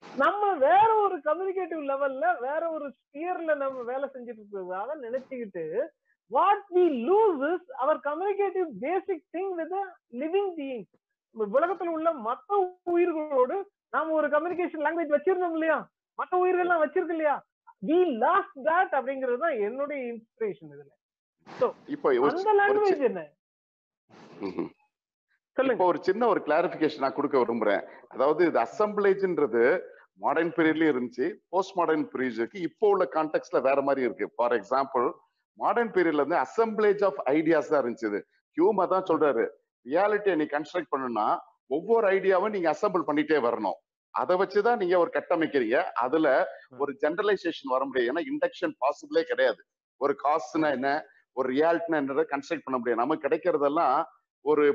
நம்ம 0.03 0.43
வேற 0.61 0.87
ஒரு 1.03 1.15
கம்யூனிகேட்டிவ் 1.25 1.81
லெவல்ல 1.89 2.25
வேற 2.41 2.61
ஒரு 2.69 2.87
ஸ்பியர்ல 2.95 3.51
நம்ம 3.55 3.83
வேலை 3.83 4.05
செஞ்சுட்டு 4.07 4.41
இருக்கிறதாக 4.41 4.95
நினைச்சுக்கிட்டு 5.03 5.65
what 6.31 6.65
we 6.75 6.85
lose 7.07 7.43
is 7.49 7.69
our 7.81 7.99
communicative 8.07 8.67
basic 8.83 9.23
thing 9.35 9.53
with 9.59 9.75
living 10.21 10.51
being 10.57 10.85
உலகத்துல 11.55 11.93
உள்ள 11.97 12.09
மத்த 12.27 12.49
உயிர்களோடு 12.93 13.57
நாம 13.93 14.13
ஒரு 14.17 14.27
கம்யூனிகேஷன் 14.29 14.83
லாங்குவேஜ் 14.85 15.15
வச்சிருந்தோம் 15.15 15.55
இல்லையா? 15.57 15.77
மத்த 16.19 16.33
உயிர்கள்லாம் 16.41 16.83
வச்சிருக்கு 16.83 17.15
இல்லையா? 17.15 17.35
வி 17.83 17.97
லாஸ்ட் 18.23 18.57
தட் 18.67 18.93
அப்படிங்கிறது 18.97 19.37
தான் 19.37 19.59
என்னுடைய 19.67 19.99
இன்ஸ்பிரேஷன் 20.11 20.71
இதுல. 20.73 20.91
இப்போ 21.87 22.09
அந்த 22.29 22.51
லாங்குவேஜ் 22.59 23.05
என்ன. 23.09 23.21
சொல்லுங்க. 25.57 25.77
இப்போ 25.77 25.85
ஒரு 25.85 25.99
சின்ன 26.01 26.27
ஒரு 26.27 26.41
கிளாரிபிகேஷன் 26.47 26.99
நான் 26.99 27.17
கொடுக்க 27.17 27.37
விரும்புறேன். 27.37 27.83
அதாவது 28.07 28.45
இது 28.45 28.59
அசம்பிளேஜ்ன்றது 28.67 29.81
மாடர்ன் 30.17 30.53
பீரியட்லயும் 30.57 30.93
இருந்துச்சு. 30.93 31.33
போஸ்ட் 31.49 31.77
மாடர்ன் 31.77 32.07
பீரியட்க்கு 32.13 32.55
இப்போ 32.55 32.89
உள்ள 32.89 33.09
கான்டெக்ட்ல 33.15 33.61
வேற 33.61 33.81
மாதிரி 33.81 34.05
இருக்கு. 34.05 34.31
ஃபார் 34.35 34.53
எக்ஸாம்பிள் 34.59 35.11
மாடர்ன் 35.57 35.91
பீரியட்ல 35.91 36.23
இருந்து 36.23 36.41
அசம்பிளேஜ் 36.45 37.03
ஆஃப் 37.05 37.19
ஐடியாஸ் 37.25 37.67
தான் 37.67 37.81
இருந்துச்சு 37.83 38.09
இது. 38.11 38.27
ஹியூமா 38.57 38.87
தான் 38.87 39.07
சொல்றாரு. 39.09 39.45
ரியாலிட்டியை 39.85 40.35
நீ 40.35 40.45
கன்ஸ்ட்ரக்ட் 40.55 40.91
பண்ணணும்னா 40.95 41.37
ஒவ்வொரு 41.67 42.07
ஐடியாவும் 42.07 42.49
நீங்க 42.49 42.75
அசம்பிள் 42.75 43.07
பண்ணிட்டே 43.09 43.37
வரணும். 43.47 43.77
அதை 44.09 44.37
வச்சுதான் 44.37 44.77
நீங்க 44.77 44.99
ஒரு 44.99 45.11
கட்டமைக்கிறீங்க. 45.13 45.83
அதுல 45.93 46.47
ஒரு 46.77 46.97
ஜென்ரலைசேஷன் 47.01 47.73
வர 47.75 47.85
முடியாது. 47.85 48.09
ஏன்னா 48.11 48.23
இண்டக்ஷன் 48.31 48.73
பாசிபிளே 48.83 49.21
கிடையாது. 49.21 49.61
ஒரு 49.97 50.15
காஸ்ட்னா 50.23 50.71
என்ன? 50.71 50.89
ஒரு 51.33 51.53
ரியாலிட்டினா 51.53 51.99
என்னதை 52.03 52.23
கன்ஸ்ட்ரக்ட் 52.33 52.65
பண்ண 52.65 52.77
முடியாது. 52.77 53.01
நமக்கு 53.01 53.27
கிடைக்கிறதெல்லாம் 53.27 54.03
ஒரு 54.49 54.65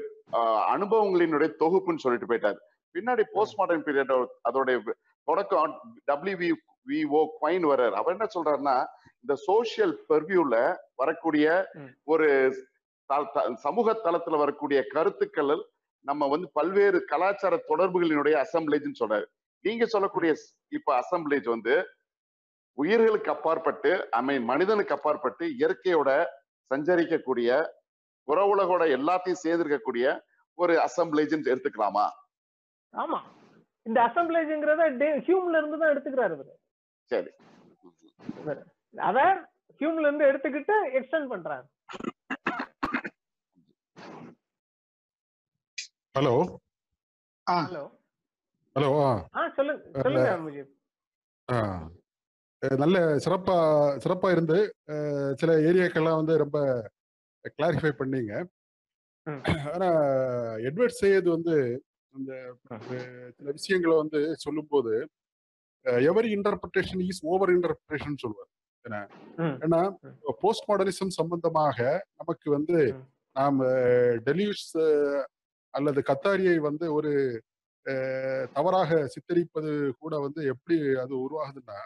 அனுபவங்களினுடைய 0.74 1.50
தொகுப்புன்னு 1.62 2.04
சொல்லிட்டு 2.04 2.30
போயிட்டாரு. 2.30 2.58
பின்னாடி 2.94 3.22
போஸ்ட் 3.34 3.58
மாடர்ன் 3.60 3.84
பீரியட் 3.86 4.12
அதோடைய 4.48 4.76
தொடக்கம் 5.28 5.74
டபிள்யூ 6.10 6.54
வி 6.90 6.98
ஓ 7.18 7.20
குவைன் 7.38 7.66
வர்றாரு. 7.70 7.94
அவர் 8.00 8.14
என்ன 8.16 8.26
சொல்றாருன்னா 8.34 8.76
இந்த 9.22 9.34
சோசியல் 9.48 9.94
பெர்வியூல 10.10 10.54
வரக்கூடிய. 11.02 11.46
ஒரு 12.12 12.28
சமூக 13.64 13.92
தளத்துல 14.04 14.38
வரக்கூடிய 14.44 14.78
கருத்துக்கள் 14.94 15.54
நம்ம 16.06 16.26
வந்து 16.32 16.48
பல்வேறு 16.58 16.98
கலாச்சார 17.12 17.54
தொடர்புகளினுடைய 17.70 18.34
அசம்பிளேஜ்னு 18.44 19.00
சொல்றாரு 19.02 19.26
நீங்க 19.64 19.84
சொல்லக்கூடிய 19.94 20.32
இப்ப 20.76 20.90
அசம்பிளேஜ் 21.02 21.48
வந்து 21.54 21.74
உயிர்களுக்கு 22.78 23.30
அப்பாற்பட்டு 23.34 23.90
ஐ 24.18 24.20
மீன் 24.28 24.44
மனிதனுக்கு 24.50 24.94
அப்பாற்பட்டு 24.96 25.44
இயற்கையோட 25.60 26.10
சஞ்சரிக்கக்கூடிய 26.70 27.50
புற 28.28 28.38
உலகோட 28.52 28.84
எல்லாத்தையும் 28.96 29.42
சேர்ந்திருக்கக்கூடிய 29.42 30.06
ஒரு 30.58 30.74
அசம்பிளேஜ் 30.84 31.34
எடுத்துக்கலாமா? 31.46 32.06
ஆமா. 32.94 33.18
இந்த 33.86 33.98
அசம்பிளேஜ்ங்கிறத 34.06 34.84
ஹியூம்ல 35.26 35.58
இருந்து 35.58 35.78
தான் 35.78 35.92
எடுத்துக்கிறாரு 35.92 36.34
இவரு. 36.36 36.52
சரி. 37.10 37.30
அத 38.94 39.18
ஹியூம்ல 39.80 40.06
இருந்து 40.06 40.28
எடுத்துக்கிட்டு 40.28 40.74
எக்ஸ்டெண்ட் 40.98 41.32
பண்றாரு. 41.32 41.66
ஹலோ 46.14 46.32
ஹலோ 47.46 47.82
ஹலோ 48.76 48.88
ஆ. 49.00 49.42
சொல்லுங்க 49.56 50.00
சொல்லுங்க 50.04 50.30
முஜீப் 50.44 50.72
நல்ல 52.78 52.96
சிறப்பா 53.24 53.56
சிறப்பா 54.04 54.28
இருந்து 54.30 54.58
சில 55.34 55.50
ஏரியாக்கெல்லாம் 55.66 56.16
வந்து 56.16 56.34
ரொம்ப 56.38 56.58
கிளாரிஃபை 57.56 57.92
பண்ணீங்க. 58.00 58.32
ஆனா 59.74 59.88
எட்வர்ட் 60.68 61.00
செய்யது 61.02 61.28
வந்து 61.30 61.54
அந்த 62.14 62.32
சில 63.36 63.50
விஷயங்களை 63.50 63.94
வந்து 63.96 64.20
சொல்லும்போது 64.36 64.92
every 66.10 66.28
interpretation 66.36 67.02
is 67.06 67.24
over 67.24 67.50
interpretation 67.50 68.22
சொல்லுவார். 68.22 68.50
ஏன்னா. 69.64 69.80
போஸ்ட் 70.40 70.68
மாடர்னிசம் 70.70 71.18
சம்பந்தமாக 71.20 71.78
நமக்கு 72.16 72.50
வந்து. 72.50 72.78
நாம் 73.36 73.58
டெலியூஸ் 74.28 74.68
அல்லது 75.74 76.00
கத்தாரியை 76.00 76.56
வந்து 76.68 76.86
ஒரு 76.92 77.12
தவறாக 78.52 79.08
சித்தரிப்பது 79.14 79.72
கூட 79.98 80.14
வந்து 80.18 80.40
எப்படி 80.46 80.76
அது 81.02 81.14
உருவாகுதுன்னா 81.24 81.78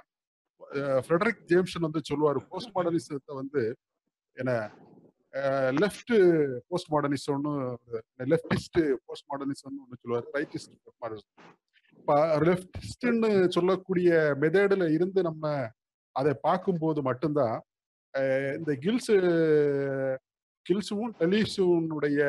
ஃப்ரெடரிக் 1.06 1.42
ஜேம்சன் 1.46 1.86
வந்து 1.88 2.00
சொல்லுவார் 2.04 2.38
போஸ்ட் 2.48 2.74
மாடர்னிசத்தை 2.76 3.34
வந்து 3.34 3.62
என்ன 4.36 4.52
லெஃப்ட் 5.82 6.12
போஸ்ட் 6.68 6.90
மாடர்னிசம்னு 6.94 7.52
லெஃப்டிஸ்ட் 8.32 8.78
போஸ்ட் 9.06 9.28
மாடர்னிசம்னு 9.32 9.82
ஒன்று 9.82 10.00
சொல்லுவார். 10.02 10.26
ரைட்டிஸ்ட் 10.36 10.72
லெஃப்டிஸ்ட்னு 12.48 13.30
சொல்லக்கூடிய 13.56 14.10
மெத்தேடில் 14.42 14.86
இருந்து 14.96 15.20
நம்ம 15.28 15.52
அதை 16.16 16.32
பார்க்கும்போது 16.46 17.00
மட்டும்தான் 17.08 17.58
இந்த 18.58 18.72
கில்ஸ் 18.84 19.12
கில்ஸும் 20.66 21.12
டெலிஸுனுடைய 21.20 22.20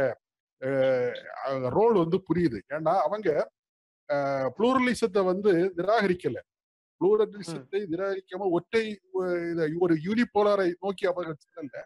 ரோல் 1.76 1.96
வந்து 2.04 2.18
புரியுது. 2.28 2.60
ஏன்னா 2.76 2.94
அவங்க 3.08 3.30
ப்ளூரலிசத்தை 4.58 5.22
வந்து 5.32 5.52
நிராகரிக்கல. 5.80 6.38
ப்ளூரலிசத்தை 7.02 7.80
நிராகரிக்காம 7.94 8.50
ஒற்றை 8.58 8.84
ஒரு 9.86 9.96
யூனிபோலாரை 10.08 10.70
நோக்கி 10.84 11.06
அவர்கள் 11.12 11.42
செல்லல. 11.44 11.82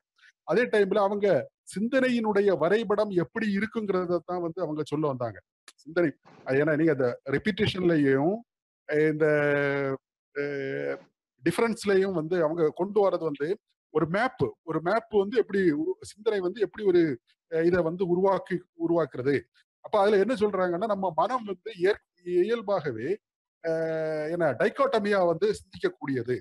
அதே 0.47 0.63
டைம்ல 0.73 0.99
அவங்க 1.07 1.27
சிந்தனையினுடைய 1.75 2.49
வரைபடம் 2.63 3.11
எப்படி 3.23 3.47
இருக்குங்கிறத 3.57 4.19
தான் 4.29 4.43
வந்து 4.45 4.59
அவங்க 4.65 4.81
சொல்ல 4.91 5.05
வந்தாங்க. 5.11 5.37
சிந்தனை 5.83 6.09
ஏன்னா 6.61 6.73
நீங்க 6.79 6.93
அந்த 6.97 7.07
ரெப்பிட்டேஷன்லயும் 7.35 8.35
இந்த 9.11 9.25
டிஃபரன்ஸ்லயும் 11.43 12.17
வந்து 12.19 12.35
அவங்க 12.45 12.63
கொண்டு 12.81 12.99
வர்றது 13.05 13.25
வந்து 13.29 13.47
ஒரு 13.93 14.05
மேப்பு 14.15 14.47
ஒரு 14.69 14.79
மேப் 14.87 15.13
வந்து 15.23 15.35
எப்படி 15.43 15.59
சிந்தனை 16.11 16.39
வந்து 16.47 16.59
எப்படி 16.65 16.83
ஒரு 16.91 17.01
இதை 17.51 17.79
வந்து 17.89 18.03
உருவாக்கி 18.13 18.55
உருவாக்குறது. 18.85 19.35
அப்ப 19.85 19.95
அதுல 20.01 20.19
என்ன 20.23 20.33
சொல்றாங்கன்னா 20.43 20.87
நம்ம 20.93 21.11
மனம் 21.21 21.45
வந்து 21.51 21.71
இயல்பாகவே 22.43 23.09
என்ன 24.33 24.45
டைகோட்டமியா 24.61 25.19
வந்து 25.31 25.47
சிந்திக்கக்கூடியது. 25.59 26.35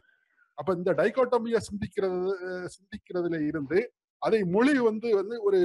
அப்ப 0.59 0.71
இந்த 0.79 0.91
டைகோட்டமியா 1.01 1.61
சிந்திக்கிறது 1.69 2.35
சிந்திக்கிறதுல 2.77 3.39
இருந்து 3.51 3.79
அதை 4.23 4.41
மொழி 4.55 4.75
வந்து 4.89 5.09
வந்து 5.21 5.37
ஒரு 5.49 5.61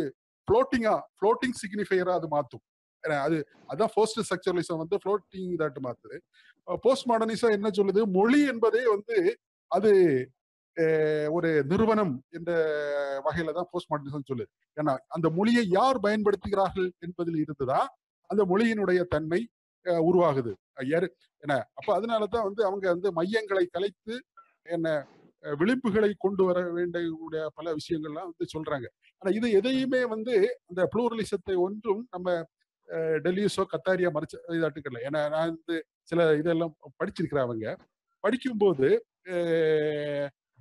ஃப்ளோட்டிங்கா 0.48 0.96
ஃப்ளோட்டிங் 1.18 1.58
சிக்னிஃபையரா 1.62 2.14
அது 2.20 2.28
மாத்தும். 2.36 2.64
ஏன்னா 3.04 3.18
அது 3.28 3.38
அதான் 3.72 3.92
ஃபர்ஸ்ட் 3.94 4.20
ஸ்ட்ரக்சரலிசம் 4.26 4.82
வந்து 4.84 4.98
ஃப்ளோட்டிங் 5.04 5.52
இதாட்டு 5.56 5.82
மாத்துது. 5.88 6.18
போஸ்ட் 6.86 7.08
மாடர்னிசம் 7.12 7.56
என்ன 7.58 7.68
சொல்லுது? 7.78 8.02
மொழி 8.18 8.40
என்பதே 8.54 8.84
வந்து 8.96 9.18
அது 9.72 9.92
ஒரு 11.38 11.50
நிறுவனம் 11.72 12.14
என்ற 12.38 12.52
வகையில 13.26 13.54
தான் 13.58 13.70
போஸ்ட் 13.72 13.92
மாடர்னிசம் 13.92 14.28
சொல்லுது. 14.32 14.52
ஏன்னா 14.78 14.94
அந்த 15.16 15.28
மொழியை 15.38 15.64
யார் 15.78 15.98
பயன்படுத்துகிறார்கள் 16.06 16.90
என்பதில் 17.06 17.40
இருந்துதான் 17.44 17.88
அந்த 18.30 18.42
மொழியினுடைய 18.52 19.02
தன்மை 19.16 19.42
உருவாகுது. 20.10 20.52
யாரு 20.94 21.08
என்ன 21.44 21.54
அப்ப 21.80 21.90
அதனால 21.98 22.24
தான் 22.34 22.46
வந்து 22.48 22.62
அவங்க 22.70 22.86
வந்து 22.96 23.10
மையங்களை 23.20 23.66
கலைத்து 23.76 24.16
என்ன 24.70 24.90
விழிப்புகளை 25.60 26.12
கொண்டு 26.18 26.44
வர 26.44 26.60
வேண்டிய 26.72 27.04
பல 27.56 27.74
விஷயங்கள்லாம் 27.74 28.28
வந்து 28.30 28.46
சொல்றாங்க. 28.56 28.88
ஆனா 29.22 29.36
இது 29.36 29.48
எதையுமே 29.52 30.06
வந்து 30.06 30.34
அந்த 30.68 30.82
ப்ளூரலிசத்தை 30.94 31.56
ஒன்றும் 31.58 32.08
நம்ம 32.12 32.30
டெல்லியூஸோ 33.26 33.64
கத்தாரியா 33.74 34.10
மறைச்ச 34.16 34.36
இதாட்டுக்கல 34.48 35.00
ஏன்னா 35.08 35.22
நான் 35.30 35.52
வந்து 35.54 35.76
சில 36.04 36.36
இதெல்லாம் 36.36 36.74
படிச்சிருக்கிறேன் 37.00 37.40
அவங்க. 37.40 37.66
படிக்கும்போது 38.24 38.88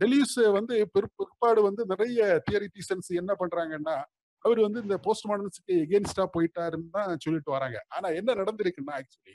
டெலியூஸ் 0.01 0.53
வந்து 0.53 0.75
பிற்- 0.95 1.15
பிற்பாடு 1.17 1.63
வந்து 1.63 1.83
நிறைய 1.87 2.43
தியரிட்டிசன்ஸ் 2.51 3.09
என்ன 3.21 3.35
பண்றாங்கன்னா 3.41 3.97
அவர் 4.45 4.61
வந்து 4.61 4.83
இந்த 4.83 4.97
போஸ்ட் 4.99 5.27
மாடர்ன்ஸுக்கு 5.27 5.75
எகேன்ஸ்டா 5.85 6.25
போயிட்டாருன்னு 6.35 6.91
தான் 6.91 7.17
சொல்லிட்டு 7.19 7.51
வராங்க. 7.51 7.79
ஆனா 7.89 8.09
என்ன 8.09 8.35
நடந்திருக்குன்னா 8.35 8.95
ஆக்சுவலி 8.99 9.35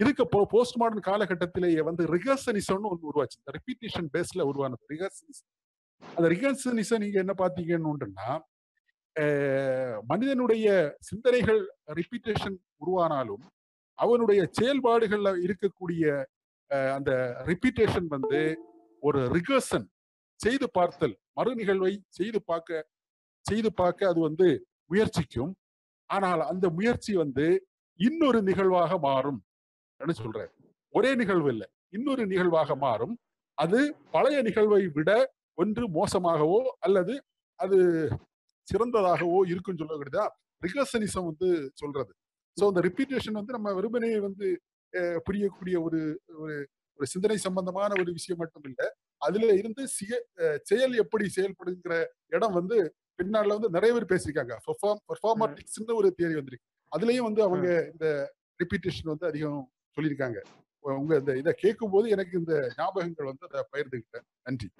இதுக்கு 0.00 0.24
போஸ்ட் 0.54 0.78
மாடர்ன் 0.80 1.06
காலகட்டத்திலேயே 1.10 1.82
வந்து 1.88 2.02
ரிகர்சனிசம்னு 2.14 2.90
ஒன்று 2.92 3.10
உருவாச்சு. 3.10 3.38
இந்த 3.42 3.52
ரிப்பீட்டேஷன் 3.58 4.08
பேஸ்ல 4.14 4.46
உருவானது 4.50 4.84
ரிகர்சனிசம் 4.94 5.50
அந்த 6.02 6.26
ரிகர்சனிசம் 6.34 7.02
நீங்க 7.04 7.18
என்ன 7.24 7.34
பாத்தீங்கன்னு 7.42 7.90
மனிதனுடைய 10.10 10.66
சிந்தனைகள் 11.08 11.62
ரிப்பீட்டேஷன் 11.98 12.56
உருவானாலும் 12.82 13.44
அவனுடைய 13.98 14.40
செயல்பாடுகள்ல 14.58 15.30
இருக்கக்கூடிய 15.46 16.04
அந்த 16.96 17.10
ரிப்பீட்டேஷன் 17.50 18.06
வந்து 18.14 18.40
ஒரு 19.02 19.20
ரிகர்சன் 19.36 19.86
செய்து 20.40 20.66
பார்த்தல் 20.78 21.14
மறு 21.38 21.50
நிகழ்வை 21.60 21.92
செய்து 22.18 22.38
பார்க்க 22.50 22.86
செய்து 23.46 23.70
பார்க்க 23.80 24.08
அது 24.10 24.20
வந்து 24.20 24.48
முயற்சிக்கும். 24.90 25.52
ஆனால் 26.10 26.42
அந்த 26.50 26.66
முயற்சி 26.78 27.12
வந்து 27.22 27.46
இன்னொரு 28.00 28.40
நிகழ்வாக 28.48 28.98
மாறும். 29.08 29.40
சொல்றாரு 30.20 30.50
ஒரே 30.94 31.10
நிகழ்வு 31.20 31.48
இல்லை. 31.54 31.66
இன்னொரு 31.96 32.22
நிகழ்வாக 32.32 32.74
மாறும். 32.84 33.14
அது 33.58 33.78
பழைய 34.14 34.38
நிகழ்வை 34.48 34.82
விட 34.98 35.10
ஒன்று 35.62 35.84
மோசமாகவோ 35.96 36.60
அல்லது 36.86 37.14
அது 37.60 37.78
சிறந்ததாகவோ 38.68 39.38
இருக்குன்னு 39.52 39.80
சொல்லக்கூடியதா 39.82 40.24
ரிகர்சனிசம் 40.62 41.28
வந்து 41.30 41.48
சொல்றது. 41.80 42.12
ஸோ 42.56 42.64
அந்த 42.70 42.80
ரிப்பீட்டேஷன் 42.86 43.38
வந்து 43.40 43.56
நம்ம 43.56 43.68
வெறுமனே 43.78 44.10
வந்து 44.26 44.46
புரியக்கூடிய 45.26 45.76
ஒரு 45.86 46.00
ஒரு 46.42 46.56
ஒரு 46.98 47.06
சிந்தனை 47.12 47.36
சம்பந்தமான 47.44 47.90
ஒரு 48.02 48.10
விஷயம் 48.18 48.40
மட்டும் 48.42 48.66
இல்லை. 48.70 48.86
அதுல 49.22 49.52
இருந்து 49.60 49.82
செயல் 50.70 50.94
எப்படி 51.02 51.24
செயல்படுங்கிற 51.36 51.94
இடம் 52.36 52.56
வந்து 52.60 52.76
பின்னால 53.18 53.54
வந்து 53.56 53.70
நிறைய 53.76 53.90
பேர் 53.94 54.10
பேசியிருக்காங்க. 54.12 54.54
பெர்ஃபார்மட்டிக்ஸ்னு 55.10 55.98
ஒரு 56.00 56.08
தியரி 56.18 56.34
வந்திருக்கு. 56.40 56.66
அதுலயும் 56.92 57.28
வந்து 57.28 57.42
அவங்க 57.46 57.68
இந்த 57.92 58.06
ரிப்பீட்டேஷன் 58.60 59.12
வந்து 59.12 59.26
அதிகம் 59.30 59.62
சொல்லியிருக்காங்க. 59.96 60.40
உங்க 60.80 61.16
இந்த 61.16 61.36
இதை 61.36 61.52
கேட்கும் 61.52 61.90
போது 61.90 62.08
எனக்கு 62.08 62.38
இந்த 62.38 62.72
ஞாபகங்கள் 62.76 63.24
வந்து 63.24 63.48
அதை 63.50 63.64
பகிர்ந்துக்கிட்டேன் 63.72 64.26
நன்றி. 64.42 64.70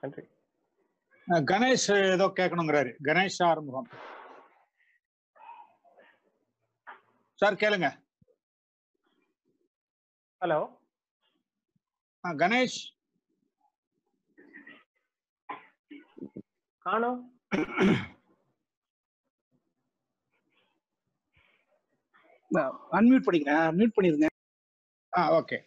நன்றி. 0.00 0.22
கணேஷ் 1.26 2.12
ஏதோ 2.12 2.26
கேட்கணுங்கிறாரு. 2.26 2.92
கணேஷ் 3.04 3.42
ஆரம்பம் 3.44 3.88
சார் 7.34 7.54
கேளுங்க. 7.54 7.88
ஹலோ. 10.40 10.78
கணேஷ். 12.22 12.80
காணோம். 16.78 17.40
அன்மியூட் 22.92 23.26
பண்ணிக்கிறேன். 23.26 23.66
மியூட் 23.76 23.96
பண்ணிருங்க. 23.96 24.28
ஆ 25.12 25.20
ஓகே 25.36 25.58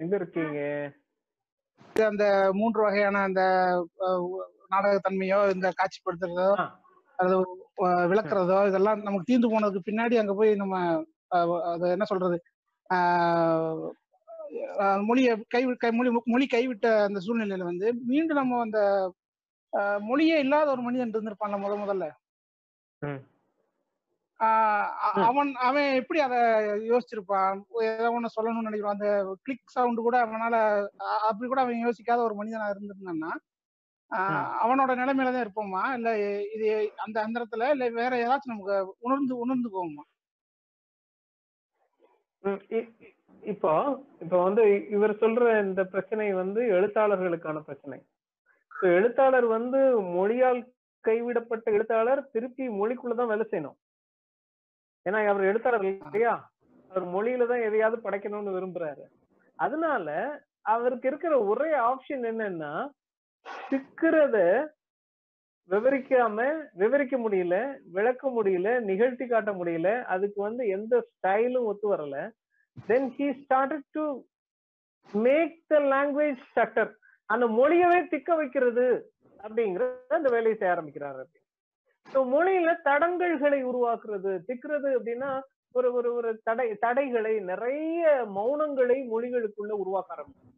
எங்க 0.00 0.14
இருக்கீங்க? 0.16 0.60
அந்த 2.06 2.24
மூன்று 2.52 2.80
வகையான 2.82 3.20
அந்த 3.22 3.42
அஹ், 4.00 4.24
நாடகத்தன்மையோ 4.70 5.38
இந்த 5.50 5.68
காட்சிப்படுத்துறதோ. 5.78 6.48
அது 7.18 7.34
விளக்குறதோ 8.10 8.58
இதெல்லாம் 8.66 9.02
நமக்கு 9.02 9.24
தீர்ந்து 9.24 9.48
போனதுக்கு 9.48 9.88
பின்னாடி 9.88 10.14
அங்க 10.18 10.34
போய் 10.34 10.50
நம்ம 10.54 10.74
அது 11.72 11.86
என்ன 11.90 12.04
சொல்றது? 12.04 12.36
மொழியை 15.06 15.32
கை 15.48 15.62
கை 15.76 15.90
மொழி 15.90 16.10
மொழி 16.26 16.46
கைவிட்ட 16.46 16.88
அந்த 17.04 17.18
சூழ்நிலையில 17.20 17.64
வந்து 17.64 17.86
மீண்டும் 18.06 18.36
நம்ம 18.36 18.60
அந்த 18.60 18.80
மொழியே 20.06 20.36
இல்லாத 20.40 20.68
ஒரு 20.70 20.82
மனிதன் 20.82 21.12
இருந்திருப்பான்ல 21.14 21.58
முத 21.60 21.74
முதல்ல. 21.82 22.06
அவன் 25.26 25.50
அவன் 25.66 25.88
எப்படி 26.00 26.20
அதை 26.24 26.38
யோசிச்சிருப்பான்? 26.88 27.58
ஏதோ 27.90 28.08
ஒண்ணு 28.14 28.34
சொல்லணும்னு 28.34 28.68
நினைக்கிறான் 28.68 28.96
அந்த 28.96 29.10
கிளிக் 29.44 29.74
சவுண்ட் 29.74 30.00
கூட 30.00 30.16
அவனால 30.24 30.56
அப்படி 31.28 31.46
கூட 31.48 31.62
அவன் 31.62 31.84
யோசிக்காத 31.84 32.20
ஒரு 32.26 32.36
மனிதனா 32.40 32.72
இருந்திருந்தான்னா 32.72 33.32
அவனோட 34.60 34.90
நிலைமையில 34.98 35.32
தான் 35.32 35.44
இருப்போமா? 35.44 35.82
இல்ல 35.96 36.10
இது 36.54 36.66
அந்த 37.04 37.16
அந்த 37.22 37.36
இடத்துல 37.40 37.70
இல்ல 37.72 37.88
வேற 37.96 38.12
ஏதாச்சும் 38.24 38.52
நமக்கு 38.52 38.76
உணர்ந்து 39.00 39.34
உணர்ந்து 39.38 39.70
போவோமா 39.74 40.04
ம், 42.44 42.60
இ- 42.70 42.88
இ- 43.00 43.14
இப்போ 43.42 43.72
இப்போ 44.22 44.36
வந்து 44.44 44.62
இவர் 44.90 45.20
சொல்ற 45.20 45.46
இந்த 45.64 45.82
பிரச்சனை 45.86 46.26
வந்து 46.34 46.60
எழுத்தாளர்களுக்கான 46.76 47.60
பிரச்சனை. 47.62 47.98
எழுத்தாளர் 48.82 49.46
வந்து 49.46 50.00
மொழியால் 50.00 50.60
கைவிடப்பட்ட 51.04 51.70
எழுத்தாளர் 51.70 52.30
திருப்பி 52.32 52.68
மொழிக்குள்ளதான் 52.68 53.30
வேலை 53.32 53.46
செய்யணும். 53.50 53.76
ஏன்னா 55.06 55.26
அவர் 55.28 55.44
எழுத்தாளர் 55.44 55.84
இல்லையா? 55.84 56.50
அவர் 56.90 57.06
மொழியில 57.14 57.46
தான் 57.46 57.62
எதையாவது 57.62 58.02
படைக்கணும்னு 58.02 58.56
விரும்புறாரு. 58.56 59.04
அதனால 59.54 60.08
அவருக்கு 60.62 61.08
இருக்கிற 61.08 61.44
ஒரே 61.44 61.72
ஆப்ஷன் 61.72 62.24
என்னன்னா 62.30 62.88
சிக்கிறத 63.70 64.36
விவரிக்காம 65.70 66.38
விவரிக்க 66.72 67.16
முடியல 67.16 67.80
விளக்க 67.92 68.28
முடியல 68.28 68.80
நிகழ்த்தி 68.80 69.26
காட்ட 69.26 69.52
முடியல 69.52 70.02
அதுக்கு 70.04 70.42
வந்து 70.42 70.66
எந்த 70.66 71.06
ஸ்டைலும் 71.08 71.64
ஒத்து 71.64 71.94
வரல. 71.94 72.30
Then 72.88 73.08
he 73.18 73.28
started 73.42 73.86
to 73.90 74.04
make 75.12 75.56
the 75.66 75.78
language 75.78 76.38
structure 76.50 76.92
அந்த 77.30 77.46
மொழியவே 77.48 78.08
திக்க 78.08 78.36
வைக்கிறது 78.36 78.86
அப்படிங்கிற 79.40 79.84
அந்த 80.08 80.28
வேலையை 80.28 80.56
செய்ய 80.56 80.74
ஆரம்பிக்கிறாரு 80.74 81.24
So, 82.06 82.24
மொழியில 82.24 82.80
தடங்கல்களை 82.84 83.62
உருவாக்குறது 83.62 84.44
திக்கிறது 84.48 84.98
அப்படின்னா 84.98 85.30
ஒரு 85.72 85.92
ஒரு 85.92 86.14
ஒரு 86.14 86.40
தடை 86.44 86.74
தடைகளை 86.74 87.40
நிறைய 87.40 88.02
மௌனங்களை 88.34 88.98
மொழிகளுக்குள்ள 89.10 89.70
உருவாக்க 89.74 90.14
ஆரம்பிச்சு 90.16 90.54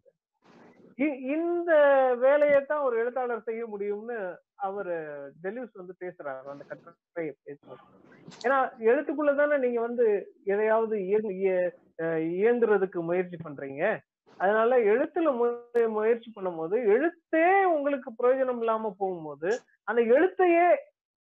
இ- 0.98 1.18
இந்த 1.30 1.70
வேலையை 2.16 2.64
தான் 2.64 2.80
ஒரு 2.80 2.98
எழுத்தாளர் 2.98 3.42
செய்ய 3.42 3.66
முடியும்னு 3.66 4.18
அவர் 4.58 4.92
டெலிவ்ஸ் 5.42 5.74
வந்து 5.74 5.94
பேசுறாரு 6.00 6.44
அந்த 6.44 6.64
கட்டுரையை 6.68 7.34
பேசுறாரு 7.46 7.82
ஏன்னா 8.44 8.58
எழுத்துக்குள்ள 8.82 9.36
தானே 9.36 9.56
நீங்க 9.56 9.80
வந்து 9.80 10.06
எதையாவது 10.44 10.96
இயங்குறதுக்கு 12.38 13.00
முயற்சி 13.00 13.36
பண்றீங்க. 13.44 13.82
அதனால 14.38 14.78
எழுத்துல 14.78 15.28
மு- 15.40 15.88
முயற்சி 15.88 16.32
பண்ணும்போது 16.36 16.76
எழுத்தே 16.88 17.64
உங்களுக்கு 17.64 18.12
பிரயோஜனம் 18.22 18.58
இல்லாம 18.58 18.94
போகும்போது 18.98 19.58
அந்த 19.84 20.02
எழுத்தையே 20.02 20.66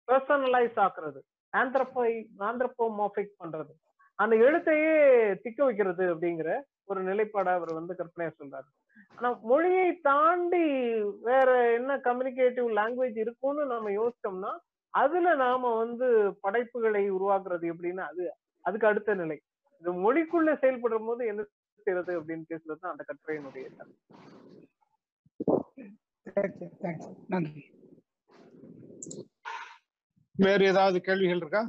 பர்சனலைஸ் 0.09 0.79
ஆக்குறது 0.81 1.21
ஆந்த்ரப்பை 1.57 2.27
ஆந்த்ரப்போமாஃபிக் 2.39 3.37
பண்றது. 3.45 3.73
அந்த 4.15 4.37
எழுத்தையே 4.37 4.95
திக்க 5.45 5.65
வைக்கிறது 5.65 6.15
அப்படிங்கிற 6.15 6.61
ஒரு 6.85 7.05
நிலைப்பாடை 7.05 7.49
அவர் 7.49 7.73
வந்து 7.73 7.97
கற்பனையா 7.99 8.31
சொல்றாரு. 8.39 8.69
ஆனா 9.15 9.39
மொழியை 9.43 9.97
தாண்டி 10.01 10.65
வேற 11.03 11.73
என்ன 11.73 11.97
கம்யூனிகேட்டிவ் 11.97 12.69
லாங்குவேஜ் 12.73 13.19
இருக்கும்னு 13.19 13.65
நம்ம 13.65 13.91
யோசிச்சோம்னா 13.91 14.51
அதுல 14.95 15.35
நாம 15.35 15.77
வந்து 15.77 16.37
படைப்புகளை 16.41 17.13
உருவாக்குறது 17.13 17.73
எப்படின்னா 17.73 18.01
அது 18.01 18.35
அதுக்கு 18.61 18.87
அடுத்த 18.87 19.15
நிலை. 19.15 19.41
இந்த 19.81 19.91
மொழிக்குள்ள 19.91 20.59
செயல்படும் 20.59 21.07
போது 21.07 21.27
என்ன 21.27 21.45
செய்யறது 21.85 22.12
அப்படின்னு 22.20 22.44
பேசுறது 22.51 22.82
தான் 22.82 22.93
அந்த 22.93 23.05
கட்டுரையினுடைய 23.09 23.66
நன்றி. 27.31 27.62
வேறு 30.36 30.65
ஏதாவது 30.66 30.98
கேள்விகள் 31.01 31.43
இருக்கா? 31.43 31.62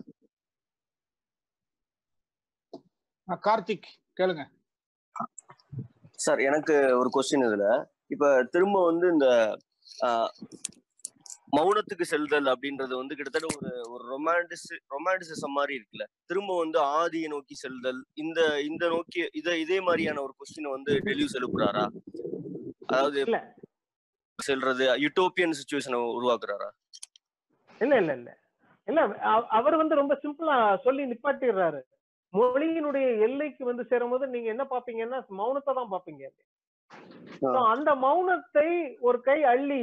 கார்த்திக் 3.43 3.87
கேளுங்க. 4.17 4.43
சார் 6.19 6.41
எனக்கு 6.41 6.75
ஒரு 6.99 7.09
கொஸ்டின் 7.15 7.47
இதுல. 7.47 7.67
இப்ப 8.07 8.25
திரும்ப 8.53 8.77
வந்து 8.85 9.07
இந்த 9.09 9.27
ஆஹ், 9.99 10.31
மௌனத்துக்கு 11.57 12.01
செல்தல் 12.01 12.43
அப்படின்றது 12.43 12.95
வந்து 12.95 13.15
கிட்டத்தட்ட 13.15 13.47
ஒரு 13.55 13.91
ஒரு 13.91 14.03
ரொமான்டிஸ் 14.13 14.67
ரொமான்டிசிசம் 14.89 15.55
மாதிரி 15.55 15.73
இருக்குல்ல. 15.77 16.03
திரும்ப 16.25 16.57
வந்து 16.57 16.79
ஆதியை 16.81 17.27
நோக்கி 17.27 17.55
செல்தல். 17.55 18.05
இந்த 18.13 18.61
இந்த 18.61 18.87
நோக்கி 18.87 19.29
இத 19.33 19.57
இதே 19.57 19.81
மாதிரியான 19.81 20.21
ஒரு 20.21 20.33
கொஸ்டினை 20.37 20.69
வந்து 20.69 20.93
டெலியூஸ் 20.93 21.37
எழுப்புறாரா 21.39 21.85
அதாவது 22.85 23.25
செல்றது 24.47 24.85
யூட்டோப்பியன் 24.97 25.53
சுச்சுவேஷனை 25.59 25.99
உருவாக்குறாரா? 26.17 26.69
இல்ல 27.79 27.95
இல்ல 27.95 28.13
இல்ல. 28.13 28.39
இல்ல 28.85 29.01
அவ- 29.01 29.47
அவர் 29.47 29.75
வந்து 29.75 29.95
ரொம்ப 29.95 30.19
சிம்பிளா 30.23 30.77
சொல்லி 30.77 31.03
நிப்பாட்டிடுறாரு. 31.03 31.81
மொழியினுடைய 32.33 33.21
எல்லைக்கு 33.21 33.65
வந்து 33.65 33.85
சேரும்போது 33.85 34.27
நீங்க 34.27 34.47
என்ன 34.47 34.67
பாப்பீங்கன்னா 34.69 35.23
மௌனத்தை 35.37 35.73
தான் 35.73 35.91
பாப்பீங்க. 35.91 36.23
அந்த 37.65 37.95
மௌனத்தை 37.95 38.97
ஒரு 38.99 39.21
கை 39.21 39.43
அள்ளி 39.43 39.79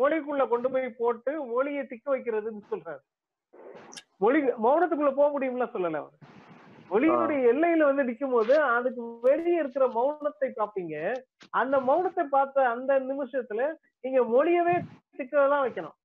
மொழிக்குள்ள 0.00 0.42
கொண்டு 0.52 0.68
போய் 0.72 0.88
போட்டு 1.00 1.32
மொழியை 1.52 1.82
திக்க 1.90 2.06
வைக்கிறதுன்னு 2.14 2.70
சொல்றாரு. 2.72 3.02
மொழி 4.22 4.38
மௌனத்துக்குள்ள 4.64 5.12
போக 5.18 5.28
முடியும்ல 5.34 5.66
சொல்லல 5.74 6.00
அவர். 6.02 6.16
மொழியினுடைய 6.90 7.38
எல்லையில 7.52 7.86
வந்து 7.88 8.06
நிக்கும் 8.08 8.34
போது 8.34 8.54
அதுக்கு 8.74 9.02
வெளியே 9.26 9.56
இருக்கிற 9.62 9.86
மௌனத்தை 9.96 10.48
பார்ப்பீங்க. 10.58 10.94
அந்த 11.60 11.76
மௌனத்தை 11.88 12.24
பார்த்த 12.36 12.68
அந்த 12.74 12.92
நிமிஷத்துல 13.10 13.66
நீங்க 14.04 14.20
மொழியவே 14.34 14.76
திக்கதான் 15.18 15.64
வைக்கணும். 15.66 15.96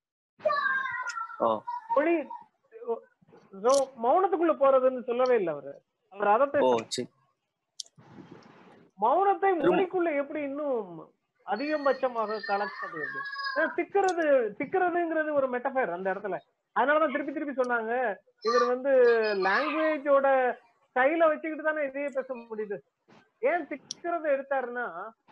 மொழி 1.96 2.16
மௌனத்துக்குள்ள 4.06 4.56
போறதுன்னு 4.62 5.08
சொல்லவே 5.10 5.38
இல்லை 5.40 5.52
அவரு. 5.56 5.74
அவர் 6.14 6.32
அதை 6.34 6.62
மௌனத்தை 9.04 9.52
மொழிக்குள்ள 9.62 10.10
எப்படி 10.22 10.42
இன்னும் 10.50 10.90
அதிகபட்சமாக 11.48 12.40
கலப்பது 12.48 13.02
ஏன்னா 13.56 13.74
திக்கிறது 13.76 14.26
திக்கிறதுங்கிறது 14.60 15.32
ஒரு 15.34 15.48
மெட்டஃபர் 15.50 15.96
அந்த 15.96 16.14
இடத்துல. 16.14 16.38
அதனாலதான் 16.76 17.12
திருப்பி 17.12 17.34
திருப்பி 17.34 17.56
சொன்னாங்க. 17.62 17.94
இவர் 18.42 18.66
வந்து 18.68 18.92
லாங்குவேஜோட 19.48 20.28
ஸ்டைல 20.96 21.28
வச்சுக்கிட்டு 21.28 21.64
தானே 21.64 21.86
இதையே 21.86 22.10
பேச 22.16 22.34
முடியுது. 22.34 22.78
ஏன் 23.42 23.68
திக்கிறத 23.72 24.26
எடுத்தாருன்னா 24.36 24.86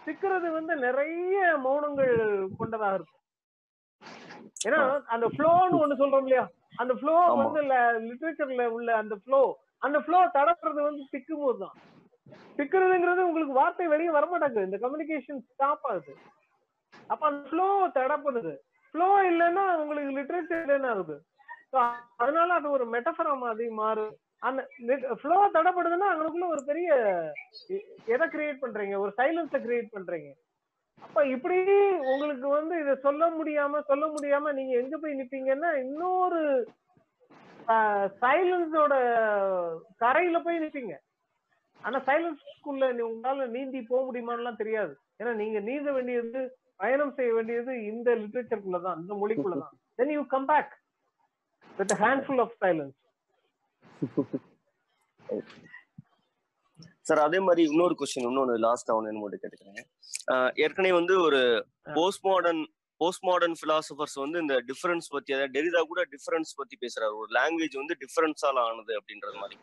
திக்கிறது 0.06 0.52
வந்து 0.52 0.76
நிறைய 0.76 1.58
மௌனங்கள் 1.66 2.14
கொண்டதாக 2.58 2.96
இருக்கும். 2.96 3.18
ஏன்னா 4.68 4.80
அந்த 5.06 5.28
ஃப்ளோன்னு 5.28 5.82
ஒண்ணு 5.84 6.00
சொல்றோம் 6.02 6.26
இல்லையா? 6.28 6.46
அந்த 6.76 6.94
ஃப்ளோ. 6.94 7.16
வந்து 7.44 7.62
லிட்ரேச்சர்ல 8.08 8.66
உள்ள 8.66 8.96
அந்த 8.96 9.16
ஃப்ளோ 9.24 9.42
அந்த 9.80 10.00
ஃப்ளோ 10.00 10.20
தடப்புறது 10.34 10.82
வந்து 10.82 11.04
திக்கும் 11.12 11.44
போது 11.44 11.68
தான் 12.32 13.28
உங்களுக்கு 13.30 13.60
வார்த்தை 13.62 13.88
வெளியே 13.94 14.12
வரமாட்டாங்க 14.18 14.66
இந்த 14.68 14.78
கம்யூனிகேஷன் 14.84 15.42
ஸ்டாப் 15.50 15.86
ஆகுது. 15.92 16.14
அப்ப 17.12 17.22
அந்த 17.30 17.42
ஃப்ளோ 17.50 17.68
தடப்படுது 17.98 18.54
ஃப்ளோ 18.94 19.08
இல்லைன்னா 19.30 19.64
உங்களுக்கு 19.82 20.18
லிட்ரேச்சர் 20.18 20.64
இல்லைன்னு 20.64 20.90
ஆகுது. 20.94 21.16
அதனால 22.24 22.50
அது 22.60 22.68
ஒரு 22.78 22.86
மெட்டஃபரா 22.96 23.34
மாதிரி 23.46 23.68
மாறும் 23.82 24.14
அந்த 24.48 24.62
ஃப்ளோ 25.22 25.38
தடப்படுதுன்னா 25.56 26.08
அவங்களுக்குள்ள 26.12 26.48
ஒரு 26.56 26.62
பெரிய 26.70 26.90
எதை 28.14 28.26
கிரியேட் 28.34 28.64
பண்றீங்க? 28.64 28.96
ஒரு 29.04 29.12
சைலன்ஸ 29.20 29.56
கிரியேட் 29.66 29.94
பண்றீங்க. 29.96 30.30
அப்ப 31.02 31.20
இப்படி 31.36 31.58
உங்களுக்கு 32.14 32.48
வந்து 32.58 32.74
இதை 32.84 32.94
சொல்ல 33.06 33.24
முடியாம 33.38 33.82
சொல்ல 33.92 34.06
முடியாம 34.16 34.52
நீங்க 34.58 34.74
எங்க 34.82 34.96
போய் 34.98 35.20
நிப்பீங்கன்னா 35.22 35.70
இன்னொரு 35.84 36.42
சைலன்ஸோட 38.24 38.94
கரையில 40.04 40.38
போய் 40.46 40.64
நிப்பீங்க. 40.66 40.94
ஆனா 41.86 41.98
சைலன்ஸ்குள்ள 42.08 42.90
உங்களால 43.10 43.46
நீந்தி 43.56 43.80
போக 43.92 44.02
முடியுமான்லாம் 44.08 44.62
தெரியாது. 44.62 44.94
ஏன்னா 45.20 45.32
நீங்க 45.42 45.58
நீந்த 45.70 45.90
வேண்டியது 45.98 46.42
பயணம் 46.82 47.16
செய்ய 47.18 47.32
வேண்டியது 47.38 47.72
இந்த 47.92 48.10
லிட்ரேச்சருக்குள்ள 48.22 48.80
தான் 48.86 49.00
இந்த 49.02 49.14
மொழிக்குள்ள 49.22 49.58
தான் 49.64 49.76
then 50.00 50.14
you 50.18 50.24
come 50.36 50.48
back 50.52 50.72
with 51.80 51.96
handful 52.04 52.42
of 52.46 52.56
silence 52.64 52.98
sir 57.08 57.22
அதே 57.28 57.40
மாதிரி 57.46 57.62
இன்னொரு 57.70 57.96
கொஸ்டின் 58.00 58.28
இன்னொன்று 58.30 58.56
லாஸ்ட் 58.66 58.92
ஒன்று 58.96 59.22
மட்டும் 59.22 59.42
கேட்டுக்கிறேன். 59.44 59.88
ஏற்கனவே 60.64 60.94
வந்து 61.00 61.14
ஒரு 61.28 61.40
post 61.98 62.26
modern 62.30 62.62
post 63.02 63.24
modern 63.30 63.56
philosophers 63.62 64.18
வந்து 64.24 64.38
இந்த 64.44 64.56
டிஃபரன்ஸ் 64.70 65.08
பத்தி 65.14 65.34
அதாவது 65.36 65.54
டெரிதா 65.58 65.82
கூட 65.92 66.02
டிஃபரன்ஸ் 66.14 66.52
பத்தி 66.60 66.76
பேசுறாரு. 66.84 67.14
ஒரு 67.22 67.30
லாங்குவேஜ் 67.38 67.78
வந்து 67.82 67.96
டிஃபரன்ஸால 68.04 68.64
ஆனது 68.70 68.94
அப்படின்றது 69.00 69.38
மாதிரி. 69.44 69.58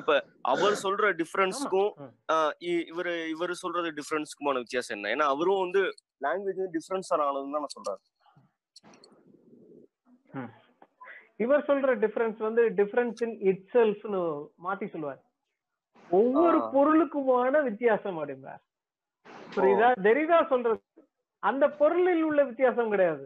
இப்ப 0.00 0.16
அவர் 0.52 0.76
சொல்ற 0.84 1.12
டிஃபரன்ஸ்க்கும் 1.20 1.90
இவர் 2.92 3.12
இவர் 3.34 3.54
சொல்றது 3.64 3.90
டிஃபரன்ஸ்க்குமான 4.00 4.62
வித்தியாசம் 4.64 4.96
என்ன? 4.98 5.12
ஏன்னா 5.16 5.28
அவரும் 5.34 5.62
வந்து 5.64 5.82
லாங்குவேஜ் 6.26 6.60
வந்து 6.62 6.76
டிஃபரன்ஸால 6.78 7.28
ஆனதுன்னு 7.28 7.56
தான் 7.56 7.66
நான் 7.66 7.76
சொல்றாரு 7.78 8.02
இவர் 11.42 11.62
சொல்ற 11.68 11.92
டிஃபரன்ஸ் 12.02 12.40
வந்து 12.46 12.62
டிஃபரன்ஸ் 12.80 13.20
இன் 13.26 13.36
இட் 13.50 13.64
செல்ஃப்னு 13.74 14.20
மாத்தி 14.66 14.86
சொல்லுவார். 14.92 15.20
ஒவ்வொரு. 16.10 16.58
பொருளுக்குமான 16.74 17.62
வித்தியாசம் 17.68 18.18
அப்படிம்பார். 18.20 18.62
புரியுதா? 19.56 19.88
தெரியுதா 20.06 20.38
சொல்றது 20.52 20.80
அந்த 21.44 21.68
பொருளில் 21.70 22.22
உள்ள 22.22 22.44
வித்தியாசம் 22.44 22.90
கிடையாது. 22.90 23.24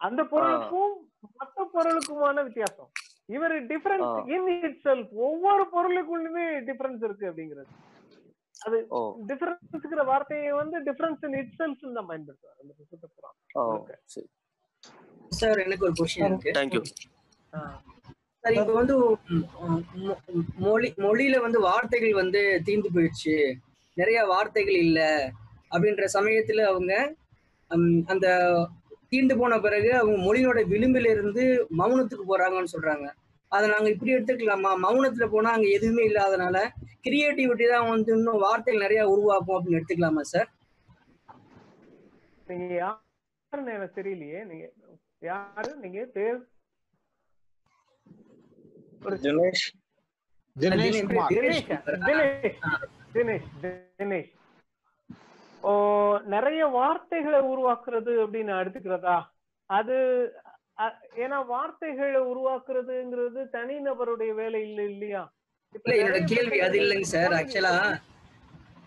அந்த 0.00 0.24
பொருளுக்கும் 0.24 0.92
மற்ற 1.36 1.68
பொருளுக்குமான 1.74 2.42
வித்தியாசம். 2.42 2.90
இவர் 3.26 3.54
டிஃபரன்ஸ். 3.66 4.18
இன் 4.34 4.62
இட் 4.62 4.80
செல்ஃப் 4.84 5.10
ஒவ்வொரு 5.26 5.64
பொருளுக்குள்ளுமே 5.72 6.44
டிஃபரன்ஸ் 6.68 7.04
இருக்கு 7.04 7.26
அப்படிங்கிறது. 7.30 7.72
அது 8.60 8.78
டிஃபரன்ஸ்ங்கிற 9.28 10.04
வார்த்தையை 10.04 10.52
வந்து 10.52 10.82
டிஃபரன்ஸ் 10.82 11.24
இன் 11.26 11.32
இட் 11.32 11.52
செல்ஃப் 11.58 11.92
தான் 11.92 12.08
பயன்படுத்துவார். 12.08 12.58
அந்த 12.60 12.74
புத்தகத்தை 12.76 13.10
பூரா. 13.54 13.98
சரி. 14.04 14.26
சார் 15.28 15.58
எனக்கு 15.58 15.84
ஒரு 15.84 15.94
கொஸ்டின் 15.94 16.24
இருக்கு. 16.24 16.50
தேங்க்யூ 16.50 16.82
ஆ. 17.54 17.82
சார் 18.44 18.52
இப்போ 18.52 18.72
வந்து 18.72 18.94
மொழி 20.58 20.94
மொழியில 20.96 21.40
வந்து 21.40 21.60
வார்த்தைகள் 21.60 22.12
வந்து 22.12 22.60
தீர்ந்து 22.64 22.90
போயிடுச்சு. 22.94 23.36
நிறைய 23.94 24.24
வார்த்தைகள் 24.24 24.74
இல்ல. 24.74 25.00
அப்படின்ற 25.70 26.04
சமயத்துல 26.12 26.60
அவங்க 26.64 26.92
அந்த 28.06 28.26
தீர்ந்து 29.08 29.34
போன 29.38 29.60
பிறகு 29.60 29.90
அவங்க 29.96 30.18
மொழியோட 30.26 30.58
விளிம்பில 30.72 31.10
இருந்து 31.10 31.44
மௌனத்துக்கு 31.78 32.24
போறாங்கன்னு 32.28 32.74
சொல்றாங்க. 32.74 33.06
அதை 33.52 33.66
நாங்க 33.70 33.88
இப்படி 33.90 34.14
எடுத்துக்கலாமா? 34.14 34.70
மௌனத்துல 34.84 35.26
போனா 35.30 35.50
அங்க 35.50 35.68
எதுவுமே 35.68 36.02
இல்லாதனால 36.08 36.56
கிரியேட்டிவிட்டி 37.06 37.66
தான் 37.68 37.88
வந்து 37.88 38.16
இன்னும் 38.16 38.38
வார்த்தைகள் 38.38 38.82
நிறைய 38.82 39.02
உருவாக்கும் 39.08 39.56
அப்படின்னு 39.56 39.78
எடுத்துக்கலாமா 39.80 40.24
சார் 40.32 40.48
நீங்க 42.46 42.74
யாருன்னு 42.74 43.72
எனக்கு 43.72 43.96
தெரியலையே. 44.00 44.40
நீங்க 44.44 44.66
யாரு? 45.22 45.70
நீங்க 45.76 46.04
பேர் 46.16 46.38
தினேஷ். 49.24 49.66
தினேஷ். 50.56 51.02
தினேஷ். 53.14 53.48
தினேஷ். 53.98 54.30
நிறைய 56.26 56.66
வார்த்தைகளை 56.66 57.40
உருவாக்குறது 57.40 58.12
அப்படின்னு 58.24 58.52
எடுத்துக்கிறதா? 58.60 59.16
அது 59.66 59.96
ஏன்னா 61.16 61.46
வார்த்தைகளை 61.46 62.20
உருவாக்குறதுங்கிறது 62.20 63.40
தனிநபருடைய 63.56 64.34
வேலை 64.34 64.60
இல்லை 64.62 64.84
இல்லையா? 64.84 65.22
இல்ல 65.74 65.94
என்னோட 65.96 66.20
கேள்வி 66.24 66.60
அது 66.60 66.76
இல்லைங்க 66.80 67.08
சார். 67.14 67.32
ஆக்சுவலா 67.32 67.74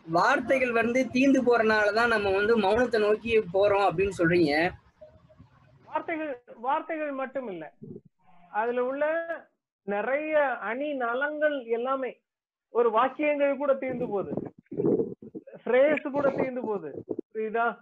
வார்த்தைகள் 0.08 0.72
வந்து 0.72 1.00
தீந்து 1.14 1.40
போறனாலதான் 1.48 2.14
நம்ம 2.14 2.32
வந்து 2.32 2.54
மௌனத்தை 2.60 3.00
நோக்கி 3.00 3.34
போறோம் 3.56 3.86
அப்படின்னு 3.88 4.18
சொல்றீங்க. 4.20 4.54
வார்த்தைகள் 5.88 6.32
வார்த்தைகள் 6.56 7.12
மட்டும் 7.12 7.48
இல்ல 7.48 7.66
அதுல 8.52 8.84
உள்ள 8.84 9.04
நிறைய 9.88 10.34
அணி 10.70 10.94
நலங்கள் 10.94 11.66
எல்லாமே 11.66 12.12
ஒரு 12.70 12.92
வாக்கியங்கள் 12.92 13.58
கூட 13.58 13.74
தீர்ந்து 13.74 14.08
போகுது. 14.08 14.34
ஃப்ரேஸ் 15.72 16.10
கூட 16.10 16.30
தீர்ந்து 16.30 16.62
போகுது. 16.62 17.06
புரியுதா. 17.34 17.78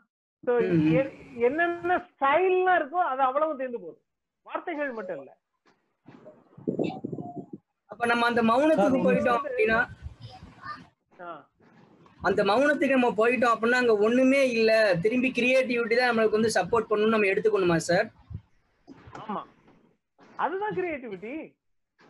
எ- 0.94 1.12
என்னென்ன 1.36 1.98
ஸ்டைல்லாம் 1.98 2.80
இருக்கோ 2.80 3.02
அது 3.04 3.22
அவ்வளவு 3.22 3.58
தீர்ந்து 3.58 3.80
போகுது. 3.80 4.02
வார்த்தைகள் 4.42 4.92
மட்டும் 4.92 5.18
இல்ல. 5.18 5.38
அப்ப 7.86 8.06
நம்ம 8.06 8.26
அந்த 8.26 8.44
மௌனத்துக்கு 8.44 8.98
போயிட்டோம் 8.98 9.40
அப்படின்னா. 9.42 9.88
அந்த 12.22 12.44
மௌனத்துக்கு 12.44 12.90
நம்ம 12.90 13.10
போயிட்டோம் 13.10 13.56
அப்படின்னா 13.56 13.72
அங்க 13.72 13.98
ஒண்ணுமே 13.98 14.50
இல்ல. 14.50 14.96
திரும்பி 15.02 15.32
கிரியேட்டிவிட்டி 15.36 15.98
தான் 15.98 16.18
நம்மளுக்கு 16.18 16.42
வந்து 16.42 16.52
சப்போர்ட் 16.54 16.86
பண்ணணும்னு 16.90 17.08
நம்ம 17.08 17.26
எடுத்துக்கணுமா 17.26 17.76
சார்? 17.76 18.12
ஆமா. 19.28 19.44
அதுதான் 20.36 20.76
கிரியேட்டிவிட்டி. 20.76 21.58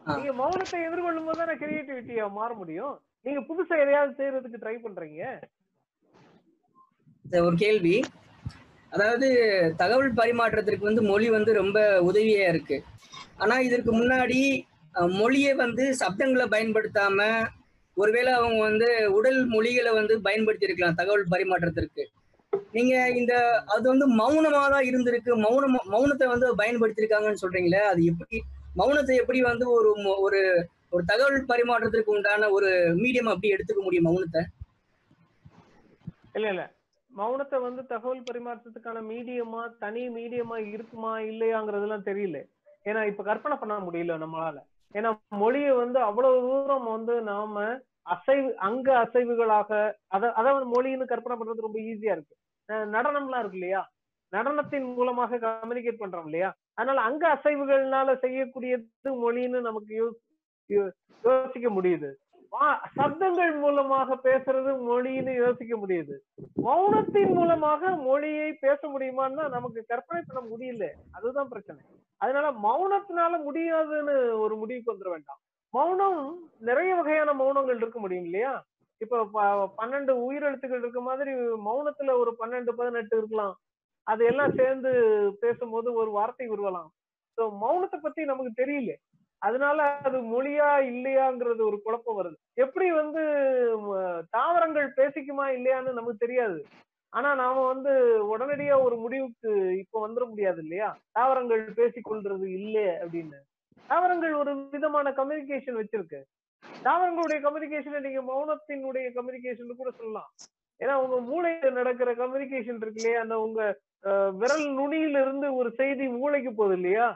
நீங்க 0.06 0.34
மௌனத்தை 0.34 0.72
எதிர்கொள்ளும் 0.72 1.26
போது 1.26 1.38
தானே 1.38 1.54
கிரியேட்டிவிட்டியா 1.54 2.32
மாற 2.32 2.54
முடியும். 2.54 3.02
நீங்க 3.22 3.40
புதுசா 3.40 3.80
எதையாவது 3.80 4.14
செய்யறதுக்கு 4.18 4.62
ட்ரை 4.62 4.78
பண்றீங்க. 4.84 5.42
ஒரு 7.46 7.56
கேள்வி. 7.64 7.96
அதாவது 8.92 9.28
தகவல் 9.82 10.18
பரிமாற்றத்திற்கு 10.20 10.90
வந்து 10.90 11.02
மொழி 11.10 11.28
வந்து 11.38 11.52
ரொம்ப 11.62 11.80
உதவியா 12.10 12.46
இருக்கு. 12.54 12.78
ஆனா 13.38 13.56
இதற்கு 13.68 13.92
முன்னாடி 14.00 14.40
மொழியை 15.20 15.52
வந்து 15.64 15.84
சப்தங்களை 16.02 16.46
பயன்படுத்தாம 16.54 17.20
ஒருவேளை 17.98 18.32
அவங்க 18.40 18.60
வந்து 18.70 18.88
உடல் 19.18 19.40
மொழிகளை 19.54 19.92
வந்து 20.00 20.16
பயன்படுத்தி 20.28 20.68
இருக்கலாம் 20.68 20.98
தகவல் 21.00 21.32
பரிமாற்றத்திற்கு. 21.34 22.04
நீங்க 22.76 22.94
இந்த 23.20 23.34
அது 23.74 23.86
வந்து 23.92 24.06
மௌனமா 24.20 24.62
தான் 24.74 24.88
இருந்திருக்கு 24.90 25.32
மௌனம் 25.46 25.76
மௌனத்தை 25.94 26.28
வந்து 26.34 26.48
பயன்படுத்தியிருக்காங்கன்னு 26.62 27.42
சொல்றீங்களே 27.44 27.82
அது 27.92 28.02
எப்படி 28.12 28.38
மௌனத்தை 28.80 29.16
எப்படி 29.22 29.40
வந்து 29.42 29.66
ஒரு 29.78 29.90
ஒரு 30.26 30.42
ஒரு 30.94 31.04
தகவல் 31.12 31.50
பரிமாற்றத்திற்கு 31.52 32.16
உண்டான 32.16 32.50
ஒரு 32.58 32.70
மீடியம் 33.02 33.32
அப்படி 33.34 33.54
எடுத்துக்க 33.56 33.82
முடியும் 33.84 34.08
மௌனத்தை? 34.08 34.42
இல்ல 36.36 36.48
இல்ல. 36.54 36.64
மௌனத்தை 37.20 37.62
வந்து 37.62 37.86
தகவல் 37.86 38.24
பரிமாற்றத்துக்கான 38.32 39.02
மீடியமா 39.02 39.78
தனி 39.78 40.10
மீடியமா 40.10 40.68
இருக்குமா 40.68 41.18
இல்லையாங்கிறதுலாம் 41.18 42.06
தெரியல. 42.06 42.44
ஏன்னா 42.86 43.08
இப்ப 43.08 43.24
கற்பனை 43.24 43.58
பண்ண 43.58 43.78
முடியல 43.78 44.18
நம்மளால. 44.18 44.58
ஏன்னா 44.94 45.16
மொழியை 45.30 45.72
வந்து 45.72 46.00
அவ்வளவு 46.00 46.40
தூரம் 46.40 46.84
வந்து 46.84 47.22
நாம 47.22 47.80
அசைவு 48.02 48.58
அங்க 48.58 48.94
அசைவுகளாக 49.04 49.94
அத 50.08 50.32
அதாவது 50.34 50.66
மொழின்னு 50.72 51.06
கற்பனை 51.06 51.38
பண்றது 51.38 51.62
ரொம்ப 51.62 51.80
ஈஸியா 51.80 52.12
இருக்கு. 52.12 52.36
நடனம்லாம் 52.70 53.40
இருக்கு 53.40 53.58
இல்லையா? 53.58 53.90
நடனத்தின் 54.32 54.94
மூலமாக 54.94 55.38
கம்யூனிகேட் 55.38 56.00
பண்றோம் 56.00 56.24
இல்லையா? 56.24 56.54
அதனால 56.74 57.02
அங்க 57.02 57.34
அசைவுகள்னால 57.34 58.16
செய்யக்கூடியது 58.16 58.86
மொழின்னு 59.04 59.62
நமக்கு 59.62 60.18
யோ- 60.70 60.92
யோசிக்க 61.24 61.70
முடியுது. 61.70 62.12
சப்தங்கள் 62.96 63.60
மூலமாக 63.60 64.16
பேசுறது 64.16 64.78
மொழின்னு 64.90 65.36
யோசிக்க 65.36 65.78
முடியுது. 65.78 66.18
மௌனத்தின் 66.64 67.34
மூலமாக 67.34 67.96
மொழியை 67.96 68.54
பேச 68.54 68.88
முடியுமான்னா 68.88 69.50
நமக்கு 69.50 69.84
கற்பனை 69.88 70.24
பண்ண 70.28 70.56
முடியல. 70.56 70.88
அதுதான் 71.12 71.48
பிரச்சனை. 71.48 71.82
அதனால 72.18 72.52
மௌனத்தினால 72.52 73.44
முடியாதுன்னு 73.44 74.40
ஒரு 74.40 74.58
முடிவுக்கு 74.58 74.94
வந்துட 74.94 75.10
வேண்டாம். 75.10 75.40
மௌனம் 75.70 76.50
நிறைய 76.60 76.96
வகையான 76.96 77.34
மௌனங்கள் 77.34 77.76
இருக்க 77.76 78.00
முடியும் 78.00 78.24
இல்லையா? 78.24 78.66
இப்ப 78.98 79.30
ப- 79.32 79.74
பன்னெண்டு 79.78 80.26
உயிரெழுத்துக்கள் 80.30 80.78
இருக்க 80.78 81.02
மாதிரி 81.02 81.32
மௌனத்துல 81.36 82.12
ஒரு 82.12 82.36
பன்னெண்டு 82.40 82.70
பதினெட்டு 82.70 83.18
இருக்கலாம். 83.18 83.58
அது 84.04 84.26
எல்லாம் 84.26 84.54
சேர்ந்து 84.56 84.92
பேசும்போது 85.40 85.94
ஒரு 85.94 86.12
வார்த்தை 86.12 86.50
உருவலாம். 86.50 86.88
ஸோ 87.38 87.50
மௌனத்தை 87.62 87.98
பத்தி 88.02 88.26
நமக்கு 88.26 88.66
தெரியல. 88.66 88.96
அதனால 89.42 89.80
அது 90.02 90.18
மொழியா 90.32 90.70
இல்லையாங்கிறது 90.90 91.62
ஒரு 91.66 91.78
குழப்பம் 91.82 92.18
வருது. 92.18 92.36
எப்படி 92.58 92.88
வந்து 92.94 93.22
தாவரங்கள் 94.34 94.88
பேசிக்குமா 94.98 95.46
இல்லையான்னு 95.56 95.94
நமக்கு 95.94 96.24
தெரியாது. 96.26 96.60
ஆனா 97.14 97.30
நாம 97.36 97.62
வந்து 97.68 97.92
உடனடியா 98.32 98.76
ஒரு 98.82 98.96
முடிவுக்கு 98.98 99.52
இப்ப 99.80 100.02
வந்துட 100.02 100.26
முடியாது 100.30 100.60
இல்லையா? 100.62 100.90
தாவரங்கள் 101.14 101.64
பேசிக்கொள்றது 101.78 102.48
இல்லை 102.60 102.88
அப்படின்னு. 102.98 103.40
தாவரங்கள் 103.90 104.34
ஒரு 104.36 104.52
விதமான 104.74 105.12
கம்யூனிகேஷன் 105.12 105.80
வச்சிருக்கு. 105.80 106.20
தாவரங்களுடைய 106.84 107.40
கம்யூனிகேஷனை 107.42 108.00
நீங்க 108.00 108.22
மௌனத்தினுடைய 108.28 109.08
கம்யூனிகேஷன் 109.16 109.80
கூட 109.80 109.92
சொல்லலாம். 109.94 110.30
ஏன்னா 110.80 110.94
உங்க 111.04 111.18
மூளையில 111.28 111.72
நடக்கிற 111.74 112.10
கம்யூனிகேஷன் 112.16 112.82
இருக்கு 112.82 113.02
இல்லையா? 113.02 113.22
அந்த 113.22 113.38
உங்க 113.40 113.62
அஹ், 114.04 114.32
விரல் 114.38 114.68
நுனியில 114.76 115.22
இருந்து 115.22 115.48
ஒரு 115.56 115.70
செய்தி 115.76 116.06
மூளைக்கு 116.14 116.52
போகுது 116.54 116.76
இல்லையா? 116.78 117.08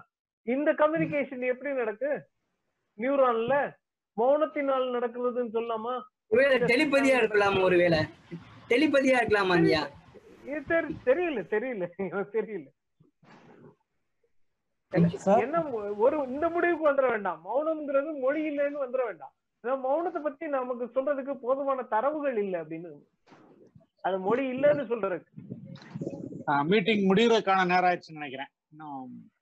இந்த 0.43 0.73
கம்யூனிகேஷன் 0.73 1.45
எப்படி 1.45 1.73
நடக்கு? 1.73 2.27
நியூரான்ல 2.97 3.71
மௌனத்தினால் 4.21 4.91
நடக்கிறதுன்னு 4.93 5.49
சொல்லாமா? 5.53 6.01
ஒருவேளை 6.27 6.59
டெலிபதியா 6.59 7.17
இருக்கலாம் 7.17 7.61
ஒருவேளை? 7.61 7.99
டெலிபதியா 8.69 9.17
இருக்கலாமா 9.21 9.55
ஐயா 9.55 9.89
தெரியல 10.47 11.43
தெரியல. 11.49 11.85
தெரியல. 12.11 12.65
என்ன- 15.39 15.69
ஒரு 15.71 16.27
இந்த 16.27 16.49
முடிவுக்கு 16.49 16.91
வந்துட 16.91 17.09
வேண்டாம். 17.09 17.41
மௌனம்ங்கிறது 17.45 18.19
மொழி 18.19 18.49
இல்லைன்னு 18.49 18.77
வந்துட 18.85 19.05
வேண்டாம். 19.05 19.33
மௌனத்தை 19.67 20.21
பத்தி 20.21 20.47
நமக்கு 20.47 20.85
சொல்றதுக்கு 20.85 21.33
போதுமான 21.33 21.81
தரவுகள் 21.81 22.37
இல்லை 22.37 22.59
அப்படின்னு. 22.59 22.91
அது 24.01 24.19
மொழி 24.19 24.51
இல்லைன்னு 24.51 24.85
சொல்றதுக்கு. 24.85 26.63
மீட்டிங் 26.63 27.09
முடியறதுக்கான 27.09 27.65
நேரம் 27.65 27.83
ஆயிடுச்சுன்னு 27.83 28.19
நினைக்கிறேன். 28.19 28.47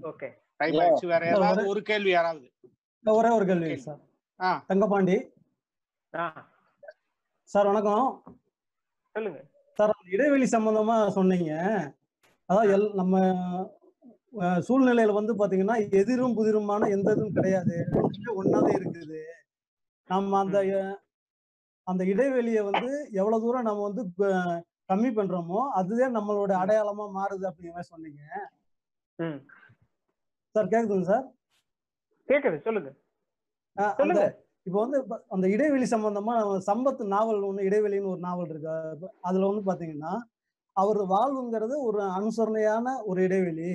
ஓகே 0.03 0.29
டைம் 0.61 0.79
ஆயிடுச்சு. 0.81 1.07
வேற 1.13 1.23
ஏதாவது 1.33 1.61
ஒரு 1.73 1.81
கேள்வி 1.89 2.11
யாராவது? 2.15 2.47
ஒரே 3.05 3.29
ஒரு 3.37 3.45
கேள்வி 3.49 3.77
சார். 3.85 4.01
தங்கபாண்டி 4.69 5.17
சார் 7.49 7.69
வணக்கம். 7.69 8.07
சொல்லுங்க. 9.15 9.39
சார் 9.79 9.93
இடைவெளி 10.15 10.47
சம்பந்தமா 10.51 10.95
சொன்னீங்க. 11.17 11.51
அதாவது 12.49 12.71
எல் 12.75 12.87
நம்ம 12.93 13.15
சூழ்நிலையில 14.67 15.13
வந்து 15.17 15.33
பாத்தீங்கன்னா 15.39 15.75
எதிரும் 15.99 16.35
புதிருமான 16.37 16.89
எந்த 16.95 17.07
இதுவும் 17.15 17.37
கிடையாது. 17.37 17.77
ஒன்னாவே 18.41 18.71
இருக்குது. 18.79 19.21
நம்ம 20.09 20.39
அந்த 20.43 20.59
அந்த 21.87 22.03
இடைவெளியை 22.11 22.61
வந்து 22.69 22.89
எவ்வளவு 23.11 23.43
தூரம் 23.43 23.67
நம்ம 23.67 23.83
வந்து 23.87 24.03
கம்மி 24.91 25.09
பண்றோமோ 25.17 25.59
அதுவே 25.79 26.05
நம்மளோட 26.17 26.51
அடையாளமா 26.61 27.05
மாறுது 27.17 27.45
அப்படிங்கிற 27.49 27.75
மாதிரி 27.75 27.91
சொன்னீங்க. 27.93 28.21
ம். 29.19 29.39
சார் 30.55 30.67
கேக்குதுங்க 30.67 31.01
சார்? 31.01 31.25
கேக்குது 32.29 32.57
சொல்லுங்க. 32.61 32.89
சொல்லுங்க. 33.97 34.23
இப்போ 34.63 34.79
வந்து 34.79 34.97
அந்த 35.29 35.49
இடைவெளி 35.49 35.85
சம்பந்தமா 35.91 36.33
சம்பத் 36.65 37.03
நாவல் 37.05 37.41
ஒண்ணு 37.41 37.61
இடைவெளின்னு 37.67 38.05
ஒரு 38.05 38.19
நாவல் 38.19 38.49
இருக்கு. 38.49 38.69
அது- 38.69 39.11
அதுல 39.21 39.47
வந்து 39.47 39.65
பாத்தீங்கன்னா 39.69 40.13
அவர் 40.75 40.99
வாழ்வுங்கிறது 41.05 41.75
ஒரு 41.79 41.99
அனுசரணையான 42.11 42.87
ஒரு 43.03 43.19
இடைவெளி. 43.23 43.71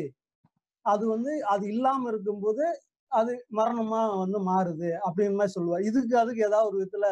அது 0.87 1.09
வந்து 1.09 1.45
அது 1.45 1.65
இல்லாம 1.67 2.09
இருக்கும்போது 2.09 2.65
அது 3.13 3.33
மரணமா 3.53 4.03
வந்து 4.19 4.39
மாறுது 4.43 4.89
அப்படிங்கிற 5.07 5.39
மாதிரி 5.39 5.47
சொல்லுவார். 5.47 5.83
இதுக்கு 5.83 6.19
அதுக்கு 6.19 6.45
ஏதாவது 6.45 6.69
ஒரு 6.69 6.79
விதத்துல 6.83 7.07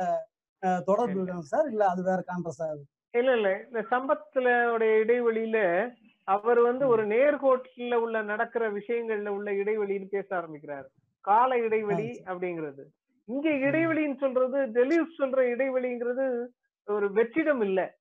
தொடர்பு 0.85 1.17
இருக்காங்க 1.17 1.47
சார்? 1.47 1.69
இல்ல 1.69 1.89
அது 1.89 2.03
வேற 2.03 2.21
கான்ட்ரஸா 2.29 2.69
இல்ல 3.15 3.33
இல்ல. 3.33 3.49
இந்த 3.67 3.81
சம்பத்துல 3.91 4.47
உடைய 4.67 4.93
இடைவெளியில 5.05 5.59
அவர் 6.25 6.61
வந்து 6.61 6.89
ஒரு 6.89 7.07
நேர்கோட்டில் 7.07 7.95
உள்ள 7.95 8.23
நடக்கிற 8.23 8.73
விஷயங்கள்ல 8.73 9.29
உள்ள 9.29 9.51
இடைவெளின்னு 9.51 10.07
பேச 10.11 10.37
ஆரம்பிக்கிறாரு. 10.37 10.85
கால 11.21 11.59
இடைவெளி 11.59 12.23
அப்படிங்கிறது. 12.27 12.83
இங்க 13.25 13.49
இடைவெளின்னு 13.51 14.17
சொல்றது 14.17 14.59
டெலியூஸ் 14.59 15.21
சொல்ற 15.21 15.41
இடைவெளிங்கிறது 15.55 16.47
ஒரு 16.87 17.09
வெற்றிடம் 17.09 17.61
இல்ல. 17.61 17.95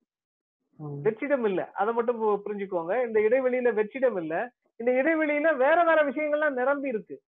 வெற்றிடம் 1.04 1.45
இல்ல. 1.45 1.72
அதை 1.72 1.94
மட்டும் 1.94 2.24
புரிஞ்சுக்கோங்க. 2.24 3.08
இந்த 3.08 3.20
இடைவெளியில 3.20 3.74
வெற்றிடம் 3.74 4.18
இல்ல. 4.22 4.52
இந்த 4.76 4.91
இடைவெளியில 4.91 5.56
வேற 5.56 5.84
வேற 5.84 6.04
விஷயங்கள்லாம் 6.04 6.54
நிரம்பி 6.54 6.88
இருக்கு. 6.88 7.22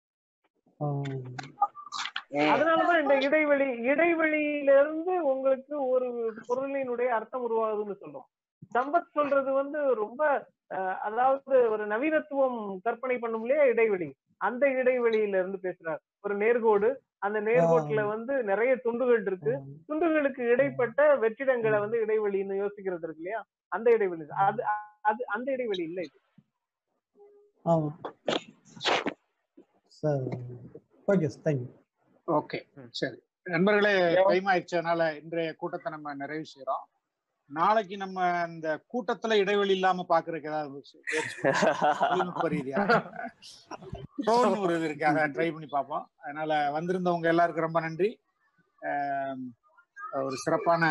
அதனாலதான் 2.30 3.02
இந்த 3.02 3.18
இடைவெளி 3.18 3.66
இடைவெளியில 3.90 4.82
இருந்து 4.82 5.26
உங்களுக்கு 5.26 5.88
ஒரு 5.88 6.34
பொருளினுடைய 6.48 7.08
அர்த்தம் 7.08 7.52
உருவாகுதுன்னு 7.52 7.96
சொல்றோம். 8.02 8.28
சம்பத் 8.76 9.14
சொல்றது 9.14 9.52
வந்து 9.54 9.80
ரொம்ப 9.96 10.22
அதாவது 11.08 11.58
ஒரு 11.74 11.84
நவீனத்துவம் 11.88 12.56
கற்பனை 12.86 13.18
பண்ணும் 13.18 13.44
இல்லையா 13.44 13.64
இடைவெளி. 13.64 14.08
அந்த 14.42 14.64
இடைவெளியில 14.80 15.40
இருந்து 15.42 15.60
பேசுறார். 15.66 16.02
ஒரு 16.22 16.36
நேர்கோடு 16.38 16.90
அந்த 17.26 17.40
நேர்கோட்டுல 17.42 18.02
வந்து 18.08 18.34
நிறைய 18.44 18.72
துண்டுகள் 18.86 19.22
இருக்கு. 19.26 19.54
துண்டுகளுக்கு 19.90 20.42
இடைப்பட்ட 20.54 21.02
வெற்றிடங்களை 21.24 21.80
வந்து 21.86 22.00
இடைவெளின்னு 22.06 22.56
யோசிக்கிறது 22.64 23.06
இருக்கு 23.08 23.24
இல்லையா? 23.24 23.42
அந்த 23.72 23.88
இடைவெளி. 23.92 24.26
அது 24.48 24.64
அது 25.04 25.22
அந்த 25.36 25.48
இடைவெளி 25.52 25.84
இல்ல 25.90 26.02
இது. 26.02 26.18
ஓகே 32.28 32.60
சரி. 33.00 33.18
நண்பர்களே 33.46 33.94
டைம் 34.30 34.48
ஆயிடுச்சு. 34.52 34.78
அதனால 34.80 35.02
இன்றைய 35.22 35.50
கூட்டத்தை 35.54 35.90
நம்ம 35.92 36.14
நிறைவு 36.24 36.46
செய்யறோம் 36.54 36.86
நாளைக்கு 37.46 37.98
நம்ம 37.98 38.44
இந்த 38.48 38.84
கூட்டத்துல 38.94 39.34
இடைவெளி 39.34 39.74
இல்லாம 39.74 40.06
பாக்குறதுக்கு 40.10 40.46
ஏதாவது 40.46 40.84
ரீதியா. 42.44 42.80
ஒரு 44.26 44.76
இது 44.76 44.86
இருக்கு. 44.86 45.06
அதை 45.06 45.24
ட்ரை 45.24 45.52
பண்ணி 45.52 45.66
பார்ப்போம். 45.66 46.10
அதனால 46.24 46.80
வந்திருந்தவங்க 46.80 47.24
எல்லாருக்கும் 47.24 47.64
ரொம்ப 47.64 47.80
நன்றி. 47.80 48.20
ஒரு 50.14 50.36
சிறப்பான 50.36 50.84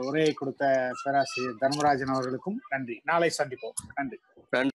உரையை 0.00 0.32
கொடுத்த 0.32 0.90
பேராசிரியர் 1.02 1.56
தர்மராஜன் 1.58 2.14
அவர்களுக்கும் 2.14 2.60
நன்றி. 2.68 3.00
நாளை 3.04 3.32
சந்திப்போம். 3.38 3.78
நன்றி. 3.94 4.20
நன்றி. 4.50 4.71